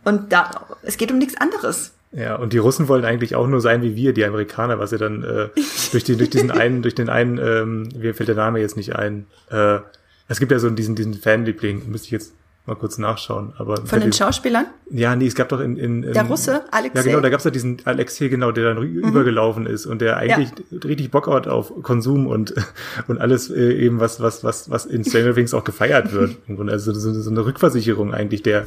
Und 0.08 0.32
da, 0.32 0.66
es 0.82 0.96
geht 0.96 1.12
um 1.12 1.18
nichts 1.18 1.38
anderes. 1.38 1.92
Ja, 2.12 2.36
und 2.36 2.54
die 2.54 2.58
Russen 2.58 2.88
wollen 2.88 3.04
eigentlich 3.04 3.36
auch 3.36 3.46
nur 3.46 3.60
sein 3.60 3.82
wie 3.82 3.94
wir, 3.94 4.14
die 4.14 4.24
Amerikaner, 4.24 4.78
was 4.78 4.90
sie 4.90 4.96
dann 4.96 5.22
äh, 5.22 5.48
durch, 5.92 6.04
die, 6.04 6.16
durch 6.16 6.30
diesen 6.30 6.50
einen, 6.50 6.80
durch 6.80 6.94
den 6.94 7.10
einen, 7.10 7.36
ähm, 7.36 7.88
mir 7.94 8.14
fällt 8.14 8.30
der 8.30 8.36
Name 8.36 8.60
jetzt 8.60 8.78
nicht 8.78 8.96
ein. 8.96 9.26
Äh, 9.50 9.80
es 10.26 10.38
gibt 10.38 10.50
ja 10.50 10.58
so 10.58 10.70
diesen, 10.70 10.94
diesen 10.94 11.12
Fanliebling, 11.12 11.90
müsste 11.90 12.06
ich 12.06 12.12
jetzt 12.12 12.32
mal 12.64 12.76
kurz 12.76 12.96
nachschauen. 12.96 13.52
Aber 13.58 13.76
Von 13.84 14.00
den 14.00 14.12
Schauspielern? 14.12 14.66
Ja, 14.90 15.14
nee, 15.16 15.26
es 15.26 15.34
gab 15.34 15.50
doch 15.50 15.60
in, 15.60 15.76
in, 15.76 16.02
in 16.02 16.12
der 16.14 16.24
Russe, 16.24 16.62
Alexei. 16.70 17.00
Ja, 17.00 17.02
genau, 17.02 17.20
da 17.20 17.28
gab 17.28 17.38
es 17.40 17.44
ja 17.44 17.50
diesen 17.50 17.78
Alexei, 17.84 18.28
genau, 18.28 18.52
der 18.52 18.74
dann 18.74 18.82
mhm. 18.82 19.08
übergelaufen 19.08 19.66
ist 19.66 19.84
und 19.84 20.00
der 20.00 20.16
eigentlich 20.16 20.50
ja. 20.70 20.78
richtig 20.84 21.10
Bock 21.10 21.26
hat 21.26 21.48
auf 21.48 21.72
Konsum 21.82 22.26
und 22.26 22.54
und 23.08 23.20
alles 23.20 23.50
äh, 23.50 23.72
eben 23.72 24.00
was 24.00 24.20
was 24.20 24.44
was 24.44 24.70
was 24.70 24.86
in 24.86 25.04
Stranger 25.04 25.34
Things 25.34 25.52
auch 25.52 25.64
gefeiert 25.64 26.12
wird. 26.12 26.36
also 26.68 26.94
so, 26.94 27.12
so 27.12 27.30
eine 27.30 27.44
Rückversicherung 27.44 28.14
eigentlich 28.14 28.42
der 28.42 28.66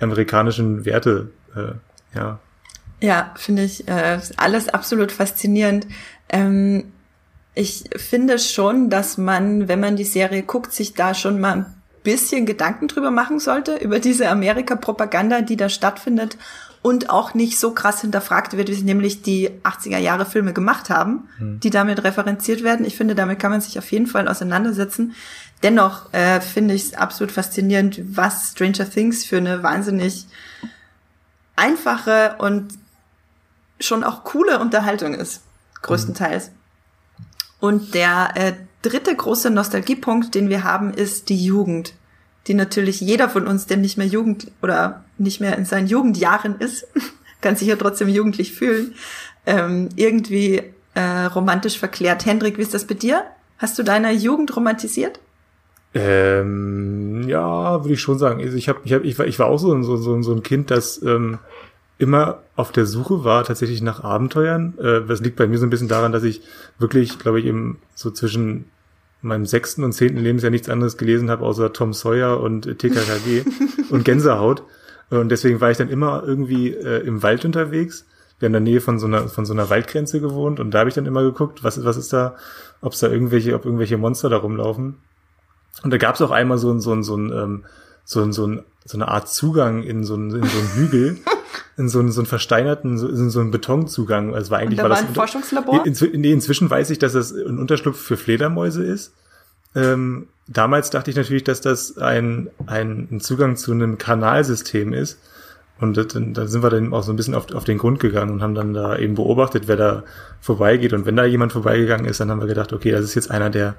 amerikanischen 0.00 0.84
Werte. 0.84 1.30
Äh, 1.54 2.16
ja. 2.16 2.38
Ja, 3.00 3.34
finde 3.36 3.64
ich 3.64 3.86
äh, 3.88 4.18
alles 4.36 4.68
absolut 4.68 5.12
faszinierend. 5.12 5.86
Ähm, 6.28 6.92
ich 7.54 7.84
finde 7.96 8.38
schon, 8.38 8.90
dass 8.90 9.18
man, 9.18 9.68
wenn 9.68 9.80
man 9.80 9.96
die 9.96 10.04
Serie 10.04 10.42
guckt, 10.42 10.72
sich 10.72 10.94
da 10.94 11.14
schon 11.14 11.40
mal 11.40 11.52
ein 11.52 11.74
bisschen 12.02 12.46
Gedanken 12.46 12.88
drüber 12.88 13.10
machen 13.10 13.40
sollte, 13.40 13.76
über 13.76 13.98
diese 13.98 14.28
Amerika-Propaganda, 14.28 15.40
die 15.40 15.56
da 15.56 15.68
stattfindet 15.68 16.36
und 16.82 17.10
auch 17.10 17.34
nicht 17.34 17.58
so 17.58 17.72
krass 17.72 18.02
hinterfragt 18.02 18.56
wird, 18.56 18.68
wie 18.68 18.74
sie 18.74 18.84
nämlich 18.84 19.22
die 19.22 19.50
80er 19.64 19.98
Jahre 19.98 20.24
Filme 20.24 20.52
gemacht 20.52 20.88
haben, 20.88 21.28
hm. 21.38 21.58
die 21.58 21.70
damit 21.70 22.04
referenziert 22.04 22.62
werden. 22.62 22.86
Ich 22.86 22.96
finde, 22.96 23.16
damit 23.16 23.40
kann 23.40 23.50
man 23.50 23.60
sich 23.60 23.76
auf 23.78 23.90
jeden 23.90 24.06
Fall 24.06 24.28
auseinandersetzen. 24.28 25.14
Dennoch 25.62 26.12
äh, 26.12 26.40
finde 26.40 26.74
ich 26.74 26.84
es 26.84 26.94
absolut 26.94 27.32
faszinierend, 27.32 28.00
was 28.16 28.52
Stranger 28.52 28.88
Things 28.88 29.24
für 29.24 29.38
eine 29.38 29.62
wahnsinnig 29.62 30.26
einfache 31.56 32.36
und 32.38 32.74
schon 33.80 34.04
auch 34.04 34.24
coole 34.24 34.58
Unterhaltung 34.60 35.14
ist, 35.14 35.42
größtenteils. 35.82 36.50
Und 37.58 37.94
der 37.94 38.30
äh, 38.34 38.52
dritte 38.82 39.14
große 39.14 39.50
Nostalgiepunkt, 39.50 40.34
den 40.34 40.48
wir 40.48 40.62
haben, 40.62 40.92
ist 40.92 41.30
die 41.30 41.42
Jugend, 41.42 41.94
die 42.46 42.54
natürlich 42.54 43.00
jeder 43.00 43.28
von 43.28 43.46
uns, 43.46 43.66
der 43.66 43.78
nicht 43.78 43.96
mehr 43.96 44.06
Jugend 44.06 44.52
oder 44.62 45.04
nicht 45.18 45.40
mehr 45.40 45.56
in 45.56 45.64
seinen 45.64 45.86
Jugendjahren 45.86 46.56
ist, 46.58 46.86
kann 47.40 47.56
sich 47.56 47.68
ja 47.68 47.76
trotzdem 47.76 48.08
jugendlich 48.08 48.52
fühlen, 48.52 48.94
ähm, 49.46 49.88
irgendwie 49.96 50.62
äh, 50.94 51.24
romantisch 51.24 51.78
verklärt. 51.78 52.26
Hendrik, 52.26 52.58
wie 52.58 52.62
ist 52.62 52.74
das 52.74 52.86
bei 52.86 52.94
dir? 52.94 53.24
Hast 53.58 53.78
du 53.78 53.82
deine 53.82 54.12
Jugend 54.12 54.54
romantisiert? 54.54 55.18
Ähm, 55.98 57.26
ja, 57.26 57.82
würde 57.82 57.94
ich 57.94 58.00
schon 58.00 58.18
sagen. 58.18 58.40
Also 58.42 58.56
ich, 58.56 58.68
hab, 58.68 58.84
ich, 58.84 58.92
hab, 58.92 59.04
ich, 59.04 59.18
war, 59.18 59.26
ich 59.26 59.38
war 59.38 59.46
auch 59.46 59.58
so, 59.58 59.82
so, 59.82 59.96
so, 59.96 60.20
so 60.22 60.32
ein 60.32 60.42
Kind, 60.42 60.70
das 60.70 61.02
ähm, 61.02 61.38
immer 61.98 62.42
auf 62.54 62.70
der 62.70 62.84
Suche 62.84 63.24
war 63.24 63.44
tatsächlich 63.44 63.80
nach 63.80 64.04
Abenteuern. 64.04 64.74
Äh, 64.78 65.06
das 65.06 65.20
liegt 65.20 65.36
bei 65.36 65.46
mir 65.46 65.58
so 65.58 65.66
ein 65.66 65.70
bisschen 65.70 65.88
daran, 65.88 66.12
dass 66.12 66.22
ich 66.22 66.42
wirklich, 66.78 67.18
glaube 67.18 67.40
ich, 67.40 67.46
eben 67.46 67.78
so 67.94 68.10
zwischen 68.10 68.66
meinem 69.22 69.46
sechsten 69.46 69.84
und 69.84 69.92
zehnten 69.92 70.18
Lebensjahr 70.18 70.50
nichts 70.50 70.68
anderes 70.68 70.98
gelesen 70.98 71.30
habe, 71.30 71.44
außer 71.44 71.72
Tom 71.72 71.94
Sawyer 71.94 72.40
und 72.40 72.78
TKKG 72.78 73.44
und 73.90 74.04
Gänsehaut. 74.04 74.62
Und 75.08 75.30
deswegen 75.30 75.60
war 75.60 75.70
ich 75.70 75.78
dann 75.78 75.88
immer 75.88 76.22
irgendwie 76.26 76.72
äh, 76.72 77.06
im 77.06 77.22
Wald 77.22 77.44
unterwegs. 77.44 78.06
Wir 78.38 78.46
haben 78.46 78.54
in 78.54 78.64
der 78.64 78.72
Nähe 78.72 78.80
von 78.82 78.98
so 78.98 79.06
einer, 79.06 79.28
von 79.28 79.46
so 79.46 79.54
einer 79.54 79.70
Waldgrenze 79.70 80.20
gewohnt 80.20 80.60
und 80.60 80.72
da 80.72 80.80
habe 80.80 80.90
ich 80.90 80.94
dann 80.94 81.06
immer 81.06 81.22
geguckt, 81.22 81.64
was, 81.64 81.82
was 81.84 81.96
ist 81.96 82.12
da, 82.12 82.36
ob 82.82 82.92
es 82.92 83.00
da 83.00 83.08
irgendwelche, 83.08 83.54
ob 83.54 83.64
irgendwelche 83.64 83.96
Monster 83.96 84.28
da 84.28 84.36
rumlaufen. 84.36 84.96
Und 85.82 85.92
da 85.92 85.98
gab 85.98 86.14
es 86.14 86.22
auch 86.22 86.30
einmal 86.30 86.58
so 86.58 86.70
ein, 86.70 86.80
so 86.80 86.92
ein, 86.92 87.02
so 87.02 87.16
ein, 87.16 87.32
ähm, 87.32 87.64
so 88.04 88.22
ein, 88.22 88.32
so 88.32 88.46
ein, 88.46 88.62
so 88.84 88.96
eine 88.96 89.08
Art 89.08 89.28
Zugang 89.28 89.82
in 89.82 90.04
so 90.04 90.14
ein, 90.14 90.30
in 90.30 90.44
so 90.44 90.58
ein 90.58 90.74
Hügel. 90.74 91.18
in 91.76 91.88
so 91.88 91.98
einen, 91.98 92.10
so 92.10 92.20
einen 92.20 92.26
versteinerten, 92.26 92.96
so, 92.98 93.08
in 93.08 93.30
so 93.30 93.40
einen 93.40 93.50
Betonzugang. 93.50 94.34
Also 94.34 94.50
war 94.50 94.58
eigentlich 94.58 94.78
da 94.78 94.84
war, 94.84 94.90
war 94.90 94.96
das 94.96 95.06
ein 95.06 95.14
Forschungslabor? 95.14 95.84
In, 95.84 95.94
nee, 96.20 96.32
inzwischen 96.32 96.70
weiß 96.70 96.90
ich, 96.90 96.98
dass 96.98 97.12
das 97.12 97.32
ein 97.32 97.58
Unterschlupf 97.58 98.00
für 98.00 98.16
Fledermäuse 98.16 98.82
ist. 98.82 99.12
Ähm, 99.74 100.28
damals 100.48 100.90
dachte 100.90 101.10
ich 101.10 101.16
natürlich, 101.16 101.44
dass 101.44 101.60
das 101.60 101.98
ein, 101.98 102.48
ein, 102.66 103.08
ein 103.10 103.20
Zugang 103.20 103.56
zu 103.56 103.72
einem 103.72 103.98
Kanalsystem 103.98 104.92
ist. 104.92 105.18
Und 105.78 105.98
da 105.98 106.46
sind 106.46 106.62
wir 106.62 106.70
dann 106.70 106.94
auch 106.94 107.02
so 107.02 107.12
ein 107.12 107.16
bisschen 107.16 107.34
auf, 107.34 107.52
auf 107.54 107.64
den 107.64 107.76
Grund 107.76 108.00
gegangen 108.00 108.32
und 108.32 108.42
haben 108.42 108.54
dann 108.54 108.72
da 108.72 108.96
eben 108.96 109.14
beobachtet, 109.14 109.68
wer 109.68 109.76
da 109.76 110.04
vorbeigeht. 110.40 110.94
Und 110.94 111.04
wenn 111.04 111.16
da 111.16 111.26
jemand 111.26 111.52
vorbeigegangen 111.52 112.06
ist, 112.06 112.18
dann 112.18 112.30
haben 112.30 112.40
wir 112.40 112.46
gedacht, 112.46 112.72
okay, 112.72 112.90
das 112.92 113.04
ist 113.04 113.14
jetzt 113.14 113.30
einer, 113.30 113.50
der 113.50 113.74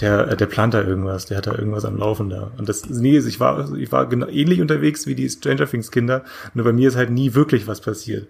der, 0.00 0.36
der 0.36 0.46
plant 0.46 0.74
da 0.74 0.82
irgendwas, 0.82 1.26
der 1.26 1.36
hat 1.38 1.46
da 1.46 1.54
irgendwas 1.54 1.84
am 1.84 1.96
Laufen 1.96 2.30
da. 2.30 2.50
Und 2.56 2.68
das, 2.68 2.88
nee, 2.88 3.18
ich 3.18 3.40
war, 3.40 3.72
ich 3.74 3.92
war 3.92 4.08
genau 4.08 4.26
ähnlich 4.26 4.60
unterwegs 4.60 5.06
wie 5.06 5.14
die 5.14 5.28
Stranger 5.28 5.66
Things 5.66 5.90
Kinder, 5.90 6.24
nur 6.54 6.64
bei 6.64 6.72
mir 6.72 6.88
ist 6.88 6.96
halt 6.96 7.10
nie 7.10 7.34
wirklich 7.34 7.66
was 7.66 7.80
passiert. 7.80 8.26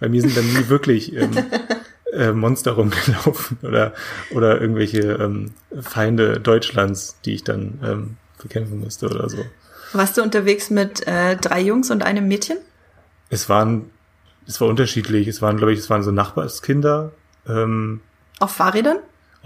Bei 0.00 0.08
mir 0.08 0.20
sind 0.20 0.36
dann 0.36 0.46
nie 0.46 0.68
wirklich 0.68 1.14
ähm, 1.14 1.30
äh, 2.12 2.32
Monster 2.32 2.72
rumgelaufen 2.72 3.58
oder, 3.62 3.92
oder 4.30 4.60
irgendwelche 4.60 5.00
ähm, 5.00 5.52
Feinde 5.80 6.40
Deutschlands, 6.40 7.16
die 7.24 7.34
ich 7.34 7.44
dann 7.44 7.80
ähm, 7.84 8.16
bekämpfen 8.40 8.80
musste 8.80 9.06
oder 9.06 9.28
so. 9.28 9.38
Warst 9.92 10.18
du 10.18 10.22
unterwegs 10.22 10.70
mit 10.70 11.06
äh, 11.06 11.36
drei 11.36 11.60
Jungs 11.62 11.90
und 11.90 12.02
einem 12.02 12.28
Mädchen? 12.28 12.58
Es 13.30 13.48
waren, 13.48 13.90
es 14.46 14.60
war 14.60 14.68
unterschiedlich. 14.68 15.26
Es 15.28 15.42
waren, 15.42 15.56
glaube 15.56 15.72
ich, 15.72 15.78
es 15.78 15.90
waren 15.90 16.02
so 16.02 16.10
Nachbarskinder. 16.10 17.12
Ähm, 17.48 18.00
Auf 18.38 18.52
Fahrrädern? 18.52 18.98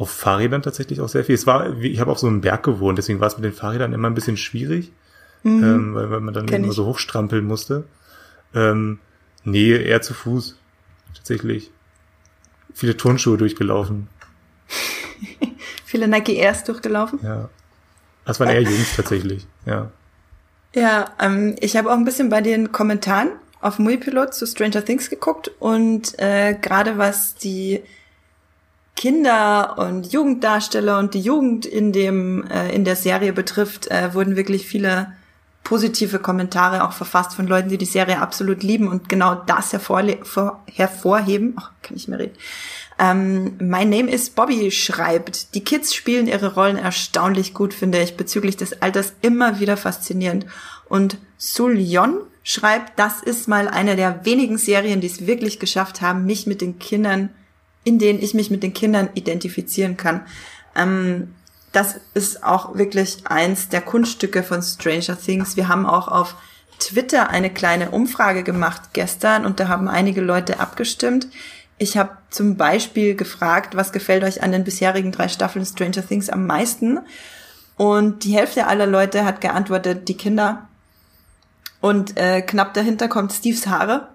Auf 0.03 0.11
Fahrrädern 0.11 0.63
tatsächlich 0.63 1.01
auch 1.01 1.09
sehr 1.09 1.25
viel. 1.25 1.35
Es 1.35 1.47
war, 1.47 1.79
ich 1.79 2.01
habe 2.01 2.11
auf 2.11 2.19
so 2.19 2.27
einem 2.27 2.41
Berg 2.41 2.65
gewohnt, 2.65 2.99
deswegen 2.99 3.21
war 3.21 3.29
es 3.29 3.37
mit 3.37 3.45
den 3.45 3.53
Fahrrädern 3.53 3.93
immer 3.93 4.11
ein 4.11 4.15
bisschen 4.15 4.37
schwierig, 4.37 4.91
mhm. 5.45 5.63
ähm, 5.63 5.95
weil, 5.95 6.11
weil 6.11 6.21
man 6.21 6.35
dann 6.35 6.47
Kenn 6.47 6.63
immer 6.63 6.71
ich. 6.71 6.77
so 6.77 6.87
hochstrampeln 6.87 7.45
musste. 7.45 7.85
Ähm, 8.55 8.99
nee, 9.45 9.71
eher 9.71 10.03
zu 10.03 10.13
Fuß. 10.13 10.57
Tatsächlich. 11.15 11.71
Viele 12.75 12.97
Turnschuhe 12.97 13.37
durchgelaufen. 13.37 14.09
Viele 15.85 16.09
Nike 16.09 16.37
Airs 16.37 16.65
durchgelaufen? 16.65 17.21
Ja. 17.23 17.49
Das 18.25 18.41
waren 18.41 18.49
eher 18.49 18.63
Jungs 18.63 18.97
tatsächlich, 18.97 19.47
ja. 19.67 19.91
Ja, 20.75 21.13
ähm, 21.21 21.55
ich 21.61 21.77
habe 21.77 21.91
auch 21.91 21.97
ein 21.97 22.05
bisschen 22.05 22.29
bei 22.29 22.41
den 22.41 22.73
Kommentaren 22.73 23.31
auf 23.61 23.79
Muipilot 23.79 24.35
zu 24.35 24.47
Stranger 24.47 24.85
Things 24.85 25.11
geguckt 25.11 25.51
und 25.61 26.19
äh, 26.19 26.55
gerade 26.55 26.99
was 26.99 27.35
die 27.35 27.83
Kinder 28.97 29.79
und 29.79 30.13
Jugenddarsteller 30.13 30.99
und 30.99 31.15
die 31.15 31.21
Jugend 31.21 31.67
in 31.67 31.93
dem 31.93 32.45
äh, 32.49 32.75
in 32.75 32.85
der 32.85 32.97
Serie 32.97 33.33
betrifft, 33.33 33.91
äh, 33.91 34.15
wurden 34.15 34.37
wirklich 34.37 34.67
viele 34.67 35.13
positive 35.65 36.19
Kommentare 36.19 36.85
auch 36.85 36.93
verfasst 36.93 37.35
von 37.35 37.47
Leuten, 37.47 37.69
die 37.69 37.79
die 37.79 37.85
Serie 37.85 38.21
absolut 38.21 38.63
lieben 38.63 38.89
und 38.89 39.09
genau 39.09 39.35
das 39.35 39.73
hervorheben. 39.73 41.55
Ach, 41.57 41.71
kann 41.83 41.97
ich 41.97 42.09
mehr 42.09 42.19
reden. 42.19 42.37
Ähm, 42.99 43.57
My 43.59 43.85
Name 43.85 44.11
is 44.11 44.31
Bobby 44.31 44.71
schreibt, 44.71 45.55
die 45.55 45.65
Kids 45.65 45.95
spielen 45.95 46.27
ihre 46.27 46.55
Rollen 46.55 46.77
erstaunlich 46.77 47.55
gut, 47.55 47.75
finde 47.75 48.03
ich, 48.03 48.17
bezüglich 48.17 48.57
des 48.57 48.83
Alters 48.83 49.15
immer 49.23 49.61
wieder 49.61 49.77
faszinierend. 49.77 50.47
Und 50.89 51.17
Sul 51.39 51.79
Yon 51.79 52.21
schreibt, 52.43 52.99
das 52.99 53.23
ist 53.23 53.49
mal 53.49 53.69
eine 53.69 53.97
der 53.97 54.25
wenigen 54.25 54.59
Serien, 54.59 55.01
die 55.01 55.07
es 55.07 55.27
wirklich 55.27 55.59
geschafft 55.59 56.01
haben, 56.01 56.27
mich 56.27 56.47
mit 56.47 56.61
den 56.61 56.79
Kindern 56.79 57.31
in 57.85 57.99
denen 57.99 58.21
ich 58.21 58.35
mich 58.35 58.51
mit 58.51 58.63
den 58.63 58.73
Kindern 58.73 59.11
identifizieren 59.15 59.97
kann. 59.97 60.23
Ähm, 60.77 61.35
das 61.73 61.97
ist 62.15 62.45
auch 62.45 62.77
wirklich 62.77 63.19
eins 63.25 63.69
der 63.69 63.81
Kunststücke 63.81 64.43
von 64.43 64.63
Stranger 64.63 65.19
Things. 65.19 65.57
Wir 65.57 65.69
haben 65.69 65.87
auch 65.87 66.09
auf 66.09 66.37
Twitter 66.79 67.31
eine 67.31 67.51
kleine 67.51 67.91
Umfrage 67.91 68.43
gemacht 68.43 68.91
gestern 68.93 69.47
und 69.47 69.61
da 69.61 69.69
haben 69.69 69.89
einige 69.89 70.21
Leute 70.21 70.61
abgestimmt. 70.61 71.29
Ich 71.79 71.97
habe 71.97 72.11
zum 72.31 72.57
Beispiel 72.57 73.15
gefragt, 73.15 73.75
was 73.77 73.93
gefällt 73.93 74.23
euch 74.25 74.43
an 74.43 74.53
den 74.53 74.65
bisherigen 74.65 75.13
drei 75.13 75.29
Staffeln 75.29 75.65
Stranger 75.65 76.07
Things 76.07 76.29
am 76.29 76.47
meisten? 76.47 77.01
Und 77.77 78.25
die 78.25 78.35
Hälfte 78.37 78.67
aller 78.67 78.87
Leute 78.87 79.25
hat 79.25 79.41
geantwortet, 79.41 80.09
die 80.09 80.17
Kinder. 80.17 80.69
Und 81.81 82.17
äh, 82.17 82.43
knapp 82.43 82.75
dahinter 82.75 83.09
kommt 83.09 83.33
Steves 83.33 83.67
Haare. 83.67 84.09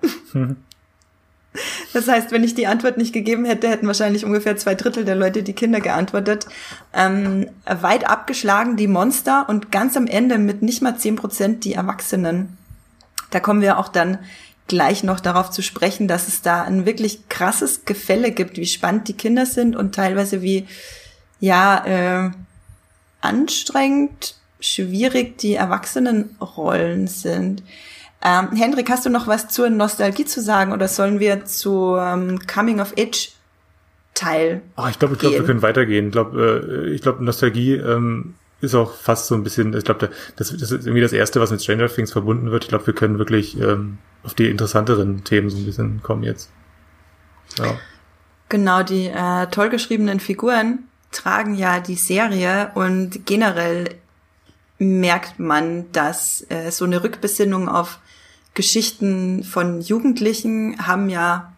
Das 1.93 2.07
heißt, 2.07 2.31
wenn 2.31 2.43
ich 2.43 2.53
die 2.53 2.67
Antwort 2.67 2.97
nicht 2.97 3.13
gegeben 3.13 3.45
hätte, 3.45 3.69
hätten 3.69 3.87
wahrscheinlich 3.87 4.25
ungefähr 4.25 4.57
zwei 4.57 4.75
Drittel 4.75 5.05
der 5.05 5.15
Leute 5.15 5.43
die 5.43 5.53
Kinder 5.53 5.79
geantwortet. 5.79 6.45
Ähm, 6.93 7.49
weit 7.65 8.07
abgeschlagen 8.07 8.77
die 8.77 8.87
Monster 8.87 9.47
und 9.49 9.71
ganz 9.71 9.97
am 9.97 10.07
Ende 10.07 10.37
mit 10.37 10.61
nicht 10.61 10.81
mal 10.81 10.97
zehn 10.97 11.15
Prozent 11.15 11.63
die 11.63 11.73
Erwachsenen. 11.73 12.57
Da 13.31 13.39
kommen 13.39 13.61
wir 13.61 13.79
auch 13.79 13.87
dann 13.87 14.19
gleich 14.67 15.03
noch 15.03 15.19
darauf 15.19 15.49
zu 15.49 15.61
sprechen, 15.61 16.07
dass 16.07 16.27
es 16.27 16.41
da 16.41 16.63
ein 16.63 16.85
wirklich 16.85 17.29
krasses 17.29 17.85
Gefälle 17.85 18.31
gibt, 18.31 18.57
wie 18.57 18.65
spannend 18.65 19.07
die 19.07 19.13
Kinder 19.13 19.45
sind 19.45 19.75
und 19.75 19.95
teilweise 19.95 20.41
wie, 20.41 20.67
ja, 21.39 21.85
äh, 21.85 22.31
anstrengend, 23.21 24.35
schwierig 24.59 25.37
die 25.37 25.53
Erwachsenenrollen 25.53 27.07
sind. 27.07 27.63
Ähm, 28.23 28.49
Hendrik, 28.55 28.89
hast 28.89 29.05
du 29.05 29.09
noch 29.09 29.27
was 29.27 29.47
zur 29.47 29.69
Nostalgie 29.69 30.25
zu 30.25 30.41
sagen 30.41 30.71
oder 30.71 30.87
sollen 30.87 31.19
wir 31.19 31.45
zu 31.45 31.95
ähm, 31.97 32.39
Coming 32.47 32.79
of 32.79 32.93
Age 32.97 33.31
Teil? 34.13 34.61
Oh, 34.75 34.87
ich 34.89 34.97
glaube, 34.97 35.13
ich 35.13 35.19
glaube, 35.19 35.35
wir 35.35 35.45
können 35.45 35.61
weitergehen. 35.61 36.07
Ich 36.07 36.11
glaube, 36.11 36.85
äh, 36.87 36.89
ich 36.89 37.01
glaube, 37.01 37.23
Nostalgie 37.23 37.75
ähm, 37.75 38.33
ist 38.61 38.73
auch 38.73 38.93
fast 38.93 39.27
so 39.27 39.35
ein 39.35 39.43
bisschen, 39.43 39.75
ich 39.75 39.83
glaube, 39.83 40.09
das, 40.35 40.49
das 40.49 40.71
ist 40.71 40.71
irgendwie 40.71 41.01
das 41.01 41.13
Erste, 41.13 41.39
was 41.39 41.51
mit 41.51 41.61
Stranger 41.61 41.87
Things 41.87 42.11
verbunden 42.11 42.49
wird. 42.49 42.63
Ich 42.63 42.69
glaube, 42.69 42.87
wir 42.87 42.95
können 42.95 43.19
wirklich 43.19 43.59
ähm, 43.59 43.99
auf 44.23 44.33
die 44.33 44.49
interessanteren 44.49 45.23
Themen 45.23 45.49
so 45.49 45.57
ein 45.57 45.65
bisschen 45.65 46.01
kommen 46.01 46.23
jetzt. 46.23 46.49
Ja. 47.59 47.77
Genau, 48.49 48.81
die 48.81 49.07
äh, 49.07 49.47
toll 49.47 49.69
geschriebenen 49.69 50.19
Figuren 50.19 50.85
tragen 51.11 51.55
ja 51.55 51.79
die 51.79 51.95
Serie 51.95 52.71
und 52.75 53.25
generell 53.25 53.95
merkt 54.79 55.39
man, 55.39 55.91
dass 55.91 56.45
äh, 56.49 56.71
so 56.71 56.85
eine 56.85 57.03
Rückbesinnung 57.03 57.69
auf 57.69 57.99
Geschichten 58.57 59.43
von 59.43 59.81
Jugendlichen 59.81 60.87
haben 60.87 61.09
ja, 61.09 61.53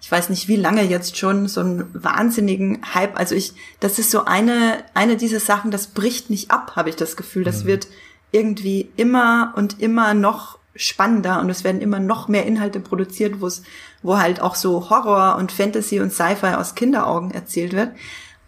ich 0.00 0.10
weiß 0.10 0.30
nicht 0.30 0.46
wie 0.46 0.54
lange 0.54 0.84
jetzt 0.84 1.18
schon, 1.18 1.48
so 1.48 1.60
einen 1.60 1.90
wahnsinnigen 1.92 2.94
Hype. 2.94 3.18
Also 3.18 3.34
ich, 3.34 3.52
das 3.80 3.98
ist 3.98 4.12
so 4.12 4.26
eine, 4.26 4.84
eine 4.94 5.16
dieser 5.16 5.40
Sachen, 5.40 5.72
das 5.72 5.88
bricht 5.88 6.30
nicht 6.30 6.52
ab, 6.52 6.76
habe 6.76 6.88
ich 6.88 6.94
das 6.94 7.16
Gefühl. 7.16 7.42
Das 7.42 7.64
mhm. 7.64 7.68
wird 7.68 7.88
irgendwie 8.30 8.90
immer 8.96 9.52
und 9.56 9.80
immer 9.80 10.14
noch 10.14 10.60
spannender 10.76 11.40
und 11.40 11.50
es 11.50 11.64
werden 11.64 11.80
immer 11.80 11.98
noch 11.98 12.28
mehr 12.28 12.46
Inhalte 12.46 12.78
produziert, 12.78 13.40
wo 13.40 13.48
es, 13.48 13.64
wo 14.02 14.16
halt 14.16 14.40
auch 14.40 14.54
so 14.54 14.88
Horror 14.88 15.34
und 15.36 15.50
Fantasy 15.50 15.98
und 15.98 16.12
Sci-Fi 16.12 16.54
aus 16.54 16.76
Kinderaugen 16.76 17.32
erzählt 17.32 17.72
wird. 17.72 17.90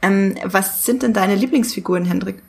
Ähm, 0.03 0.37
was 0.45 0.85
sind 0.85 1.03
denn 1.03 1.13
deine 1.13 1.35
Lieblingsfiguren, 1.35 2.05
Hendrik? 2.05 2.45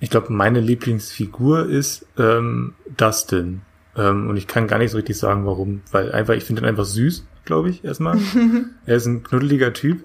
Ich 0.00 0.10
glaube, 0.10 0.32
meine 0.32 0.60
Lieblingsfigur 0.60 1.68
ist 1.68 2.04
ähm, 2.18 2.74
Dustin. 2.96 3.62
Ähm, 3.96 4.28
und 4.28 4.36
ich 4.36 4.46
kann 4.46 4.66
gar 4.66 4.78
nicht 4.78 4.90
so 4.90 4.96
richtig 4.96 5.18
sagen, 5.18 5.46
warum. 5.46 5.82
Weil 5.90 6.12
einfach, 6.12 6.34
ich 6.34 6.44
finde 6.44 6.62
ihn 6.62 6.68
einfach 6.68 6.84
süß, 6.84 7.24
glaube 7.44 7.70
ich, 7.70 7.84
erstmal. 7.84 8.18
er 8.86 8.96
ist 8.96 9.06
ein 9.06 9.22
knuddeliger 9.22 9.72
Typ. 9.72 10.02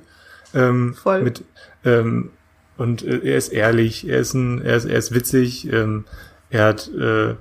Ähm, 0.53 0.93
Voll. 0.93 1.23
Mit, 1.23 1.43
ähm, 1.85 2.31
und 2.77 3.03
äh, 3.03 3.19
er 3.23 3.37
ist 3.37 3.49
ehrlich, 3.49 4.07
er 4.07 4.19
ist, 4.19 4.33
ein, 4.33 4.61
er 4.61 4.77
ist, 4.77 4.85
er 4.85 4.97
ist 4.97 5.13
witzig, 5.13 5.71
ähm, 5.71 6.05
er 6.49 6.65
hat 6.65 6.89
äh, 6.93 7.35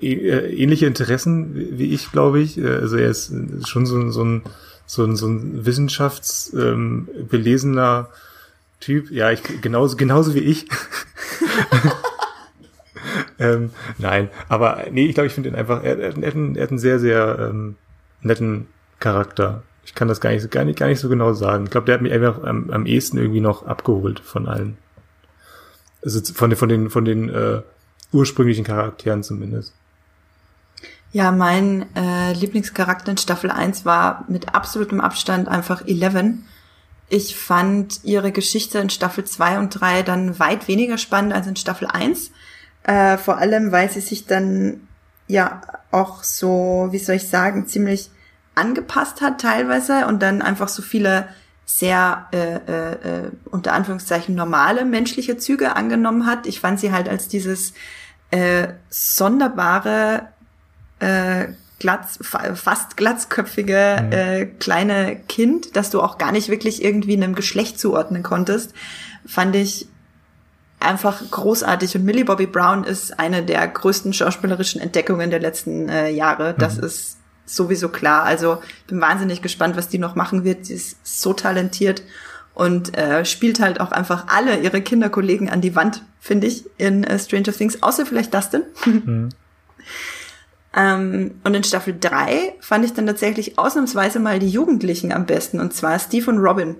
äh, 0.00 0.54
ähnliche 0.54 0.86
Interessen 0.86 1.78
wie 1.78 1.92
ich, 1.92 2.10
glaube 2.12 2.40
ich. 2.40 2.58
Äh, 2.58 2.68
also 2.68 2.96
er 2.96 3.10
ist 3.10 3.32
schon 3.66 3.86
so, 3.86 4.10
so 4.10 4.24
ein 4.24 4.42
so 4.86 5.02
ein, 5.04 5.16
so 5.16 5.26
ein 5.26 5.64
wissenschaftsbelesener 5.64 8.08
ähm, 8.10 8.16
Typ. 8.80 9.10
Ja, 9.10 9.30
ich 9.30 9.40
genauso 9.62 9.96
genauso 9.96 10.34
wie 10.34 10.40
ich. 10.40 10.66
ähm, 13.44 13.70
nein, 13.98 14.28
aber 14.48 14.84
nee, 14.90 15.06
ich 15.06 15.14
glaube, 15.14 15.26
ich 15.26 15.32
finde 15.32 15.50
ihn 15.50 15.54
einfach. 15.54 15.82
Er, 15.82 15.98
er, 15.98 16.16
er, 16.16 16.26
hat 16.26 16.34
einen, 16.34 16.56
er 16.56 16.62
hat 16.62 16.70
einen 16.70 16.78
sehr 16.78 16.98
sehr 16.98 17.38
ähm, 17.38 17.76
netten 18.22 18.66
Charakter. 19.00 19.62
Ich 19.84 19.94
kann 19.94 20.08
das 20.08 20.20
gar 20.20 20.30
nicht, 20.30 20.50
gar 20.50 20.64
nicht, 20.64 20.78
gar 20.78 20.88
nicht 20.88 21.00
so 21.00 21.08
genau 21.08 21.34
sagen. 21.34 21.64
Ich 21.64 21.70
glaube, 21.70 21.86
der 21.86 21.96
hat 21.96 22.02
mich 22.02 22.12
einfach 22.12 22.42
am, 22.42 22.70
am 22.70 22.86
ehesten 22.86 23.18
irgendwie 23.18 23.40
noch 23.40 23.66
abgeholt 23.66 24.20
von 24.20 24.48
allen. 24.48 24.78
Also 26.02 26.20
von 26.32 26.50
den, 26.50 26.56
von 26.56 26.68
den, 26.68 26.90
von 26.90 27.04
den 27.04 27.28
äh, 27.28 27.62
ursprünglichen 28.12 28.64
Charakteren 28.64 29.22
zumindest. 29.22 29.74
Ja, 31.12 31.30
mein 31.30 31.86
äh, 31.94 32.32
Lieblingscharakter 32.32 33.12
in 33.12 33.18
Staffel 33.18 33.50
1 33.50 33.84
war 33.84 34.24
mit 34.28 34.54
absolutem 34.54 35.00
Abstand 35.00 35.48
einfach 35.48 35.86
Eleven. 35.86 36.44
Ich 37.08 37.36
fand 37.36 38.02
ihre 38.02 38.32
Geschichte 38.32 38.78
in 38.78 38.90
Staffel 38.90 39.24
2 39.24 39.58
und 39.58 39.70
3 39.70 40.02
dann 40.02 40.38
weit 40.38 40.66
weniger 40.66 40.98
spannend 40.98 41.32
als 41.32 41.46
in 41.46 41.56
Staffel 41.56 41.86
1. 41.86 42.32
Äh, 42.84 43.16
vor 43.18 43.38
allem, 43.38 43.72
weil 43.72 43.90
sie 43.90 44.00
sich 44.00 44.26
dann 44.26 44.88
ja 45.26 45.62
auch 45.90 46.22
so, 46.22 46.88
wie 46.90 46.98
soll 46.98 47.16
ich 47.16 47.28
sagen, 47.28 47.66
ziemlich 47.66 48.10
angepasst 48.54 49.20
hat 49.20 49.40
teilweise 49.40 50.06
und 50.06 50.22
dann 50.22 50.42
einfach 50.42 50.68
so 50.68 50.82
viele 50.82 51.28
sehr 51.66 52.26
äh, 52.32 52.56
äh, 52.56 52.92
äh 52.92 53.30
unter 53.50 53.72
Anführungszeichen 53.72 54.34
normale 54.34 54.84
menschliche 54.84 55.38
Züge 55.38 55.76
angenommen 55.76 56.26
hat. 56.26 56.46
Ich 56.46 56.60
fand 56.60 56.78
sie 56.78 56.92
halt 56.92 57.08
als 57.08 57.26
dieses 57.26 57.72
äh, 58.30 58.68
sonderbare 58.90 60.28
äh, 60.98 61.46
glatz, 61.78 62.18
fast 62.22 62.96
glatzköpfige 62.96 64.02
mhm. 64.02 64.12
äh, 64.12 64.46
kleine 64.46 65.16
Kind, 65.28 65.76
das 65.76 65.90
du 65.90 66.02
auch 66.02 66.18
gar 66.18 66.32
nicht 66.32 66.48
wirklich 66.48 66.84
irgendwie 66.84 67.14
einem 67.16 67.34
Geschlecht 67.34 67.78
zuordnen 67.78 68.22
konntest, 68.22 68.74
fand 69.26 69.56
ich 69.56 69.88
einfach 70.84 71.22
großartig. 71.30 71.96
Und 71.96 72.04
Millie 72.04 72.24
Bobby 72.24 72.46
Brown 72.46 72.84
ist 72.84 73.18
eine 73.18 73.42
der 73.42 73.66
größten 73.66 74.12
schauspielerischen 74.12 74.80
Entdeckungen 74.80 75.30
der 75.30 75.40
letzten 75.40 75.88
äh, 75.88 76.10
Jahre. 76.10 76.54
Das 76.56 76.76
mhm. 76.76 76.84
ist 76.84 77.16
sowieso 77.46 77.88
klar. 77.88 78.24
Also 78.24 78.62
bin 78.86 79.00
wahnsinnig 79.00 79.42
gespannt, 79.42 79.76
was 79.76 79.88
die 79.88 79.98
noch 79.98 80.14
machen 80.14 80.44
wird. 80.44 80.66
Sie 80.66 80.74
ist 80.74 80.96
so 81.02 81.32
talentiert 81.32 82.02
und 82.54 82.96
äh, 82.96 83.24
spielt 83.24 83.60
halt 83.60 83.80
auch 83.80 83.92
einfach 83.92 84.26
alle 84.28 84.60
ihre 84.60 84.80
Kinderkollegen 84.80 85.50
an 85.50 85.60
die 85.60 85.74
Wand, 85.74 86.02
finde 86.20 86.46
ich, 86.46 86.64
in 86.78 87.04
äh, 87.04 87.18
Stranger 87.18 87.52
Things, 87.52 87.82
außer 87.82 88.06
vielleicht 88.06 88.32
Dustin. 88.34 88.62
Mhm. 88.84 89.28
Ähm, 90.76 91.40
und 91.44 91.54
in 91.54 91.62
Staffel 91.62 91.96
3 91.98 92.54
fand 92.58 92.84
ich 92.84 92.92
dann 92.94 93.06
tatsächlich 93.06 93.58
ausnahmsweise 93.58 94.18
mal 94.18 94.40
die 94.40 94.48
Jugendlichen 94.48 95.12
am 95.12 95.24
besten, 95.24 95.60
und 95.60 95.72
zwar 95.72 95.98
Steve 96.00 96.28
und 96.30 96.38
Robin. 96.38 96.74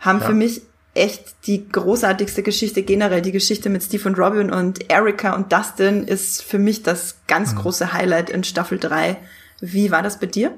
Haben 0.00 0.20
ja. 0.20 0.26
für 0.26 0.34
mich 0.34 0.62
echt 0.94 1.46
die 1.46 1.68
großartigste 1.68 2.42
Geschichte 2.42 2.82
generell. 2.82 3.22
Die 3.22 3.32
Geschichte 3.32 3.70
mit 3.70 3.82
Steve 3.82 4.08
und 4.08 4.18
Robin 4.18 4.50
und 4.50 4.90
Erika 4.90 5.34
und 5.34 5.52
Dustin 5.52 6.04
ist 6.04 6.42
für 6.42 6.58
mich 6.58 6.82
das 6.82 7.18
ganz 7.26 7.54
mhm. 7.54 7.58
große 7.58 7.92
Highlight 7.92 8.30
in 8.30 8.44
Staffel 8.44 8.78
3. 8.78 9.16
Wie 9.60 9.90
war 9.90 10.02
das 10.02 10.18
bei 10.18 10.26
dir? 10.26 10.52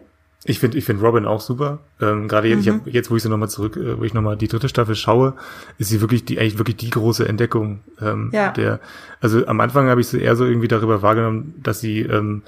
Ich 0.45 0.59
finde 0.59 0.77
ich 0.77 0.85
finde 0.85 1.05
Robin 1.05 1.25
auch 1.25 1.41
super. 1.41 1.81
Ähm, 2.01 2.27
Gerade 2.27 2.49
jetzt, 2.49 2.67
mhm. 2.67 2.81
jetzt, 2.87 3.11
wo 3.11 3.17
ich 3.17 3.23
sie 3.23 3.29
nochmal 3.29 3.49
zurück, 3.49 3.77
äh, 3.77 3.99
wo 3.99 4.03
ich 4.03 4.13
nochmal 4.13 4.37
die 4.37 4.49
dritte 4.49 4.69
Staffel 4.69 4.97
schaue, 4.97 5.35
ist 5.79 5.91
sie 5.91 6.01
wirklich 6.01 6.25
die 6.25 6.41
eigentlich 6.41 6.59
wirklich 6.59 6.79
die 6.79 6.91
große 6.91 7.29
Entdeckung. 7.29 7.81
Ähm, 8.01 8.31
ja. 8.33 8.51
Der, 8.51 8.81
also 9.21 9.47
am 9.47 9.61
Anfang 9.61 9.89
habe 9.89 10.01
ich 10.01 10.09
sie 10.09 10.21
eher 10.21 10.35
so 10.35 10.45
irgendwie 10.45 10.69
darüber 10.69 11.03
wahrgenommen, 11.03 11.55
dass 11.63 11.79
sie 11.79 12.01
ähm, 12.01 12.43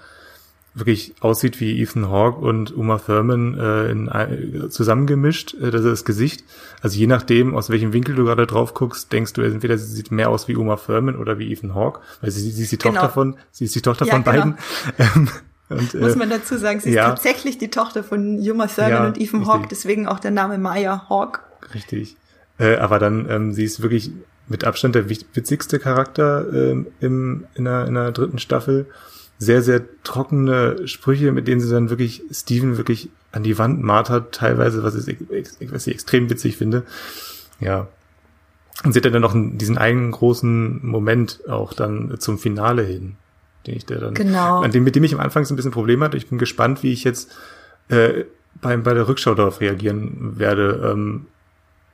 wirklich 0.75 1.15
aussieht 1.21 1.61
wie 1.61 1.81
Ethan 1.81 2.11
Hawke 2.11 2.41
und 2.41 2.77
Uma 2.77 2.99
Thurman 2.99 3.57
äh, 3.59 3.91
in, 3.91 4.09
äh, 4.09 4.69
zusammengemischt, 4.69 5.55
äh, 5.55 5.71
das 5.71 5.83
ist 5.83 5.91
das 5.91 6.05
Gesicht. 6.05 6.45
Also 6.83 6.99
je 6.99 7.07
nachdem, 7.07 7.55
aus 7.55 7.71
welchem 7.71 7.93
Winkel 7.93 8.17
du 8.17 8.25
gerade 8.25 8.47
drauf 8.47 8.75
guckst, 8.75 9.13
denkst 9.13 9.35
du 9.35 9.43
entweder 9.43 9.79
sie 9.79 9.87
sieht 9.87 10.11
mehr 10.11 10.31
aus 10.31 10.49
wie 10.49 10.57
Uma 10.57 10.77
Thurman 10.77 11.17
oder 11.17 11.39
wie 11.39 11.53
Ethan 11.53 11.75
Hawke, 11.75 12.01
weil 12.21 12.31
sie, 12.33 12.51
sie 12.51 12.65
ist 12.65 12.73
die 12.73 12.79
genau. 12.79 12.95
Tochter 12.95 13.09
von, 13.11 13.37
sie 13.53 13.67
ist 13.67 13.75
die 13.75 13.83
Tochter 13.83 14.07
ja, 14.07 14.15
von 14.15 14.25
genau. 14.25 14.37
beiden. 14.37 14.59
Ähm, 15.01 15.29
und, 15.71 15.95
Muss 15.95 16.13
äh, 16.13 16.19
man 16.19 16.29
dazu 16.29 16.59
sagen, 16.59 16.79
sie 16.79 16.93
ja. 16.93 17.05
ist 17.05 17.09
tatsächlich 17.15 17.57
die 17.57 17.71
Tochter 17.71 18.05
von 18.05 18.39
Yuma 18.39 18.67
Thurman 18.67 18.91
ja, 18.91 19.07
und 19.07 19.19
Ethan 19.19 19.47
Hawke, 19.47 19.67
deswegen 19.71 20.07
auch 20.07 20.21
der 20.21 20.31
Name 20.31 20.59
Maya 20.59 21.09
Hawke. 21.09 21.41
Richtig. 21.73 22.17
Äh, 22.59 22.77
aber 22.77 22.99
dann, 22.99 23.31
ähm, 23.31 23.55
sie 23.55 23.65
ist 23.65 23.81
wirklich 23.81 24.13
mit 24.47 24.65
Abstand 24.65 24.95
der 24.95 25.09
witzigste 25.09 25.79
Charakter 25.79 26.47
ähm, 26.53 26.89
im, 27.01 27.47
in, 27.55 27.65
der, 27.65 27.87
in 27.87 27.95
der 27.95 28.13
dritten 28.13 28.39
Staffel. 28.39 28.87
Sehr, 29.45 29.63
sehr 29.63 29.83
trockene 30.03 30.87
Sprüche, 30.87 31.33
mit 31.33 31.47
denen 31.47 31.61
sie 31.61 31.71
dann 31.71 31.91
wirklich 31.91 32.23
Steven 32.31 32.77
wirklich 32.77 33.11
an 33.33 33.43
die 33.43 33.59
Wand 33.59 33.83
martert, 33.83 34.35
teilweise, 34.35 34.83
was 34.83 34.95
ich, 34.95 35.17
was 35.71 35.87
ich 35.87 35.95
extrem 35.95 36.31
witzig 36.31 36.57
finde. 36.57 36.85
Ja. 37.61 37.89
Und 38.85 38.93
sie 38.93 39.01
hat 39.01 39.07
dann 39.07 39.23
noch 39.23 39.35
diesen 39.35 39.79
einen 39.79 40.11
großen 40.11 40.85
Moment 40.85 41.49
auch 41.49 41.73
dann 41.73 42.17
zum 42.19 42.39
Finale 42.39 42.83
hin 42.83 43.17
den 43.67 43.77
ich 43.77 43.87
da 43.87 43.97
dann, 43.97 44.15
genau. 44.15 44.61
an 44.61 44.71
dem, 44.71 44.85
mit 44.85 44.95
dem 44.95 45.05
ich 45.05 45.15
am 45.15 45.21
Anfang 45.21 45.45
so 45.45 45.55
ein 45.55 45.57
bisschen 45.57 45.73
Problem 45.73 46.03
hatte. 46.03 46.17
Ich 46.17 46.29
bin 46.29 46.39
gespannt, 46.39 46.83
wie 46.83 46.93
ich 46.93 47.05
jetzt 47.05 47.35
äh, 47.89 48.25
bei, 48.61 48.77
bei 48.77 48.95
der 48.95 49.09
Rückschau 49.09 49.35
darauf 49.35 49.61
reagieren 49.61 50.39
werde. 50.39 50.91
Ähm, 50.93 51.27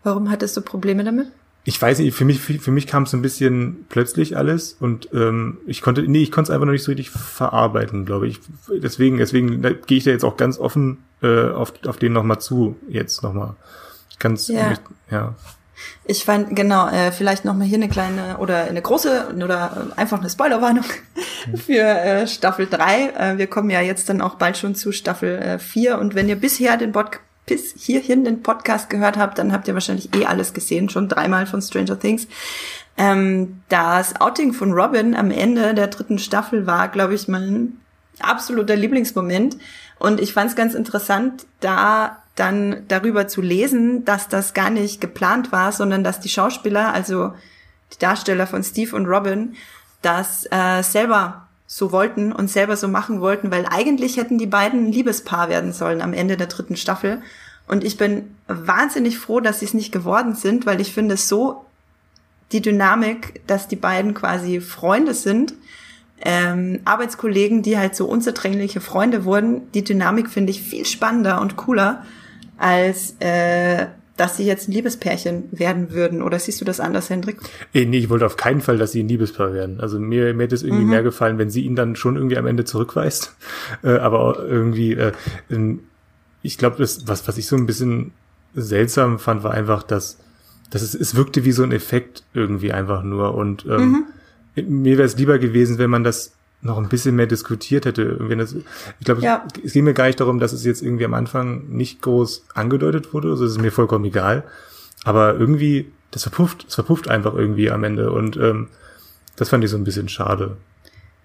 Warum 0.02 0.30
hattest 0.30 0.56
du 0.56 0.62
Probleme 0.62 1.04
damit? 1.04 1.28
Ich 1.64 1.80
weiß 1.80 1.98
nicht, 1.98 2.14
für 2.14 2.24
mich, 2.24 2.40
für, 2.40 2.54
für 2.54 2.70
mich 2.70 2.86
kam 2.86 3.02
es 3.02 3.10
so 3.10 3.16
ein 3.16 3.22
bisschen 3.22 3.84
plötzlich 3.88 4.36
alles 4.36 4.76
und 4.80 5.08
ähm, 5.12 5.58
ich 5.66 5.82
konnte, 5.82 6.02
nee, 6.02 6.22
ich 6.22 6.32
konnte 6.32 6.50
es 6.50 6.54
einfach 6.54 6.66
noch 6.66 6.72
nicht 6.72 6.84
so 6.84 6.90
richtig 6.90 7.10
verarbeiten, 7.10 8.06
glaube 8.06 8.28
ich. 8.28 8.40
Deswegen, 8.68 9.18
deswegen 9.18 9.60
gehe 9.86 9.98
ich 9.98 10.04
da 10.04 10.10
jetzt 10.10 10.24
auch 10.24 10.36
ganz 10.36 10.58
offen 10.58 11.04
äh, 11.22 11.50
auf, 11.50 11.74
auf 11.86 11.98
den 11.98 12.14
nochmal 12.14 12.40
zu, 12.40 12.76
jetzt 12.88 13.22
nochmal. 13.22 13.56
Ich 14.10 14.18
kann 14.18 14.32
es, 14.34 14.48
ja. 14.48 14.72
ja. 15.10 15.34
Ich 16.04 16.24
fand, 16.24 16.56
genau, 16.56 16.88
äh, 16.88 17.12
vielleicht 17.12 17.44
nochmal 17.44 17.66
hier 17.66 17.78
eine 17.78 17.88
kleine 17.88 18.38
oder 18.38 18.64
eine 18.64 18.82
große 18.82 19.34
oder 19.42 19.88
einfach 19.96 20.18
eine 20.18 20.30
Spoilerwarnung 20.30 20.84
für 21.54 21.82
äh, 21.82 22.26
Staffel 22.26 22.66
3. 22.68 23.08
Äh, 23.08 23.38
wir 23.38 23.46
kommen 23.46 23.70
ja 23.70 23.80
jetzt 23.80 24.08
dann 24.08 24.20
auch 24.20 24.34
bald 24.34 24.56
schon 24.56 24.74
zu 24.74 24.92
Staffel 24.92 25.38
äh, 25.38 25.58
4 25.58 25.98
und 25.98 26.14
wenn 26.14 26.28
ihr 26.28 26.36
bisher 26.36 26.76
den 26.76 26.92
Pod 26.92 27.20
bis 27.50 27.74
hierhin 27.76 28.22
den 28.22 28.44
Podcast 28.44 28.88
gehört 28.88 29.16
habt, 29.16 29.36
dann 29.38 29.52
habt 29.52 29.66
ihr 29.66 29.74
wahrscheinlich 29.74 30.14
eh 30.14 30.24
alles 30.24 30.54
gesehen, 30.54 30.88
schon 30.88 31.08
dreimal 31.08 31.46
von 31.46 31.60
Stranger 31.60 31.98
Things. 31.98 32.28
Ähm, 32.96 33.62
das 33.68 34.20
Outing 34.20 34.52
von 34.52 34.72
Robin 34.72 35.16
am 35.16 35.32
Ende 35.32 35.74
der 35.74 35.88
dritten 35.88 36.20
Staffel 36.20 36.68
war, 36.68 36.86
glaube 36.88 37.14
ich, 37.14 37.26
mein 37.26 37.80
absoluter 38.20 38.76
Lieblingsmoment. 38.76 39.56
Und 39.98 40.20
ich 40.20 40.32
fand 40.32 40.50
es 40.50 40.56
ganz 40.56 40.74
interessant, 40.74 41.44
da 41.58 42.22
dann 42.36 42.84
darüber 42.86 43.26
zu 43.26 43.42
lesen, 43.42 44.04
dass 44.04 44.28
das 44.28 44.54
gar 44.54 44.70
nicht 44.70 45.00
geplant 45.00 45.50
war, 45.50 45.72
sondern 45.72 46.04
dass 46.04 46.20
die 46.20 46.28
Schauspieler, 46.28 46.94
also 46.94 47.32
die 47.92 47.98
Darsteller 47.98 48.46
von 48.46 48.62
Steve 48.62 48.94
und 48.94 49.06
Robin, 49.06 49.56
das 50.02 50.46
äh, 50.52 50.82
selber 50.82 51.48
so 51.72 51.92
wollten 51.92 52.32
und 52.32 52.50
selber 52.50 52.76
so 52.76 52.88
machen 52.88 53.20
wollten, 53.20 53.52
weil 53.52 53.64
eigentlich 53.64 54.16
hätten 54.16 54.38
die 54.38 54.48
beiden 54.48 54.86
ein 54.86 54.92
Liebespaar 54.92 55.48
werden 55.48 55.72
sollen 55.72 56.02
am 56.02 56.12
Ende 56.12 56.36
der 56.36 56.48
dritten 56.48 56.74
Staffel. 56.74 57.22
Und 57.68 57.84
ich 57.84 57.96
bin 57.96 58.34
wahnsinnig 58.48 59.20
froh, 59.20 59.38
dass 59.38 59.60
sie 59.60 59.66
es 59.66 59.74
nicht 59.74 59.92
geworden 59.92 60.34
sind, 60.34 60.66
weil 60.66 60.80
ich 60.80 60.92
finde 60.92 61.14
es 61.14 61.28
so 61.28 61.64
die 62.50 62.60
Dynamik, 62.60 63.40
dass 63.46 63.68
die 63.68 63.76
beiden 63.76 64.14
quasi 64.14 64.60
Freunde 64.60 65.14
sind, 65.14 65.54
ähm, 66.22 66.80
Arbeitskollegen, 66.84 67.62
die 67.62 67.78
halt 67.78 67.94
so 67.94 68.06
unzerdrängliche 68.06 68.80
Freunde 68.80 69.24
wurden. 69.24 69.70
Die 69.70 69.84
Dynamik 69.84 70.28
finde 70.28 70.50
ich 70.50 70.62
viel 70.62 70.84
spannender 70.86 71.40
und 71.40 71.54
cooler, 71.54 72.04
als 72.58 73.14
äh, 73.20 73.86
dass 74.20 74.36
sie 74.36 74.44
jetzt 74.44 74.68
ein 74.68 74.72
Liebespärchen 74.72 75.44
werden 75.50 75.92
würden. 75.92 76.20
Oder 76.20 76.38
siehst 76.38 76.60
du 76.60 76.66
das 76.66 76.78
anders, 76.78 77.08
Hendrik? 77.08 77.38
Nee, 77.72 77.86
nee, 77.86 77.96
ich 77.96 78.10
wollte 78.10 78.26
auf 78.26 78.36
keinen 78.36 78.60
Fall, 78.60 78.76
dass 78.76 78.92
sie 78.92 79.02
ein 79.02 79.08
Liebespaar 79.08 79.54
werden. 79.54 79.80
Also 79.80 79.98
mir, 79.98 80.34
mir 80.34 80.42
hätte 80.42 80.54
es 80.54 80.62
irgendwie 80.62 80.84
mhm. 80.84 80.90
mehr 80.90 81.02
gefallen, 81.02 81.38
wenn 81.38 81.48
sie 81.48 81.62
ihn 81.62 81.74
dann 81.74 81.96
schon 81.96 82.16
irgendwie 82.16 82.36
am 82.36 82.46
Ende 82.46 82.64
zurückweist. 82.64 83.34
Äh, 83.82 83.98
aber 83.98 84.44
irgendwie, 84.46 84.92
äh, 84.92 85.12
ich 86.42 86.58
glaube, 86.58 86.76
das, 86.78 87.06
was, 87.06 87.26
was 87.28 87.38
ich 87.38 87.46
so 87.46 87.56
ein 87.56 87.66
bisschen 87.66 88.12
seltsam 88.54 89.18
fand, 89.18 89.42
war 89.42 89.52
einfach, 89.52 89.84
dass, 89.84 90.18
dass 90.70 90.82
es, 90.82 90.94
es 90.94 91.14
wirkte 91.14 91.44
wie 91.44 91.52
so 91.52 91.62
ein 91.62 91.72
Effekt 91.72 92.24
irgendwie 92.34 92.72
einfach 92.72 93.02
nur. 93.02 93.34
Und 93.34 93.64
ähm, 93.66 94.06
mhm. 94.56 94.82
mir 94.82 94.98
wäre 94.98 95.06
es 95.06 95.16
lieber 95.16 95.38
gewesen, 95.38 95.78
wenn 95.78 95.88
man 95.88 96.04
das 96.04 96.32
noch 96.62 96.78
ein 96.78 96.88
bisschen 96.88 97.16
mehr 97.16 97.26
diskutiert 97.26 97.86
hätte. 97.86 98.16
Wenn 98.20 98.38
das, 98.38 98.54
ich 98.54 99.04
glaube, 99.04 99.22
ja. 99.22 99.46
es, 99.56 99.64
es 99.64 99.72
ging 99.72 99.84
mir 99.84 99.94
gar 99.94 100.06
nicht 100.06 100.20
darum, 100.20 100.38
dass 100.38 100.52
es 100.52 100.64
jetzt 100.64 100.82
irgendwie 100.82 101.04
am 101.04 101.14
Anfang 101.14 101.68
nicht 101.68 102.02
groß 102.02 102.44
angedeutet 102.54 103.14
wurde. 103.14 103.30
Also 103.30 103.44
es 103.44 103.52
ist 103.52 103.60
mir 103.60 103.72
vollkommen 103.72 104.04
egal. 104.04 104.44
Aber 105.04 105.34
irgendwie, 105.34 105.90
das 106.10 106.24
verpufft, 106.24 106.66
es 106.68 106.74
verpufft 106.74 107.08
einfach 107.08 107.34
irgendwie 107.34 107.70
am 107.70 107.84
Ende. 107.84 108.12
Und 108.12 108.36
ähm, 108.36 108.68
das 109.36 109.48
fand 109.48 109.64
ich 109.64 109.70
so 109.70 109.76
ein 109.76 109.84
bisschen 109.84 110.08
schade. 110.08 110.56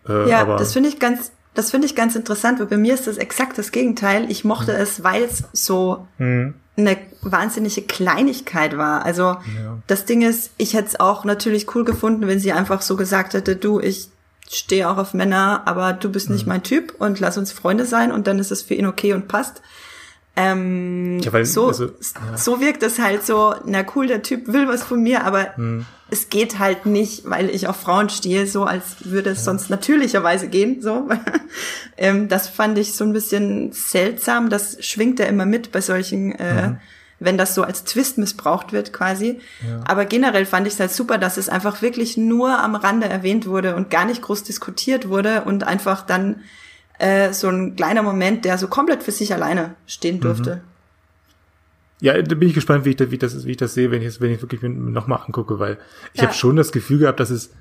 Äh, 0.08 0.30
ja, 0.30 0.42
aber, 0.42 0.56
das 0.56 0.74
finde 0.74 0.90
ich 0.90 1.00
ganz, 1.00 1.32
das 1.54 1.72
finde 1.72 1.88
ich 1.88 1.96
ganz 1.96 2.16
interessant, 2.16 2.60
weil 2.60 2.68
bei 2.68 2.78
mir 2.78 2.94
ist 2.94 3.08
das 3.08 3.18
exakt 3.18 3.58
das 3.58 3.72
Gegenteil. 3.72 4.32
Ich 4.32 4.46
mochte 4.46 4.74
mhm. 4.74 4.80
es, 4.80 5.04
weil 5.04 5.24
es 5.24 5.44
so 5.52 6.08
mhm. 6.18 6.54
eine 6.78 6.98
wahnsinnige 7.22 7.82
Kleinigkeit 7.82 8.78
war. 8.78 9.04
Also 9.04 9.24
ja. 9.24 9.78
das 9.88 10.06
Ding 10.06 10.22
ist, 10.22 10.52
ich 10.58 10.76
hätte 10.76 10.88
es 10.88 11.00
auch 11.00 11.26
natürlich 11.26 11.76
cool 11.76 11.84
gefunden, 11.84 12.28
wenn 12.28 12.40
sie 12.40 12.54
einfach 12.54 12.82
so 12.82 12.96
gesagt 12.96 13.34
hätte, 13.34 13.58
du, 13.58 13.82
ich 13.82 14.10
stehe 14.50 14.90
auch 14.90 14.98
auf 14.98 15.14
Männer, 15.14 15.64
aber 15.66 15.94
du 15.94 16.12
bist 16.12 16.30
nicht 16.30 16.46
mhm. 16.46 16.54
mein 16.54 16.64
Typ 16.64 16.96
und 17.00 17.20
lass 17.20 17.38
uns 17.38 17.52
Freunde 17.52 17.86
sein 17.86 18.12
und 18.12 18.28
dann 18.28 18.40
ist 18.40 18.52
es 18.52 18.62
für 18.62 18.76
ihn 18.76 18.86
okay 18.86 19.14
und 19.14 19.28
passt. 19.28 19.62
Ähm, 20.38 21.20
ja, 21.20 21.32
weil, 21.32 21.46
so, 21.46 21.68
also, 21.68 21.86
ja. 21.86 22.38
so 22.38 22.60
wirkt 22.60 22.84
es 22.84 23.00
halt 23.00 23.26
so, 23.26 23.56
na 23.66 23.86
cool, 23.96 24.08
der 24.08 24.22
Typ 24.22 24.52
will 24.52 24.68
was 24.68 24.84
von 24.84 25.02
mir, 25.02 25.24
aber 25.24 25.54
mhm. 25.56 25.86
es 26.10 26.30
geht 26.30 26.60
halt 26.60 26.86
nicht, 26.86 27.30
weil 27.30 27.50
ich 27.50 27.68
auf 27.68 27.78
Frauen 27.78 28.10
stehe, 28.10 28.46
so 28.46 28.66
als 28.66 29.06
würde 29.06 29.30
es 29.30 29.40
ja. 29.40 29.44
sonst 29.46 29.70
natürlicherweise 29.70 30.50
gehen, 30.50 30.82
so. 30.82 31.08
ähm, 31.98 32.28
das 32.28 32.50
fand 32.50 32.78
ich 32.78 32.96
so 32.96 33.06
ein 33.06 33.14
bisschen 33.14 33.72
seltsam, 33.72 34.50
das 34.50 34.84
schwingt 34.86 35.20
ja 35.20 35.26
immer 35.26 35.46
mit 35.46 35.72
bei 35.72 35.80
solchen 35.80 36.34
äh, 36.34 36.68
mhm 36.68 36.78
wenn 37.20 37.38
das 37.38 37.56
so 37.56 37.64
als 37.64 37.84
Twist 37.84 38.18
missbraucht 38.18 38.74
wird 38.74 38.94
quasi. 38.94 39.40
Ja. 39.66 39.82
Aber 39.86 40.06
generell 40.06 40.46
fand 40.46 40.68
ich 40.68 40.74
es 40.74 40.80
halt 40.80 40.92
super, 40.92 41.18
dass 41.18 41.38
es 41.38 41.50
einfach 41.50 41.82
wirklich 41.82 42.18
nur 42.18 42.60
am 42.60 42.76
Rande 42.76 43.08
erwähnt 43.08 43.48
wurde 43.48 43.76
und 43.76 43.90
gar 43.90 44.06
nicht 44.06 44.22
groß 44.22 44.44
diskutiert 44.44 45.08
wurde 45.08 45.44
und 45.44 45.64
einfach 45.64 46.06
dann 46.06 46.42
äh, 47.00 47.34
so 47.34 47.50
ein 47.50 47.76
kleiner 47.76 48.04
Moment, 48.04 48.46
der 48.46 48.58
so 48.58 48.68
komplett 48.68 49.04
für 49.04 49.12
sich 49.12 49.34
alleine 49.34 49.76
stehen 49.88 50.20
durfte. 50.20 50.58
Mhm. 50.58 50.62
Ja, 52.02 52.22
da 52.22 52.36
bin 52.36 52.50
ich 52.50 52.54
gespannt, 52.54 52.84
wie 52.86 52.90
ich, 52.90 52.96
das, 52.98 53.12
wie, 53.12 53.18
das, 53.18 53.46
wie 53.46 53.52
ich 53.52 53.58
das 53.58 53.74
sehe, 53.74 53.90
wenn 53.90 54.02
ich 54.02 54.10
es 54.10 54.22
wenn 54.22 54.32
ich 54.32 54.42
wirklich 54.42 54.62
nochmal 54.62 55.22
angucke, 55.26 55.60
weil 55.60 55.78
ich 56.14 56.22
ja. 56.22 56.28
habe 56.28 56.36
schon 56.36 56.58
das 56.58 56.72
Gefühl 56.72 57.00
gehabt, 57.00 57.20
dass 57.20 57.30
es 57.30 57.52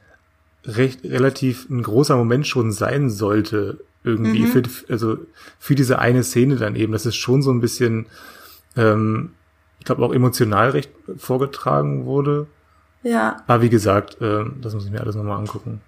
recht 0.65 1.05
relativ 1.05 1.69
ein 1.71 1.83
großer 1.83 2.17
Moment 2.17 2.47
schon 2.47 2.73
sein 2.73 3.11
sollte 3.11 3.79
irgendwie 4.03 4.41
mhm. 4.41 4.49
für 4.49 4.63
also 4.89 5.19
für 5.59 5.75
diese 5.75 5.99
eine 5.99 6.23
Szene 6.25 6.57
dann 6.57 6.77
eben, 6.77 6.93
dass 6.93 7.07
es 7.07 7.17
schon 7.17 7.43
so 7.43 7.51
ein 7.51 7.61
bisschen 7.61 8.07
ähm, 8.77 9.33
ich 9.85 9.87
glaube 9.87 10.03
auch 10.03 10.15
emotional 10.15 10.71
recht 10.71 10.91
vorgetragen 11.19 12.07
wurde. 12.07 12.47
Ja. 13.03 13.37
Aber 13.47 13.61
wie 13.61 13.69
gesagt, 13.69 14.19
äh, 14.23 14.45
das 14.63 14.73
muss 14.73 14.87
ich 14.87 14.91
mir 14.91 15.03
alles 15.03 15.15
nochmal 15.15 15.37
angucken. 15.37 15.83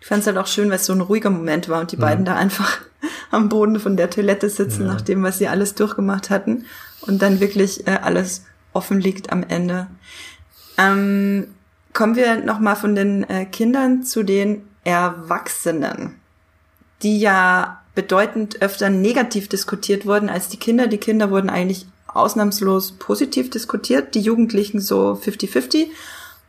Ich 0.00 0.06
fand 0.06 0.22
es 0.22 0.26
halt 0.26 0.38
auch 0.38 0.46
schön, 0.46 0.70
weil 0.70 0.76
es 0.76 0.86
so 0.86 0.94
ein 0.94 1.02
ruhiger 1.02 1.28
Moment 1.28 1.68
war 1.68 1.82
und 1.82 1.92
die 1.92 1.98
mhm. 1.98 2.00
beiden 2.00 2.24
da 2.24 2.34
einfach 2.34 2.78
am 3.30 3.50
Boden 3.50 3.78
von 3.78 3.98
der 3.98 4.08
Toilette 4.08 4.48
sitzen, 4.48 4.86
ja. 4.86 4.94
nach 4.94 5.02
dem, 5.02 5.22
was 5.22 5.36
sie 5.36 5.48
alles 5.48 5.74
durchgemacht 5.74 6.30
hatten 6.30 6.64
und 7.02 7.20
dann 7.20 7.40
wirklich 7.40 7.86
äh, 7.86 7.98
alles 8.02 8.46
offen 8.72 8.98
liegt 8.98 9.30
am 9.30 9.42
Ende. 9.46 9.86
Ähm, 10.78 11.48
kommen 11.92 12.16
wir 12.16 12.36
nochmal 12.42 12.76
von 12.76 12.94
den 12.94 13.28
äh, 13.28 13.44
Kindern 13.44 14.02
zu 14.02 14.22
den 14.22 14.62
Erwachsenen, 14.84 16.14
die 17.02 17.20
ja 17.20 17.82
bedeutend 17.94 18.62
öfter 18.62 18.88
negativ 18.88 19.46
diskutiert 19.50 20.06
wurden 20.06 20.30
als 20.30 20.48
die 20.48 20.56
Kinder. 20.56 20.86
Die 20.86 20.96
Kinder 20.96 21.30
wurden 21.30 21.50
eigentlich 21.50 21.86
ausnahmslos 22.14 22.92
positiv 22.92 23.50
diskutiert, 23.50 24.14
die 24.14 24.20
Jugendlichen 24.20 24.80
so 24.80 25.18
50-50 25.22 25.86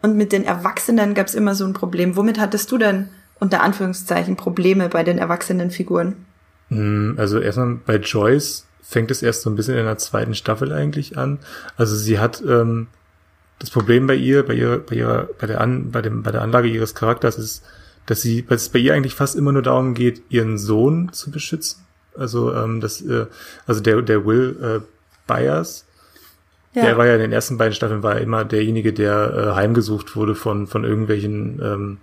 und 0.01 0.17
mit 0.17 0.31
den 0.31 0.43
Erwachsenen 0.43 1.13
gab 1.13 1.27
es 1.27 1.35
immer 1.35 1.55
so 1.55 1.65
ein 1.65 1.73
Problem. 1.73 2.15
Womit 2.15 2.39
hattest 2.39 2.71
du 2.71 2.77
denn 2.77 3.09
unter 3.39 3.61
Anführungszeichen 3.61 4.35
Probleme 4.35 4.89
bei 4.89 5.03
den 5.03 5.17
erwachsenen 5.17 5.71
Figuren? 5.71 6.15
Hm, 6.69 7.15
also 7.17 7.39
erstmal 7.39 7.75
bei 7.85 7.95
Joyce 7.97 8.65
fängt 8.81 9.11
es 9.11 9.23
erst 9.23 9.41
so 9.41 9.49
ein 9.49 9.55
bisschen 9.55 9.77
in 9.77 9.85
der 9.85 9.97
zweiten 9.97 10.35
Staffel 10.35 10.71
eigentlich 10.73 11.17
an. 11.17 11.39
Also 11.77 11.95
sie 11.95 12.19
hat 12.19 12.43
ähm, 12.47 12.87
das 13.59 13.69
Problem 13.69 14.07
bei 14.07 14.15
ihr, 14.15 14.45
bei 14.45 14.55
ihrer, 14.55 14.77
bei 14.79 14.95
ihrer, 14.95 15.29
bei 15.39 15.47
der 15.47 15.61
An, 15.61 15.91
bei 15.91 16.01
dem, 16.01 16.21
bei 16.21 16.31
der 16.31 16.41
Anlage 16.41 16.67
ihres 16.67 16.95
Charakters 16.95 17.37
ist, 17.37 17.63
dass 18.05 18.21
sie, 18.21 18.45
dass 18.45 18.63
es 18.63 18.69
bei 18.69 18.79
ihr 18.79 18.93
eigentlich 18.93 19.15
fast 19.15 19.35
immer 19.35 19.53
nur 19.53 19.61
darum 19.61 19.93
geht, 19.93 20.21
ihren 20.29 20.57
Sohn 20.57 21.13
zu 21.13 21.31
beschützen. 21.31 21.85
Also 22.17 22.53
ähm, 22.53 22.81
das, 22.81 23.01
äh, 23.01 23.27
also 23.65 23.81
der 23.81 24.01
der 24.01 24.25
Will 24.25 24.57
äh, 24.61 24.92
Byers. 25.27 25.85
Ja. 26.73 26.83
Der 26.83 26.97
war 26.97 27.05
ja 27.05 27.15
in 27.15 27.21
den 27.21 27.31
ersten 27.31 27.57
beiden 27.57 27.73
Staffeln 27.73 28.03
war 28.03 28.19
immer 28.19 28.45
derjenige, 28.45 28.93
der 28.93 29.33
äh, 29.33 29.55
heimgesucht 29.55 30.15
wurde 30.15 30.33
von, 30.33 30.65
von 30.67 30.83
irgendwelchen 30.83 31.61
ähm, 31.61 31.97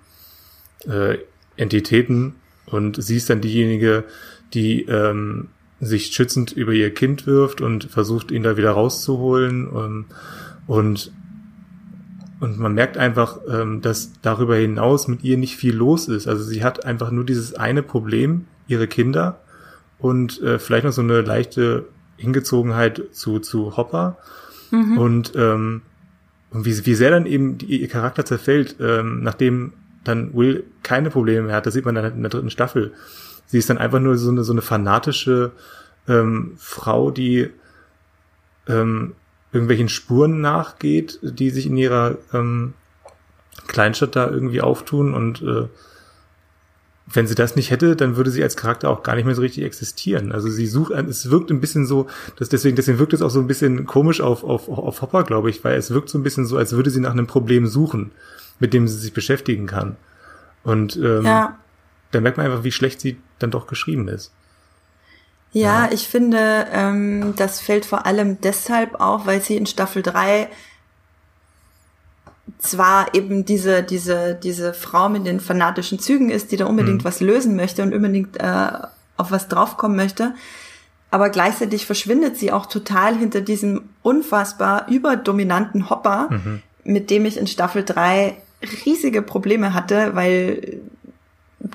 äh, 0.87 1.19
Entitäten. 1.57 2.37
Und 2.67 3.03
sie 3.03 3.17
ist 3.17 3.29
dann 3.29 3.41
diejenige, 3.41 4.05
die 4.55 4.83
ähm, 4.83 5.49
sich 5.81 6.07
schützend 6.07 6.53
über 6.53 6.73
ihr 6.73 6.95
Kind 6.95 7.27
wirft 7.27 7.61
und 7.61 7.85
versucht, 7.85 8.31
ihn 8.31 8.45
da 8.45 8.57
wieder 8.57 8.71
rauszuholen. 8.73 9.67
Und, 9.67 10.07
und, 10.69 11.13
und 12.39 12.59
man 12.59 12.75
merkt 12.75 12.97
einfach, 12.97 13.39
ähm, 13.51 13.81
dass 13.81 14.13
darüber 14.23 14.57
hinaus 14.57 15.09
mit 15.09 15.25
ihr 15.25 15.37
nicht 15.37 15.57
viel 15.57 15.75
los 15.75 16.07
ist. 16.07 16.29
Also 16.29 16.45
sie 16.45 16.63
hat 16.63 16.85
einfach 16.85 17.11
nur 17.11 17.25
dieses 17.25 17.55
eine 17.55 17.83
Problem, 17.83 18.47
ihre 18.69 18.87
Kinder 18.87 19.41
und 19.99 20.41
äh, 20.43 20.59
vielleicht 20.59 20.85
noch 20.85 20.93
so 20.93 21.03
eine 21.03 21.23
leichte 21.23 21.87
Hingezogenheit 22.21 23.03
zu, 23.13 23.39
zu 23.39 23.77
Hopper 23.77 24.19
mhm. 24.71 24.99
und, 24.99 25.33
ähm, 25.37 25.83
und 26.51 26.65
wie, 26.65 26.87
wie 26.87 26.95
sehr 26.95 27.11
dann 27.11 27.27
eben 27.27 27.59
die, 27.59 27.81
ihr 27.81 27.89
Charakter 27.89 28.25
zerfällt, 28.25 28.77
ähm, 28.81 29.23
nachdem 29.23 29.73
dann 30.05 30.35
Will 30.35 30.65
keine 30.83 31.11
Probleme 31.11 31.47
mehr 31.47 31.57
hat, 31.57 31.67
das 31.67 31.75
sieht 31.75 31.85
man 31.85 31.95
dann 31.95 32.13
in 32.13 32.23
der 32.23 32.31
dritten 32.31 32.51
Staffel. 32.51 32.93
Sie 33.47 33.59
ist 33.59 33.69
dann 33.69 33.79
einfach 33.79 34.01
nur 34.01 34.17
so 34.17 34.31
eine, 34.31 34.45
so 34.45 34.53
eine 34.53 34.63
fanatische 34.63 35.53
ähm, 36.09 36.53
Frau, 36.57 37.11
die 37.11 37.51
ähm, 38.69 39.15
irgendwelchen 39.53 39.89
Spuren 39.89 40.41
nachgeht, 40.41 41.19
die 41.23 41.51
sich 41.51 41.67
in 41.67 41.77
ihrer 41.77 42.19
ähm, 42.33 42.75
Kleinstadt 43.67 44.17
da 44.17 44.29
irgendwie 44.29 44.61
auftun 44.61 45.15
und 45.15 45.43
äh, 45.43 45.69
wenn 47.13 47.27
sie 47.27 47.35
das 47.35 47.57
nicht 47.57 47.71
hätte, 47.71 47.97
dann 47.97 48.17
würde 48.17 48.31
sie 48.31 48.43
als 48.43 48.57
Charakter 48.57 48.89
auch 48.89 49.03
gar 49.03 49.17
nicht 49.17 49.25
mehr 49.25 49.35
so 49.35 49.43
richtig 49.43 49.65
existieren. 49.65 50.33
Also 50.33 50.49
sie 50.49 50.67
sucht, 50.67 50.93
es 50.93 51.31
wirkt 51.31 51.51
ein 51.51 51.61
bisschen 51.61 51.87
so, 51.87 52.07
dass 52.37 52.49
deswegen, 52.49 52.77
deswegen 52.77 52.99
wirkt 52.99 53.13
es 53.13 53.23
auch 53.23 53.31
so 53.31 53.41
ein 53.41 53.49
bisschen 53.49 53.87
komisch 53.87 54.21
auf, 54.21 54.45
auf, 54.45 54.69
auf 54.69 55.03
Hopper, 55.03 55.25
glaube 55.25 55.51
ich, 55.51 55.65
weil 55.65 55.77
es 55.77 55.91
wirkt 55.91 56.09
so 56.09 56.19
ein 56.19 56.23
bisschen 56.23 56.47
so, 56.47 56.57
als 56.57 56.73
würde 56.73 56.91
sie 56.91 57.01
nach 57.01 57.13
einem 57.13 57.27
Problem 57.27 57.67
suchen, 57.67 58.13
mit 58.61 58.73
dem 58.73 58.87
sie 58.87 58.97
sich 58.97 59.13
beschäftigen 59.13 59.67
kann. 59.67 59.97
Und 60.63 60.97
ähm, 60.97 61.25
ja. 61.25 61.59
da 62.13 62.21
merkt 62.21 62.37
man 62.37 62.47
einfach, 62.47 62.65
wie 62.65 62.73
schlecht 62.73 63.01
sie 63.01 63.19
dann 63.39 63.51
doch 63.51 63.67
geschrieben 63.67 64.07
ist. 64.07 64.33
Ja, 65.53 65.87
ja. 65.87 65.93
ich 65.93 66.07
finde, 66.07 66.67
ähm, 66.71 67.35
das 67.37 67.61
fällt 67.61 67.87
vor 67.87 68.07
allem 68.07 68.41
deshalb 68.41 69.01
auf, 69.01 69.27
weil 69.27 69.41
sie 69.41 69.57
in 69.57 69.67
Staffel 69.67 70.03
3 70.03 70.49
zwar 72.61 73.15
eben 73.15 73.45
diese, 73.45 73.83
diese, 73.83 74.35
diese 74.35 74.75
Frau 74.75 75.09
mit 75.09 75.27
den 75.27 75.41
fanatischen 75.41 75.99
Zügen 75.99 76.31
ist, 76.31 76.53
die 76.53 76.57
da 76.57 76.67
unbedingt 76.67 77.03
mhm. 77.03 77.05
was 77.05 77.21
lösen 77.21 77.57
möchte 77.57 77.83
und 77.83 77.95
unbedingt 77.95 78.39
äh, 78.39 78.71
auf 79.17 79.31
was 79.31 79.49
draufkommen 79.49 79.97
möchte, 79.97 80.35
aber 81.11 81.31
gleichzeitig 81.31 81.87
verschwindet 81.87 82.37
sie 82.37 82.53
auch 82.53 82.67
total 82.67 83.17
hinter 83.17 83.41
diesem 83.41 83.83
unfassbar 84.03 84.87
überdominanten 84.89 85.91
Hopper, 85.91 86.29
mhm. 86.31 86.63
mit 86.85 87.11
dem 87.11 87.25
ich 87.25 87.37
in 87.37 87.47
Staffel 87.47 87.85
3 87.85 88.37
riesige 88.87 89.23
Probleme 89.23 89.75
hatte, 89.75 90.15
weil 90.15 90.81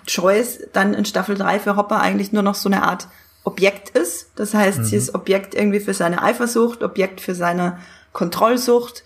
Joyce 0.07 0.59
dann 0.71 0.93
in 0.93 1.05
Staffel 1.05 1.35
3 1.35 1.59
für 1.59 1.75
Hopper 1.75 1.99
eigentlich 1.99 2.31
nur 2.31 2.43
noch 2.43 2.55
so 2.55 2.69
eine 2.69 2.83
Art 2.83 3.07
Objekt 3.43 3.89
ist. 3.89 4.29
Das 4.35 4.53
heißt, 4.53 4.79
mhm. 4.79 4.83
sie 4.85 4.95
ist 4.95 5.13
Objekt 5.13 5.53
irgendwie 5.53 5.79
für 5.79 5.93
seine 5.93 6.21
Eifersucht, 6.23 6.81
Objekt 6.81 7.21
für 7.21 7.35
seine 7.35 7.77
Kontrollsucht, 8.13 9.03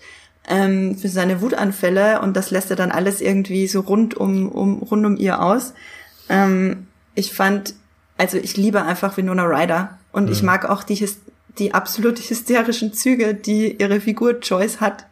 ähm, 0.48 0.96
für 0.96 1.08
seine 1.08 1.40
Wutanfälle 1.40 2.20
und 2.20 2.36
das 2.36 2.50
lässt 2.50 2.70
er 2.70 2.76
dann 2.76 2.90
alles 2.90 3.20
irgendwie 3.20 3.66
so 3.66 3.80
rund 3.80 4.16
um, 4.16 4.48
um, 4.48 4.82
rund 4.82 5.06
um 5.06 5.16
ihr 5.16 5.42
aus. 5.42 5.74
Ähm, 6.28 6.86
ich 7.14 7.32
fand, 7.32 7.74
also 8.16 8.38
ich 8.38 8.56
liebe 8.56 8.82
einfach 8.82 9.16
Winona 9.16 9.44
Ryder 9.44 9.98
und 10.12 10.26
mhm. 10.26 10.32
ich 10.32 10.42
mag 10.42 10.68
auch 10.68 10.82
die, 10.82 11.08
die 11.58 11.74
absolut 11.74 12.18
hysterischen 12.18 12.92
Züge, 12.92 13.34
die 13.34 13.76
ihre 13.76 14.00
Figur 14.00 14.38
Joyce 14.38 14.80
hat. 14.80 15.06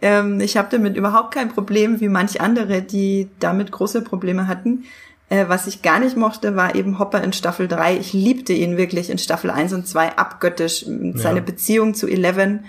Ähm, 0.00 0.40
ich 0.40 0.56
habe 0.56 0.68
damit 0.70 0.96
überhaupt 0.96 1.34
kein 1.34 1.48
Problem, 1.48 2.00
wie 2.00 2.08
manch 2.08 2.40
andere, 2.40 2.82
die 2.82 3.28
damit 3.40 3.72
große 3.72 4.02
Probleme 4.02 4.48
hatten. 4.48 4.84
Äh, 5.28 5.48
was 5.48 5.66
ich 5.66 5.82
gar 5.82 5.98
nicht 5.98 6.16
mochte, 6.16 6.56
war 6.56 6.74
eben 6.74 6.98
Hopper 6.98 7.22
in 7.22 7.32
Staffel 7.32 7.68
3. 7.68 7.96
Ich 7.98 8.12
liebte 8.12 8.52
ihn 8.52 8.76
wirklich 8.76 9.10
in 9.10 9.18
Staffel 9.18 9.50
1 9.50 9.72
und 9.72 9.86
2 9.86 10.16
abgöttisch. 10.16 10.84
Seine 11.14 11.38
ja. 11.38 11.44
Beziehung 11.44 11.94
zu 11.94 12.06
Eleven 12.06 12.64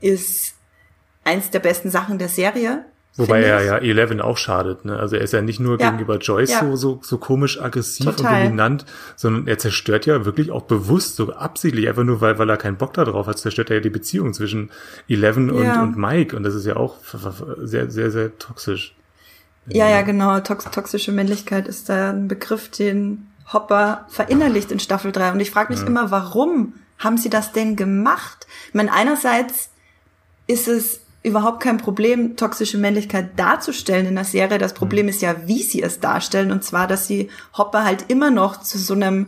ist 0.00 0.54
eins 1.24 1.50
der 1.50 1.60
besten 1.60 1.90
Sachen 1.90 2.18
der 2.18 2.28
Serie. 2.28 2.84
Wobei 3.16 3.42
er 3.42 3.62
ja 3.64 3.78
Eleven 3.78 4.20
auch 4.20 4.38
schadet, 4.38 4.84
ne? 4.84 4.98
Also 4.98 5.16
er 5.16 5.22
ist 5.22 5.32
ja 5.32 5.42
nicht 5.42 5.58
nur 5.58 5.78
ja. 5.80 5.90
gegenüber 5.90 6.18
Joyce 6.18 6.50
ja. 6.50 6.60
so, 6.60 6.76
so, 6.76 7.00
so 7.02 7.18
komisch 7.18 7.60
aggressiv 7.60 8.06
Total. 8.06 8.34
und 8.34 8.44
dominant, 8.44 8.86
sondern 9.16 9.48
er 9.48 9.58
zerstört 9.58 10.06
ja 10.06 10.24
wirklich 10.24 10.50
auch 10.52 10.62
bewusst, 10.62 11.16
so 11.16 11.32
absichtlich, 11.32 11.88
einfach 11.88 12.04
nur 12.04 12.20
weil, 12.20 12.38
weil 12.38 12.48
er 12.48 12.56
keinen 12.56 12.76
Bock 12.76 12.94
darauf 12.94 13.26
hat, 13.26 13.38
zerstört 13.38 13.70
er 13.70 13.76
ja 13.76 13.82
die 13.82 13.90
Beziehung 13.90 14.32
zwischen 14.32 14.70
Eleven 15.08 15.50
und, 15.50 15.64
ja. 15.64 15.82
und 15.82 15.96
Mike. 15.96 16.36
Und 16.36 16.44
das 16.44 16.54
ist 16.54 16.66
ja 16.66 16.76
auch 16.76 16.96
sehr, 17.58 17.90
sehr, 17.90 18.10
sehr 18.10 18.38
toxisch. 18.38 18.94
Ja, 19.66 19.88
ja, 19.88 20.02
genau. 20.02 20.38
Tox 20.40 20.64
toxische 20.70 21.12
Männlichkeit 21.12 21.68
ist 21.68 21.88
da 21.88 22.10
ein 22.10 22.28
Begriff, 22.28 22.70
den 22.70 23.26
Hopper 23.52 24.06
verinnerlicht 24.08 24.70
in 24.70 24.78
Staffel 24.78 25.12
3. 25.12 25.32
Und 25.32 25.40
ich 25.40 25.50
frage 25.50 25.72
mich 25.72 25.84
immer, 25.84 26.10
warum 26.10 26.74
haben 26.98 27.18
sie 27.18 27.30
das 27.30 27.52
denn 27.52 27.76
gemacht? 27.76 28.46
Ich 28.68 28.74
meine, 28.74 28.92
einerseits 28.92 29.70
ist 30.46 30.68
es 30.68 31.00
überhaupt 31.22 31.62
kein 31.62 31.78
Problem, 31.78 32.36
toxische 32.36 32.78
Männlichkeit 32.78 33.38
darzustellen 33.38 34.06
in 34.06 34.14
der 34.14 34.24
Serie. 34.24 34.58
Das 34.58 34.72
Problem 34.72 35.06
mhm. 35.06 35.10
ist 35.10 35.22
ja, 35.22 35.36
wie 35.46 35.62
sie 35.62 35.82
es 35.82 36.00
darstellen. 36.00 36.50
Und 36.50 36.64
zwar, 36.64 36.86
dass 36.86 37.06
sie 37.06 37.30
Hopper 37.56 37.84
halt 37.84 38.06
immer 38.08 38.30
noch 38.30 38.60
zu 38.60 38.78
so 38.78 38.94
einem 38.94 39.26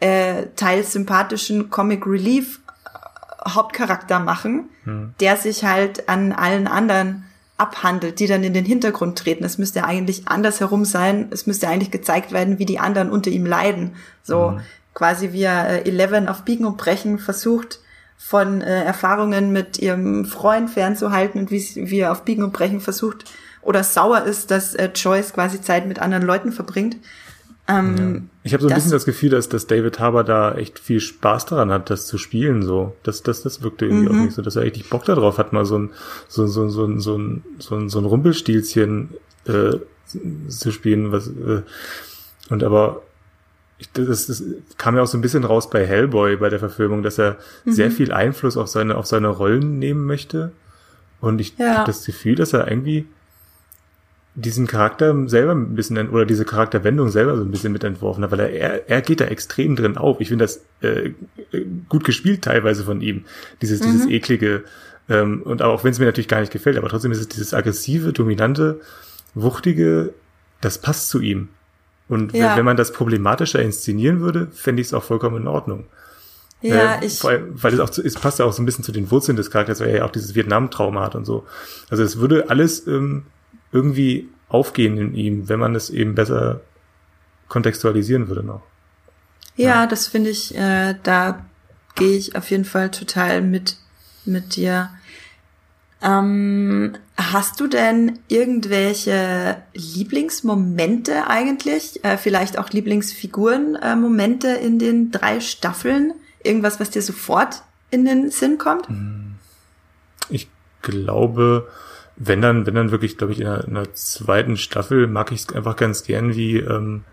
äh, 0.00 0.46
teils 0.56 0.92
sympathischen 0.92 1.68
Comic 1.68 2.06
Relief 2.06 2.60
äh, 2.84 3.50
Hauptcharakter 3.50 4.18
machen, 4.18 4.70
mhm. 4.84 5.14
der 5.20 5.36
sich 5.36 5.64
halt 5.64 6.08
an 6.08 6.32
allen 6.32 6.66
anderen 6.66 7.24
abhandelt, 7.58 8.18
die 8.18 8.26
dann 8.26 8.42
in 8.42 8.54
den 8.54 8.64
Hintergrund 8.64 9.18
treten. 9.18 9.44
Es 9.44 9.58
müsste 9.58 9.84
eigentlich 9.84 10.26
andersherum 10.26 10.86
sein. 10.86 11.28
Es 11.30 11.46
müsste 11.46 11.68
eigentlich 11.68 11.90
gezeigt 11.90 12.32
werden, 12.32 12.58
wie 12.58 12.64
die 12.64 12.78
anderen 12.78 13.10
unter 13.10 13.30
ihm 13.30 13.44
leiden. 13.44 13.92
So 14.22 14.52
mhm. 14.52 14.60
quasi 14.94 15.32
wie 15.32 15.42
er 15.42 15.68
äh, 15.68 15.88
Eleven 15.88 16.28
auf 16.28 16.42
Biegen 16.46 16.64
und 16.64 16.78
Brechen 16.78 17.18
versucht, 17.18 17.80
von 18.22 18.60
äh, 18.60 18.84
Erfahrungen 18.84 19.50
mit 19.50 19.78
ihrem 19.78 20.26
Freund 20.26 20.68
fernzuhalten 20.68 21.40
und 21.40 21.50
wie, 21.50 21.64
wie 21.90 22.00
er 22.00 22.12
auf 22.12 22.24
Biegen 22.26 22.44
und 22.44 22.52
Brechen 22.52 22.80
versucht 22.80 23.24
oder 23.62 23.82
sauer 23.82 24.24
ist, 24.24 24.50
dass 24.50 24.74
äh, 24.74 24.90
Joyce 24.94 25.32
quasi 25.32 25.62
Zeit 25.62 25.88
mit 25.88 26.00
anderen 26.00 26.24
Leuten 26.24 26.52
verbringt. 26.52 26.98
Ähm, 27.66 27.96
ja. 27.96 28.20
Ich 28.42 28.52
habe 28.52 28.62
so 28.62 28.68
ein 28.68 28.74
bisschen 28.74 28.92
das 28.92 29.06
Gefühl, 29.06 29.30
dass, 29.30 29.48
dass 29.48 29.66
David 29.66 29.98
Harbour 29.98 30.22
da 30.22 30.54
echt 30.54 30.78
viel 30.78 31.00
Spaß 31.00 31.46
daran 31.46 31.70
hat, 31.70 31.88
das 31.88 32.06
zu 32.06 32.18
spielen. 32.18 32.62
So, 32.62 32.94
das, 33.04 33.22
das, 33.22 33.42
das 33.42 33.62
wirkte 33.62 33.86
irgendwie 33.86 34.10
mhm. 34.10 34.20
auch 34.20 34.24
nicht 34.24 34.34
so, 34.34 34.42
dass 34.42 34.54
er 34.54 34.62
richtig 34.62 34.90
Bock 34.90 35.06
darauf 35.06 35.38
hat, 35.38 35.54
mal 35.54 35.64
so 35.64 35.78
ein 35.78 35.90
so 36.28 36.46
so 36.46 36.68
so 36.68 36.84
ein 36.84 37.00
so 37.00 37.16
ein 37.16 37.42
so 37.58 37.74
ein, 37.74 37.88
so 37.88 37.98
ein 37.98 38.04
Rumpelstilzchen 38.04 39.14
äh, 39.46 39.78
zu 40.48 40.72
spielen, 40.72 41.10
was 41.10 41.28
äh, 41.28 41.62
und 42.50 42.62
aber 42.62 43.02
das, 43.94 44.26
das 44.26 44.42
kam 44.76 44.96
ja 44.96 45.02
auch 45.02 45.06
so 45.06 45.16
ein 45.18 45.20
bisschen 45.20 45.44
raus 45.44 45.70
bei 45.70 45.86
Hellboy 45.86 46.36
bei 46.36 46.48
der 46.48 46.58
Verfilmung, 46.58 47.02
dass 47.02 47.18
er 47.18 47.38
mhm. 47.64 47.72
sehr 47.72 47.90
viel 47.90 48.12
Einfluss 48.12 48.56
auf 48.56 48.68
seine 48.68 48.96
auf 48.96 49.06
seine 49.06 49.28
Rollen 49.28 49.78
nehmen 49.78 50.06
möchte. 50.06 50.52
Und 51.20 51.40
ich 51.40 51.56
ja. 51.58 51.76
habe 51.76 51.86
das 51.86 52.04
Gefühl, 52.04 52.34
dass 52.34 52.52
er 52.52 52.68
irgendwie 52.68 53.06
diesen 54.34 54.66
Charakter 54.66 55.14
selber 55.28 55.52
ein 55.52 55.74
bisschen 55.74 56.08
oder 56.08 56.24
diese 56.24 56.44
Charakterwendung 56.44 57.10
selber 57.10 57.36
so 57.36 57.42
ein 57.42 57.50
bisschen 57.50 57.72
mitentworfen 57.72 58.22
hat, 58.22 58.30
weil 58.30 58.40
er, 58.40 58.52
er, 58.52 58.88
er 58.88 59.02
geht 59.02 59.20
da 59.20 59.26
extrem 59.26 59.76
drin 59.76 59.96
auf. 59.96 60.20
Ich 60.20 60.28
finde 60.28 60.44
das 60.44 60.64
äh, 60.80 61.10
gut 61.88 62.04
gespielt 62.04 62.42
teilweise 62.42 62.84
von 62.84 63.00
ihm, 63.00 63.24
dieses, 63.60 63.80
mhm. 63.80 63.86
dieses 63.86 64.06
eklige, 64.08 64.64
ähm, 65.08 65.42
und 65.42 65.62
auch 65.62 65.82
wenn 65.82 65.90
es 65.90 65.98
mir 65.98 66.06
natürlich 66.06 66.28
gar 66.28 66.40
nicht 66.40 66.52
gefällt, 66.52 66.78
aber 66.78 66.88
trotzdem 66.88 67.12
ist 67.12 67.18
es 67.18 67.28
dieses 67.28 67.52
aggressive, 67.52 68.12
dominante, 68.12 68.80
wuchtige, 69.34 70.14
das 70.60 70.78
passt 70.78 71.08
zu 71.08 71.20
ihm. 71.20 71.48
Und 72.10 72.34
ja. 72.34 72.56
wenn 72.56 72.64
man 72.64 72.76
das 72.76 72.92
problematischer 72.92 73.62
inszenieren 73.62 74.20
würde, 74.20 74.48
fände 74.52 74.82
ich 74.82 74.88
es 74.88 74.94
auch 74.94 75.04
vollkommen 75.04 75.36
in 75.36 75.46
Ordnung. 75.46 75.84
Ja, 76.60 76.96
äh, 76.96 77.06
ich. 77.06 77.24
Allem, 77.24 77.62
weil 77.62 77.72
es 77.72 77.78
auch 77.78 77.88
zu, 77.88 78.02
es 78.02 78.16
passt 78.16 78.40
ja 78.40 78.46
auch 78.46 78.52
so 78.52 78.60
ein 78.60 78.66
bisschen 78.66 78.82
zu 78.82 78.90
den 78.90 79.12
Wurzeln 79.12 79.36
des 79.36 79.52
Charakters, 79.52 79.78
weil 79.78 79.90
er 79.90 79.98
ja 79.98 80.04
auch 80.04 80.10
dieses 80.10 80.34
Vietnam-Trauma 80.34 81.02
hat 81.02 81.14
und 81.14 81.24
so. 81.24 81.46
Also 81.88 82.02
es 82.02 82.18
würde 82.18 82.50
alles 82.50 82.84
ähm, 82.88 83.26
irgendwie 83.70 84.28
aufgehen 84.48 84.98
in 84.98 85.14
ihm, 85.14 85.48
wenn 85.48 85.60
man 85.60 85.76
es 85.76 85.88
eben 85.88 86.16
besser 86.16 86.62
kontextualisieren 87.46 88.26
würde 88.26 88.42
noch. 88.42 88.62
Ja, 89.54 89.68
ja. 89.68 89.86
das 89.86 90.08
finde 90.08 90.30
ich, 90.30 90.56
äh, 90.56 90.96
da 91.04 91.46
gehe 91.94 92.16
ich 92.16 92.34
auf 92.34 92.50
jeden 92.50 92.64
Fall 92.64 92.90
total 92.90 93.40
mit, 93.40 93.76
mit 94.24 94.56
dir. 94.56 94.90
Ähm, 96.02 96.96
hast 97.16 97.60
du 97.60 97.66
denn 97.66 98.18
irgendwelche 98.28 99.62
Lieblingsmomente 99.74 101.26
eigentlich? 101.26 102.04
Äh, 102.04 102.16
vielleicht 102.16 102.58
auch 102.58 102.70
Lieblingsfiguren-Momente 102.70 104.58
äh, 104.58 104.66
in 104.66 104.78
den 104.78 105.10
drei 105.10 105.40
Staffeln? 105.40 106.14
Irgendwas, 106.42 106.80
was 106.80 106.90
dir 106.90 107.02
sofort 107.02 107.62
in 107.90 108.06
den 108.06 108.30
Sinn 108.30 108.56
kommt? 108.56 108.88
Hm. 108.88 109.34
Ich 110.30 110.48
glaube, 110.80 111.68
wenn 112.16 112.40
dann, 112.40 112.66
wenn 112.66 112.74
dann 112.74 112.90
wirklich, 112.90 113.18
glaube 113.18 113.32
ich, 113.32 113.40
in 113.40 113.46
der, 113.46 113.64
in 113.64 113.74
der 113.74 113.92
zweiten 113.94 114.56
Staffel 114.56 115.06
mag 115.06 115.32
ich 115.32 115.40
es 115.40 115.54
einfach 115.54 115.76
ganz 115.76 116.04
gern, 116.04 116.34
wie 116.34 116.58
ähm, 116.58 117.04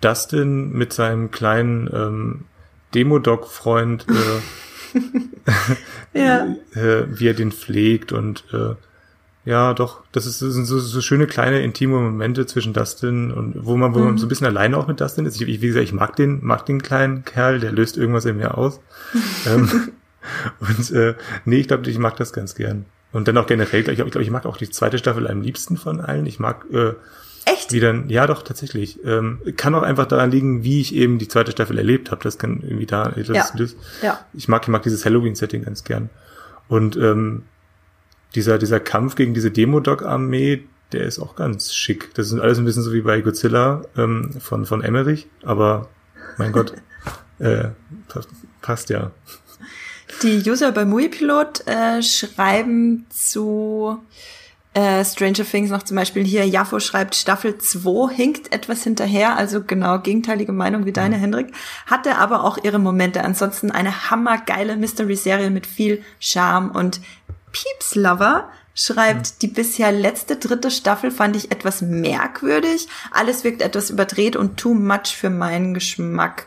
Dustin 0.00 0.72
mit 0.72 0.92
seinem 0.92 1.30
kleinen 1.30 1.88
ähm, 1.92 2.44
Demo-Doc-Freund 2.94 4.06
äh, 4.08 4.12
ja. 6.14 6.54
äh, 6.74 7.04
wie 7.08 7.28
er 7.28 7.34
den 7.34 7.52
pflegt 7.52 8.12
und 8.12 8.44
äh, 8.52 8.74
ja, 9.44 9.74
doch, 9.74 10.04
das, 10.12 10.26
ist, 10.26 10.40
das 10.40 10.54
sind 10.54 10.66
so, 10.66 10.78
so 10.78 11.00
schöne 11.00 11.26
kleine 11.26 11.62
intime 11.62 11.98
Momente 11.98 12.46
zwischen 12.46 12.72
Dustin 12.72 13.32
und 13.32 13.66
wo 13.66 13.76
man, 13.76 13.92
wo 13.94 13.98
mhm. 13.98 14.04
man 14.04 14.18
so 14.18 14.26
ein 14.26 14.28
bisschen 14.28 14.46
alleine 14.46 14.76
auch 14.76 14.86
mit 14.86 15.00
Dustin 15.00 15.26
ist. 15.26 15.40
Ich, 15.40 15.48
wie 15.48 15.66
gesagt, 15.66 15.84
ich 15.84 15.92
mag 15.92 16.14
den, 16.14 16.44
mag 16.44 16.64
den 16.64 16.80
kleinen 16.80 17.24
Kerl, 17.24 17.58
der 17.58 17.72
löst 17.72 17.96
irgendwas 17.96 18.24
in 18.24 18.36
mir 18.36 18.56
aus. 18.56 18.80
ähm, 19.46 19.68
und 20.60 20.90
äh, 20.92 21.14
nee, 21.44 21.58
ich 21.58 21.68
glaube, 21.68 21.90
ich 21.90 21.98
mag 21.98 22.16
das 22.16 22.32
ganz 22.32 22.54
gern. 22.54 22.84
Und 23.10 23.26
dann 23.26 23.36
auch 23.36 23.46
generell, 23.46 23.80
ich 23.80 23.84
glaube, 23.86 24.06
ich, 24.06 24.12
glaub, 24.12 24.22
ich 24.22 24.30
mag 24.30 24.46
auch 24.46 24.56
die 24.56 24.70
zweite 24.70 24.96
Staffel 24.96 25.28
am 25.28 25.42
liebsten 25.42 25.76
von 25.76 26.00
allen. 26.00 26.24
Ich 26.26 26.38
mag 26.38 26.64
äh, 26.72 26.92
Echt? 27.44 27.72
Wie 27.72 27.80
dann, 27.80 28.08
ja 28.08 28.26
doch, 28.26 28.42
tatsächlich. 28.42 29.04
Ähm, 29.04 29.40
kann 29.56 29.74
auch 29.74 29.82
einfach 29.82 30.06
daran 30.06 30.30
liegen, 30.30 30.62
wie 30.62 30.80
ich 30.80 30.94
eben 30.94 31.18
die 31.18 31.28
zweite 31.28 31.52
Staffel 31.52 31.78
erlebt 31.78 32.10
habe. 32.10 32.22
Das 32.22 32.38
kann 32.38 32.60
irgendwie 32.62 32.86
da, 32.86 33.08
das, 33.08 33.28
ja. 33.28 33.46
das. 33.56 33.76
Ja. 34.02 34.24
Ich 34.32 34.48
mag, 34.48 34.62
ich 34.62 34.68
mag 34.68 34.82
dieses 34.82 35.04
Halloween-Setting 35.04 35.64
ganz 35.64 35.84
gern. 35.84 36.10
Und 36.68 36.96
ähm, 36.96 37.42
dieser, 38.34 38.58
dieser 38.58 38.80
Kampf 38.80 39.14
gegen 39.14 39.34
diese 39.34 39.50
Demo-Dog-Armee, 39.50 40.64
der 40.92 41.04
ist 41.04 41.18
auch 41.18 41.36
ganz 41.36 41.74
schick. 41.74 42.14
Das 42.14 42.30
ist 42.30 42.38
alles 42.38 42.58
ein 42.58 42.64
bisschen 42.64 42.82
so 42.82 42.92
wie 42.92 43.02
bei 43.02 43.20
Godzilla 43.20 43.82
ähm, 43.96 44.30
von, 44.40 44.66
von 44.66 44.82
Emmerich, 44.82 45.28
aber 45.42 45.88
mein 46.38 46.52
Gott, 46.52 46.74
äh, 47.38 47.68
passt 48.60 48.90
ja. 48.90 49.10
Die 50.22 50.48
User 50.48 50.72
bei 50.72 50.84
Muipilot 50.84 51.66
äh, 51.66 52.02
schreiben 52.02 53.06
zu 53.10 53.98
äh, 54.74 55.04
Stranger 55.04 55.44
Things 55.44 55.70
noch 55.70 55.82
zum 55.82 55.96
Beispiel 55.96 56.24
hier, 56.24 56.46
Jaffo 56.46 56.80
schreibt, 56.80 57.14
Staffel 57.14 57.58
2 57.58 58.14
hinkt 58.14 58.52
etwas 58.52 58.82
hinterher, 58.82 59.36
also 59.36 59.62
genau 59.62 59.98
gegenteilige 59.98 60.52
Meinung 60.52 60.86
wie 60.86 60.92
deine, 60.92 61.16
mhm. 61.16 61.20
Hendrik, 61.20 61.54
hatte 61.86 62.16
aber 62.16 62.44
auch 62.44 62.58
ihre 62.62 62.78
Momente. 62.78 63.22
Ansonsten 63.22 63.70
eine 63.70 64.10
hammergeile 64.10 64.76
Mystery-Serie 64.76 65.50
mit 65.50 65.66
viel 65.66 66.02
Charme 66.20 66.70
und 66.70 67.00
Peeps 67.52 67.94
Lover 67.94 68.48
schreibt, 68.74 69.26
mhm. 69.26 69.32
die 69.42 69.48
bisher 69.48 69.92
letzte 69.92 70.36
dritte 70.36 70.70
Staffel 70.70 71.10
fand 71.10 71.36
ich 71.36 71.52
etwas 71.52 71.82
merkwürdig. 71.82 72.88
Alles 73.10 73.44
wirkt 73.44 73.60
etwas 73.60 73.90
überdreht 73.90 74.36
und 74.36 74.56
too 74.56 74.72
much 74.72 75.14
für 75.14 75.28
meinen 75.28 75.74
Geschmack. 75.74 76.46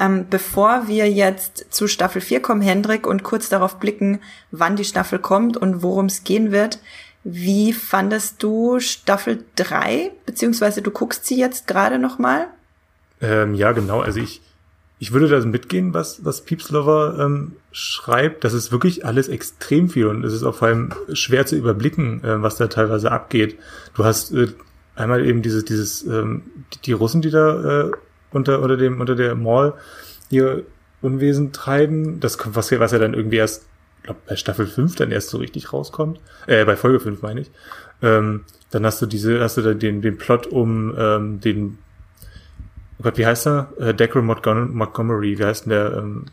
Ähm, 0.00 0.26
bevor 0.28 0.88
wir 0.88 1.08
jetzt 1.08 1.66
zu 1.70 1.86
Staffel 1.86 2.20
4 2.20 2.40
kommen, 2.40 2.62
Hendrik, 2.62 3.06
und 3.06 3.22
kurz 3.22 3.48
darauf 3.48 3.78
blicken, 3.78 4.20
wann 4.50 4.74
die 4.74 4.84
Staffel 4.84 5.18
kommt 5.18 5.56
und 5.56 5.82
worum 5.82 6.06
es 6.06 6.24
gehen 6.24 6.50
wird, 6.50 6.80
Wie 7.22 7.72
fandest 7.72 8.42
du 8.42 8.80
Staffel 8.80 9.44
3? 9.56 10.10
Beziehungsweise 10.24 10.82
du 10.82 10.90
guckst 10.90 11.26
sie 11.26 11.38
jetzt 11.38 11.66
gerade 11.66 11.98
nochmal? 11.98 12.46
Ähm, 13.20 13.54
ja, 13.54 13.72
genau. 13.72 14.00
Also 14.00 14.20
ich, 14.20 14.40
ich 14.98 15.12
würde 15.12 15.28
da 15.28 15.44
mitgehen, 15.46 15.92
was, 15.92 16.24
was 16.24 16.42
Piepslover 16.42 17.18
ähm, 17.18 17.56
schreibt. 17.72 18.44
Das 18.44 18.54
ist 18.54 18.72
wirklich 18.72 19.04
alles 19.04 19.28
extrem 19.28 19.90
viel 19.90 20.06
und 20.06 20.24
es 20.24 20.32
ist 20.32 20.44
auch 20.44 20.54
vor 20.54 20.68
allem 20.68 20.92
schwer 21.12 21.44
zu 21.44 21.56
überblicken, 21.56 22.24
äh, 22.24 22.42
was 22.42 22.56
da 22.56 22.68
teilweise 22.68 23.12
abgeht. 23.12 23.58
Du 23.94 24.04
hast 24.04 24.32
äh, 24.32 24.48
einmal 24.96 25.26
eben 25.26 25.42
dieses, 25.42 25.64
dieses, 25.66 26.02
ähm, 26.06 26.42
die, 26.74 26.78
die 26.86 26.92
Russen, 26.92 27.20
die 27.20 27.30
da 27.30 27.82
äh, 27.82 27.90
unter, 28.32 28.60
unter 28.62 28.76
dem, 28.76 29.00
unter 29.00 29.14
der 29.14 29.34
Mall 29.34 29.74
ihr 30.30 30.64
Unwesen 31.02 31.52
treiben, 31.52 32.20
das 32.20 32.38
was, 32.44 32.70
was 32.72 32.92
ja 32.92 32.98
dann 32.98 33.14
irgendwie 33.14 33.38
erst, 33.38 33.66
glaub, 34.02 34.24
bei 34.26 34.36
Staffel 34.36 34.66
5 34.66 34.96
dann 34.96 35.10
erst 35.10 35.30
so 35.30 35.38
richtig 35.38 35.72
rauskommt. 35.72 36.20
Äh, 36.46 36.64
bei 36.64 36.76
Folge 36.76 37.00
5 37.00 37.22
meine 37.22 37.40
ich. 37.40 37.50
Ähm, 38.02 38.44
dann 38.70 38.86
hast 38.86 39.02
du 39.02 39.06
diese, 39.06 39.40
hast 39.40 39.56
du 39.56 39.62
dann 39.62 39.78
den, 39.78 40.00
den 40.02 40.16
Plot 40.16 40.46
um 40.46 40.94
ähm, 40.96 41.40
den 41.40 41.78
oh 42.98 43.02
Gott, 43.02 43.18
wie 43.18 43.26
heißt 43.26 43.46
er? 43.46 43.72
Äh, 43.78 43.94
Decker 43.94 44.22
Montgomery, 44.22 45.38
wie 45.38 45.44
heißt 45.44 45.64
denn 45.64 45.70
der 45.70 45.96
ähm, 45.96 46.26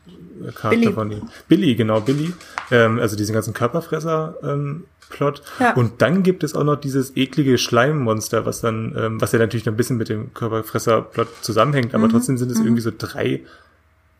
Charakter 0.53 0.79
Billy. 0.79 0.93
von 0.93 1.11
ihm? 1.11 1.21
Billy, 1.47 1.75
genau, 1.75 2.01
Billy. 2.01 2.33
Ähm, 2.71 2.99
also 2.99 3.15
diesen 3.15 3.33
ganzen 3.33 3.53
Körperfresser 3.53 4.35
ähm, 4.43 4.85
Plot. 5.09 5.41
Ja. 5.59 5.73
Und 5.73 6.01
dann 6.01 6.23
gibt 6.23 6.43
es 6.43 6.53
auch 6.53 6.63
noch 6.63 6.75
dieses 6.75 7.15
eklige 7.15 7.57
Schleimmonster, 7.57 8.45
was 8.45 8.61
dann, 8.61 8.95
ähm, 8.97 9.21
was 9.21 9.31
ja 9.31 9.39
natürlich 9.39 9.65
noch 9.65 9.73
ein 9.73 9.77
bisschen 9.77 9.97
mit 9.97 10.09
dem 10.09 10.33
Körperfresser-Plot 10.33 11.27
zusammenhängt, 11.41 11.95
aber 11.95 12.07
mhm. 12.07 12.11
trotzdem 12.11 12.37
sind 12.37 12.51
es 12.51 12.59
mhm. 12.59 12.65
irgendwie 12.65 12.81
so 12.81 12.91
drei, 12.95 13.41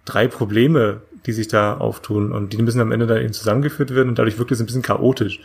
drei 0.07 0.27
Probleme, 0.27 1.01
die 1.25 1.33
sich 1.33 1.47
da 1.47 1.77
auftun 1.77 2.31
und 2.31 2.53
die 2.53 2.61
müssen 2.61 2.81
am 2.81 2.91
Ende 2.91 3.07
dann 3.07 3.21
eben 3.21 3.33
zusammengeführt 3.33 3.93
werden 3.93 4.09
und 4.09 4.19
dadurch 4.19 4.39
wirkt 4.39 4.51
es 4.51 4.59
ein 4.59 4.65
bisschen 4.65 4.81
chaotisch. 4.81 5.39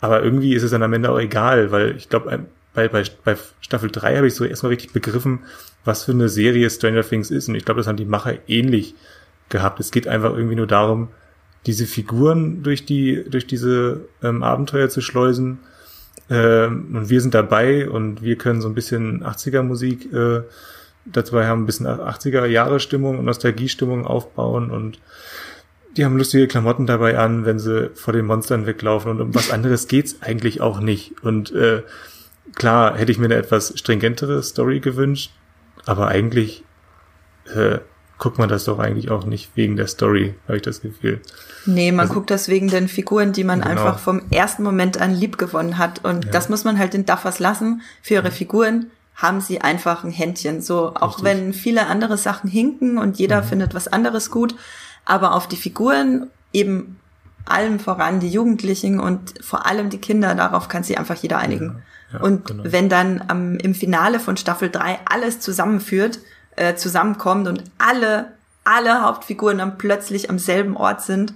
Aber 0.00 0.22
irgendwie 0.22 0.54
ist 0.54 0.62
es 0.62 0.70
dann 0.70 0.82
am 0.82 0.92
Ende 0.92 1.10
auch 1.10 1.18
egal, 1.18 1.70
weil 1.70 1.96
ich 1.96 2.08
glaube, 2.08 2.46
bei, 2.74 2.88
bei, 2.88 3.02
bei 3.24 3.36
Staffel 3.60 3.90
3 3.90 4.16
habe 4.16 4.26
ich 4.26 4.34
so 4.34 4.44
erstmal 4.44 4.70
richtig 4.70 4.92
begriffen, 4.92 5.40
was 5.84 6.04
für 6.04 6.12
eine 6.12 6.28
Serie 6.28 6.70
Stranger 6.70 7.02
Things 7.02 7.30
ist. 7.30 7.48
Und 7.48 7.54
ich 7.54 7.64
glaube, 7.64 7.80
das 7.80 7.88
haben 7.88 7.96
die 7.96 8.04
Macher 8.04 8.34
ähnlich 8.46 8.94
gehabt. 9.48 9.80
Es 9.80 9.90
geht 9.90 10.06
einfach 10.06 10.32
irgendwie 10.34 10.56
nur 10.56 10.66
darum, 10.66 11.08
diese 11.66 11.86
Figuren 11.86 12.62
durch 12.62 12.84
die, 12.84 13.24
durch 13.28 13.46
diese 13.46 14.02
ähm, 14.22 14.42
Abenteuer 14.42 14.88
zu 14.88 15.00
schleusen. 15.00 15.58
Ähm, 16.30 16.94
und 16.94 17.10
wir 17.10 17.20
sind 17.20 17.34
dabei 17.34 17.88
und 17.88 18.22
wir 18.22 18.36
können 18.36 18.60
so 18.60 18.68
ein 18.68 18.74
bisschen 18.74 19.24
80er 19.24 19.62
Musik 19.62 20.12
äh, 20.12 20.42
dabei 21.12 21.46
haben, 21.46 21.62
ein 21.62 21.66
bisschen 21.66 21.86
80er 21.86 22.46
Jahre 22.46 22.80
Stimmung 22.80 23.18
und 23.18 23.24
Nostalgie-Stimmung 23.24 24.06
aufbauen 24.06 24.70
und 24.70 24.98
die 25.96 26.04
haben 26.04 26.16
lustige 26.16 26.46
Klamotten 26.46 26.86
dabei 26.86 27.18
an, 27.18 27.44
wenn 27.44 27.58
sie 27.58 27.90
vor 27.94 28.12
den 28.12 28.26
Monstern 28.26 28.66
weglaufen 28.66 29.10
und 29.10 29.20
um 29.20 29.34
was 29.34 29.50
anderes 29.50 29.88
geht's 29.88 30.16
eigentlich 30.20 30.60
auch 30.60 30.80
nicht. 30.80 31.12
Und 31.22 31.52
äh, 31.52 31.82
klar 32.54 32.96
hätte 32.96 33.10
ich 33.10 33.18
mir 33.18 33.24
eine 33.24 33.34
etwas 33.34 33.72
stringentere 33.76 34.42
Story 34.42 34.80
gewünscht, 34.80 35.32
aber 35.86 36.08
eigentlich 36.08 36.64
äh, 37.54 37.78
guckt 38.18 38.38
man 38.38 38.48
das 38.48 38.64
doch 38.64 38.78
eigentlich 38.78 39.10
auch 39.10 39.24
nicht 39.24 39.50
wegen 39.54 39.76
der 39.76 39.86
Story, 39.86 40.34
habe 40.46 40.56
ich 40.56 40.62
das 40.62 40.82
Gefühl. 40.82 41.20
Nee, 41.66 41.92
man 41.92 42.00
also, 42.00 42.14
guckt 42.14 42.30
das 42.30 42.48
wegen 42.48 42.68
den 42.68 42.88
Figuren, 42.88 43.32
die 43.32 43.44
man 43.44 43.60
genau. 43.60 43.72
einfach 43.72 43.98
vom 43.98 44.22
ersten 44.30 44.62
Moment 44.62 45.00
an 45.00 45.14
lieb 45.14 45.38
gewonnen 45.38 45.78
hat. 45.78 46.04
Und 46.04 46.26
ja. 46.26 46.30
das 46.30 46.48
muss 46.48 46.64
man 46.64 46.78
halt 46.78 46.94
den 46.94 47.06
Duffers 47.06 47.38
lassen. 47.38 47.82
Für 48.02 48.14
ihre 48.14 48.30
Figuren 48.30 48.90
haben 49.18 49.40
sie 49.40 49.60
einfach 49.60 50.04
ein 50.04 50.12
Händchen. 50.12 50.62
So, 50.62 50.94
auch 50.94 51.18
Richtig. 51.18 51.24
wenn 51.24 51.52
viele 51.52 51.88
andere 51.88 52.16
Sachen 52.16 52.48
hinken 52.48 52.98
und 52.98 53.18
jeder 53.18 53.42
mhm. 53.42 53.46
findet 53.46 53.74
was 53.74 53.88
anderes 53.88 54.30
gut. 54.30 54.54
Aber 55.04 55.34
auf 55.34 55.48
die 55.48 55.56
Figuren 55.56 56.30
eben 56.52 56.98
allem 57.44 57.80
voran 57.80 58.20
die 58.20 58.28
Jugendlichen 58.28 59.00
und 59.00 59.34
vor 59.44 59.66
allem 59.66 59.90
die 59.90 59.98
Kinder, 59.98 60.34
darauf 60.34 60.68
kann 60.68 60.84
sich 60.84 60.98
einfach 60.98 61.16
jeder 61.16 61.38
einigen. 61.38 61.82
Ja, 62.12 62.18
ja, 62.18 62.24
und 62.24 62.46
genau. 62.46 62.62
wenn 62.66 62.88
dann 62.88 63.24
am, 63.26 63.56
im 63.56 63.74
Finale 63.74 64.20
von 64.20 64.36
Staffel 64.36 64.70
3 64.70 65.00
alles 65.06 65.40
zusammenführt, 65.40 66.20
äh, 66.56 66.76
zusammenkommt 66.76 67.48
und 67.48 67.64
alle, 67.78 68.32
alle 68.64 69.02
Hauptfiguren 69.02 69.58
dann 69.58 69.78
plötzlich 69.78 70.30
am 70.30 70.38
selben 70.38 70.76
Ort 70.76 71.02
sind 71.02 71.34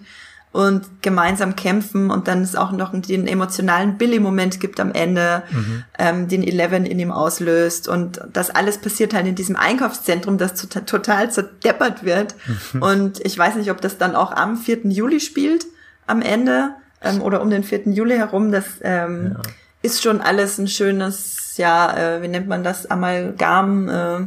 und 0.52 1.00
gemeinsam 1.00 1.56
kämpfen 1.56 2.10
und 2.10 2.28
dann 2.28 2.42
es 2.42 2.54
auch 2.54 2.72
noch 2.72 2.92
den 2.92 3.26
emotionalen 3.26 3.96
Billy-Moment 3.96 4.60
gibt 4.60 4.80
am 4.80 4.92
Ende, 4.92 5.42
mhm. 5.50 5.84
ähm, 5.98 6.28
den 6.28 6.42
Eleven 6.42 6.84
in 6.84 6.98
ihm 6.98 7.10
auslöst 7.10 7.88
und 7.88 8.20
das 8.32 8.50
alles 8.50 8.78
passiert 8.78 9.14
halt 9.14 9.26
in 9.26 9.34
diesem 9.34 9.56
Einkaufszentrum, 9.56 10.36
das 10.36 10.54
total, 10.54 11.30
zerdeppert 11.30 12.04
wird 12.04 12.34
mhm. 12.74 12.82
und 12.82 13.20
ich 13.24 13.36
weiß 13.36 13.56
nicht, 13.56 13.70
ob 13.70 13.80
das 13.80 13.96
dann 13.96 14.14
auch 14.14 14.30
am 14.30 14.58
4. 14.58 14.80
Juli 14.84 15.20
spielt, 15.20 15.64
am 16.06 16.20
Ende 16.20 16.70
ähm, 17.00 17.22
oder 17.22 17.40
um 17.40 17.48
den 17.48 17.64
4. 17.64 17.88
Juli 17.88 18.16
herum, 18.16 18.52
das 18.52 18.66
ähm, 18.82 19.36
ja. 19.36 19.42
ist 19.80 20.02
schon 20.02 20.20
alles 20.20 20.58
ein 20.58 20.68
schönes, 20.68 21.56
ja, 21.56 21.96
äh, 21.96 22.22
wie 22.22 22.28
nennt 22.28 22.46
man 22.46 22.62
das, 22.62 22.90
Amalgam, 22.90 23.88
äh, 23.88 24.20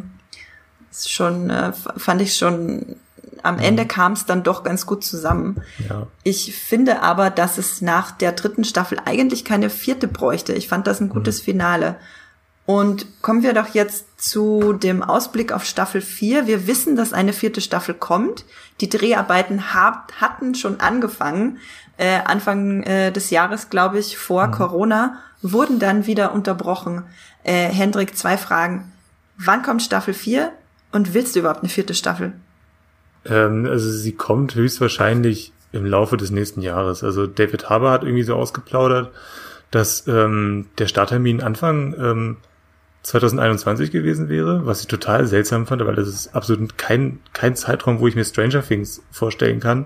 ist 0.89 1.11
schon, 1.11 1.51
äh, 1.51 1.71
fand 1.97 2.21
ich 2.21 2.36
schon, 2.36 2.95
am 3.43 3.59
Ende 3.59 3.83
mhm. 3.83 3.88
kam 3.88 4.13
es 4.13 4.25
dann 4.25 4.43
doch 4.43 4.63
ganz 4.63 4.86
gut 4.86 5.03
zusammen. 5.03 5.61
Ja. 5.89 6.07
Ich 6.23 6.55
finde 6.55 7.01
aber, 7.01 7.29
dass 7.29 7.57
es 7.57 7.81
nach 7.81 8.11
der 8.11 8.31
dritten 8.31 8.63
Staffel 8.63 8.99
eigentlich 9.05 9.45
keine 9.45 9.69
vierte 9.69 10.07
bräuchte. 10.07 10.53
Ich 10.53 10.67
fand 10.67 10.88
das 10.88 11.01
ein 11.01 11.09
gutes 11.09 11.41
mhm. 11.41 11.45
Finale. 11.45 11.95
Und 12.65 13.21
kommen 13.21 13.43
wir 13.43 13.53
doch 13.53 13.69
jetzt 13.75 14.05
zu 14.19 14.73
dem 14.73 15.03
Ausblick 15.03 15.51
auf 15.51 15.65
Staffel 15.65 16.01
4. 16.01 16.47
Wir 16.47 16.65
wissen, 16.65 16.95
dass 16.95 17.13
eine 17.13 17.31
vierte 17.31 17.61
Staffel 17.61 17.93
kommt. 17.93 18.43
Die 18.81 18.89
Dreharbeiten 18.89 19.73
hab, 19.73 20.13
hatten 20.19 20.55
schon 20.55 20.79
angefangen, 20.79 21.59
äh, 21.97 22.19
Anfang 22.25 22.81
äh, 22.83 23.11
des 23.11 23.29
Jahres, 23.29 23.69
glaube 23.69 23.99
ich, 23.99 24.17
vor 24.17 24.47
mhm. 24.47 24.51
Corona, 24.51 25.19
wurden 25.41 25.77
dann 25.77 26.07
wieder 26.07 26.33
unterbrochen. 26.33 27.03
Äh, 27.43 27.69
Hendrik, 27.69 28.17
zwei 28.17 28.36
Fragen. 28.36 28.91
Wann 29.38 29.61
kommt 29.61 29.83
Staffel 29.83 30.13
4? 30.13 30.51
Und 30.91 31.13
willst 31.13 31.36
du 31.36 31.39
überhaupt 31.39 31.59
eine 31.59 31.69
vierte 31.69 31.93
Staffel? 31.93 32.33
Ähm, 33.26 33.65
also 33.65 33.89
sie 33.89 34.13
kommt 34.13 34.55
höchstwahrscheinlich 34.55 35.51
im 35.71 35.86
Laufe 35.86 36.17
des 36.17 36.32
nächsten 36.32 36.61
Jahres. 36.61 37.03
Also 37.03 37.28
David 37.28 37.69
Harbour 37.69 37.91
hat 37.91 38.03
irgendwie 38.03 38.23
so 38.23 38.36
ausgeplaudert, 38.36 39.11
dass 39.71 40.07
ähm, 40.07 40.67
der 40.78 40.88
Starttermin 40.88 41.41
Anfang 41.41 41.93
ähm, 41.99 42.38
2021 43.03 43.91
gewesen 43.91 44.30
wäre, 44.30 44.65
was 44.65 44.82
ich 44.82 44.88
total 44.88 45.28
seltsam 45.28 45.67
fand, 45.67 45.86
weil 45.86 45.95
das 45.95 46.07
ist 46.07 46.36
absolut 46.36 46.78
kein, 46.78 47.19
kein 47.34 47.55
Zeitraum, 47.55 47.99
wo 47.99 48.07
ich 48.07 48.15
mir 48.15 48.26
Stranger 48.26 48.63
Things 48.63 49.03
vorstellen 49.11 49.59
kann. 49.59 49.86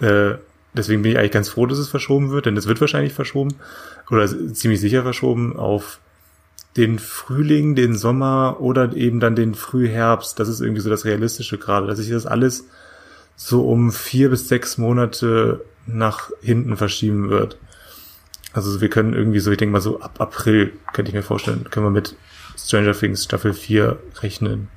Äh, 0.00 0.34
deswegen 0.74 1.02
bin 1.02 1.12
ich 1.12 1.18
eigentlich 1.18 1.32
ganz 1.32 1.48
froh, 1.48 1.66
dass 1.66 1.78
es 1.78 1.88
verschoben 1.88 2.30
wird, 2.30 2.46
denn 2.46 2.56
es 2.56 2.68
wird 2.68 2.80
wahrscheinlich 2.80 3.14
verschoben 3.14 3.54
oder 4.10 4.28
ziemlich 4.52 4.80
sicher 4.80 5.02
verschoben 5.02 5.56
auf 5.56 5.98
den 6.76 6.98
Frühling, 6.98 7.74
den 7.74 7.96
Sommer 7.96 8.56
oder 8.60 8.94
eben 8.94 9.20
dann 9.20 9.34
den 9.34 9.54
Frühherbst. 9.54 10.38
Das 10.38 10.48
ist 10.48 10.60
irgendwie 10.60 10.82
so 10.82 10.90
das 10.90 11.04
Realistische 11.04 11.58
gerade, 11.58 11.86
dass 11.86 11.98
sich 11.98 12.10
das 12.10 12.26
alles 12.26 12.68
so 13.34 13.68
um 13.68 13.92
vier 13.92 14.30
bis 14.30 14.48
sechs 14.48 14.78
Monate 14.78 15.64
nach 15.86 16.30
hinten 16.40 16.76
verschieben 16.76 17.30
wird. 17.30 17.58
Also 18.52 18.80
wir 18.80 18.88
können 18.88 19.12
irgendwie 19.12 19.40
so, 19.40 19.50
ich 19.50 19.58
denke 19.58 19.72
mal 19.72 19.80
so 19.80 20.00
ab 20.00 20.20
April, 20.20 20.72
könnte 20.92 21.10
ich 21.10 21.14
mir 21.14 21.22
vorstellen, 21.22 21.64
können 21.70 21.86
wir 21.86 21.90
mit 21.90 22.16
Stranger 22.56 22.92
Things 22.92 23.24
Staffel 23.24 23.52
4 23.52 23.98
rechnen. 24.22 24.68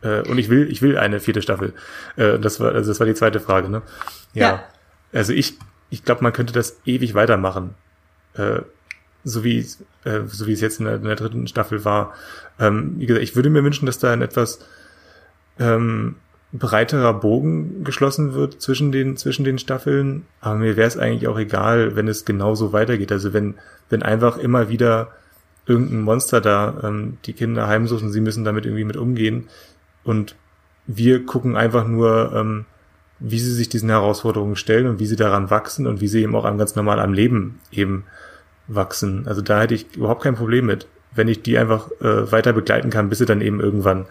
Äh, 0.00 0.22
und 0.28 0.38
ich 0.38 0.48
will, 0.48 0.70
ich 0.70 0.82
will 0.82 0.96
eine 0.96 1.20
vierte 1.20 1.42
Staffel. 1.42 1.74
Äh, 2.16 2.38
das 2.38 2.58
war, 2.60 2.72
also 2.72 2.90
das 2.90 3.00
war 3.00 3.06
die 3.06 3.14
zweite 3.14 3.40
Frage, 3.40 3.68
ne? 3.68 3.82
Ja. 4.32 4.48
ja. 4.48 4.64
Also 5.12 5.32
ich, 5.32 5.58
ich 5.90 6.04
glaube, 6.04 6.22
man 6.22 6.32
könnte 6.32 6.52
das 6.52 6.80
ewig 6.86 7.14
weitermachen. 7.14 7.74
Äh, 8.34 8.62
so 9.24 9.44
wie, 9.44 9.66
äh, 10.04 10.20
so 10.26 10.46
wie 10.46 10.52
es 10.52 10.60
jetzt 10.60 10.80
in 10.80 10.86
der, 10.86 10.96
in 10.96 11.04
der 11.04 11.16
dritten 11.16 11.46
Staffel 11.46 11.84
war. 11.84 12.12
Ähm, 12.58 12.94
wie 12.98 13.06
gesagt, 13.06 13.24
ich 13.24 13.36
würde 13.36 13.50
mir 13.50 13.64
wünschen, 13.64 13.86
dass 13.86 13.98
da 13.98 14.12
ein 14.12 14.22
etwas 14.22 14.60
ähm, 15.58 16.16
breiterer 16.52 17.14
Bogen 17.14 17.82
geschlossen 17.84 18.34
wird 18.34 18.60
zwischen 18.60 18.92
den, 18.92 19.16
zwischen 19.16 19.44
den 19.44 19.58
Staffeln. 19.58 20.26
Aber 20.40 20.56
mir 20.56 20.76
wäre 20.76 20.88
es 20.88 20.98
eigentlich 20.98 21.28
auch 21.28 21.38
egal, 21.38 21.96
wenn 21.96 22.08
es 22.08 22.24
genauso 22.24 22.72
weitergeht. 22.72 23.12
Also 23.12 23.32
wenn, 23.32 23.54
wenn 23.88 24.02
einfach 24.02 24.36
immer 24.36 24.68
wieder 24.68 25.12
irgendein 25.66 26.02
Monster 26.02 26.40
da 26.40 26.80
ähm, 26.82 27.18
die 27.24 27.32
Kinder 27.32 27.68
heimsucht 27.68 28.02
und 28.02 28.12
sie 28.12 28.20
müssen 28.20 28.44
damit 28.44 28.66
irgendwie 28.66 28.84
mit 28.84 28.96
umgehen. 28.96 29.48
Und 30.04 30.34
wir 30.86 31.24
gucken 31.24 31.56
einfach 31.56 31.86
nur, 31.86 32.32
ähm, 32.34 32.64
wie 33.20 33.38
sie 33.38 33.52
sich 33.52 33.68
diesen 33.68 33.88
Herausforderungen 33.88 34.56
stellen 34.56 34.88
und 34.88 34.98
wie 34.98 35.06
sie 35.06 35.16
daran 35.16 35.48
wachsen 35.48 35.86
und 35.86 36.00
wie 36.00 36.08
sie 36.08 36.22
eben 36.22 36.34
auch 36.34 36.44
ganz 36.58 36.74
normal 36.74 36.98
am 36.98 37.12
Leben 37.12 37.60
eben 37.70 38.04
wachsen. 38.74 39.26
Also 39.26 39.40
da 39.40 39.60
hätte 39.60 39.74
ich 39.74 39.96
überhaupt 39.96 40.22
kein 40.22 40.34
Problem 40.34 40.66
mit, 40.66 40.86
wenn 41.14 41.28
ich 41.28 41.42
die 41.42 41.58
einfach 41.58 41.90
äh, 42.00 42.30
weiter 42.32 42.52
begleiten 42.52 42.90
kann, 42.90 43.08
bis 43.08 43.18
sie 43.18 43.26
dann 43.26 43.40
eben 43.40 43.60
irgendwann 43.60 44.06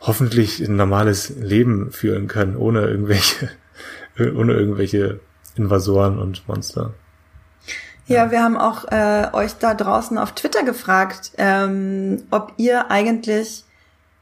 hoffentlich 0.00 0.60
ein 0.60 0.76
normales 0.76 1.30
Leben 1.30 1.90
führen 1.90 2.28
können, 2.28 2.56
ohne 2.56 2.82
irgendwelche, 2.82 3.50
ohne 4.18 4.54
irgendwelche 4.54 5.20
Invasoren 5.56 6.18
und 6.18 6.46
Monster. 6.48 6.94
Ja, 8.06 8.30
wir 8.30 8.42
haben 8.42 8.56
auch 8.56 8.84
äh, 8.90 9.28
euch 9.34 9.56
da 9.58 9.74
draußen 9.74 10.16
auf 10.16 10.32
Twitter 10.32 10.62
gefragt, 10.62 11.32
ähm, 11.36 12.22
ob 12.30 12.54
ihr 12.56 12.90
eigentlich, 12.90 13.64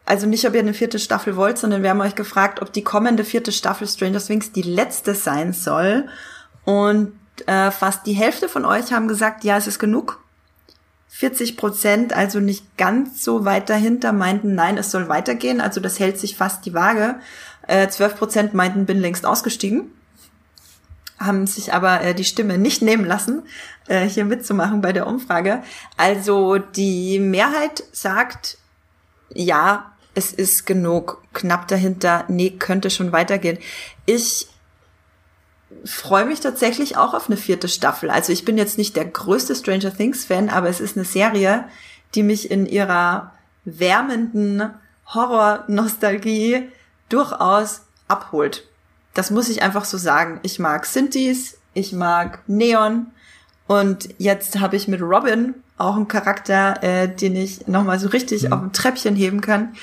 also 0.04 0.26
nicht, 0.26 0.46
ob 0.46 0.54
ihr 0.54 0.60
eine 0.60 0.74
vierte 0.74 0.98
Staffel 0.98 1.36
wollt, 1.36 1.56
sondern 1.56 1.84
wir 1.84 1.90
haben 1.90 2.00
euch 2.00 2.16
gefragt, 2.16 2.60
ob 2.60 2.72
die 2.72 2.82
kommende 2.82 3.22
vierte 3.22 3.52
Staffel 3.52 3.86
Stranger 3.86 4.18
Things 4.18 4.50
die 4.50 4.62
letzte 4.62 5.14
sein 5.14 5.52
soll. 5.52 6.06
Und 6.64 7.12
äh, 7.46 7.70
fast 7.70 8.06
die 8.06 8.12
Hälfte 8.12 8.48
von 8.48 8.64
euch 8.64 8.92
haben 8.92 9.08
gesagt, 9.08 9.44
ja, 9.44 9.56
es 9.56 9.66
ist 9.66 9.78
genug. 9.78 10.20
40 11.08 11.56
Prozent, 11.56 12.12
also 12.12 12.40
nicht 12.40 12.76
ganz 12.76 13.24
so 13.24 13.44
weit 13.44 13.70
dahinter, 13.70 14.12
meinten, 14.12 14.54
nein, 14.54 14.76
es 14.76 14.90
soll 14.90 15.08
weitergehen. 15.08 15.60
Also 15.60 15.80
das 15.80 15.98
hält 15.98 16.18
sich 16.18 16.36
fast 16.36 16.66
die 16.66 16.74
Waage. 16.74 17.16
Äh, 17.66 17.88
12 17.88 18.16
Prozent 18.16 18.54
meinten, 18.54 18.86
bin 18.86 19.00
längst 19.00 19.24
ausgestiegen. 19.24 19.90
Haben 21.18 21.46
sich 21.46 21.72
aber 21.72 22.02
äh, 22.02 22.14
die 22.14 22.24
Stimme 22.24 22.58
nicht 22.58 22.82
nehmen 22.82 23.06
lassen, 23.06 23.44
äh, 23.88 24.06
hier 24.06 24.26
mitzumachen 24.26 24.82
bei 24.82 24.92
der 24.92 25.06
Umfrage. 25.06 25.62
Also 25.96 26.58
die 26.58 27.18
Mehrheit 27.18 27.84
sagt, 27.92 28.58
ja, 29.32 29.92
es 30.14 30.32
ist 30.32 30.66
genug. 30.66 31.22
Knapp 31.32 31.68
dahinter, 31.68 32.24
nee, 32.28 32.50
könnte 32.50 32.90
schon 32.90 33.12
weitergehen. 33.12 33.58
Ich 34.04 34.48
freue 35.84 36.24
mich 36.26 36.40
tatsächlich 36.40 36.96
auch 36.96 37.14
auf 37.14 37.28
eine 37.28 37.36
vierte 37.36 37.68
Staffel. 37.68 38.10
Also 38.10 38.32
ich 38.32 38.44
bin 38.44 38.58
jetzt 38.58 38.78
nicht 38.78 38.96
der 38.96 39.04
größte 39.04 39.54
Stranger 39.54 39.94
Things 39.94 40.24
Fan, 40.24 40.48
aber 40.48 40.68
es 40.68 40.80
ist 40.80 40.96
eine 40.96 41.04
Serie, 41.04 41.64
die 42.14 42.22
mich 42.22 42.50
in 42.50 42.66
ihrer 42.66 43.32
wärmenden 43.64 44.70
Horror-Nostalgie 45.06 46.68
durchaus 47.08 47.82
abholt. 48.08 48.64
Das 49.14 49.30
muss 49.30 49.48
ich 49.48 49.62
einfach 49.62 49.84
so 49.84 49.98
sagen. 49.98 50.40
Ich 50.42 50.58
mag 50.58 50.86
Synthes, 50.86 51.58
ich 51.74 51.92
mag 51.92 52.40
Neon 52.46 53.06
und 53.66 54.08
jetzt 54.18 54.60
habe 54.60 54.76
ich 54.76 54.88
mit 54.88 55.00
Robin 55.00 55.54
auch 55.78 55.96
einen 55.96 56.08
Charakter, 56.08 56.82
äh, 56.82 57.08
den 57.08 57.36
ich 57.36 57.66
nochmal 57.66 57.98
so 57.98 58.08
richtig 58.08 58.44
mhm. 58.44 58.52
auf 58.52 58.62
ein 58.62 58.72
Treppchen 58.72 59.16
heben 59.16 59.40
kann. 59.40 59.74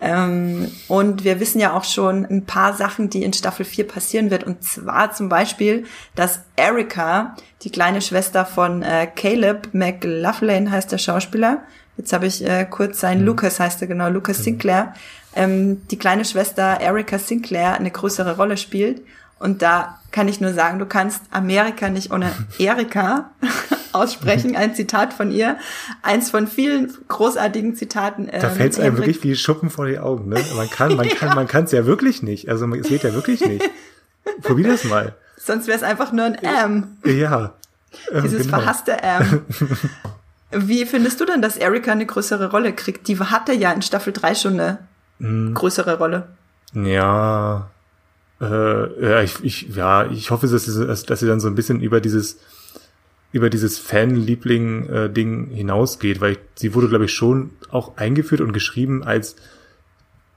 Ähm, 0.00 0.70
und 0.88 1.24
wir 1.24 1.40
wissen 1.40 1.60
ja 1.60 1.74
auch 1.76 1.84
schon 1.84 2.24
ein 2.24 2.46
paar 2.46 2.74
Sachen, 2.74 3.10
die 3.10 3.22
in 3.22 3.32
Staffel 3.32 3.66
4 3.66 3.86
passieren 3.86 4.30
wird. 4.30 4.44
Und 4.44 4.64
zwar 4.64 5.12
zum 5.12 5.28
Beispiel, 5.28 5.84
dass 6.14 6.40
Erika, 6.56 7.36
die 7.62 7.70
kleine 7.70 8.00
Schwester 8.00 8.46
von 8.46 8.82
äh, 8.82 9.06
Caleb 9.06 9.68
McLaughlin 9.72 10.70
heißt 10.70 10.90
der 10.90 10.98
Schauspieler. 10.98 11.62
Jetzt 11.98 12.14
habe 12.14 12.26
ich 12.26 12.42
äh, 12.46 12.64
kurz 12.64 13.00
sein 13.00 13.20
mhm. 13.20 13.26
Lucas 13.26 13.60
heißt 13.60 13.82
er 13.82 13.88
genau, 13.88 14.08
Lucas 14.08 14.38
mhm. 14.38 14.44
Sinclair. 14.44 14.94
Ähm, 15.36 15.86
die 15.88 15.98
kleine 15.98 16.24
Schwester 16.24 16.80
Erika 16.80 17.18
Sinclair 17.18 17.74
eine 17.74 17.90
größere 17.90 18.36
Rolle 18.36 18.56
spielt. 18.56 19.02
Und 19.40 19.62
da 19.62 19.98
kann 20.12 20.28
ich 20.28 20.40
nur 20.40 20.52
sagen, 20.52 20.78
du 20.78 20.86
kannst 20.86 21.22
Amerika 21.30 21.88
nicht 21.88 22.12
ohne 22.12 22.30
Erika 22.58 23.30
aussprechen. 23.92 24.54
Ein 24.54 24.74
Zitat 24.74 25.14
von 25.14 25.32
ihr. 25.32 25.56
Eins 26.02 26.30
von 26.30 26.46
vielen 26.46 26.92
großartigen 27.08 27.74
Zitaten. 27.74 28.28
Ähm, 28.30 28.42
da 28.42 28.50
fällt 28.50 28.74
es 28.74 28.78
einem 28.78 28.98
wirklich 28.98 29.24
wie 29.24 29.34
Schuppen 29.34 29.70
vor 29.70 29.86
die 29.86 29.98
Augen. 29.98 30.28
Ne? 30.28 30.44
Man 30.54 30.68
kann, 30.68 30.94
man 30.94 31.08
kann, 31.18 31.34
man 31.34 31.48
kann 31.48 31.64
es 31.64 31.72
ja 31.72 31.86
wirklich 31.86 32.22
nicht. 32.22 32.50
Also 32.50 32.72
es 32.74 32.86
geht 32.86 33.02
ja 33.02 33.14
wirklich 33.14 33.40
nicht. 33.40 33.68
Probier 34.42 34.68
das 34.68 34.84
mal. 34.84 35.14
Sonst 35.38 35.66
wäre 35.66 35.78
es 35.78 35.82
einfach 35.82 36.12
nur 36.12 36.26
ein 36.26 36.34
M. 36.34 36.98
Ja. 37.04 37.54
Ähm, 38.12 38.22
Dieses 38.22 38.42
genau. 38.42 38.58
verhasste 38.58 39.02
M. 39.02 39.46
Wie 40.50 40.84
findest 40.84 41.18
du 41.18 41.24
denn, 41.24 41.40
dass 41.40 41.56
Erika 41.56 41.92
eine 41.92 42.04
größere 42.04 42.50
Rolle 42.50 42.74
kriegt? 42.74 43.08
Die 43.08 43.18
hatte 43.18 43.54
ja 43.54 43.72
in 43.72 43.80
Staffel 43.80 44.12
3 44.12 44.34
schon 44.34 44.60
eine 44.60 44.78
mm. 45.18 45.54
größere 45.54 45.96
Rolle. 45.96 46.28
Ja, 46.74 47.70
äh, 48.40 49.10
ja, 49.10 49.22
ich, 49.22 49.42
ich, 49.42 49.74
ja, 49.74 50.10
ich 50.10 50.30
hoffe, 50.30 50.46
dass 50.46 50.64
sie, 50.64 50.86
dass 50.86 51.20
sie 51.20 51.26
dann 51.26 51.40
so 51.40 51.48
ein 51.48 51.54
bisschen 51.54 51.80
über 51.80 52.00
dieses 52.00 52.38
über 53.32 53.48
dieses 53.48 53.78
Fanliebling-Ding 53.78 55.50
hinausgeht, 55.50 56.20
weil 56.20 56.32
ich, 56.32 56.38
sie 56.56 56.74
wurde, 56.74 56.88
glaube 56.88 57.04
ich, 57.04 57.12
schon 57.12 57.50
auch 57.70 57.96
eingeführt 57.96 58.40
und 58.40 58.52
geschrieben 58.52 59.04
als 59.04 59.36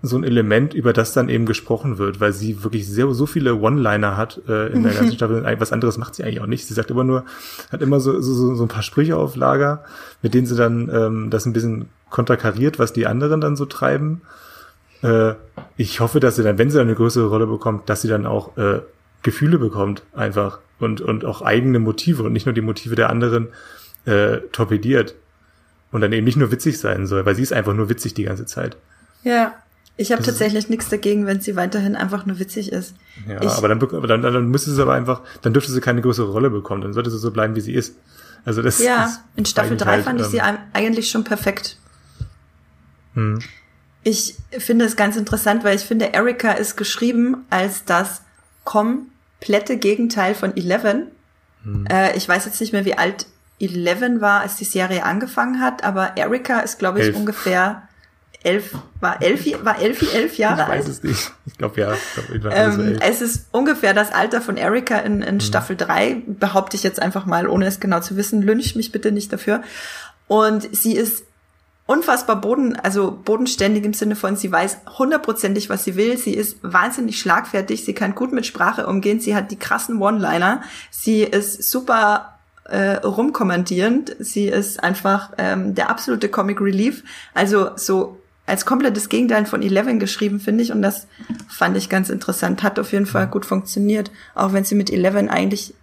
so 0.06 0.18
ein 0.18 0.26
Element, 0.26 0.74
über 0.74 0.92
das 0.92 1.14
dann 1.14 1.30
eben 1.30 1.46
gesprochen 1.46 1.98
wird, 1.98 2.20
weil 2.20 2.34
sie 2.34 2.62
wirklich 2.62 2.88
sehr, 2.88 3.12
so 3.14 3.26
viele 3.26 3.56
One-Liner 3.56 4.18
hat 4.18 4.42
äh, 4.50 4.68
in 4.68 4.84
der 4.84 4.94
ganzen 4.94 5.14
Staffel. 5.16 5.44
Was 5.60 5.72
anderes 5.72 5.98
macht 5.98 6.14
sie 6.14 6.24
eigentlich 6.24 6.42
auch 6.42 6.46
nicht. 6.46 6.68
Sie 6.68 6.74
sagt 6.74 6.92
immer 6.92 7.06
nur, 7.06 7.24
hat 7.72 7.82
immer 7.82 8.02
so, 8.02 8.20
so, 8.20 8.54
so 8.54 8.64
ein 8.64 8.68
paar 8.68 8.84
Sprüche 8.84 9.16
auf 9.16 9.38
Lager, 9.38 9.86
mit 10.22 10.34
denen 10.34 10.46
sie 10.46 10.58
dann 10.58 10.92
ähm, 10.94 11.30
das 11.30 11.46
ein 11.46 11.54
bisschen 11.54 11.86
konterkariert, 12.10 12.80
was 12.80 12.92
die 12.92 13.08
anderen 13.08 13.40
dann 13.40 13.56
so 13.56 13.66
treiben. 13.66 14.22
Äh, 15.04 15.36
ich 15.78 16.00
hoffe, 16.00 16.20
dass 16.20 16.36
sie 16.36 16.44
dann, 16.44 16.58
wenn 16.58 16.70
sie 16.70 16.78
dann 16.78 16.88
eine 16.88 16.96
größere 16.96 17.28
Rolle 17.28 17.48
bekommt, 17.48 17.90
dass 17.90 18.02
sie 18.02 18.08
dann 18.08 18.26
auch 18.26 18.58
äh, 18.58 18.82
Gefühle 19.24 19.58
bekommt, 19.58 20.04
einfach. 20.14 20.60
Und, 20.80 21.02
und 21.02 21.24
auch 21.24 21.42
eigene 21.42 21.80
Motive 21.80 22.24
und 22.24 22.34
nicht 22.34 22.46
nur 22.46 22.54
die 22.54 22.62
Motive 22.62 22.96
der 22.96 23.10
anderen 23.10 23.48
äh, 24.06 24.40
torpediert. 24.52 25.16
Und 25.92 26.02
dann 26.02 26.12
eben 26.12 26.26
nicht 26.26 26.36
nur 26.36 26.52
witzig 26.52 26.80
sein 26.80 27.08
soll, 27.08 27.26
weil 27.26 27.36
sie 27.36 27.44
ist 27.44 27.54
einfach 27.54 27.74
nur 27.74 27.88
witzig 27.90 28.14
die 28.16 28.24
ganze 28.24 28.46
Zeit. 28.46 28.76
Ja, 29.24 29.54
ich 29.96 30.12
habe 30.12 30.24
tatsächlich 30.24 30.70
nichts 30.70 30.90
dagegen, 30.90 31.28
wenn 31.28 31.40
sie 31.40 31.56
weiterhin 31.56 31.96
einfach 31.96 32.26
nur 32.26 32.40
witzig 32.40 32.72
ist. 32.72 32.96
Ja, 33.28 33.42
ich, 33.42 33.52
aber, 33.52 33.68
dann, 33.68 33.80
dann, 33.80 34.22
dann 34.22 34.50
müsste 34.50 34.72
sie 34.72 34.82
aber 34.82 34.94
einfach, 34.94 35.22
dann 35.44 35.54
dürfte 35.54 35.72
sie 35.72 35.82
keine 35.82 36.02
größere 36.02 36.32
Rolle 36.32 36.50
bekommen, 36.50 36.82
dann 36.82 36.94
sollte 36.94 37.12
sie 37.12 37.20
so 37.20 37.32
bleiben, 37.32 37.56
wie 37.56 37.62
sie 37.62 37.74
ist. 37.74 37.96
Also 38.44 38.62
das 38.62 38.80
Ja, 38.80 39.06
ist 39.06 39.22
in 39.36 39.46
Staffel 39.46 39.78
3 39.78 39.86
halt, 39.86 40.04
fand 40.04 40.20
ich 40.20 40.26
ähm, 40.28 40.32
sie 40.32 40.42
eigentlich 40.42 41.10
schon 41.10 41.24
perfekt. 41.24 41.78
Hm. 43.14 43.40
Ich 44.04 44.36
finde 44.52 44.86
es 44.86 44.96
ganz 44.96 45.16
interessant, 45.16 45.64
weil 45.64 45.76
ich 45.76 45.84
finde, 45.84 46.14
Erika 46.14 46.52
ist 46.52 46.76
geschrieben 46.76 47.46
als 47.50 47.86
das 47.86 48.22
komplette 48.66 49.78
Gegenteil 49.78 50.36
von 50.36 50.56
Eleven. 50.58 51.08
Hm. 51.64 51.86
Äh, 51.90 52.16
ich 52.18 52.28
weiß 52.28 52.46
jetzt 52.46 52.60
nicht 52.60 52.74
mehr, 52.74 52.86
wie 52.86 52.96
alt 52.96 53.28
Eleven 53.60 54.20
war, 54.20 54.42
als 54.42 54.58
die 54.58 54.66
Serie 54.66 55.04
angefangen 55.04 55.62
hat, 55.62 55.84
aber 55.84 56.18
Erika 56.18 56.60
ist, 56.60 56.80
glaube 56.80 57.00
ich, 57.00 57.06
elf. 57.08 57.16
ungefähr 57.16 57.88
elf, 58.44 58.76
war 59.00 59.22
Elfi, 59.22 59.56
war 59.64 59.80
Elfi 59.80 60.08
elf 60.14 60.38
Jahre 60.38 60.66
alt? 60.66 60.82
Ich 60.82 60.88
weiß 60.88 60.90
es 60.90 61.04
nicht. 61.04 61.32
Ich 61.46 61.58
glaube, 61.58 61.80
ja. 61.80 61.94
Ich 61.94 62.42
glaub, 62.42 62.54
ähm, 62.54 62.98
es 63.00 63.22
ist 63.22 63.48
ungefähr 63.52 63.94
das 63.94 64.12
Alter 64.12 64.42
von 64.42 64.58
Erika 64.58 64.98
in, 64.98 65.22
in 65.22 65.36
hm. 65.36 65.40
Staffel 65.40 65.78
3, 65.78 66.24
behaupte 66.28 66.76
ich 66.76 66.84
jetzt 66.84 67.02
einfach 67.02 67.26
mal, 67.26 67.48
ohne 67.48 67.66
es 67.66 67.80
genau 67.80 68.02
zu 68.02 68.18
wissen. 68.18 68.42
Lynch 68.42 68.76
mich 68.76 68.92
bitte 68.92 69.12
nicht 69.12 69.32
dafür. 69.32 69.64
Und 70.28 70.76
sie 70.76 70.96
ist 70.96 71.24
unfassbar 71.86 72.40
boden, 72.40 72.76
also 72.76 73.12
bodenständig 73.12 73.84
im 73.84 73.94
Sinne 73.94 74.16
von, 74.16 74.36
sie 74.36 74.52
weiß 74.52 74.78
hundertprozentig, 74.98 75.70
was 75.70 75.84
sie 75.84 75.96
will. 75.96 76.18
Sie 76.18 76.34
ist 76.34 76.58
wahnsinnig 76.62 77.20
schlagfertig. 77.20 77.84
Sie 77.84 77.94
kann 77.94 78.16
gut 78.16 78.32
mit 78.32 78.46
Sprache 78.46 78.88
umgehen. 78.88 79.20
Sie 79.20 79.36
hat 79.36 79.52
die 79.52 79.60
krassen 79.60 80.02
One-Liner. 80.02 80.62
Sie 80.92 81.24
ist 81.24 81.70
super 81.70 82.40
äh, 82.66 82.96
rumkommandierend. 82.98 84.16
Sie 84.20 84.48
ist 84.48 84.82
einfach 84.82 85.32
ähm, 85.38 85.76
der 85.76 85.90
absolute 85.90 86.30
Comic 86.30 86.62
Relief. 86.62 87.04
Also 87.34 87.72
so 87.76 88.18
als 88.46 88.66
komplettes 88.66 89.10
Gegenteil 89.10 89.46
von 89.46 89.62
Eleven 89.62 90.00
geschrieben, 90.00 90.40
finde 90.40 90.64
ich. 90.64 90.72
Und 90.72 90.82
das 90.82 91.08
fand 91.50 91.76
ich 91.76 91.90
ganz 91.90 92.10
interessant. 92.10 92.64
Hat 92.64 92.80
auf 92.80 92.94
jeden 92.94 93.06
Fall 93.06 93.28
gut 93.28 93.46
funktioniert. 93.46 94.10
Auch 94.36 94.54
wenn 94.54 94.64
sie 94.64 94.76
mit 94.76 94.90
Eleven 94.90 95.30
eigentlich 95.30 95.74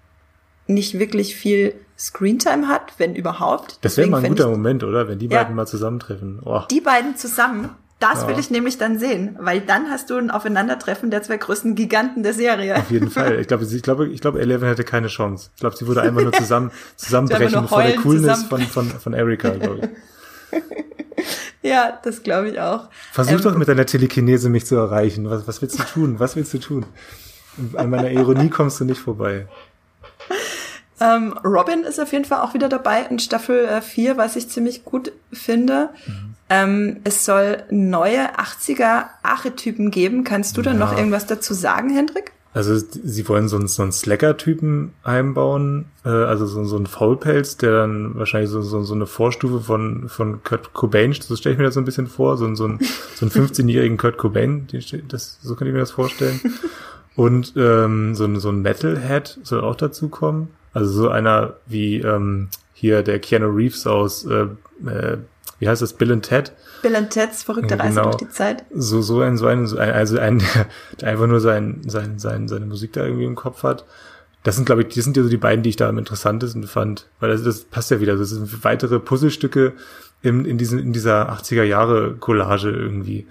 nicht 0.66 0.98
wirklich 0.98 1.36
viel 1.36 1.74
Screentime 2.00 2.66
hat, 2.66 2.94
wenn 2.96 3.14
überhaupt. 3.14 3.78
Das 3.82 3.98
wäre 3.98 4.08
mal 4.08 4.24
ein 4.24 4.30
guter 4.30 4.44
ich, 4.44 4.50
Moment, 4.50 4.82
oder? 4.82 5.06
Wenn 5.06 5.18
die 5.18 5.26
ja, 5.26 5.42
beiden 5.42 5.54
mal 5.54 5.66
zusammentreffen. 5.66 6.40
Oh. 6.42 6.62
Die 6.70 6.80
beiden 6.80 7.14
zusammen, 7.16 7.68
das 7.98 8.22
ja. 8.22 8.28
will 8.28 8.38
ich 8.38 8.50
nämlich 8.50 8.78
dann 8.78 8.98
sehen, 8.98 9.36
weil 9.38 9.60
dann 9.60 9.90
hast 9.90 10.08
du 10.08 10.16
ein 10.16 10.30
Aufeinandertreffen 10.30 11.10
der 11.10 11.22
zwei 11.22 11.36
größten 11.36 11.74
Giganten 11.74 12.22
der 12.22 12.32
Serie. 12.32 12.76
Auf 12.76 12.90
jeden 12.90 13.10
Fall. 13.10 13.38
Ich 13.38 13.48
glaube, 13.48 13.66
ich 13.66 13.82
glaube, 13.82 14.08
ich 14.08 14.22
glaube, 14.22 14.40
Eleven 14.40 14.66
hätte 14.66 14.82
keine 14.82 15.08
Chance. 15.08 15.50
Ich 15.54 15.60
glaube, 15.60 15.76
sie 15.76 15.86
würde 15.86 16.00
einfach 16.00 16.22
nur 16.22 16.32
zusammen 16.40 16.70
zusammenbrechen 16.96 17.68
vor 17.68 17.82
der 17.82 17.96
Coolness 17.96 18.44
von 18.44 18.62
von 18.62 18.86
von 18.88 19.12
Erika, 19.12 19.50
glaube 19.50 19.90
ich. 20.52 20.62
ja, 21.70 21.98
das 22.02 22.22
glaube 22.22 22.48
ich 22.48 22.60
auch. 22.60 22.88
Versuch 23.12 23.32
ähm, 23.32 23.42
doch 23.42 23.56
mit 23.56 23.68
deiner 23.68 23.84
Telekinese 23.84 24.48
mich 24.48 24.64
zu 24.64 24.76
erreichen. 24.76 25.28
Was, 25.28 25.46
was 25.46 25.60
willst 25.60 25.78
du 25.78 25.82
tun? 25.82 26.18
Was 26.18 26.34
willst 26.34 26.54
du 26.54 26.58
tun? 26.58 26.86
An 27.74 27.90
meiner 27.90 28.10
Ironie 28.10 28.48
kommst 28.48 28.80
du 28.80 28.86
nicht 28.86 29.00
vorbei. 29.00 29.46
Ähm, 31.00 31.34
Robin 31.44 31.84
ist 31.84 31.98
auf 31.98 32.12
jeden 32.12 32.24
Fall 32.24 32.40
auch 32.40 32.54
wieder 32.54 32.68
dabei 32.68 33.02
in 33.08 33.18
Staffel 33.18 33.64
äh, 33.64 33.80
4, 33.80 34.16
was 34.16 34.36
ich 34.36 34.48
ziemlich 34.48 34.84
gut 34.84 35.12
finde. 35.32 35.88
Mhm. 36.06 36.34
Ähm, 36.50 36.96
es 37.04 37.24
soll 37.24 37.62
neue 37.70 38.36
80er 38.36 39.04
Archetypen 39.22 39.90
geben. 39.90 40.24
Kannst 40.24 40.56
du 40.56 40.62
da 40.62 40.72
ja. 40.72 40.76
noch 40.76 40.96
irgendwas 40.96 41.26
dazu 41.26 41.54
sagen, 41.54 41.90
Hendrik? 41.90 42.32
Also 42.52 42.76
sie 42.76 43.28
wollen 43.28 43.48
so 43.48 43.56
einen, 43.56 43.68
so 43.68 43.82
einen 43.82 43.92
Slacker-Typen 43.92 44.92
einbauen, 45.04 45.84
äh, 46.04 46.08
also 46.08 46.46
so, 46.46 46.64
so 46.64 46.76
einen 46.76 46.88
Faulpelz, 46.88 47.56
der 47.58 47.70
dann 47.70 48.18
wahrscheinlich 48.18 48.50
so, 48.50 48.60
so, 48.60 48.82
so 48.82 48.92
eine 48.92 49.06
Vorstufe 49.06 49.60
von, 49.60 50.08
von 50.08 50.42
Kurt 50.42 50.72
Cobain, 50.72 51.12
so 51.12 51.36
stelle 51.36 51.52
ich 51.52 51.58
mir 51.58 51.66
das 51.66 51.74
so 51.74 51.80
ein 51.80 51.84
bisschen 51.84 52.08
vor, 52.08 52.36
so, 52.36 52.52
so, 52.56 52.66
ein, 52.66 52.80
so 53.14 53.24
einen 53.24 53.30
15-jährigen 53.48 53.98
Kurt 53.98 54.18
Cobain, 54.18 54.66
das, 55.06 55.38
so 55.40 55.54
könnte 55.54 55.68
ich 55.68 55.74
mir 55.74 55.78
das 55.78 55.92
vorstellen. 55.92 56.40
Und 57.16 57.52
ähm, 57.56 58.14
so, 58.16 58.34
so 58.36 58.48
ein 58.48 58.62
Metalhead 58.62 59.38
soll 59.42 59.60
auch 59.60 59.76
dazu 59.76 60.08
kommen. 60.08 60.48
Also 60.72 60.90
so 60.90 61.08
einer 61.08 61.54
wie 61.66 62.00
ähm, 62.00 62.48
hier 62.74 63.02
der 63.02 63.18
Keanu 63.18 63.48
Reeves 63.48 63.86
aus, 63.86 64.24
äh, 64.24 64.46
äh, 64.86 65.18
wie 65.58 65.68
heißt 65.68 65.82
das, 65.82 65.92
Bill 65.92 66.12
and 66.12 66.24
Ted? 66.24 66.52
Bill 66.82 66.96
and 66.96 67.10
Ted's 67.10 67.42
verrückte 67.42 67.78
Reise 67.78 68.00
genau. 68.00 68.04
durch 68.04 68.16
die 68.16 68.28
Zeit. 68.30 68.64
So, 68.74 69.02
so 69.02 69.20
ein, 69.20 69.36
so 69.36 69.46
ein, 69.46 69.66
so 69.66 69.76
ein 69.76 69.90
also 69.90 70.18
ein, 70.18 70.38
der, 70.38 70.66
der 71.00 71.08
einfach 71.10 71.26
nur 71.26 71.40
sein, 71.40 71.82
sein, 71.86 72.18
sein, 72.18 72.48
seine 72.48 72.66
Musik 72.66 72.92
da 72.94 73.04
irgendwie 73.04 73.26
im 73.26 73.34
Kopf 73.34 73.62
hat. 73.62 73.84
Das 74.42 74.56
sind, 74.56 74.64
glaube 74.64 74.82
ich, 74.82 74.88
die 74.88 75.02
sind 75.02 75.16
ja 75.16 75.22
so 75.22 75.28
die 75.28 75.36
beiden, 75.36 75.62
die 75.62 75.68
ich 75.68 75.76
da 75.76 75.88
am 75.88 75.98
interessantesten 75.98 76.64
fand. 76.64 77.06
Weil 77.20 77.30
das, 77.30 77.42
das 77.42 77.64
passt 77.64 77.90
ja 77.90 78.00
wieder. 78.00 78.16
Das 78.16 78.30
sind 78.30 78.64
weitere 78.64 78.98
Puzzlestücke 78.98 79.74
in, 80.22 80.46
in, 80.46 80.56
diesen, 80.56 80.78
in 80.78 80.94
dieser 80.94 81.30
80er 81.30 81.64
Jahre 81.64 82.14
Collage 82.14 82.70
irgendwie, 82.70 83.26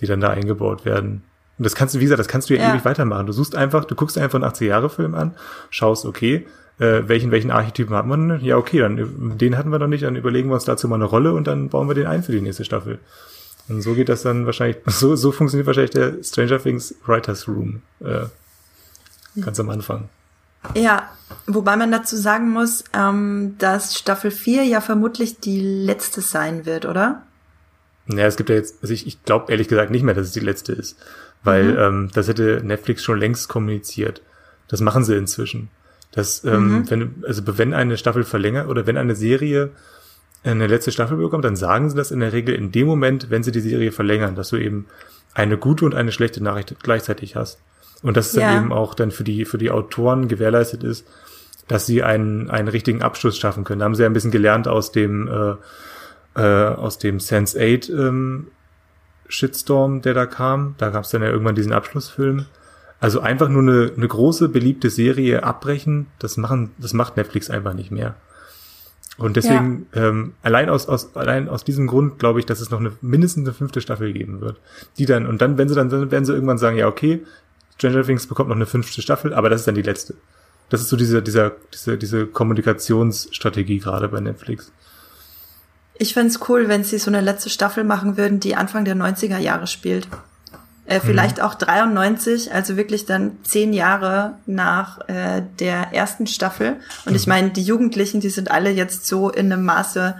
die 0.00 0.06
dann 0.06 0.20
da 0.20 0.28
eingebaut 0.28 0.84
werden. 0.84 1.22
Und 1.56 1.64
das 1.64 1.74
kannst 1.74 1.94
du, 1.94 2.00
wie 2.00 2.04
gesagt, 2.04 2.20
das 2.20 2.28
kannst 2.28 2.50
du 2.50 2.54
ja, 2.54 2.62
ja. 2.62 2.72
ewig 2.72 2.84
weitermachen. 2.84 3.26
Du 3.26 3.32
suchst 3.32 3.54
einfach, 3.54 3.84
du 3.86 3.94
guckst 3.94 4.18
einfach 4.18 4.40
einen 4.40 4.50
80er 4.50 4.64
Jahre 4.64 4.90
Film 4.90 5.14
an, 5.14 5.34
schaust, 5.70 6.04
okay, 6.04 6.46
äh, 6.80 7.06
welchen, 7.08 7.30
welchen 7.30 7.50
Archetypen 7.50 7.94
hat 7.94 8.06
man? 8.06 8.40
Ja, 8.40 8.56
okay, 8.56 8.78
dann 8.78 9.38
den 9.38 9.56
hatten 9.56 9.70
wir 9.70 9.78
noch 9.78 9.86
nicht, 9.86 10.02
dann 10.02 10.16
überlegen 10.16 10.48
wir 10.48 10.54
uns 10.54 10.64
dazu 10.64 10.88
mal 10.88 10.96
eine 10.96 11.04
Rolle 11.04 11.34
und 11.34 11.46
dann 11.46 11.68
bauen 11.68 11.88
wir 11.88 11.94
den 11.94 12.06
ein 12.06 12.22
für 12.22 12.32
die 12.32 12.40
nächste 12.40 12.64
Staffel. 12.64 12.98
Und 13.68 13.82
so 13.82 13.94
geht 13.94 14.08
das 14.08 14.22
dann 14.22 14.46
wahrscheinlich, 14.46 14.78
so, 14.86 15.14
so 15.14 15.30
funktioniert 15.30 15.66
wahrscheinlich 15.66 15.90
der 15.90 16.22
Stranger 16.24 16.58
Things 16.58 16.94
Writers 17.06 17.46
Room 17.46 17.82
äh, 18.00 18.24
ganz 19.40 19.60
am 19.60 19.68
Anfang. 19.68 20.08
Ja, 20.74 21.10
wobei 21.46 21.76
man 21.76 21.92
dazu 21.92 22.16
sagen 22.16 22.50
muss, 22.50 22.84
ähm, 22.92 23.56
dass 23.58 23.96
Staffel 23.96 24.30
4 24.30 24.64
ja 24.64 24.80
vermutlich 24.80 25.38
die 25.38 25.60
letzte 25.60 26.20
sein 26.20 26.66
wird, 26.66 26.86
oder? 26.86 27.22
Ja, 28.06 28.26
es 28.26 28.36
gibt 28.36 28.48
ja 28.48 28.56
jetzt, 28.56 28.76
also 28.82 28.92
ich, 28.92 29.06
ich 29.06 29.22
glaube 29.22 29.52
ehrlich 29.52 29.68
gesagt 29.68 29.90
nicht 29.90 30.02
mehr, 30.02 30.14
dass 30.14 30.26
es 30.26 30.32
die 30.32 30.40
letzte 30.40 30.72
ist, 30.72 30.98
weil 31.44 31.72
mhm. 31.72 31.78
ähm, 31.78 32.10
das 32.14 32.28
hätte 32.28 32.62
Netflix 32.64 33.04
schon 33.04 33.18
längst 33.18 33.48
kommuniziert. 33.48 34.22
Das 34.68 34.80
machen 34.80 35.04
sie 35.04 35.16
inzwischen. 35.16 35.68
Das, 36.12 36.44
ähm, 36.44 36.70
mhm. 36.70 36.90
wenn, 36.90 37.14
also 37.26 37.42
wenn 37.58 37.72
eine 37.72 37.96
Staffel 37.96 38.24
verlängert 38.24 38.68
oder 38.68 38.86
wenn 38.86 38.96
eine 38.96 39.14
Serie 39.14 39.70
eine 40.42 40.66
letzte 40.66 40.90
Staffel 40.90 41.18
bekommt, 41.18 41.44
dann 41.44 41.56
sagen 41.56 41.90
sie 41.90 41.96
das 41.96 42.10
in 42.10 42.20
der 42.20 42.32
Regel 42.32 42.54
in 42.54 42.72
dem 42.72 42.86
Moment, 42.86 43.30
wenn 43.30 43.42
sie 43.42 43.52
die 43.52 43.60
Serie 43.60 43.92
verlängern, 43.92 44.34
dass 44.34 44.48
du 44.48 44.56
eben 44.56 44.86
eine 45.34 45.58
gute 45.58 45.84
und 45.84 45.94
eine 45.94 46.12
schlechte 46.12 46.42
Nachricht 46.42 46.74
gleichzeitig 46.82 47.36
hast. 47.36 47.60
Und 48.02 48.16
dass 48.16 48.28
es 48.28 48.34
ja. 48.34 48.52
dann 48.52 48.64
eben 48.64 48.72
auch 48.72 48.94
dann 48.94 49.10
für 49.10 49.24
die, 49.24 49.44
für 49.44 49.58
die 49.58 49.70
Autoren 49.70 50.28
gewährleistet 50.28 50.82
ist, 50.82 51.06
dass 51.68 51.86
sie 51.86 52.02
einen, 52.02 52.50
einen 52.50 52.68
richtigen 52.68 53.02
Abschluss 53.02 53.38
schaffen 53.38 53.64
können. 53.64 53.80
Da 53.80 53.84
haben 53.84 53.94
sie 53.94 54.02
ja 54.02 54.08
ein 54.08 54.14
bisschen 54.14 54.30
gelernt 54.30 54.66
aus 54.66 54.90
dem, 54.90 55.28
äh, 55.28 55.54
äh, 56.40 56.74
aus 56.74 56.98
dem 56.98 57.20
Sense 57.20 57.58
8 57.60 57.90
ähm, 57.90 58.48
Shitstorm, 59.28 60.02
der 60.02 60.14
da 60.14 60.26
kam. 60.26 60.74
Da 60.78 60.88
gab 60.88 61.04
es 61.04 61.10
dann 61.10 61.22
ja 61.22 61.28
irgendwann 61.28 61.54
diesen 61.54 61.72
Abschlussfilm. 61.72 62.46
Also 63.00 63.20
einfach 63.20 63.48
nur 63.48 63.62
eine, 63.62 63.92
eine 63.96 64.06
große, 64.06 64.50
beliebte 64.50 64.90
Serie 64.90 65.42
abbrechen, 65.42 66.06
das 66.18 66.36
machen, 66.36 66.70
das 66.78 66.92
macht 66.92 67.16
Netflix 67.16 67.48
einfach 67.48 67.72
nicht 67.72 67.90
mehr. 67.90 68.14
Und 69.16 69.36
deswegen, 69.36 69.86
ja. 69.94 70.08
ähm, 70.08 70.34
allein 70.42 70.68
aus, 70.68 70.88
aus, 70.88 71.14
allein 71.16 71.48
aus 71.48 71.64
diesem 71.64 71.86
Grund 71.86 72.18
glaube 72.18 72.40
ich, 72.40 72.46
dass 72.46 72.60
es 72.60 72.70
noch 72.70 72.80
eine, 72.80 72.92
mindestens 73.00 73.46
eine 73.46 73.54
fünfte 73.54 73.80
Staffel 73.80 74.12
geben 74.12 74.40
wird. 74.40 74.56
Die 74.98 75.06
dann, 75.06 75.26
und 75.26 75.42
dann, 75.42 75.58
wenn 75.58 75.68
sie 75.68 75.74
dann, 75.74 75.88
dann 75.88 76.10
werden 76.10 76.24
sie 76.24 76.32
irgendwann 76.32 76.58
sagen, 76.58 76.76
ja, 76.76 76.88
okay, 76.88 77.24
Stranger 77.76 78.02
Things 78.02 78.26
bekommt 78.26 78.48
noch 78.50 78.56
eine 78.56 78.66
fünfte 78.66 79.02
Staffel, 79.02 79.34
aber 79.34 79.48
das 79.50 79.62
ist 79.62 79.66
dann 79.66 79.74
die 79.74 79.82
letzte. 79.82 80.14
Das 80.68 80.80
ist 80.80 80.88
so 80.88 80.96
diese, 80.96 81.22
dieser, 81.22 81.52
diese, 81.72 81.98
diese 81.98 82.26
Kommunikationsstrategie 82.26 83.78
gerade 83.78 84.08
bei 84.08 84.20
Netflix. 84.20 84.72
Ich 85.94 86.14
fände 86.14 86.34
cool, 86.48 86.68
wenn 86.68 86.84
sie 86.84 86.98
so 86.98 87.10
eine 87.10 87.20
letzte 87.20 87.50
Staffel 87.50 87.84
machen 87.84 88.16
würden, 88.16 88.40
die 88.40 88.56
Anfang 88.56 88.84
der 88.84 88.96
90er 88.96 89.38
Jahre 89.38 89.66
spielt. 89.66 90.08
Äh, 90.90 90.98
vielleicht 90.98 91.36
mhm. 91.36 91.44
auch 91.44 91.54
93, 91.54 92.52
also 92.52 92.76
wirklich 92.76 93.06
dann 93.06 93.38
zehn 93.44 93.72
Jahre 93.72 94.34
nach 94.46 94.98
äh, 95.08 95.40
der 95.60 95.94
ersten 95.94 96.26
Staffel. 96.26 96.78
Und 97.04 97.12
mhm. 97.12 97.16
ich 97.16 97.28
meine, 97.28 97.50
die 97.50 97.62
Jugendlichen, 97.62 98.20
die 98.20 98.28
sind 98.28 98.50
alle 98.50 98.70
jetzt 98.70 99.06
so 99.06 99.30
in 99.30 99.52
einem 99.52 99.64
Maße 99.64 100.16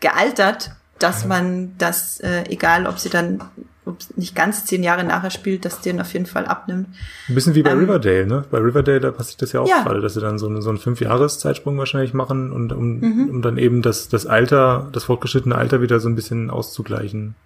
gealtert, 0.00 0.72
dass 0.98 1.24
man 1.24 1.74
das, 1.78 2.18
äh, 2.18 2.42
egal 2.48 2.88
ob 2.88 2.98
sie 2.98 3.10
dann 3.10 3.40
ob 3.84 3.98
nicht 4.16 4.34
ganz 4.34 4.64
zehn 4.64 4.82
Jahre 4.82 5.04
nachher 5.04 5.30
spielt, 5.30 5.64
dass 5.64 5.80
den 5.80 6.00
auf 6.00 6.12
jeden 6.12 6.26
Fall 6.26 6.46
abnimmt. 6.46 6.88
Ein 7.28 7.34
bisschen 7.36 7.54
wie 7.54 7.62
bei 7.62 7.70
ähm, 7.70 7.78
Riverdale, 7.78 8.26
ne? 8.26 8.44
Bei 8.50 8.58
Riverdale, 8.58 8.98
da 8.98 9.12
passiert 9.12 9.40
das 9.40 9.52
ja 9.52 9.60
auch 9.60 9.68
ja. 9.68 9.84
gerade, 9.84 10.00
dass 10.00 10.14
sie 10.14 10.20
dann 10.20 10.38
so, 10.38 10.48
eine, 10.48 10.62
so 10.62 10.68
einen 10.68 10.78
Fünf-Jahres-Zeitsprung 10.78 11.78
wahrscheinlich 11.78 12.12
machen 12.12 12.50
und 12.50 12.72
um, 12.72 12.98
mhm. 12.98 13.28
um 13.30 13.40
dann 13.40 13.56
eben 13.56 13.82
das, 13.82 14.08
das 14.08 14.26
Alter, 14.26 14.88
das 14.90 15.04
fortgeschrittene 15.04 15.54
Alter 15.54 15.80
wieder 15.80 16.00
so 16.00 16.08
ein 16.08 16.16
bisschen 16.16 16.50
auszugleichen. 16.50 17.36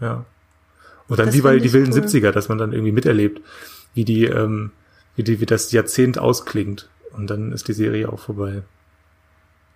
Ja. 0.00 0.24
Und 1.10 1.18
dann 1.18 1.26
das 1.26 1.34
wie 1.34 1.42
bei 1.42 1.58
die 1.58 1.72
wilden 1.72 1.92
cool. 1.92 2.04
70er, 2.04 2.30
dass 2.30 2.48
man 2.48 2.58
dann 2.58 2.72
irgendwie 2.72 2.92
miterlebt, 2.92 3.42
wie 3.94 4.04
die, 4.04 4.24
ähm, 4.24 4.70
wie 5.16 5.24
die, 5.24 5.40
wie 5.40 5.46
das 5.46 5.72
Jahrzehnt 5.72 6.18
ausklingt. 6.18 6.88
Und 7.12 7.28
dann 7.28 7.52
ist 7.52 7.68
die 7.68 7.72
Serie 7.72 8.08
auch 8.08 8.20
vorbei. 8.20 8.62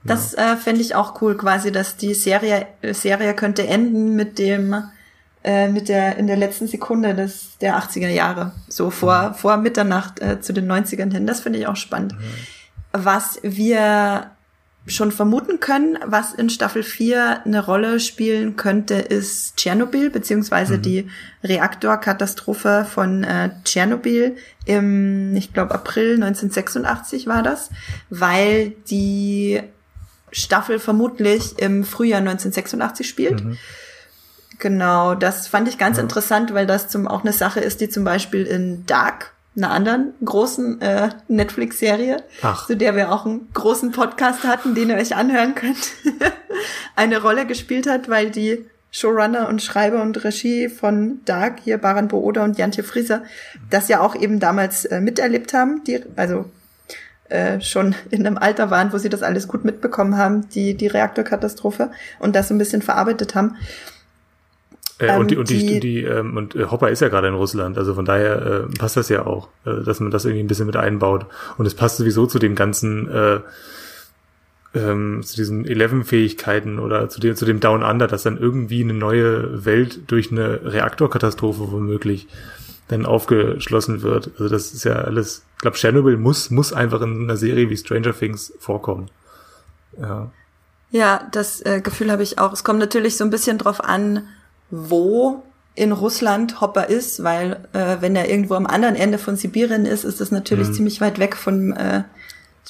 Das 0.05 0.35
äh, 0.35 0.57
fände 0.57 0.83
ich 0.83 0.95
auch 0.95 1.21
cool, 1.23 1.37
quasi, 1.37 1.73
dass 1.73 1.97
die 1.97 2.15
Serie, 2.15 2.67
Serie 2.93 3.35
könnte 3.35 3.67
enden 3.67 4.15
mit 4.15 4.39
dem 4.39 4.75
äh, 5.43 5.69
mit 5.69 5.89
der 5.89 6.17
in 6.17 6.27
der 6.27 6.37
letzten 6.37 6.67
Sekunde 6.67 7.15
des 7.15 7.59
der 7.59 7.79
80er 7.79 8.09
Jahre, 8.09 8.53
so 8.69 8.91
vor 8.91 9.31
mhm. 9.31 9.35
vor 9.35 9.57
Mitternacht 9.57 10.21
äh, 10.21 10.41
zu 10.41 10.53
den 10.53 10.71
90ern 10.71 11.13
hin. 11.13 11.27
Das 11.27 11.41
finde 11.41 11.59
ich 11.59 11.67
auch 11.67 11.77
spannend. 11.77 12.13
Mhm. 12.13 12.25
Was 12.93 13.41
wir 13.43 14.31
schon 14.87 15.13
vermuten 15.13 15.61
können, 15.61 15.99
was 16.05 16.35
in 16.35 16.51
Staffel 16.51 16.83
4 16.83 17.47
eine 17.47 17.65
Rolle 17.65 18.01
spielen 18.01 18.57
könnte, 18.57 18.95
ist 18.95 19.57
Tschernobyl, 19.57 20.11
beziehungsweise 20.11 20.77
mhm. 20.77 20.83
die 20.83 21.11
Reaktorkatastrophe 21.43 22.87
von 22.89 23.25
äh, 23.25 23.51
Tschernobyl 23.65 24.37
im, 24.67 25.35
ich 25.37 25.55
glaube, 25.55 25.75
April 25.75 26.15
1986 26.15 27.27
war 27.27 27.43
das, 27.43 27.71
weil 28.11 28.71
die 28.91 29.63
Staffel 30.33 30.79
vermutlich 30.79 31.59
im 31.59 31.85
Frühjahr 31.85 32.21
1986 32.21 33.09
spielt. 33.09 33.45
Mhm. 33.45 33.57
Genau, 34.59 35.15
das 35.15 35.49
fand 35.49 35.69
ich 35.69 35.79
ganz 35.79 35.97
ja. 35.97 36.03
interessant, 36.03 36.55
weil 36.55 36.67
das 36.67 36.89
zum, 36.89 37.09
auch 37.09 37.23
eine 37.23 37.33
Sache 37.33 37.61
ist, 37.61 37.81
die 37.81 37.89
zum 37.89 38.05
Beispiel 38.05 38.45
in 38.45 38.87
Dark, 38.87 39.34
einer 39.57 39.71
anderen 39.71 40.15
großen 40.25 40.81
äh, 40.81 41.11
Netflix-Serie, 41.29 42.25
zu 42.67 42.77
der 42.77 42.97
wir 42.97 43.13
auch 43.13 43.25
einen 43.25 43.49
großen 43.53 43.93
Podcast 43.93 44.45
hatten, 44.45 44.75
den 44.75 44.91
ihr 44.91 44.97
euch 44.97 45.15
anhören 45.15 45.55
könnt, 45.55 45.93
eine 46.97 47.23
Rolle 47.23 47.47
gespielt 47.47 47.87
hat, 47.87 48.09
weil 48.09 48.31
die 48.31 48.67
Showrunner 48.91 49.49
und 49.49 49.63
Schreiber 49.63 50.03
und 50.03 50.23
Regie 50.23 50.69
von 50.69 51.21
Dark, 51.25 51.59
hier 51.65 51.79
Baran 51.79 52.09
Booda 52.09 52.45
und 52.45 52.59
Jantje 52.59 52.85
Frieser, 52.85 53.25
das 53.69 53.89
ja 53.89 54.01
auch 54.01 54.15
eben 54.15 54.39
damals 54.39 54.85
äh, 54.85 55.01
miterlebt 55.01 55.53
haben, 55.53 55.83
die, 55.85 56.01
also 56.15 56.45
äh, 57.29 57.61
schon 57.61 57.95
in 58.11 58.27
einem 58.27 58.39
Alter 58.39 58.71
waren, 58.71 58.93
wo 58.93 58.99
sie 58.99 59.09
das 59.09 59.23
alles 59.23 59.49
gut 59.49 59.65
mitbekommen 59.65 60.17
haben, 60.17 60.49
die, 60.51 60.75
die 60.75 60.87
Reaktorkatastrophe 60.87 61.91
und 62.21 62.37
das 62.37 62.49
so 62.49 62.55
ein 62.55 62.59
bisschen 62.59 62.83
verarbeitet 62.83 63.35
haben. 63.35 63.57
Äh, 64.99 65.17
und 65.17 65.31
die, 65.31 65.37
und 65.37 65.51
die, 65.51 65.67
die, 65.67 65.81
die 65.81 66.03
ähm, 66.03 66.37
und 66.37 66.55
äh, 66.55 66.67
Hopper 66.67 66.89
ist 66.89 67.01
ja 67.01 67.09
gerade 67.09 67.29
in 67.29 67.35
Russland, 67.35 67.79
also 67.79 67.95
von 67.95 68.05
daher 68.05 68.67
äh, 68.71 68.79
passt 68.79 68.97
das 68.97 69.09
ja 69.09 69.27
auch, 69.27 69.49
äh, 69.65 69.83
dass 69.83 70.01
man 70.01 70.11
das 70.11 70.25
irgendwie 70.25 70.45
ein 70.45 70.47
bisschen 70.47 70.67
mit 70.67 70.77
einbaut. 70.77 71.27
Und 71.59 71.67
es 71.67 71.75
passt 71.75 71.97
sowieso 71.97 72.27
zu 72.27 72.39
dem 72.39 72.55
ganzen, 72.55 73.11
äh, 73.11 73.41
ähm, 74.75 75.23
zu 75.25 75.37
diesen 75.37 75.67
Eleven-Fähigkeiten 75.67 76.79
oder 76.79 77.09
zu 77.09 77.21
dem, 77.21 77.35
zu 77.35 77.45
dem 77.45 77.61
Down 77.61 77.83
Under, 77.83 78.07
dass 78.07 78.23
dann 78.23 78.39
irgendwie 78.39 78.83
eine 78.83 78.95
neue 78.95 79.65
Welt 79.65 80.11
durch 80.11 80.31
eine 80.31 80.61
Reaktorkatastrophe 80.65 81.73
womöglich 81.73 82.29
dann 82.89 83.07
aufgeschlossen 83.07 84.03
wird. 84.03 84.31
Also 84.39 84.49
das 84.49 84.73
ist 84.73 84.85
ja 84.85 84.95
alles, 84.95 85.45
ich 85.57 85.63
glaube, 85.63 85.77
Chernobyl 85.77 86.17
muss, 86.17 86.51
muss 86.51 86.73
einfach 86.73 87.01
in 87.03 87.25
einer 87.25 87.37
Serie 87.37 87.71
wie 87.71 87.77
Stranger 87.77 88.13
Things 88.13 88.53
vorkommen. 88.59 89.11
Ja. 90.01 90.31
Ja, 90.91 91.29
das 91.33 91.61
äh, 91.63 91.81
Gefühl 91.81 92.13
habe 92.13 92.23
ich 92.23 92.39
auch. 92.39 92.53
Es 92.53 92.63
kommt 92.63 92.79
natürlich 92.79 93.17
so 93.17 93.25
ein 93.25 93.31
bisschen 93.31 93.59
drauf 93.59 93.83
an, 93.83 94.29
wo 94.71 95.43
in 95.75 95.93
Russland 95.93 96.61
Hopper 96.61 96.89
ist, 96.89 97.25
weil 97.25 97.67
äh, 97.73 97.97
wenn 98.01 98.15
er 98.15 98.29
irgendwo 98.29 98.55
am 98.55 98.67
anderen 98.67 98.95
Ende 98.95 99.19
von 99.19 99.37
Sibirien 99.37 99.87
ist, 99.87 100.05
ist 100.05 100.21
das 100.21 100.31
natürlich 100.31 100.69
mhm. 100.69 100.75
ziemlich 100.75 101.01
weit 101.01 101.19
weg 101.19 101.37
von 101.37 101.73
äh, 101.73 102.05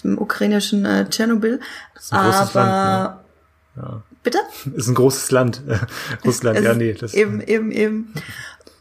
dem 0.03 0.18
ukrainischen 0.18 0.84
äh, 0.84 1.08
Tschernobyl. 1.08 1.61
Das 1.95 2.04
ist 2.04 2.12
ein 2.12 2.25
großes 2.25 2.57
Aber 2.57 2.64
Land, 2.64 3.16
ne? 3.76 3.83
ja. 3.83 4.03
Bitte? 4.22 4.38
Ist 4.75 4.88
ein 4.88 4.95
großes 4.95 5.30
Land. 5.30 5.62
Russland, 6.25 6.61
ja, 6.61 6.75
nee. 6.75 6.95
Das, 6.95 7.12
eben, 7.12 7.42
eben, 7.42 7.71
eben. 7.71 8.14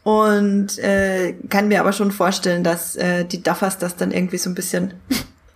Und 0.02 0.78
äh, 0.78 1.34
kann 1.50 1.68
mir 1.68 1.80
aber 1.80 1.92
schon 1.92 2.10
vorstellen, 2.10 2.64
dass 2.64 2.96
äh, 2.96 3.24
die 3.24 3.42
Duffers 3.42 3.78
das 3.78 3.96
dann 3.96 4.10
irgendwie 4.10 4.38
so 4.38 4.48
ein 4.48 4.54
bisschen 4.54 4.94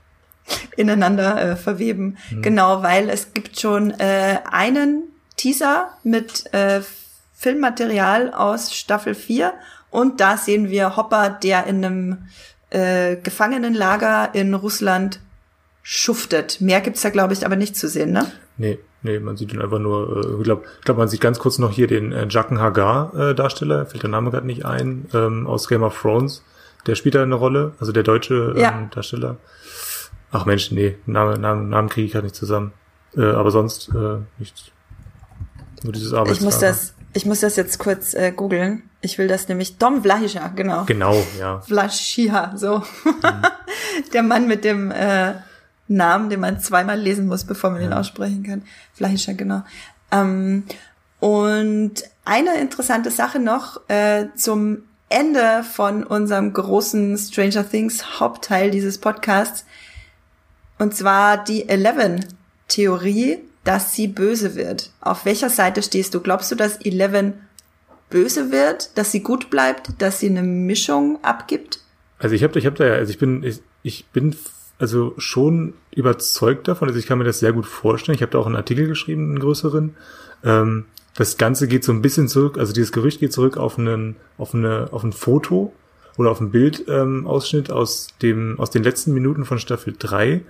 ineinander 0.76 1.40
äh, 1.40 1.56
verweben. 1.56 2.18
Mhm. 2.30 2.42
Genau, 2.42 2.82
weil 2.82 3.08
es 3.08 3.32
gibt 3.32 3.58
schon 3.58 3.90
äh, 3.98 4.40
einen 4.50 5.04
Teaser 5.36 5.90
mit 6.02 6.52
äh, 6.52 6.82
Filmmaterial 7.38 8.34
aus 8.34 8.74
Staffel 8.74 9.14
4 9.14 9.52
und 9.90 10.20
da 10.20 10.36
sehen 10.36 10.70
wir 10.70 10.96
Hopper, 10.96 11.30
der 11.30 11.66
in 11.66 11.84
einem 11.84 12.18
äh, 12.70 13.14
Gefangenenlager 13.14 14.30
in 14.32 14.54
Russland 14.54 15.20
schuftet. 15.84 16.60
Mehr 16.60 16.80
gibt's 16.80 17.02
da, 17.02 17.10
glaube 17.10 17.34
ich, 17.34 17.46
aber 17.46 17.54
nicht 17.54 17.76
zu 17.76 17.88
sehen, 17.88 18.10
ne? 18.10 18.26
Nee, 18.56 18.80
nee, 19.02 19.20
man 19.20 19.36
sieht 19.36 19.52
ihn 19.52 19.62
einfach 19.62 19.78
nur, 19.78 20.16
äh, 20.16 20.38
ich 20.38 20.42
glaube, 20.42 20.64
ich 20.80 20.84
glaub, 20.84 20.98
man 20.98 21.06
sieht 21.06 21.20
ganz 21.20 21.38
kurz 21.38 21.58
noch 21.58 21.70
hier 21.70 21.86
den 21.86 22.10
äh, 22.10 22.26
Jacken 22.28 22.58
Hagar 22.58 23.14
äh, 23.14 23.34
Darsteller, 23.36 23.86
fällt 23.86 24.02
der 24.02 24.10
Name 24.10 24.32
gerade 24.32 24.46
nicht 24.46 24.64
ein, 24.64 25.06
ähm, 25.14 25.46
aus 25.46 25.68
Game 25.68 25.84
of 25.84 25.96
Thrones. 25.96 26.42
Der 26.88 26.96
spielt 26.96 27.14
da 27.14 27.22
eine 27.22 27.36
Rolle, 27.36 27.72
also 27.78 27.92
der 27.92 28.02
deutsche 28.02 28.54
ähm, 28.56 28.60
ja. 28.60 28.88
Darsteller. 28.90 29.36
Ach 30.32 30.44
Mensch, 30.44 30.72
nee, 30.72 30.96
Name, 31.06 31.38
Namen, 31.38 31.68
Namen 31.68 31.88
kriege 31.88 32.06
ich 32.06 32.12
gerade 32.12 32.24
nicht 32.24 32.36
zusammen. 32.36 32.72
Äh, 33.16 33.22
aber 33.22 33.52
sonst 33.52 33.90
äh, 33.90 34.18
nichts. 34.38 34.72
Nur 35.84 35.92
dieses 35.92 36.12
Arbeitslager. 36.12 36.38
Ich 36.38 36.44
muss 36.44 36.58
das, 36.58 36.94
ich 37.12 37.26
muss 37.26 37.40
das 37.40 37.56
jetzt 37.56 37.78
kurz 37.78 38.14
äh, 38.14 38.32
googeln. 38.32 38.82
Ich 39.00 39.18
will 39.18 39.28
das 39.28 39.48
nämlich 39.48 39.78
Dom 39.78 40.02
Vlahischa, 40.02 40.48
genau. 40.48 40.84
Genau, 40.84 41.16
ja. 41.38 41.60
Vlahischa, 41.60 42.52
so. 42.56 42.82
Mhm. 43.04 43.42
Der 44.12 44.22
Mann 44.22 44.46
mit 44.46 44.64
dem 44.64 44.90
äh, 44.90 45.34
Namen, 45.88 46.30
den 46.30 46.40
man 46.40 46.60
zweimal 46.60 46.98
lesen 46.98 47.26
muss, 47.26 47.44
bevor 47.44 47.70
man 47.70 47.80
ja. 47.80 47.88
ihn 47.88 47.92
aussprechen 47.92 48.42
kann. 48.42 48.62
Vlahischa, 48.94 49.32
genau. 49.32 49.62
Ähm, 50.12 50.64
und 51.20 51.94
eine 52.24 52.60
interessante 52.60 53.10
Sache 53.10 53.38
noch 53.38 53.88
äh, 53.88 54.26
zum 54.36 54.82
Ende 55.08 55.64
von 55.64 56.04
unserem 56.04 56.52
großen 56.52 57.16
Stranger 57.16 57.68
Things 57.68 58.20
Hauptteil 58.20 58.70
dieses 58.70 58.98
Podcasts. 58.98 59.64
Und 60.78 60.94
zwar 60.94 61.42
die 61.42 61.68
Eleven-Theorie, 61.68 63.38
dass 63.68 63.92
sie 63.94 64.08
böse 64.08 64.54
wird. 64.54 64.92
Auf 65.02 65.26
welcher 65.26 65.50
Seite 65.50 65.82
stehst 65.82 66.14
du? 66.14 66.20
Glaubst 66.20 66.50
du, 66.50 66.54
dass 66.54 66.80
Eleven 66.80 67.34
böse 68.08 68.50
wird, 68.50 68.96
dass 68.96 69.12
sie 69.12 69.22
gut 69.22 69.50
bleibt, 69.50 69.90
dass 70.00 70.20
sie 70.20 70.30
eine 70.30 70.42
Mischung 70.42 71.22
abgibt? 71.22 71.80
Also 72.18 72.34
ich 72.34 72.42
habe 72.42 72.58
ich 72.58 72.64
hab 72.64 72.76
da 72.76 72.86
ja, 72.86 72.94
also 72.94 73.10
ich 73.10 73.18
bin, 73.18 73.42
ich, 73.42 73.60
ich 73.82 74.06
bin 74.06 74.34
also 74.78 75.12
schon 75.18 75.74
überzeugt 75.94 76.66
davon, 76.66 76.88
also 76.88 76.98
ich 76.98 77.06
kann 77.06 77.18
mir 77.18 77.24
das 77.24 77.40
sehr 77.40 77.52
gut 77.52 77.66
vorstellen. 77.66 78.16
Ich 78.16 78.22
habe 78.22 78.32
da 78.32 78.38
auch 78.38 78.46
einen 78.46 78.56
Artikel 78.56 78.86
geschrieben, 78.86 79.24
einen 79.24 79.38
größeren. 79.38 79.94
Ähm, 80.44 80.86
das 81.14 81.36
Ganze 81.36 81.68
geht 81.68 81.84
so 81.84 81.92
ein 81.92 82.00
bisschen 82.00 82.26
zurück, 82.26 82.56
also 82.56 82.72
dieses 82.72 82.90
Gerücht 82.90 83.20
geht 83.20 83.34
zurück 83.34 83.58
auf 83.58 83.78
einen, 83.78 84.16
auf 84.38 84.54
eine, 84.54 84.88
auf 84.92 85.04
ein 85.04 85.12
Foto 85.12 85.74
oder 86.16 86.30
auf 86.30 86.40
ein 86.40 86.52
Bildausschnitt 86.52 87.68
ähm, 87.68 87.74
aus 87.74 88.08
dem, 88.22 88.58
aus 88.58 88.70
den 88.70 88.82
letzten 88.82 89.12
Minuten 89.12 89.44
von 89.44 89.58
Staffel 89.58 89.94
3. 89.98 90.40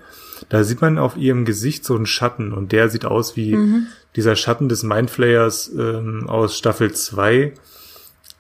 Da 0.48 0.64
sieht 0.64 0.80
man 0.80 0.98
auf 0.98 1.16
ihrem 1.16 1.44
Gesicht 1.44 1.84
so 1.84 1.94
einen 1.94 2.06
Schatten 2.06 2.52
und 2.52 2.72
der 2.72 2.88
sieht 2.88 3.04
aus 3.04 3.36
wie 3.36 3.54
mhm. 3.54 3.86
dieser 4.16 4.36
Schatten 4.36 4.68
des 4.68 4.82
Mindflayers 4.82 5.70
ähm, 5.76 6.28
aus 6.28 6.56
Staffel 6.56 6.92
2. 6.92 7.52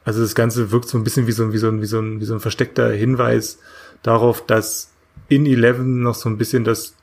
Also 0.04 0.22
das 0.22 0.34
Ganze 0.34 0.70
wirkt 0.70 0.88
so 0.88 0.98
ein 0.98 1.04
bisschen 1.04 1.26
wie 1.26 1.32
so, 1.32 1.52
wie 1.52 1.58
so, 1.58 1.80
wie 1.80 1.86
so, 1.86 2.00
ein, 2.00 2.20
wie 2.20 2.24
so 2.24 2.34
ein 2.34 2.40
versteckter 2.40 2.90
Hinweis 2.90 3.58
darauf, 4.02 4.44
dass 4.46 4.90
in 5.28 5.46
Eleven 5.46 6.02
noch 6.02 6.14
so 6.14 6.28
ein 6.28 6.38
bisschen 6.38 6.64
das 6.64 6.94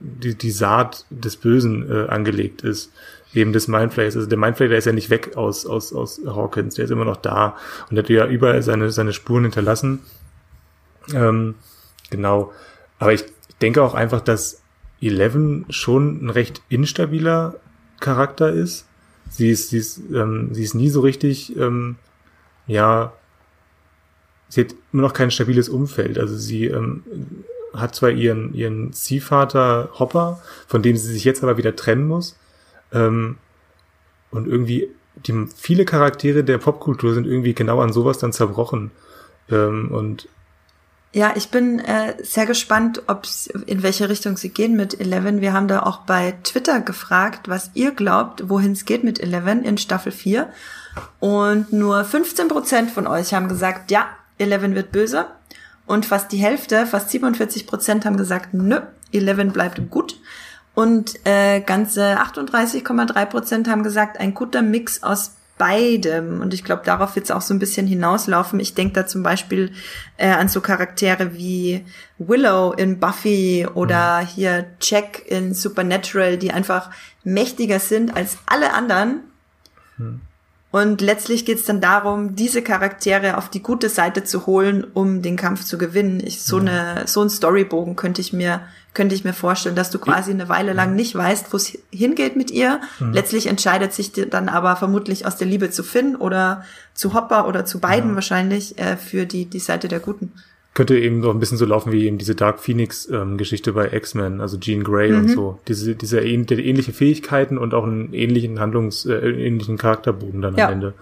die, 0.00 0.34
die 0.34 0.50
Saat 0.50 1.06
des 1.10 1.36
Bösen 1.36 1.88
äh, 1.88 2.08
angelegt 2.08 2.62
ist 2.62 2.90
eben 3.34 3.52
des 3.52 3.68
Mindflayers. 3.68 4.16
Also 4.16 4.28
der 4.28 4.38
Mindflayer, 4.38 4.70
der 4.70 4.78
ist 4.78 4.84
ja 4.84 4.92
nicht 4.92 5.10
weg 5.10 5.36
aus, 5.36 5.66
aus, 5.66 5.92
aus 5.92 6.20
Hawkins, 6.26 6.74
der 6.74 6.84
ist 6.84 6.90
immer 6.90 7.04
noch 7.04 7.16
da 7.16 7.56
und 7.88 7.96
der 7.96 8.04
hat 8.04 8.10
ja 8.10 8.26
überall 8.26 8.62
seine, 8.62 8.90
seine 8.90 9.12
Spuren 9.12 9.44
hinterlassen. 9.44 10.00
Ähm, 11.14 11.54
genau. 12.10 12.52
Aber 12.98 13.12
ich 13.12 13.24
denke 13.62 13.82
auch 13.82 13.94
einfach, 13.94 14.20
dass 14.20 14.62
Eleven 15.00 15.66
schon 15.70 16.24
ein 16.24 16.30
recht 16.30 16.62
instabiler 16.68 17.56
Charakter 18.00 18.50
ist. 18.50 18.86
Sie 19.30 19.50
ist, 19.50 19.70
sie 19.70 19.78
ist, 19.78 20.00
ähm, 20.12 20.50
sie 20.52 20.64
ist 20.64 20.74
nie 20.74 20.90
so 20.90 21.00
richtig, 21.00 21.56
ähm, 21.56 21.96
ja, 22.66 23.12
sie 24.48 24.62
hat 24.62 24.74
immer 24.92 25.02
noch 25.02 25.14
kein 25.14 25.30
stabiles 25.30 25.68
Umfeld. 25.68 26.18
Also 26.18 26.36
sie 26.36 26.66
ähm, 26.66 27.04
hat 27.74 27.94
zwar 27.94 28.10
ihren, 28.10 28.52
ihren 28.54 28.92
Ziehvater 28.92 29.90
Hopper, 29.98 30.40
von 30.66 30.82
dem 30.82 30.96
sie 30.96 31.12
sich 31.12 31.24
jetzt 31.24 31.42
aber 31.42 31.56
wieder 31.56 31.74
trennen 31.74 32.06
muss. 32.06 32.38
Ähm, 32.92 33.38
und 34.30 34.46
irgendwie, 34.46 34.88
die 35.26 35.46
viele 35.56 35.84
Charaktere 35.84 36.44
der 36.44 36.58
Popkultur 36.58 37.14
sind 37.14 37.26
irgendwie 37.26 37.54
genau 37.54 37.80
an 37.80 37.92
sowas 37.92 38.18
dann 38.18 38.32
zerbrochen. 38.32 38.90
Ähm, 39.50 39.90
und 39.90 40.28
ja, 41.12 41.32
ich 41.36 41.50
bin 41.50 41.78
äh, 41.78 42.14
sehr 42.22 42.46
gespannt, 42.46 43.02
ob 43.06 43.26
in 43.66 43.82
welche 43.82 44.08
Richtung 44.08 44.38
sie 44.38 44.48
gehen 44.48 44.76
mit 44.76 44.98
Eleven. 44.98 45.42
Wir 45.42 45.52
haben 45.52 45.68
da 45.68 45.82
auch 45.82 45.98
bei 46.00 46.34
Twitter 46.42 46.80
gefragt, 46.80 47.48
was 47.48 47.70
ihr 47.74 47.90
glaubt, 47.90 48.48
wohin 48.48 48.72
es 48.72 48.86
geht 48.86 49.04
mit 49.04 49.20
Eleven 49.20 49.62
in 49.62 49.76
Staffel 49.76 50.10
4. 50.10 50.48
Und 51.20 51.70
nur 51.72 52.04
15 52.04 52.48
Prozent 52.48 52.90
von 52.90 53.06
euch 53.06 53.34
haben 53.34 53.48
gesagt, 53.48 53.90
ja, 53.90 54.06
Eleven 54.38 54.74
wird 54.74 54.90
böse. 54.90 55.26
Und 55.84 56.06
fast 56.06 56.32
die 56.32 56.38
Hälfte, 56.38 56.86
fast 56.86 57.10
47 57.10 57.66
Prozent 57.66 58.06
haben 58.06 58.16
gesagt, 58.16 58.54
nö, 58.54 58.80
Eleven 59.12 59.52
bleibt 59.52 59.90
gut. 59.90 60.18
Und 60.74 61.26
äh, 61.26 61.60
ganze 61.60 62.18
38,3 62.22 63.26
Prozent 63.26 63.68
haben 63.68 63.82
gesagt, 63.82 64.18
ein 64.18 64.32
guter 64.32 64.62
Mix 64.62 65.02
aus 65.02 65.32
beidem. 65.62 66.40
Und 66.40 66.52
ich 66.54 66.64
glaube, 66.64 66.82
darauf 66.84 67.14
wird 67.14 67.26
es 67.26 67.30
auch 67.30 67.40
so 67.40 67.54
ein 67.54 67.60
bisschen 67.60 67.86
hinauslaufen. 67.86 68.58
Ich 68.58 68.74
denke 68.74 68.94
da 68.94 69.06
zum 69.06 69.22
Beispiel 69.22 69.70
äh, 70.16 70.28
an 70.28 70.48
so 70.48 70.60
Charaktere 70.60 71.34
wie 71.34 71.84
Willow 72.18 72.72
in 72.72 72.98
Buffy 72.98 73.68
oder 73.72 74.22
mhm. 74.22 74.26
hier 74.26 74.66
Jack 74.80 75.22
in 75.24 75.54
Supernatural, 75.54 76.36
die 76.36 76.50
einfach 76.50 76.90
mächtiger 77.22 77.78
sind 77.78 78.16
als 78.16 78.38
alle 78.46 78.74
anderen. 78.74 79.20
Mhm. 79.98 80.20
Und 80.72 81.00
letztlich 81.00 81.44
geht 81.44 81.58
es 81.58 81.64
dann 81.64 81.80
darum, 81.80 82.34
diese 82.34 82.62
Charaktere 82.62 83.36
auf 83.36 83.48
die 83.48 83.62
gute 83.62 83.88
Seite 83.88 84.24
zu 84.24 84.46
holen, 84.46 84.84
um 84.94 85.22
den 85.22 85.36
Kampf 85.36 85.64
zu 85.64 85.78
gewinnen. 85.78 86.20
Ich, 86.24 86.42
so, 86.42 86.56
mhm. 86.56 86.68
eine, 86.68 87.06
so 87.06 87.22
ein 87.22 87.30
Storybogen 87.30 87.94
könnte 87.94 88.20
ich 88.20 88.32
mir 88.32 88.62
könnte 88.94 89.14
ich 89.14 89.24
mir 89.24 89.32
vorstellen, 89.32 89.74
dass 89.74 89.90
du 89.90 89.98
quasi 89.98 90.30
eine 90.30 90.48
Weile 90.48 90.72
lang 90.72 90.94
nicht 90.94 91.14
weißt, 91.14 91.52
wo 91.52 91.56
es 91.56 91.78
hingeht 91.90 92.36
mit 92.36 92.50
ihr. 92.50 92.80
Mhm. 93.00 93.12
Letztlich 93.12 93.46
entscheidet 93.46 93.92
sich 93.92 94.12
dann 94.12 94.48
aber 94.48 94.76
vermutlich 94.76 95.26
aus 95.26 95.36
der 95.36 95.46
Liebe 95.46 95.70
zu 95.70 95.82
Finn 95.82 96.14
oder 96.16 96.64
zu 96.92 97.14
Hopper 97.14 97.48
oder 97.48 97.64
zu 97.64 97.80
beiden 97.80 98.10
ja. 98.10 98.14
wahrscheinlich 98.16 98.78
äh, 98.78 98.96
für 98.96 99.24
die, 99.24 99.46
die 99.46 99.60
Seite 99.60 99.88
der 99.88 100.00
Guten. 100.00 100.32
Könnte 100.74 100.98
eben 100.98 101.20
noch 101.20 101.30
ein 101.30 101.40
bisschen 101.40 101.58
so 101.58 101.66
laufen 101.66 101.92
wie 101.92 102.06
eben 102.06 102.18
diese 102.18 102.34
Dark 102.34 102.60
Phoenix 102.60 103.08
ähm, 103.10 103.36
Geschichte 103.36 103.72
bei 103.72 103.92
X-Men, 103.92 104.40
also 104.40 104.58
Jean 104.58 104.84
Grey 104.84 105.10
mhm. 105.10 105.18
und 105.18 105.28
so. 105.28 105.58
Diese, 105.68 105.94
diese 105.94 106.20
ähnliche 106.20 106.92
Fähigkeiten 106.92 107.58
und 107.58 107.74
auch 107.74 107.84
einen 107.84 108.12
ähnlichen 108.12 108.60
Handlungs, 108.60 109.06
äh, 109.06 109.14
ähnlichen 109.14 109.78
Charakterbogen 109.78 110.42
dann 110.42 110.56
ja. 110.56 110.66
am 110.66 110.72
Ende. 110.72 110.94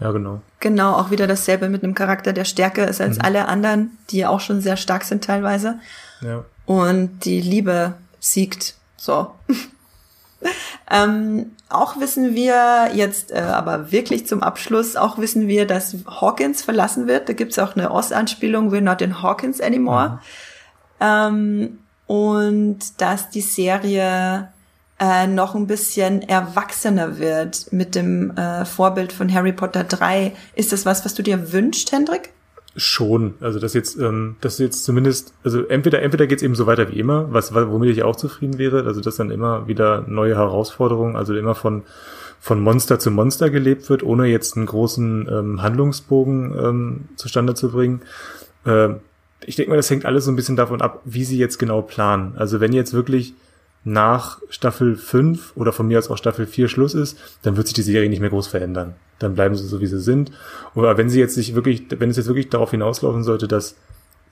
Ja, 0.00 0.12
genau. 0.12 0.42
Genau, 0.60 0.92
auch 0.92 1.10
wieder 1.10 1.26
dasselbe 1.26 1.68
mit 1.68 1.82
einem 1.82 1.94
Charakter, 1.94 2.32
der 2.32 2.44
stärker 2.44 2.86
ist 2.86 3.00
als 3.00 3.16
mhm. 3.16 3.24
alle 3.24 3.48
anderen, 3.48 3.90
die 4.10 4.18
ja 4.18 4.28
auch 4.28 4.40
schon 4.40 4.60
sehr 4.60 4.76
stark 4.76 5.04
sind 5.04 5.24
teilweise. 5.24 5.78
Ja 6.22 6.44
und 6.68 7.24
die 7.24 7.40
Liebe 7.40 7.94
siegt. 8.20 8.74
So. 8.98 9.32
ähm, 10.90 11.52
auch 11.70 11.98
wissen 11.98 12.34
wir 12.34 12.90
jetzt, 12.92 13.32
äh, 13.32 13.38
aber 13.38 13.90
wirklich 13.90 14.26
zum 14.26 14.42
Abschluss, 14.42 14.94
auch 14.94 15.16
wissen 15.16 15.48
wir, 15.48 15.66
dass 15.66 15.96
Hawkins 16.06 16.62
verlassen 16.62 17.06
wird. 17.06 17.26
Da 17.30 17.32
gibt's 17.32 17.58
auch 17.58 17.74
eine 17.74 17.90
Ost-Anspielung, 17.90 18.70
we're 18.70 18.82
not 18.82 19.00
in 19.00 19.22
Hawkins 19.22 19.62
anymore. 19.62 20.10
Mhm. 20.10 20.18
Ähm, 21.00 21.78
und 22.06 23.00
dass 23.00 23.30
die 23.30 23.40
Serie 23.40 24.52
äh, 25.00 25.26
noch 25.26 25.54
ein 25.54 25.66
bisschen 25.66 26.20
erwachsener 26.20 27.18
wird 27.18 27.72
mit 27.72 27.94
dem 27.94 28.36
äh, 28.36 28.66
Vorbild 28.66 29.14
von 29.14 29.32
Harry 29.32 29.54
Potter 29.54 29.84
3. 29.84 30.34
Ist 30.54 30.72
das 30.72 30.84
was, 30.84 31.02
was 31.06 31.14
du 31.14 31.22
dir 31.22 31.50
wünschst, 31.50 31.92
Hendrik? 31.92 32.30
Schon, 32.80 33.34
also 33.40 33.58
das 33.58 33.74
jetzt, 33.74 33.98
ähm, 33.98 34.36
das 34.40 34.58
jetzt 34.58 34.84
zumindest, 34.84 35.34
also 35.42 35.64
entweder 35.66 36.00
entweder 36.00 36.26
geht's 36.26 36.42
eben 36.42 36.54
so 36.54 36.66
weiter 36.66 36.90
wie 36.90 36.98
immer, 36.98 37.32
was 37.32 37.52
womit 37.52 37.90
ich 37.90 38.04
auch 38.04 38.14
zufrieden 38.14 38.56
wäre, 38.56 38.84
also 38.84 39.00
dass 39.00 39.16
dann 39.16 39.32
immer 39.32 39.66
wieder 39.66 40.04
neue 40.06 40.36
Herausforderungen, 40.36 41.16
also 41.16 41.34
immer 41.34 41.54
von 41.54 41.82
von 42.40 42.60
Monster 42.60 43.00
zu 43.00 43.10
Monster 43.10 43.50
gelebt 43.50 43.90
wird, 43.90 44.04
ohne 44.04 44.26
jetzt 44.26 44.56
einen 44.56 44.66
großen 44.66 45.28
ähm, 45.28 45.62
Handlungsbogen 45.62 46.54
ähm, 46.56 47.00
zustande 47.16 47.54
zu 47.54 47.70
bringen. 47.70 48.02
Äh, 48.64 48.90
ich 49.44 49.56
denke 49.56 49.70
mal, 49.70 49.76
das 49.76 49.90
hängt 49.90 50.04
alles 50.04 50.24
so 50.24 50.30
ein 50.30 50.36
bisschen 50.36 50.56
davon 50.56 50.80
ab, 50.80 51.00
wie 51.04 51.24
sie 51.24 51.38
jetzt 51.38 51.58
genau 51.58 51.82
planen. 51.82 52.34
Also 52.36 52.60
wenn 52.60 52.72
jetzt 52.72 52.94
wirklich 52.94 53.34
nach 53.84 54.40
Staffel 54.50 54.96
5 54.96 55.52
oder 55.56 55.72
von 55.72 55.86
mir 55.86 55.98
aus 55.98 56.10
auch 56.10 56.18
Staffel 56.18 56.46
4 56.46 56.68
Schluss 56.68 56.94
ist, 56.94 57.18
dann 57.42 57.56
wird 57.56 57.66
sich 57.66 57.74
die 57.74 57.82
Serie 57.82 58.08
nicht 58.08 58.20
mehr 58.20 58.30
groß 58.30 58.46
verändern. 58.46 58.94
Dann 59.18 59.34
bleiben 59.34 59.54
sie 59.54 59.66
so, 59.66 59.80
wie 59.80 59.86
sie 59.86 60.00
sind. 60.00 60.30
Oder 60.74 60.98
wenn 60.98 61.08
sie 61.08 61.20
jetzt 61.20 61.34
sich 61.34 61.54
wirklich, 61.54 61.86
wenn 61.90 62.10
es 62.10 62.16
jetzt 62.16 62.26
wirklich 62.26 62.50
darauf 62.50 62.70
hinauslaufen 62.70 63.24
sollte, 63.24 63.48
dass 63.48 63.76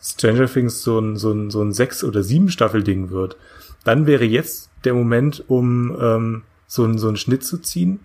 Stranger 0.02 0.47
Things 0.47 0.82
so 0.82 0.98
ein, 0.98 1.16
so 1.16 1.32
ein, 1.32 1.51
so 1.51 1.62
ein 1.62 1.73
sechs- 1.73 2.05
oder 2.05 2.23
sieben 2.23 2.51
Staffel-Ding 2.51 3.10
wird, 3.10 3.36
dann 3.85 4.06
wäre 4.06 4.24
jetzt 4.24 4.70
der 4.85 4.94
Moment, 4.94 5.44
um 5.48 5.97
ähm, 6.01 6.43
so, 6.66 6.85
ein, 6.85 6.98
so 6.98 7.09
einen 7.09 7.16
Schnitt 7.16 7.44
zu 7.44 7.59
ziehen, 7.59 8.01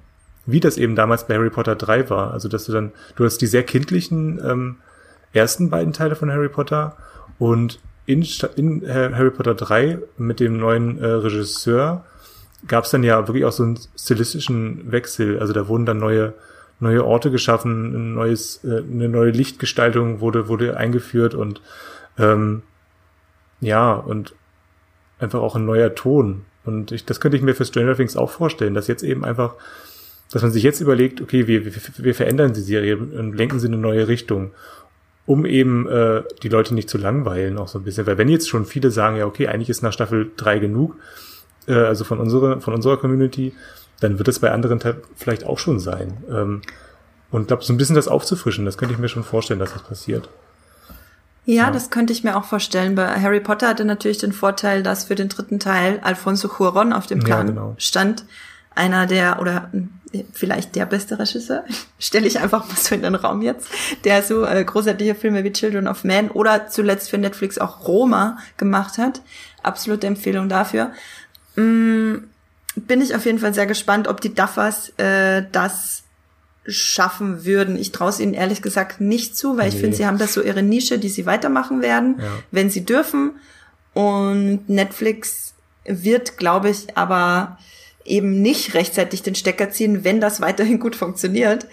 wie 0.45 0.59
das 0.59 0.77
eben 0.77 0.95
damals 0.95 1.27
bei 1.27 1.35
Harry 1.35 1.49
Potter 1.49 1.75
3 1.75 2.09
war. 2.09 2.31
Also, 2.31 2.47
dass 2.47 2.65
du 2.65 2.71
dann, 2.71 2.91
du 3.15 3.25
hast 3.25 3.39
die 3.39 3.47
sehr 3.47 3.63
kindlichen 3.63 4.39
ähm, 4.43 4.77
ersten 5.33 5.69
beiden 5.69 5.93
Teile 5.93 6.15
von 6.15 6.31
Harry 6.31 6.49
Potter 6.49 6.97
und 7.37 7.79
in, 8.11 8.25
in 8.55 8.87
Harry 8.87 9.31
Potter 9.31 9.55
3 9.55 9.99
mit 10.17 10.39
dem 10.39 10.57
neuen 10.57 10.99
äh, 10.99 11.05
Regisseur 11.05 12.05
gab 12.67 12.85
es 12.85 12.91
dann 12.91 13.03
ja 13.03 13.27
wirklich 13.27 13.45
auch 13.45 13.51
so 13.51 13.63
einen 13.63 13.79
stilistischen 13.97 14.91
Wechsel. 14.91 15.39
Also 15.39 15.53
da 15.53 15.67
wurden 15.67 15.85
dann 15.85 15.97
neue 15.97 16.33
neue 16.79 17.05
Orte 17.05 17.29
geschaffen, 17.29 17.93
ein 17.93 18.13
neues, 18.15 18.63
äh, 18.63 18.79
eine 18.79 19.07
neue 19.07 19.31
Lichtgestaltung 19.31 20.19
wurde 20.19 20.47
wurde 20.47 20.77
eingeführt 20.77 21.35
und 21.35 21.61
ähm, 22.17 22.63
ja 23.61 23.93
und 23.93 24.33
einfach 25.19 25.39
auch 25.39 25.55
ein 25.55 25.65
neuer 25.65 25.93
Ton. 25.95 26.45
Und 26.63 26.91
ich, 26.91 27.05
das 27.05 27.19
könnte 27.19 27.37
ich 27.37 27.43
mir 27.43 27.55
für 27.55 27.65
Stranger 27.65 27.95
Things 27.95 28.17
auch 28.17 28.31
vorstellen, 28.31 28.73
dass 28.73 28.87
jetzt 28.87 29.03
eben 29.03 29.23
einfach, 29.23 29.55
dass 30.31 30.41
man 30.41 30.51
sich 30.51 30.63
jetzt 30.63 30.81
überlegt, 30.81 31.21
okay, 31.21 31.47
wir, 31.47 31.65
wir, 31.65 31.73
wir 31.97 32.15
verändern 32.15 32.53
die 32.53 32.61
Serie 32.61 32.97
und 32.97 33.35
lenken 33.35 33.59
sie 33.59 33.67
in 33.67 33.73
eine 33.73 33.81
neue 33.81 34.07
Richtung 34.07 34.51
um 35.31 35.45
eben 35.45 35.87
äh, 35.87 36.23
die 36.43 36.49
Leute 36.49 36.73
nicht 36.73 36.89
zu 36.89 36.97
langweilen, 36.97 37.57
auch 37.57 37.69
so 37.69 37.79
ein 37.79 37.83
bisschen. 37.83 38.05
Weil 38.05 38.17
wenn 38.17 38.27
jetzt 38.27 38.49
schon 38.49 38.65
viele 38.65 38.91
sagen, 38.91 39.15
ja, 39.15 39.25
okay, 39.25 39.47
eigentlich 39.47 39.69
ist 39.69 39.81
nach 39.81 39.93
Staffel 39.93 40.29
3 40.35 40.59
genug, 40.59 40.97
äh, 41.67 41.73
also 41.73 42.03
von 42.03 42.19
unserer, 42.19 42.59
von 42.59 42.73
unserer 42.73 42.97
Community, 42.97 43.53
dann 44.01 44.17
wird 44.17 44.27
es 44.27 44.39
bei 44.39 44.51
anderen 44.51 44.81
vielleicht 45.15 45.45
auch 45.45 45.57
schon 45.57 45.79
sein. 45.79 46.17
Ähm, 46.29 46.61
und 47.31 47.47
glaube, 47.47 47.63
so 47.63 47.71
ein 47.71 47.77
bisschen 47.77 47.95
das 47.95 48.09
aufzufrischen, 48.09 48.65
das 48.65 48.77
könnte 48.77 48.93
ich 48.93 48.99
mir 48.99 49.07
schon 49.07 49.23
vorstellen, 49.23 49.61
dass 49.61 49.71
das 49.71 49.83
passiert. 49.83 50.27
Ja, 51.45 51.53
ja, 51.53 51.71
das 51.71 51.89
könnte 51.89 52.11
ich 52.11 52.25
mir 52.25 52.35
auch 52.35 52.43
vorstellen. 52.43 52.95
Bei 52.95 53.07
Harry 53.21 53.39
Potter 53.39 53.69
hatte 53.69 53.85
natürlich 53.85 54.17
den 54.17 54.33
Vorteil, 54.33 54.83
dass 54.83 55.05
für 55.05 55.15
den 55.15 55.29
dritten 55.29 55.59
Teil 55.59 56.01
Alfonso 56.03 56.49
Cuaron 56.49 56.91
auf 56.91 57.07
dem 57.07 57.19
Plan 57.19 57.47
ja, 57.47 57.53
genau. 57.53 57.75
stand. 57.77 58.25
Einer 58.73 59.05
der, 59.05 59.41
oder 59.41 59.69
vielleicht 60.33 60.75
der 60.75 60.85
beste 60.85 61.19
Regisseur, 61.19 61.63
stelle 61.99 62.27
ich 62.27 62.39
einfach 62.39 62.67
mal 62.67 62.75
so 62.75 62.95
in 62.95 63.01
den 63.01 63.15
Raum 63.15 63.41
jetzt, 63.41 63.67
der 64.03 64.23
so 64.23 64.45
äh, 64.45 64.63
großartige 64.63 65.15
Filme 65.15 65.43
wie 65.43 65.51
Children 65.51 65.87
of 65.87 66.03
Man 66.03 66.29
oder 66.29 66.67
zuletzt 66.67 67.09
für 67.09 67.17
Netflix 67.17 67.57
auch 67.57 67.87
Roma 67.87 68.37
gemacht 68.57 68.97
hat. 68.97 69.21
Absolute 69.63 70.07
Empfehlung 70.07 70.49
dafür. 70.49 70.91
Mm, 71.55 72.15
bin 72.75 73.01
ich 73.01 73.15
auf 73.15 73.25
jeden 73.25 73.39
Fall 73.39 73.53
sehr 73.53 73.67
gespannt, 73.67 74.07
ob 74.07 74.21
die 74.21 74.33
Duffers 74.33 74.89
äh, 74.97 75.43
das 75.51 76.03
schaffen 76.67 77.43
würden. 77.43 77.75
Ich 77.75 77.91
traue 77.91 78.09
es 78.09 78.19
ihnen 78.19 78.33
ehrlich 78.33 78.61
gesagt 78.61 79.01
nicht 79.01 79.35
zu, 79.35 79.57
weil 79.57 79.69
nee. 79.69 79.75
ich 79.75 79.81
finde, 79.81 79.97
sie 79.97 80.05
haben 80.05 80.17
das 80.17 80.33
so 80.33 80.41
ihre 80.41 80.63
Nische, 80.63 80.99
die 80.99 81.09
sie 81.09 81.25
weitermachen 81.25 81.81
werden, 81.81 82.17
ja. 82.19 82.27
wenn 82.51 82.69
sie 82.69 82.85
dürfen. 82.85 83.33
Und 83.93 84.69
Netflix 84.69 85.53
wird, 85.85 86.37
glaube 86.37 86.69
ich, 86.69 86.95
aber 86.95 87.57
eben 88.05 88.41
nicht 88.41 88.73
rechtzeitig 88.73 89.23
den 89.23 89.35
Stecker 89.35 89.69
ziehen, 89.69 90.03
wenn 90.03 90.21
das 90.21 90.41
weiterhin 90.41 90.79
gut 90.79 90.95
funktioniert. 90.95 91.67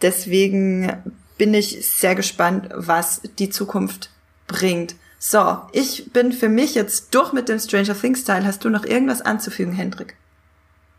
Deswegen 0.00 0.92
bin 1.38 1.54
ich 1.54 1.86
sehr 1.86 2.14
gespannt, 2.14 2.68
was 2.74 3.22
die 3.38 3.50
Zukunft 3.50 4.10
bringt. 4.46 4.96
So, 5.18 5.58
ich 5.72 6.12
bin 6.12 6.32
für 6.32 6.48
mich 6.48 6.74
jetzt 6.74 7.14
durch 7.14 7.32
mit 7.32 7.48
dem 7.48 7.58
Stranger 7.58 7.98
Things 7.98 8.24
Teil. 8.24 8.44
Hast 8.44 8.64
du 8.64 8.70
noch 8.70 8.84
irgendwas 8.84 9.22
anzufügen, 9.22 9.72
Hendrik? 9.72 10.16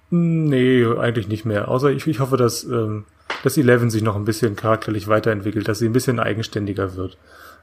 Nee, 0.10 0.86
eigentlich 0.86 1.28
nicht 1.28 1.44
mehr. 1.44 1.68
Außer 1.68 1.90
ich, 1.90 2.08
ich 2.08 2.20
hoffe, 2.20 2.38
dass, 2.38 2.64
ähm, 2.64 3.06
dass 3.44 3.58
Eleven 3.58 3.90
sich 3.90 4.02
noch 4.02 4.16
ein 4.16 4.26
bisschen 4.26 4.56
charakterlich 4.56 5.08
weiterentwickelt, 5.08 5.68
dass 5.68 5.80
sie 5.80 5.88
ein 5.88 5.94
bisschen 5.94 6.20
eigenständiger 6.20 6.96
wird. 6.96 7.18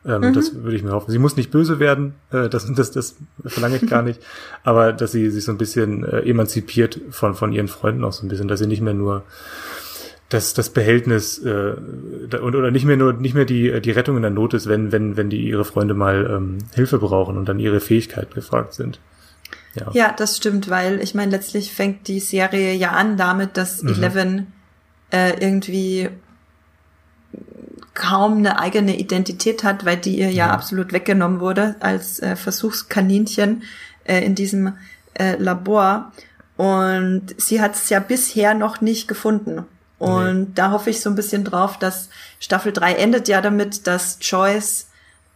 Ähm, 0.05 0.23
mhm. 0.23 0.33
Das 0.33 0.55
würde 0.55 0.77
ich 0.77 0.83
mir 0.83 0.93
hoffen. 0.93 1.11
Sie 1.11 1.19
muss 1.19 1.37
nicht 1.37 1.51
böse 1.51 1.79
werden, 1.79 2.15
äh, 2.31 2.49
das, 2.49 2.73
das, 2.73 2.91
das 2.91 3.17
verlange 3.45 3.77
ich 3.77 3.87
gar 3.89 4.03
nicht, 4.03 4.21
aber 4.65 4.93
dass 4.93 5.13
sie 5.13 5.31
sich 5.31 5.45
so 5.45 5.53
ein 5.53 5.59
bisschen 5.59 6.05
äh, 6.05 6.21
emanzipiert 6.21 7.01
von, 7.11 7.35
von 7.35 7.53
ihren 7.53 7.69
Freunden 7.69 8.05
auch 8.05 8.13
so 8.13 8.25
ein 8.25 8.29
bisschen, 8.29 8.49
dass 8.49 8.61
sie 8.61 8.67
nicht 8.67 8.81
mehr 8.81 8.95
nur 8.95 9.25
das, 10.31 10.55
das 10.55 10.71
Behältnis 10.71 11.39
äh, 11.45 11.75
und 12.41 12.55
oder 12.55 12.71
nicht 12.71 12.85
mehr 12.85 12.97
nur 12.97 13.13
nicht 13.13 13.35
mehr 13.35 13.45
die 13.45 13.81
die 13.81 13.91
Rettung 13.91 14.17
in 14.17 14.23
der 14.23 14.31
Not 14.31 14.55
ist, 14.55 14.69
wenn 14.69 14.93
wenn 14.93 15.17
wenn 15.17 15.29
die 15.29 15.43
ihre 15.43 15.65
Freunde 15.65 15.93
mal 15.93 16.31
ähm, 16.31 16.59
Hilfe 16.73 16.99
brauchen 16.99 17.37
und 17.37 17.49
dann 17.49 17.59
ihre 17.59 17.81
Fähigkeiten 17.81 18.33
gefragt 18.33 18.75
sind. 18.75 19.01
Ja. 19.75 19.91
ja, 19.93 20.15
das 20.17 20.37
stimmt, 20.37 20.69
weil 20.69 21.01
ich 21.01 21.15
meine, 21.15 21.31
letztlich 21.31 21.73
fängt 21.73 22.09
die 22.09 22.21
Serie 22.21 22.75
ja 22.75 22.91
an 22.91 23.17
damit, 23.17 23.57
dass 23.57 23.83
mhm. 23.83 23.91
Eleven 23.91 24.53
äh, 25.13 25.39
irgendwie 25.41 26.09
kaum 28.01 28.39
eine 28.39 28.59
eigene 28.59 28.97
Identität 28.97 29.63
hat, 29.63 29.85
weil 29.85 29.99
die 29.99 30.19
ihr 30.19 30.31
ja, 30.31 30.47
ja 30.47 30.51
absolut 30.51 30.93
weggenommen 30.93 31.39
wurde 31.39 31.77
als 31.81 32.19
äh, 32.21 32.35
Versuchskaninchen 32.35 33.63
äh, 34.05 34.25
in 34.25 34.35
diesem 34.35 34.73
äh, 35.13 35.37
Labor. 35.37 36.11
Und 36.57 37.35
sie 37.37 37.61
hat 37.61 37.75
es 37.75 37.91
ja 37.91 38.01
bisher 38.01 38.55
noch 38.55 38.81
nicht 38.81 39.07
gefunden. 39.07 39.67
Und 39.99 40.41
nee. 40.41 40.47
da 40.55 40.71
hoffe 40.71 40.89
ich 40.89 41.03
so 41.03 41.11
ein 41.11 41.15
bisschen 41.15 41.45
drauf, 41.45 41.79
dass 41.79 42.09
Staffel 42.39 42.73
3 42.73 42.95
endet 42.95 43.29
ja 43.29 43.43
damit, 43.43 43.87
dass 43.87 44.17
Joyce 44.23 44.89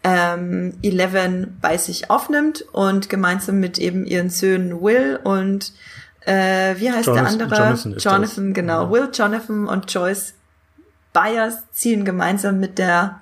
ähm, 0.02 0.72
Eleven 0.82 1.58
bei 1.60 1.76
sich 1.76 2.08
aufnimmt 2.08 2.62
und 2.72 3.10
gemeinsam 3.10 3.60
mit 3.60 3.78
eben 3.78 4.06
ihren 4.06 4.30
Söhnen 4.30 4.80
Will 4.80 5.20
und 5.22 5.72
äh, 6.20 6.76
wie 6.78 6.90
heißt 6.90 7.08
Jonathan, 7.08 7.38
der 7.38 7.46
andere? 7.46 7.64
Jonathan, 7.64 7.96
Jonathan 7.98 8.54
genau. 8.54 8.84
Ja. 8.84 8.90
Will, 8.90 9.10
Jonathan 9.12 9.66
und 9.68 9.92
Joyce 9.92 10.32
Byers 11.14 11.70
ziehen 11.72 12.04
gemeinsam 12.04 12.60
mit 12.60 12.78
der 12.78 13.20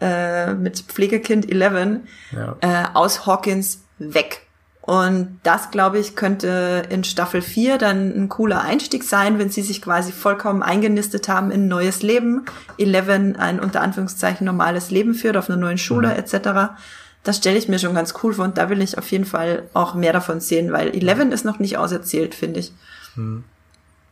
äh, 0.00 0.54
mit 0.54 0.80
Pflegekind 0.80 1.48
Eleven 1.48 2.08
ja. 2.32 2.56
äh, 2.60 2.84
aus 2.94 3.26
Hawkins 3.26 3.84
weg. 3.98 4.40
Und 4.80 5.40
das, 5.44 5.70
glaube 5.70 5.98
ich, 5.98 6.14
könnte 6.14 6.82
in 6.90 7.04
Staffel 7.04 7.40
4 7.40 7.78
dann 7.78 8.12
ein 8.14 8.28
cooler 8.28 8.60
Einstieg 8.60 9.02
sein, 9.02 9.38
wenn 9.38 9.48
sie 9.48 9.62
sich 9.62 9.80
quasi 9.80 10.12
vollkommen 10.12 10.62
eingenistet 10.62 11.26
haben 11.26 11.50
in 11.50 11.62
ein 11.62 11.68
neues 11.68 12.02
Leben. 12.02 12.44
Eleven 12.76 13.36
ein 13.36 13.60
unter 13.60 13.80
Anführungszeichen 13.80 14.44
normales 14.44 14.90
Leben 14.90 15.14
führt 15.14 15.38
auf 15.38 15.48
einer 15.48 15.58
neuen 15.58 15.78
Schule 15.78 16.08
mhm. 16.08 16.16
etc. 16.16 16.74
Das 17.22 17.38
stelle 17.38 17.56
ich 17.56 17.68
mir 17.68 17.78
schon 17.78 17.94
ganz 17.94 18.12
cool 18.22 18.34
vor 18.34 18.44
und 18.44 18.58
da 18.58 18.68
will 18.68 18.82
ich 18.82 18.98
auf 18.98 19.10
jeden 19.10 19.24
Fall 19.24 19.62
auch 19.72 19.94
mehr 19.94 20.12
davon 20.12 20.40
sehen, 20.40 20.70
weil 20.70 20.94
Eleven 20.94 21.32
ist 21.32 21.46
noch 21.46 21.58
nicht 21.58 21.78
auserzählt, 21.78 22.34
finde 22.34 22.60
ich. 22.60 22.72
Mhm. 23.16 23.44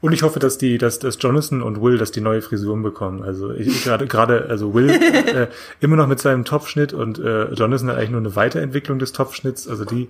Und 0.02 0.12
ich 0.12 0.24
hoffe, 0.24 0.40
dass 0.40 0.58
die, 0.58 0.78
dass, 0.78 0.98
dass 0.98 1.16
Jonathan 1.20 1.62
und 1.62 1.80
Will, 1.80 1.96
dass 1.96 2.10
die 2.10 2.20
neue 2.20 2.42
Frisuren 2.42 2.82
bekommen. 2.82 3.22
Also 3.22 3.52
ich 3.52 3.84
gerade, 3.84 4.08
gerade, 4.08 4.46
also 4.48 4.74
Will 4.74 4.90
äh, 4.90 5.46
immer 5.78 5.94
noch 5.94 6.08
mit 6.08 6.18
seinem 6.18 6.44
Topfschnitt 6.44 6.92
und 6.92 7.20
äh, 7.20 7.52
Jonathan 7.52 7.88
hat 7.88 7.98
eigentlich 7.98 8.10
nur 8.10 8.18
eine 8.18 8.34
Weiterentwicklung 8.34 8.98
des 8.98 9.12
Topfschnitts. 9.12 9.68
Also 9.68 9.84
die, 9.84 10.08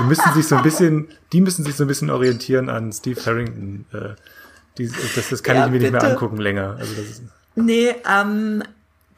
die 0.00 0.04
müssen 0.04 0.32
sich 0.32 0.48
so 0.48 0.56
ein 0.56 0.62
bisschen, 0.62 1.08
die 1.34 1.42
müssen 1.42 1.62
sich 1.62 1.76
so 1.76 1.84
ein 1.84 1.88
bisschen 1.88 2.08
orientieren 2.08 2.70
an 2.70 2.90
Steve 2.90 3.20
Harrington. 3.22 3.84
Äh, 3.92 4.14
die, 4.78 4.90
das, 5.14 5.28
das 5.28 5.42
kann 5.42 5.56
ja, 5.56 5.66
ich 5.66 5.72
mir 5.72 5.78
bitte. 5.78 5.92
nicht 5.92 6.02
mehr 6.02 6.10
angucken 6.10 6.38
länger. 6.38 6.76
Also 6.78 6.94
das 6.94 7.04
ist, 7.04 7.22
nee, 7.54 7.94
ähm, 8.10 8.62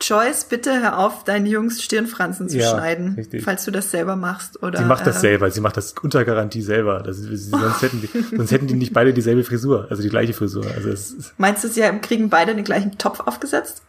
Joyce, 0.01 0.45
bitte 0.45 0.83
hör 0.83 0.99
auf, 0.99 1.25
deinen 1.25 1.47
Jungs 1.47 1.83
Stirnfransen 1.83 2.49
zu 2.49 2.59
ja, 2.59 2.71
schneiden, 2.71 3.15
richtig. 3.15 3.43
falls 3.43 3.65
du 3.65 3.71
das 3.71 3.91
selber 3.91 4.15
machst. 4.15 4.63
Oder, 4.63 4.79
sie 4.79 4.85
macht 4.85 5.07
das 5.07 5.17
äh, 5.17 5.21
selber, 5.21 5.51
sie 5.51 5.61
macht 5.61 5.77
das 5.77 5.95
unter 6.03 6.25
Garantie 6.25 6.61
selber. 6.63 7.03
Das 7.03 7.17
sonst, 7.17 7.83
hätten 7.83 8.03
die, 8.03 8.09
sonst 8.37 8.51
hätten 8.51 8.67
die 8.67 8.75
nicht 8.75 8.93
beide 8.93 9.15
dieselbe 9.15 9.43
Frisur, 9.43 9.87
also 9.89 10.03
die 10.03 10.11
gleiche 10.11 10.35
Frisur. 10.35 10.67
Also 10.75 10.91
es, 10.91 11.33
Meinst 11.39 11.65
du, 11.65 11.69
sie 11.69 11.83
kriegen 12.03 12.29
beide 12.29 12.55
den 12.55 12.65
gleichen 12.65 12.99
Topf 12.99 13.21
aufgesetzt? 13.21 13.83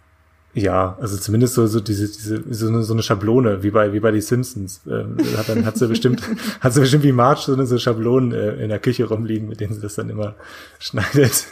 Ja, 0.54 0.98
also 1.00 1.18
zumindest 1.18 1.54
so, 1.54 1.68
so 1.68 1.80
diese, 1.80 2.08
diese, 2.08 2.44
so 2.50 2.68
eine, 2.68 2.84
so 2.84 2.94
eine 2.94 3.04
Schablone, 3.04 3.62
wie 3.62 3.70
bei, 3.70 3.94
wie 3.94 4.00
bei 4.00 4.12
die 4.12 4.22
Simpsons. 4.22 4.82
Ähm, 4.88 5.18
hat 5.38 5.50
dann, 5.50 5.66
hat 5.66 5.78
sie 5.78 5.88
bestimmt, 5.88 6.24
hat 6.62 6.74
sie 6.74 6.80
bestimmt 6.80 7.04
wie 7.04 7.12
Marge 7.12 7.42
so 7.46 7.54
eine 7.54 7.68
so 7.68 7.78
Schablonen 7.78 8.32
äh, 8.32 8.64
in 8.64 8.70
der 8.70 8.80
Küche 8.80 9.06
rumliegen, 9.06 9.50
mit 9.50 9.60
denen 9.60 9.74
sie 9.74 9.82
das 9.82 9.96
dann 9.96 10.10
immer 10.10 10.36
schneidet. 10.80 11.46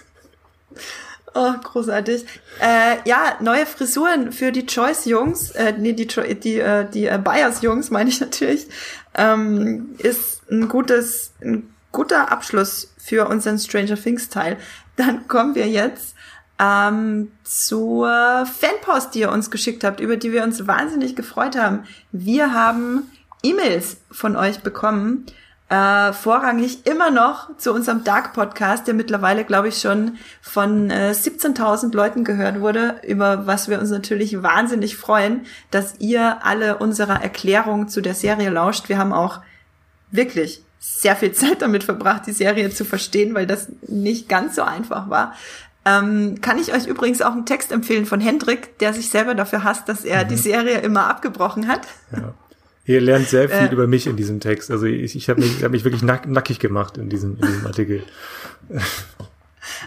Oh, 1.38 1.54
großartig. 1.62 2.26
Äh, 2.62 2.98
ja, 3.04 3.36
neue 3.42 3.66
Frisuren 3.66 4.32
für 4.32 4.54
die 4.54 4.66
Choice-Jungs, 4.66 5.52
äh, 5.52 5.74
nee, 5.78 5.92
die, 5.92 6.08
die, 6.08 6.60
äh, 6.60 6.90
die 6.90 7.08
äh, 7.08 7.20
Bias-Jungs 7.22 7.92
meine 7.92 8.10
ich 8.10 8.22
natürlich, 8.22 8.68
ähm, 9.16 9.96
ist 9.98 10.50
ein 10.50 10.70
gutes, 10.70 11.34
ein 11.42 11.70
guter 11.92 12.32
Abschluss 12.32 12.94
für 12.98 13.28
unseren 13.28 13.60
Stranger 13.60 14.02
Things-Teil. 14.02 14.56
Dann 14.96 15.28
kommen 15.28 15.56
wir 15.56 15.68
jetzt 15.68 16.16
ähm, 16.58 17.34
zur 17.44 18.46
Fanpost, 18.46 19.14
die 19.14 19.20
ihr 19.20 19.32
uns 19.32 19.52
geschickt 19.52 19.84
habt, 19.84 20.00
über 20.00 20.16
die 20.16 20.32
wir 20.32 20.44
uns 20.46 20.66
wahnsinnig 20.68 21.18
gefreut 21.18 21.58
haben. 21.58 21.84
Wir 22.14 22.54
haben 22.54 23.12
E-Mails 23.44 23.98
von 24.10 24.38
euch 24.38 24.62
bekommen 24.62 25.26
äh, 25.70 26.14
vorrangig 26.14 26.86
immer 26.86 27.10
noch 27.10 27.58
zu 27.58 27.74
unserem 27.74 28.04
Dark 28.04 28.34
Podcast, 28.34 28.86
der 28.88 28.94
mittlerweile, 28.94 29.46
glaube 29.46 29.70
ich, 29.70 29.80
schon 29.80 30.18
von 30.42 30.92
äh, 30.92 31.12
17.000 31.12 31.96
Leuten 31.96 32.24
gehört 32.24 32.62
wurde, 32.62 33.02
über 33.04 33.48
was 33.48 33.68
wir 33.68 33.80
uns 33.80 33.90
natürlich 33.90 34.44
wahnsinnig 34.44 34.96
freuen, 34.96 35.46
dass 35.72 35.96
ihr 36.00 36.46
alle 36.46 36.78
unserer 36.78 37.22
Erklärung 37.22 37.88
zu 37.88 38.02
der 38.02 38.14
Serie 38.14 38.52
lauscht. 38.52 38.90
Wir 38.90 39.00
haben 39.00 39.14
auch 39.14 39.40
wirklich 40.12 40.64
sehr 40.80 41.16
viel 41.16 41.32
Zeit 41.34 41.64
damit 41.64 41.84
verbracht, 41.84 42.28
die 42.28 42.32
Serie 42.32 42.70
zu 42.70 42.86
verstehen, 42.86 43.34
weil 43.34 43.48
das 43.48 43.70
nicht 43.88 44.30
ganz 44.30 44.56
so 44.56 44.62
einfach 44.62 45.10
war. 45.10 45.34
Ähm, 45.84 46.42
kann 46.42 46.60
ich 46.60 46.74
euch 46.74 46.88
übrigens 46.88 47.22
auch 47.22 47.32
einen 47.32 47.46
Text 47.46 47.72
empfehlen 47.72 48.06
von 48.06 48.20
Hendrik, 48.20 48.78
der 48.80 48.94
sich 48.94 49.10
selber 49.10 49.36
dafür 49.36 49.64
hasst, 49.64 49.90
dass 49.90 50.04
er 50.04 50.26
mhm. 50.26 50.30
die 50.30 50.38
Serie 50.38 50.80
immer 50.80 51.08
abgebrochen 51.08 51.68
hat. 51.68 51.88
Ja. 52.12 52.34
Ihr 52.86 53.02
lernt 53.02 53.28
sehr 53.28 53.50
viel 53.50 53.68
äh, 53.68 53.74
über 53.74 53.88
mich 53.88 54.06
in 54.06 54.16
diesem 54.16 54.40
Text. 54.40 54.70
Also 54.70 54.86
ich, 54.86 55.16
ich 55.16 55.30
habe 55.30 55.42
mich, 55.42 55.64
hab 55.64 55.72
mich 55.72 55.84
wirklich 55.84 56.04
nack, 56.04 56.28
nackig 56.28 56.60
gemacht 56.60 56.98
in 56.98 57.10
diesem, 57.10 57.36
in 57.38 57.48
diesem 57.48 57.66
Artikel. 57.66 58.04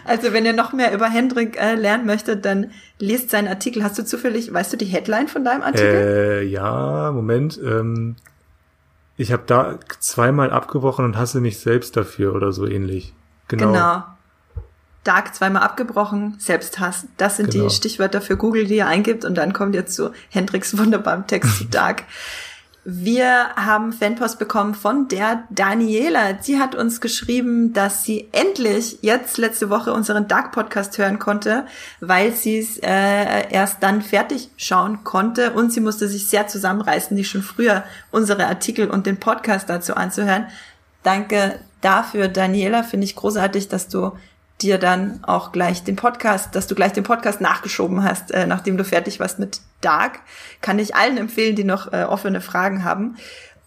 Also 0.03 0.33
wenn 0.33 0.45
ihr 0.45 0.53
noch 0.53 0.73
mehr 0.73 0.93
über 0.93 1.07
Hendrik 1.07 1.57
äh, 1.57 1.75
lernen 1.75 2.05
möchtet, 2.05 2.43
dann 2.43 2.71
lest 2.99 3.29
seinen 3.29 3.47
Artikel. 3.47 3.83
Hast 3.83 3.97
du 3.97 4.03
zufällig, 4.03 4.53
weißt 4.53 4.73
du 4.73 4.77
die 4.77 4.85
Headline 4.85 5.29
von 5.29 5.45
deinem 5.45 5.61
Artikel? 5.61 5.87
Äh, 5.87 6.43
ja, 6.43 7.11
Moment. 7.13 7.59
Ähm, 7.63 8.17
ich 9.15 9.31
habe 9.31 9.43
da 9.45 9.79
zweimal 9.99 10.51
abgebrochen 10.51 11.05
und 11.05 11.17
hasse 11.17 11.39
mich 11.39 11.59
selbst 11.59 11.95
dafür 11.95 12.35
oder 12.35 12.51
so 12.51 12.65
ähnlich. 12.65 13.13
Genau. 13.47 13.71
Genau. 13.71 14.03
Dark 15.05 15.33
zweimal 15.33 15.63
abgebrochen, 15.63 16.35
Selbsthass. 16.39 17.07
Das 17.15 17.37
sind 17.37 17.51
genau. 17.51 17.65
die 17.65 17.73
Stichwörter 17.73 18.19
für 18.21 18.35
Google, 18.35 18.65
die 18.65 18.75
ihr 18.75 18.87
eingibt 18.87 19.23
und 19.23 19.35
dann 19.35 19.53
kommt 19.53 19.73
ihr 19.73 19.85
zu 19.85 20.11
Hendriks 20.29 20.77
wunderbarem 20.77 21.25
Text 21.27 21.57
zu 21.57 21.65
Dark. 21.65 22.03
Wir 22.85 23.49
haben 23.55 23.91
Fanpost 23.91 24.39
bekommen 24.39 24.73
von 24.73 25.09
der 25.09 25.43
Daniela. 25.49 26.41
Sie 26.41 26.59
hat 26.59 26.75
uns 26.75 27.01
geschrieben, 27.01 27.73
dass 27.73 28.03
sie 28.03 28.29
endlich 28.31 28.99
jetzt 29.01 29.37
letzte 29.37 29.69
Woche 29.69 29.93
unseren 29.93 30.27
Dark 30.29 30.53
Podcast 30.53 30.97
hören 30.97 31.19
konnte, 31.19 31.65
weil 31.99 32.33
sie 32.33 32.59
es 32.59 32.77
äh, 32.77 33.49
erst 33.51 33.83
dann 33.83 34.01
fertig 34.01 34.49
schauen 34.55 35.03
konnte 35.03 35.51
und 35.51 35.73
sie 35.73 35.81
musste 35.81 36.07
sich 36.07 36.27
sehr 36.27 36.47
zusammenreißen, 36.47 37.17
die 37.17 37.25
schon 37.25 37.43
früher 37.43 37.83
unsere 38.11 38.47
Artikel 38.47 38.89
und 38.89 39.05
den 39.05 39.19
Podcast 39.19 39.69
dazu 39.69 39.95
anzuhören. 39.95 40.47
Danke 41.03 41.59
dafür, 41.81 42.29
Daniela. 42.29 42.83
Finde 42.83 43.05
ich 43.05 43.15
großartig, 43.15 43.67
dass 43.67 43.89
du 43.89 44.13
dir 44.61 44.77
dann 44.77 45.19
auch 45.23 45.51
gleich 45.51 45.83
den 45.83 45.95
Podcast, 45.95 46.55
dass 46.55 46.67
du 46.67 46.75
gleich 46.75 46.93
den 46.93 47.03
Podcast 47.03 47.41
nachgeschoben 47.41 48.03
hast, 48.03 48.31
äh, 48.31 48.45
nachdem 48.45 48.77
du 48.77 48.83
fertig 48.83 49.19
warst 49.19 49.39
mit 49.39 49.61
Dark. 49.81 50.19
Kann 50.61 50.79
ich 50.79 50.95
allen 50.95 51.17
empfehlen, 51.17 51.55
die 51.55 51.63
noch 51.63 51.93
äh, 51.93 52.03
offene 52.03 52.41
Fragen 52.41 52.83
haben. 52.83 53.15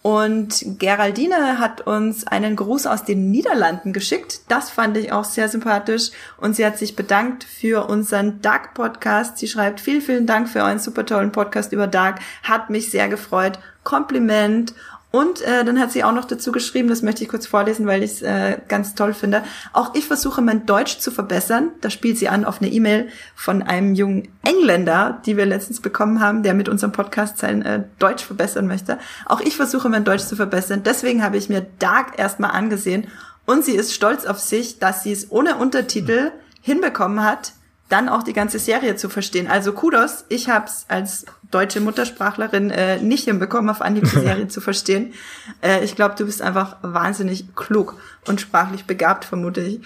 Und 0.03 0.81
Geraldine 0.81 1.61
hat 1.61 1.83
uns 1.83 2.27
einen 2.27 2.57
Gruß 2.57 2.89
aus 2.89 3.05
den 3.05 3.31
Niederlanden 3.31 3.93
geschickt. 3.93 4.41
Das 4.49 4.69
fand 4.69 4.97
ich 4.97 5.13
auch 5.13 5.23
sehr 5.23 5.49
sympathisch. 5.49 6.11
Und 6.39 6.57
sie 6.57 6.67
hat 6.67 6.77
sich 6.77 6.97
bedankt 6.97 7.45
für 7.45 7.89
unseren 7.89 8.43
Dark 8.43 8.75
Podcast. 8.75 9.39
Sie 9.39 9.47
schreibt, 9.47 9.81
vielen, 9.81 10.03
vielen 10.03 10.27
Dank 10.27 10.49
für 10.49 10.65
euren 10.65 10.81
super 10.81 11.07
tollen 11.07 11.31
Podcast 11.31 11.73
über 11.73 11.87
Dark. 11.87 12.19
Hat 12.43 12.69
mich 12.69 12.91
sehr 12.91 13.09
gefreut. 13.09 13.61
Kompliment. 13.85 14.75
Und 15.13 15.43
äh, 15.43 15.63
dann 15.65 15.79
hat 15.79 15.93
sie 15.93 16.03
auch 16.05 16.13
noch 16.13 16.25
dazu 16.25 16.53
geschrieben, 16.53 16.89
das 16.89 17.03
möchte 17.03 17.23
ich 17.23 17.29
kurz 17.29 17.47
vorlesen, 17.47 17.87
weil 17.87 18.03
ich 18.03 18.13
es 18.13 18.23
äh, 18.23 18.59
ganz 18.67 18.95
toll 18.95 19.13
finde. 19.13 19.45
Auch 19.75 19.95
ich 19.95 20.07
versuche 20.07 20.41
mein 20.41 20.65
Deutsch 20.65 20.99
zu 20.99 21.11
verbessern. 21.11 21.71
Da 21.83 21.91
spielt 21.91 22.17
sie 22.17 22.31
an 22.31 22.47
auf 22.47 22.63
eine 22.63 22.73
E-Mail 22.73 23.09
von 23.35 23.63
einem 23.63 23.95
jungen 23.95 24.29
Engländer, 24.43 25.21
die 25.27 25.37
wir 25.37 25.45
letztens 25.45 25.81
bekommen 25.81 26.21
haben, 26.21 26.43
der 26.43 26.55
mit 26.55 26.71
unserem 26.71 26.93
Podcast 26.93 27.39
sein 27.39 27.61
äh, 27.61 27.85
Deutsch 27.99 28.25
verbessern 28.25 28.67
möchte. 28.67 28.99
Auch 29.27 29.41
ich 29.43 29.55
versuche 29.55 29.91
mein 29.91 30.05
Deutsch 30.05 30.25
zu 30.25 30.35
verbessern. 30.35 30.83
Deswegen 30.83 31.23
habe 31.23 31.37
ich 31.37 31.51
mir 31.51 31.67
Dark 31.79 32.19
erstmal 32.19 32.53
angesehen 32.53 33.07
und 33.45 33.67
sie 33.67 33.73
ist 33.73 33.93
stolz 33.93 34.25
auf 34.25 34.39
sich, 34.39 34.79
dass 34.79 35.03
sie 35.03 35.13
es 35.13 35.31
ohne 35.31 35.57
Untertitel 35.57 36.31
hinbekommen 36.63 37.23
hat, 37.23 37.53
dann 37.93 38.09
auch 38.09 38.23
die 38.23 38.33
ganze 38.33 38.59
Serie 38.59 38.97
zu 38.97 39.09
verstehen. 39.09 39.49
Also 39.49 39.73
Kudos, 39.73 40.25
ich 40.29 40.49
habe 40.49 40.65
es 40.65 40.87
als 40.89 41.27
deutsche 41.51 41.81
Muttersprachlerin 41.81 42.71
äh, 42.71 42.99
nicht 42.99 43.25
hinbekommen, 43.25 43.71
auf 43.71 43.83
Anhieb 43.83 44.05
die 44.05 44.21
Serie 44.21 44.49
zu 44.49 44.61
verstehen. 44.61 45.13
Äh, 45.61 45.85
ich 45.85 45.95
glaube, 45.95 46.15
du 46.17 46.25
bist 46.25 46.41
einfach 46.41 46.77
wahnsinnig 46.81 47.55
klug 47.55 48.01
und 48.27 48.41
sprachlich 48.41 48.87
begabt, 48.87 49.27
vermute 49.27 49.61
ich. 49.61 49.81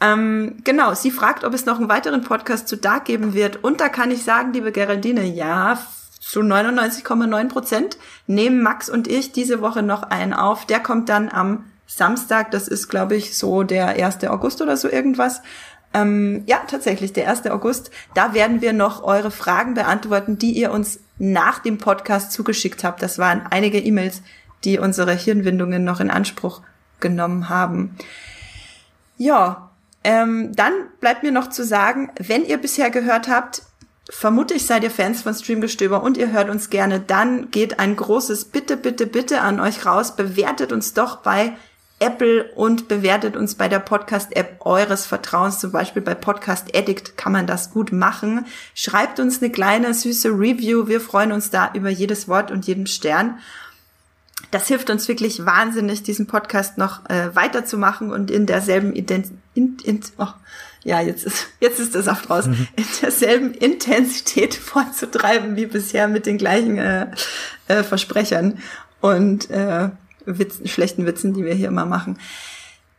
Ähm, 0.00 0.58
genau, 0.64 0.92
sie 0.92 1.10
fragt, 1.10 1.44
ob 1.44 1.54
es 1.54 1.64
noch 1.64 1.78
einen 1.78 1.88
weiteren 1.88 2.22
Podcast 2.22 2.68
zu 2.68 2.76
Dark 2.76 3.06
geben 3.06 3.32
wird. 3.32 3.64
Und 3.64 3.80
da 3.80 3.88
kann 3.88 4.10
ich 4.10 4.22
sagen, 4.22 4.52
liebe 4.52 4.70
Geraldine, 4.70 5.24
ja, 5.24 5.78
zu 6.20 6.40
99,9 6.40 7.48
Prozent 7.48 7.98
nehmen 8.26 8.62
Max 8.62 8.90
und 8.90 9.08
ich 9.08 9.32
diese 9.32 9.60
Woche 9.62 9.82
noch 9.82 10.02
einen 10.02 10.34
auf. 10.34 10.66
Der 10.66 10.80
kommt 10.80 11.08
dann 11.08 11.30
am 11.30 11.64
Samstag, 11.86 12.50
das 12.50 12.66
ist, 12.66 12.88
glaube 12.88 13.14
ich, 13.14 13.38
so 13.38 13.62
der 13.62 13.88
1. 14.04 14.24
August 14.24 14.60
oder 14.60 14.76
so 14.76 14.90
irgendwas. 14.90 15.40
Ähm, 15.96 16.42
ja, 16.46 16.58
tatsächlich, 16.66 17.14
der 17.14 17.30
1. 17.30 17.46
August. 17.46 17.90
Da 18.12 18.34
werden 18.34 18.60
wir 18.60 18.74
noch 18.74 19.02
eure 19.02 19.30
Fragen 19.30 19.72
beantworten, 19.72 20.36
die 20.36 20.52
ihr 20.52 20.70
uns 20.70 21.00
nach 21.18 21.60
dem 21.60 21.78
Podcast 21.78 22.32
zugeschickt 22.32 22.84
habt. 22.84 23.02
Das 23.02 23.18
waren 23.18 23.46
einige 23.50 23.78
E-Mails, 23.78 24.20
die 24.64 24.78
unsere 24.78 25.14
Hirnwindungen 25.14 25.84
noch 25.84 26.00
in 26.00 26.10
Anspruch 26.10 26.60
genommen 27.00 27.48
haben. 27.48 27.96
Ja, 29.16 29.70
ähm, 30.04 30.52
dann 30.54 30.72
bleibt 31.00 31.22
mir 31.22 31.32
noch 31.32 31.48
zu 31.48 31.64
sagen, 31.64 32.10
wenn 32.18 32.44
ihr 32.44 32.58
bisher 32.58 32.90
gehört 32.90 33.28
habt, 33.28 33.62
vermute 34.10 34.52
ich, 34.52 34.66
seid 34.66 34.84
ihr 34.84 34.90
Fans 34.90 35.22
von 35.22 35.34
Streamgestöber 35.34 36.02
und 36.02 36.18
ihr 36.18 36.30
hört 36.30 36.50
uns 36.50 36.68
gerne, 36.68 37.00
dann 37.00 37.50
geht 37.50 37.80
ein 37.80 37.96
großes 37.96 38.46
Bitte, 38.46 38.76
bitte, 38.76 39.06
bitte 39.06 39.40
an 39.40 39.60
euch 39.60 39.86
raus. 39.86 40.14
Bewertet 40.14 40.72
uns 40.72 40.92
doch 40.92 41.22
bei 41.22 41.54
Apple 41.98 42.44
und 42.54 42.88
bewertet 42.88 43.36
uns 43.36 43.54
bei 43.54 43.68
der 43.68 43.78
Podcast-App 43.78 44.60
eures 44.60 45.06
Vertrauens, 45.06 45.58
zum 45.58 45.72
Beispiel 45.72 46.02
bei 46.02 46.14
Podcast 46.14 46.76
Addict 46.76 47.16
kann 47.16 47.32
man 47.32 47.46
das 47.46 47.70
gut 47.70 47.90
machen. 47.90 48.44
Schreibt 48.74 49.18
uns 49.18 49.40
eine 49.40 49.50
kleine 49.50 49.94
süße 49.94 50.28
Review. 50.28 50.88
Wir 50.88 51.00
freuen 51.00 51.32
uns 51.32 51.50
da 51.50 51.70
über 51.72 51.88
jedes 51.88 52.28
Wort 52.28 52.50
und 52.50 52.66
jeden 52.66 52.86
Stern. 52.86 53.38
Das 54.50 54.68
hilft 54.68 54.90
uns 54.90 55.08
wirklich 55.08 55.44
wahnsinnig, 55.46 56.02
diesen 56.02 56.26
Podcast 56.26 56.76
noch 56.76 57.08
äh, 57.08 57.34
weiterzumachen 57.34 58.12
und 58.12 58.30
in 58.30 58.46
derselben 58.46 58.94
Ident 58.94 59.28
in, 59.54 59.78
in, 59.82 60.00
oh, 60.18 60.28
ja, 60.84 61.00
jetzt 61.00 61.24
ist, 61.24 61.46
jetzt 61.60 61.80
ist 61.80 61.94
das 61.94 62.04
Saft 62.04 62.28
raus, 62.28 62.46
mhm. 62.46 62.68
in 62.76 62.84
derselben 63.00 63.54
Intensität 63.54 64.54
vorzutreiben 64.54 65.56
wie 65.56 65.66
bisher 65.66 66.08
mit 66.08 66.26
den 66.26 66.36
gleichen 66.36 66.76
äh, 66.78 67.06
äh, 67.68 67.82
Versprechern. 67.82 68.58
Und 69.00 69.50
äh, 69.50 69.90
Witz, 70.26 70.60
schlechten 70.68 71.06
Witzen, 71.06 71.34
die 71.34 71.44
wir 71.44 71.54
hier 71.54 71.68
immer 71.68 71.86
machen. 71.86 72.18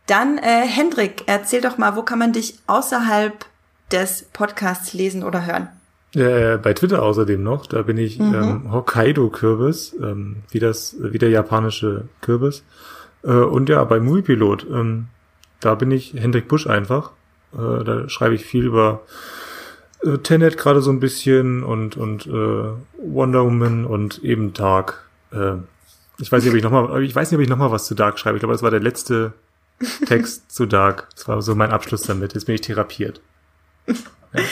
Dann, 0.08 0.38
äh, 0.38 0.66
Hendrik, 0.66 1.24
erzähl 1.28 1.62
doch 1.62 1.78
mal, 1.78 1.96
wo 1.96 2.02
kann 2.02 2.20
man 2.20 2.34
dich 2.34 2.58
außerhalb 2.68 3.46
des 3.92 4.24
Podcasts 4.34 4.94
lesen 4.94 5.24
oder 5.24 5.46
hören? 5.46 5.68
Äh, 6.16 6.58
bei 6.58 6.74
Twitter 6.74 7.04
außerdem 7.04 7.44
noch, 7.44 7.68
da 7.68 7.82
bin 7.82 7.98
ich 7.98 8.18
mhm. 8.18 8.34
ähm, 8.34 8.72
Hokkaido-Kürbis, 8.72 9.96
ähm, 10.02 10.38
wie 10.50 10.60
das, 10.60 10.96
wie 11.00 11.18
der 11.18 11.30
japanische 11.30 12.06
Kürbis. 12.22 12.64
Äh, 13.24 13.32
und 13.32 13.68
ja, 13.70 13.84
bei 13.84 14.00
Moviepilot, 14.00 14.66
ähm, 14.72 15.08
da 15.60 15.76
bin 15.76 15.92
ich 15.92 16.14
Hendrik 16.14 16.48
Busch 16.48 16.68
einfach. 16.68 17.12
Äh, 17.54 17.84
da 17.84 18.08
schreibe 18.10 18.36
ich 18.36 18.46
viel 18.46 18.66
über 18.66 19.02
äh, 20.04 20.18
Tenet 20.20 20.58
gerade 20.58 20.82
so 20.82 20.92
ein 20.92 21.00
bisschen 21.02 21.64
und, 21.64 21.98
und 21.98 22.26
äh, 22.28 22.70
Wonder 22.98 23.46
Woman 23.46 23.86
und 23.86 24.24
eben 24.24 24.54
Dark. 24.54 25.06
Äh, 25.32 25.58
ich 26.20 26.32
weiß 26.32 26.44
nicht, 26.44 26.52
ob 26.52 26.58
ich 26.58 26.64
noch 26.64 26.72
mal, 26.72 27.04
ich 27.04 27.16
weiß 27.16 27.32
nicht, 27.32 27.38
ob 27.38 27.44
ich 27.44 27.50
noch 27.50 27.58
mal 27.58 27.72
was 27.72 27.86
zu 27.86 27.96
Dark 27.96 28.20
schreibe. 28.20 28.38
Ich 28.38 28.42
glaube, 28.42 28.54
das 28.54 28.64
war 28.64 28.72
der 28.72 28.80
letzte 28.80 29.34
Text 30.06 30.52
zu 30.52 30.66
Dark. 30.66 31.08
Das 31.16 31.28
war 31.28 31.42
so 31.42 31.56
mein 31.56 31.72
Abschluss 31.72 32.02
damit. 32.02 32.34
Jetzt 32.34 32.46
bin 32.46 32.56
ich 32.56 32.62
therapiert. 32.62 33.22
Ja. 33.88 33.94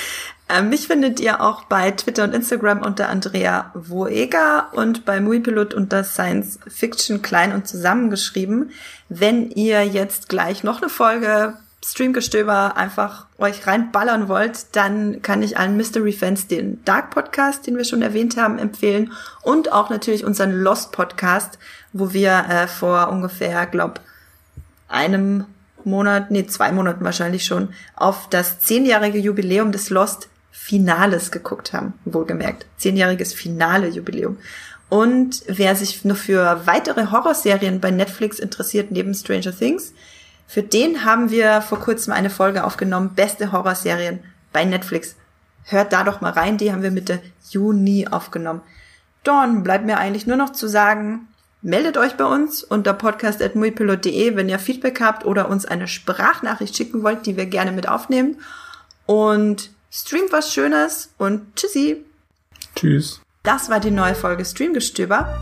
Äh, 0.48 0.62
mich 0.62 0.86
findet 0.86 1.20
ihr 1.20 1.42
auch 1.42 1.64
bei 1.64 1.90
Twitter 1.90 2.24
und 2.24 2.36
Instagram 2.36 2.84
unter 2.84 3.10
Andrea 3.10 3.72
Woeger 3.74 4.70
und 4.74 5.04
bei 5.04 5.20
Muipilot 5.20 5.74
unter 5.74 6.04
Science 6.04 6.60
Fiction 6.68 7.24
klein 7.24 7.52
und 7.52 7.68
zusammengeschrieben. 7.68 8.70
Wenn 9.10 9.50
ihr 9.50 9.84
jetzt 9.84 10.30
gleich 10.30 10.64
noch 10.64 10.84
eine 10.84 10.90
Folge 10.90 11.56
Streamgestöber 11.88 12.78
einfach 12.78 13.28
euch 13.38 13.68
reinballern 13.68 14.28
wollt, 14.28 14.76
dann 14.76 15.22
kann 15.22 15.44
ich 15.44 15.60
allen 15.60 15.78
Mystery 15.78 16.14
Fans 16.14 16.48
den 16.48 16.84
Dark 16.84 17.12
Podcast, 17.12 17.68
den 17.68 17.78
wir 17.78 17.84
schon 17.84 18.02
erwähnt 18.02 18.38
haben, 18.38 18.58
empfehlen 18.58 19.14
und 19.44 19.72
auch 19.72 19.92
natürlich 19.92 20.26
unseren 20.26 20.52
Lost 20.52 20.92
Podcast, 20.92 21.60
wo 21.94 22.12
wir 22.12 22.46
äh, 22.50 22.68
vor 22.68 23.10
ungefähr, 23.10 23.68
glaub, 23.68 24.00
einem 24.88 25.46
Monat, 25.84 26.32
nee, 26.32 26.48
zwei 26.48 26.72
Monaten 26.72 27.06
wahrscheinlich 27.06 27.46
schon, 27.46 27.70
auf 27.96 28.30
das 28.30 28.60
zehnjährige 28.60 29.20
Jubiläum 29.20 29.72
des 29.72 29.92
Lost 29.92 30.28
Finales 30.52 31.30
geguckt 31.30 31.74
haben, 31.74 31.94
wohlgemerkt. 32.06 32.66
Zehnjähriges 32.78 33.34
Finale 33.34 33.90
Jubiläum. 33.90 34.38
Und 34.90 35.44
wer 35.48 35.76
sich 35.76 36.04
nur 36.04 36.16
für 36.16 36.62
weitere 36.66 37.12
Horrorserien 37.12 37.80
bei 37.80 37.92
Netflix 37.92 38.40
interessiert, 38.40 38.90
neben 38.90 39.14
Stranger 39.14 39.56
Things, 39.56 39.94
für 40.48 40.64
den 40.64 41.06
haben 41.06 41.32
wir 41.32 41.62
vor 41.62 41.80
kurzem 41.80 42.14
eine 42.14 42.30
Folge 42.30 42.64
aufgenommen, 42.64 43.12
beste 43.16 43.52
Horrorserien 43.52 44.24
bei 44.54 44.64
Netflix. 44.66 45.16
Hört 45.64 45.94
da 45.94 46.04
doch 46.04 46.22
mal 46.22 46.32
rein, 46.32 46.58
die 46.58 46.72
haben 46.72 46.84
wir 46.84 46.92
Mitte 46.92 47.22
Juni 47.50 48.08
aufgenommen. 48.10 48.62
Dann 49.24 49.64
bleibt 49.64 49.86
mir 49.86 49.98
eigentlich 49.98 50.28
nur 50.28 50.38
noch 50.38 50.52
zu 50.52 50.68
sagen, 50.68 51.28
meldet 51.62 51.98
euch 51.98 52.16
bei 52.16 52.26
uns 52.26 52.64
unter 52.64 52.94
podcast.muipilot.de, 52.94 54.36
wenn 54.36 54.50
ihr 54.50 54.60
Feedback 54.60 55.02
habt 55.02 55.26
oder 55.26 55.50
uns 55.50 55.66
eine 55.66 55.88
Sprachnachricht 55.88 56.78
schicken 56.78 57.02
wollt, 57.02 57.26
die 57.26 57.36
wir 57.36 57.48
gerne 57.48 57.72
mit 57.72 57.90
aufnehmen. 57.90 58.38
Und 59.08 59.72
streamt 59.92 60.32
was 60.32 60.54
Schönes 60.54 61.10
und 61.18 61.56
tschüssi. 61.56 62.06
Tschüss. 62.76 63.20
Das 63.42 63.70
war 63.70 63.80
die 63.80 63.92
neue 63.92 64.16
Folge 64.16 64.46
Streamgestöber. 64.46 65.42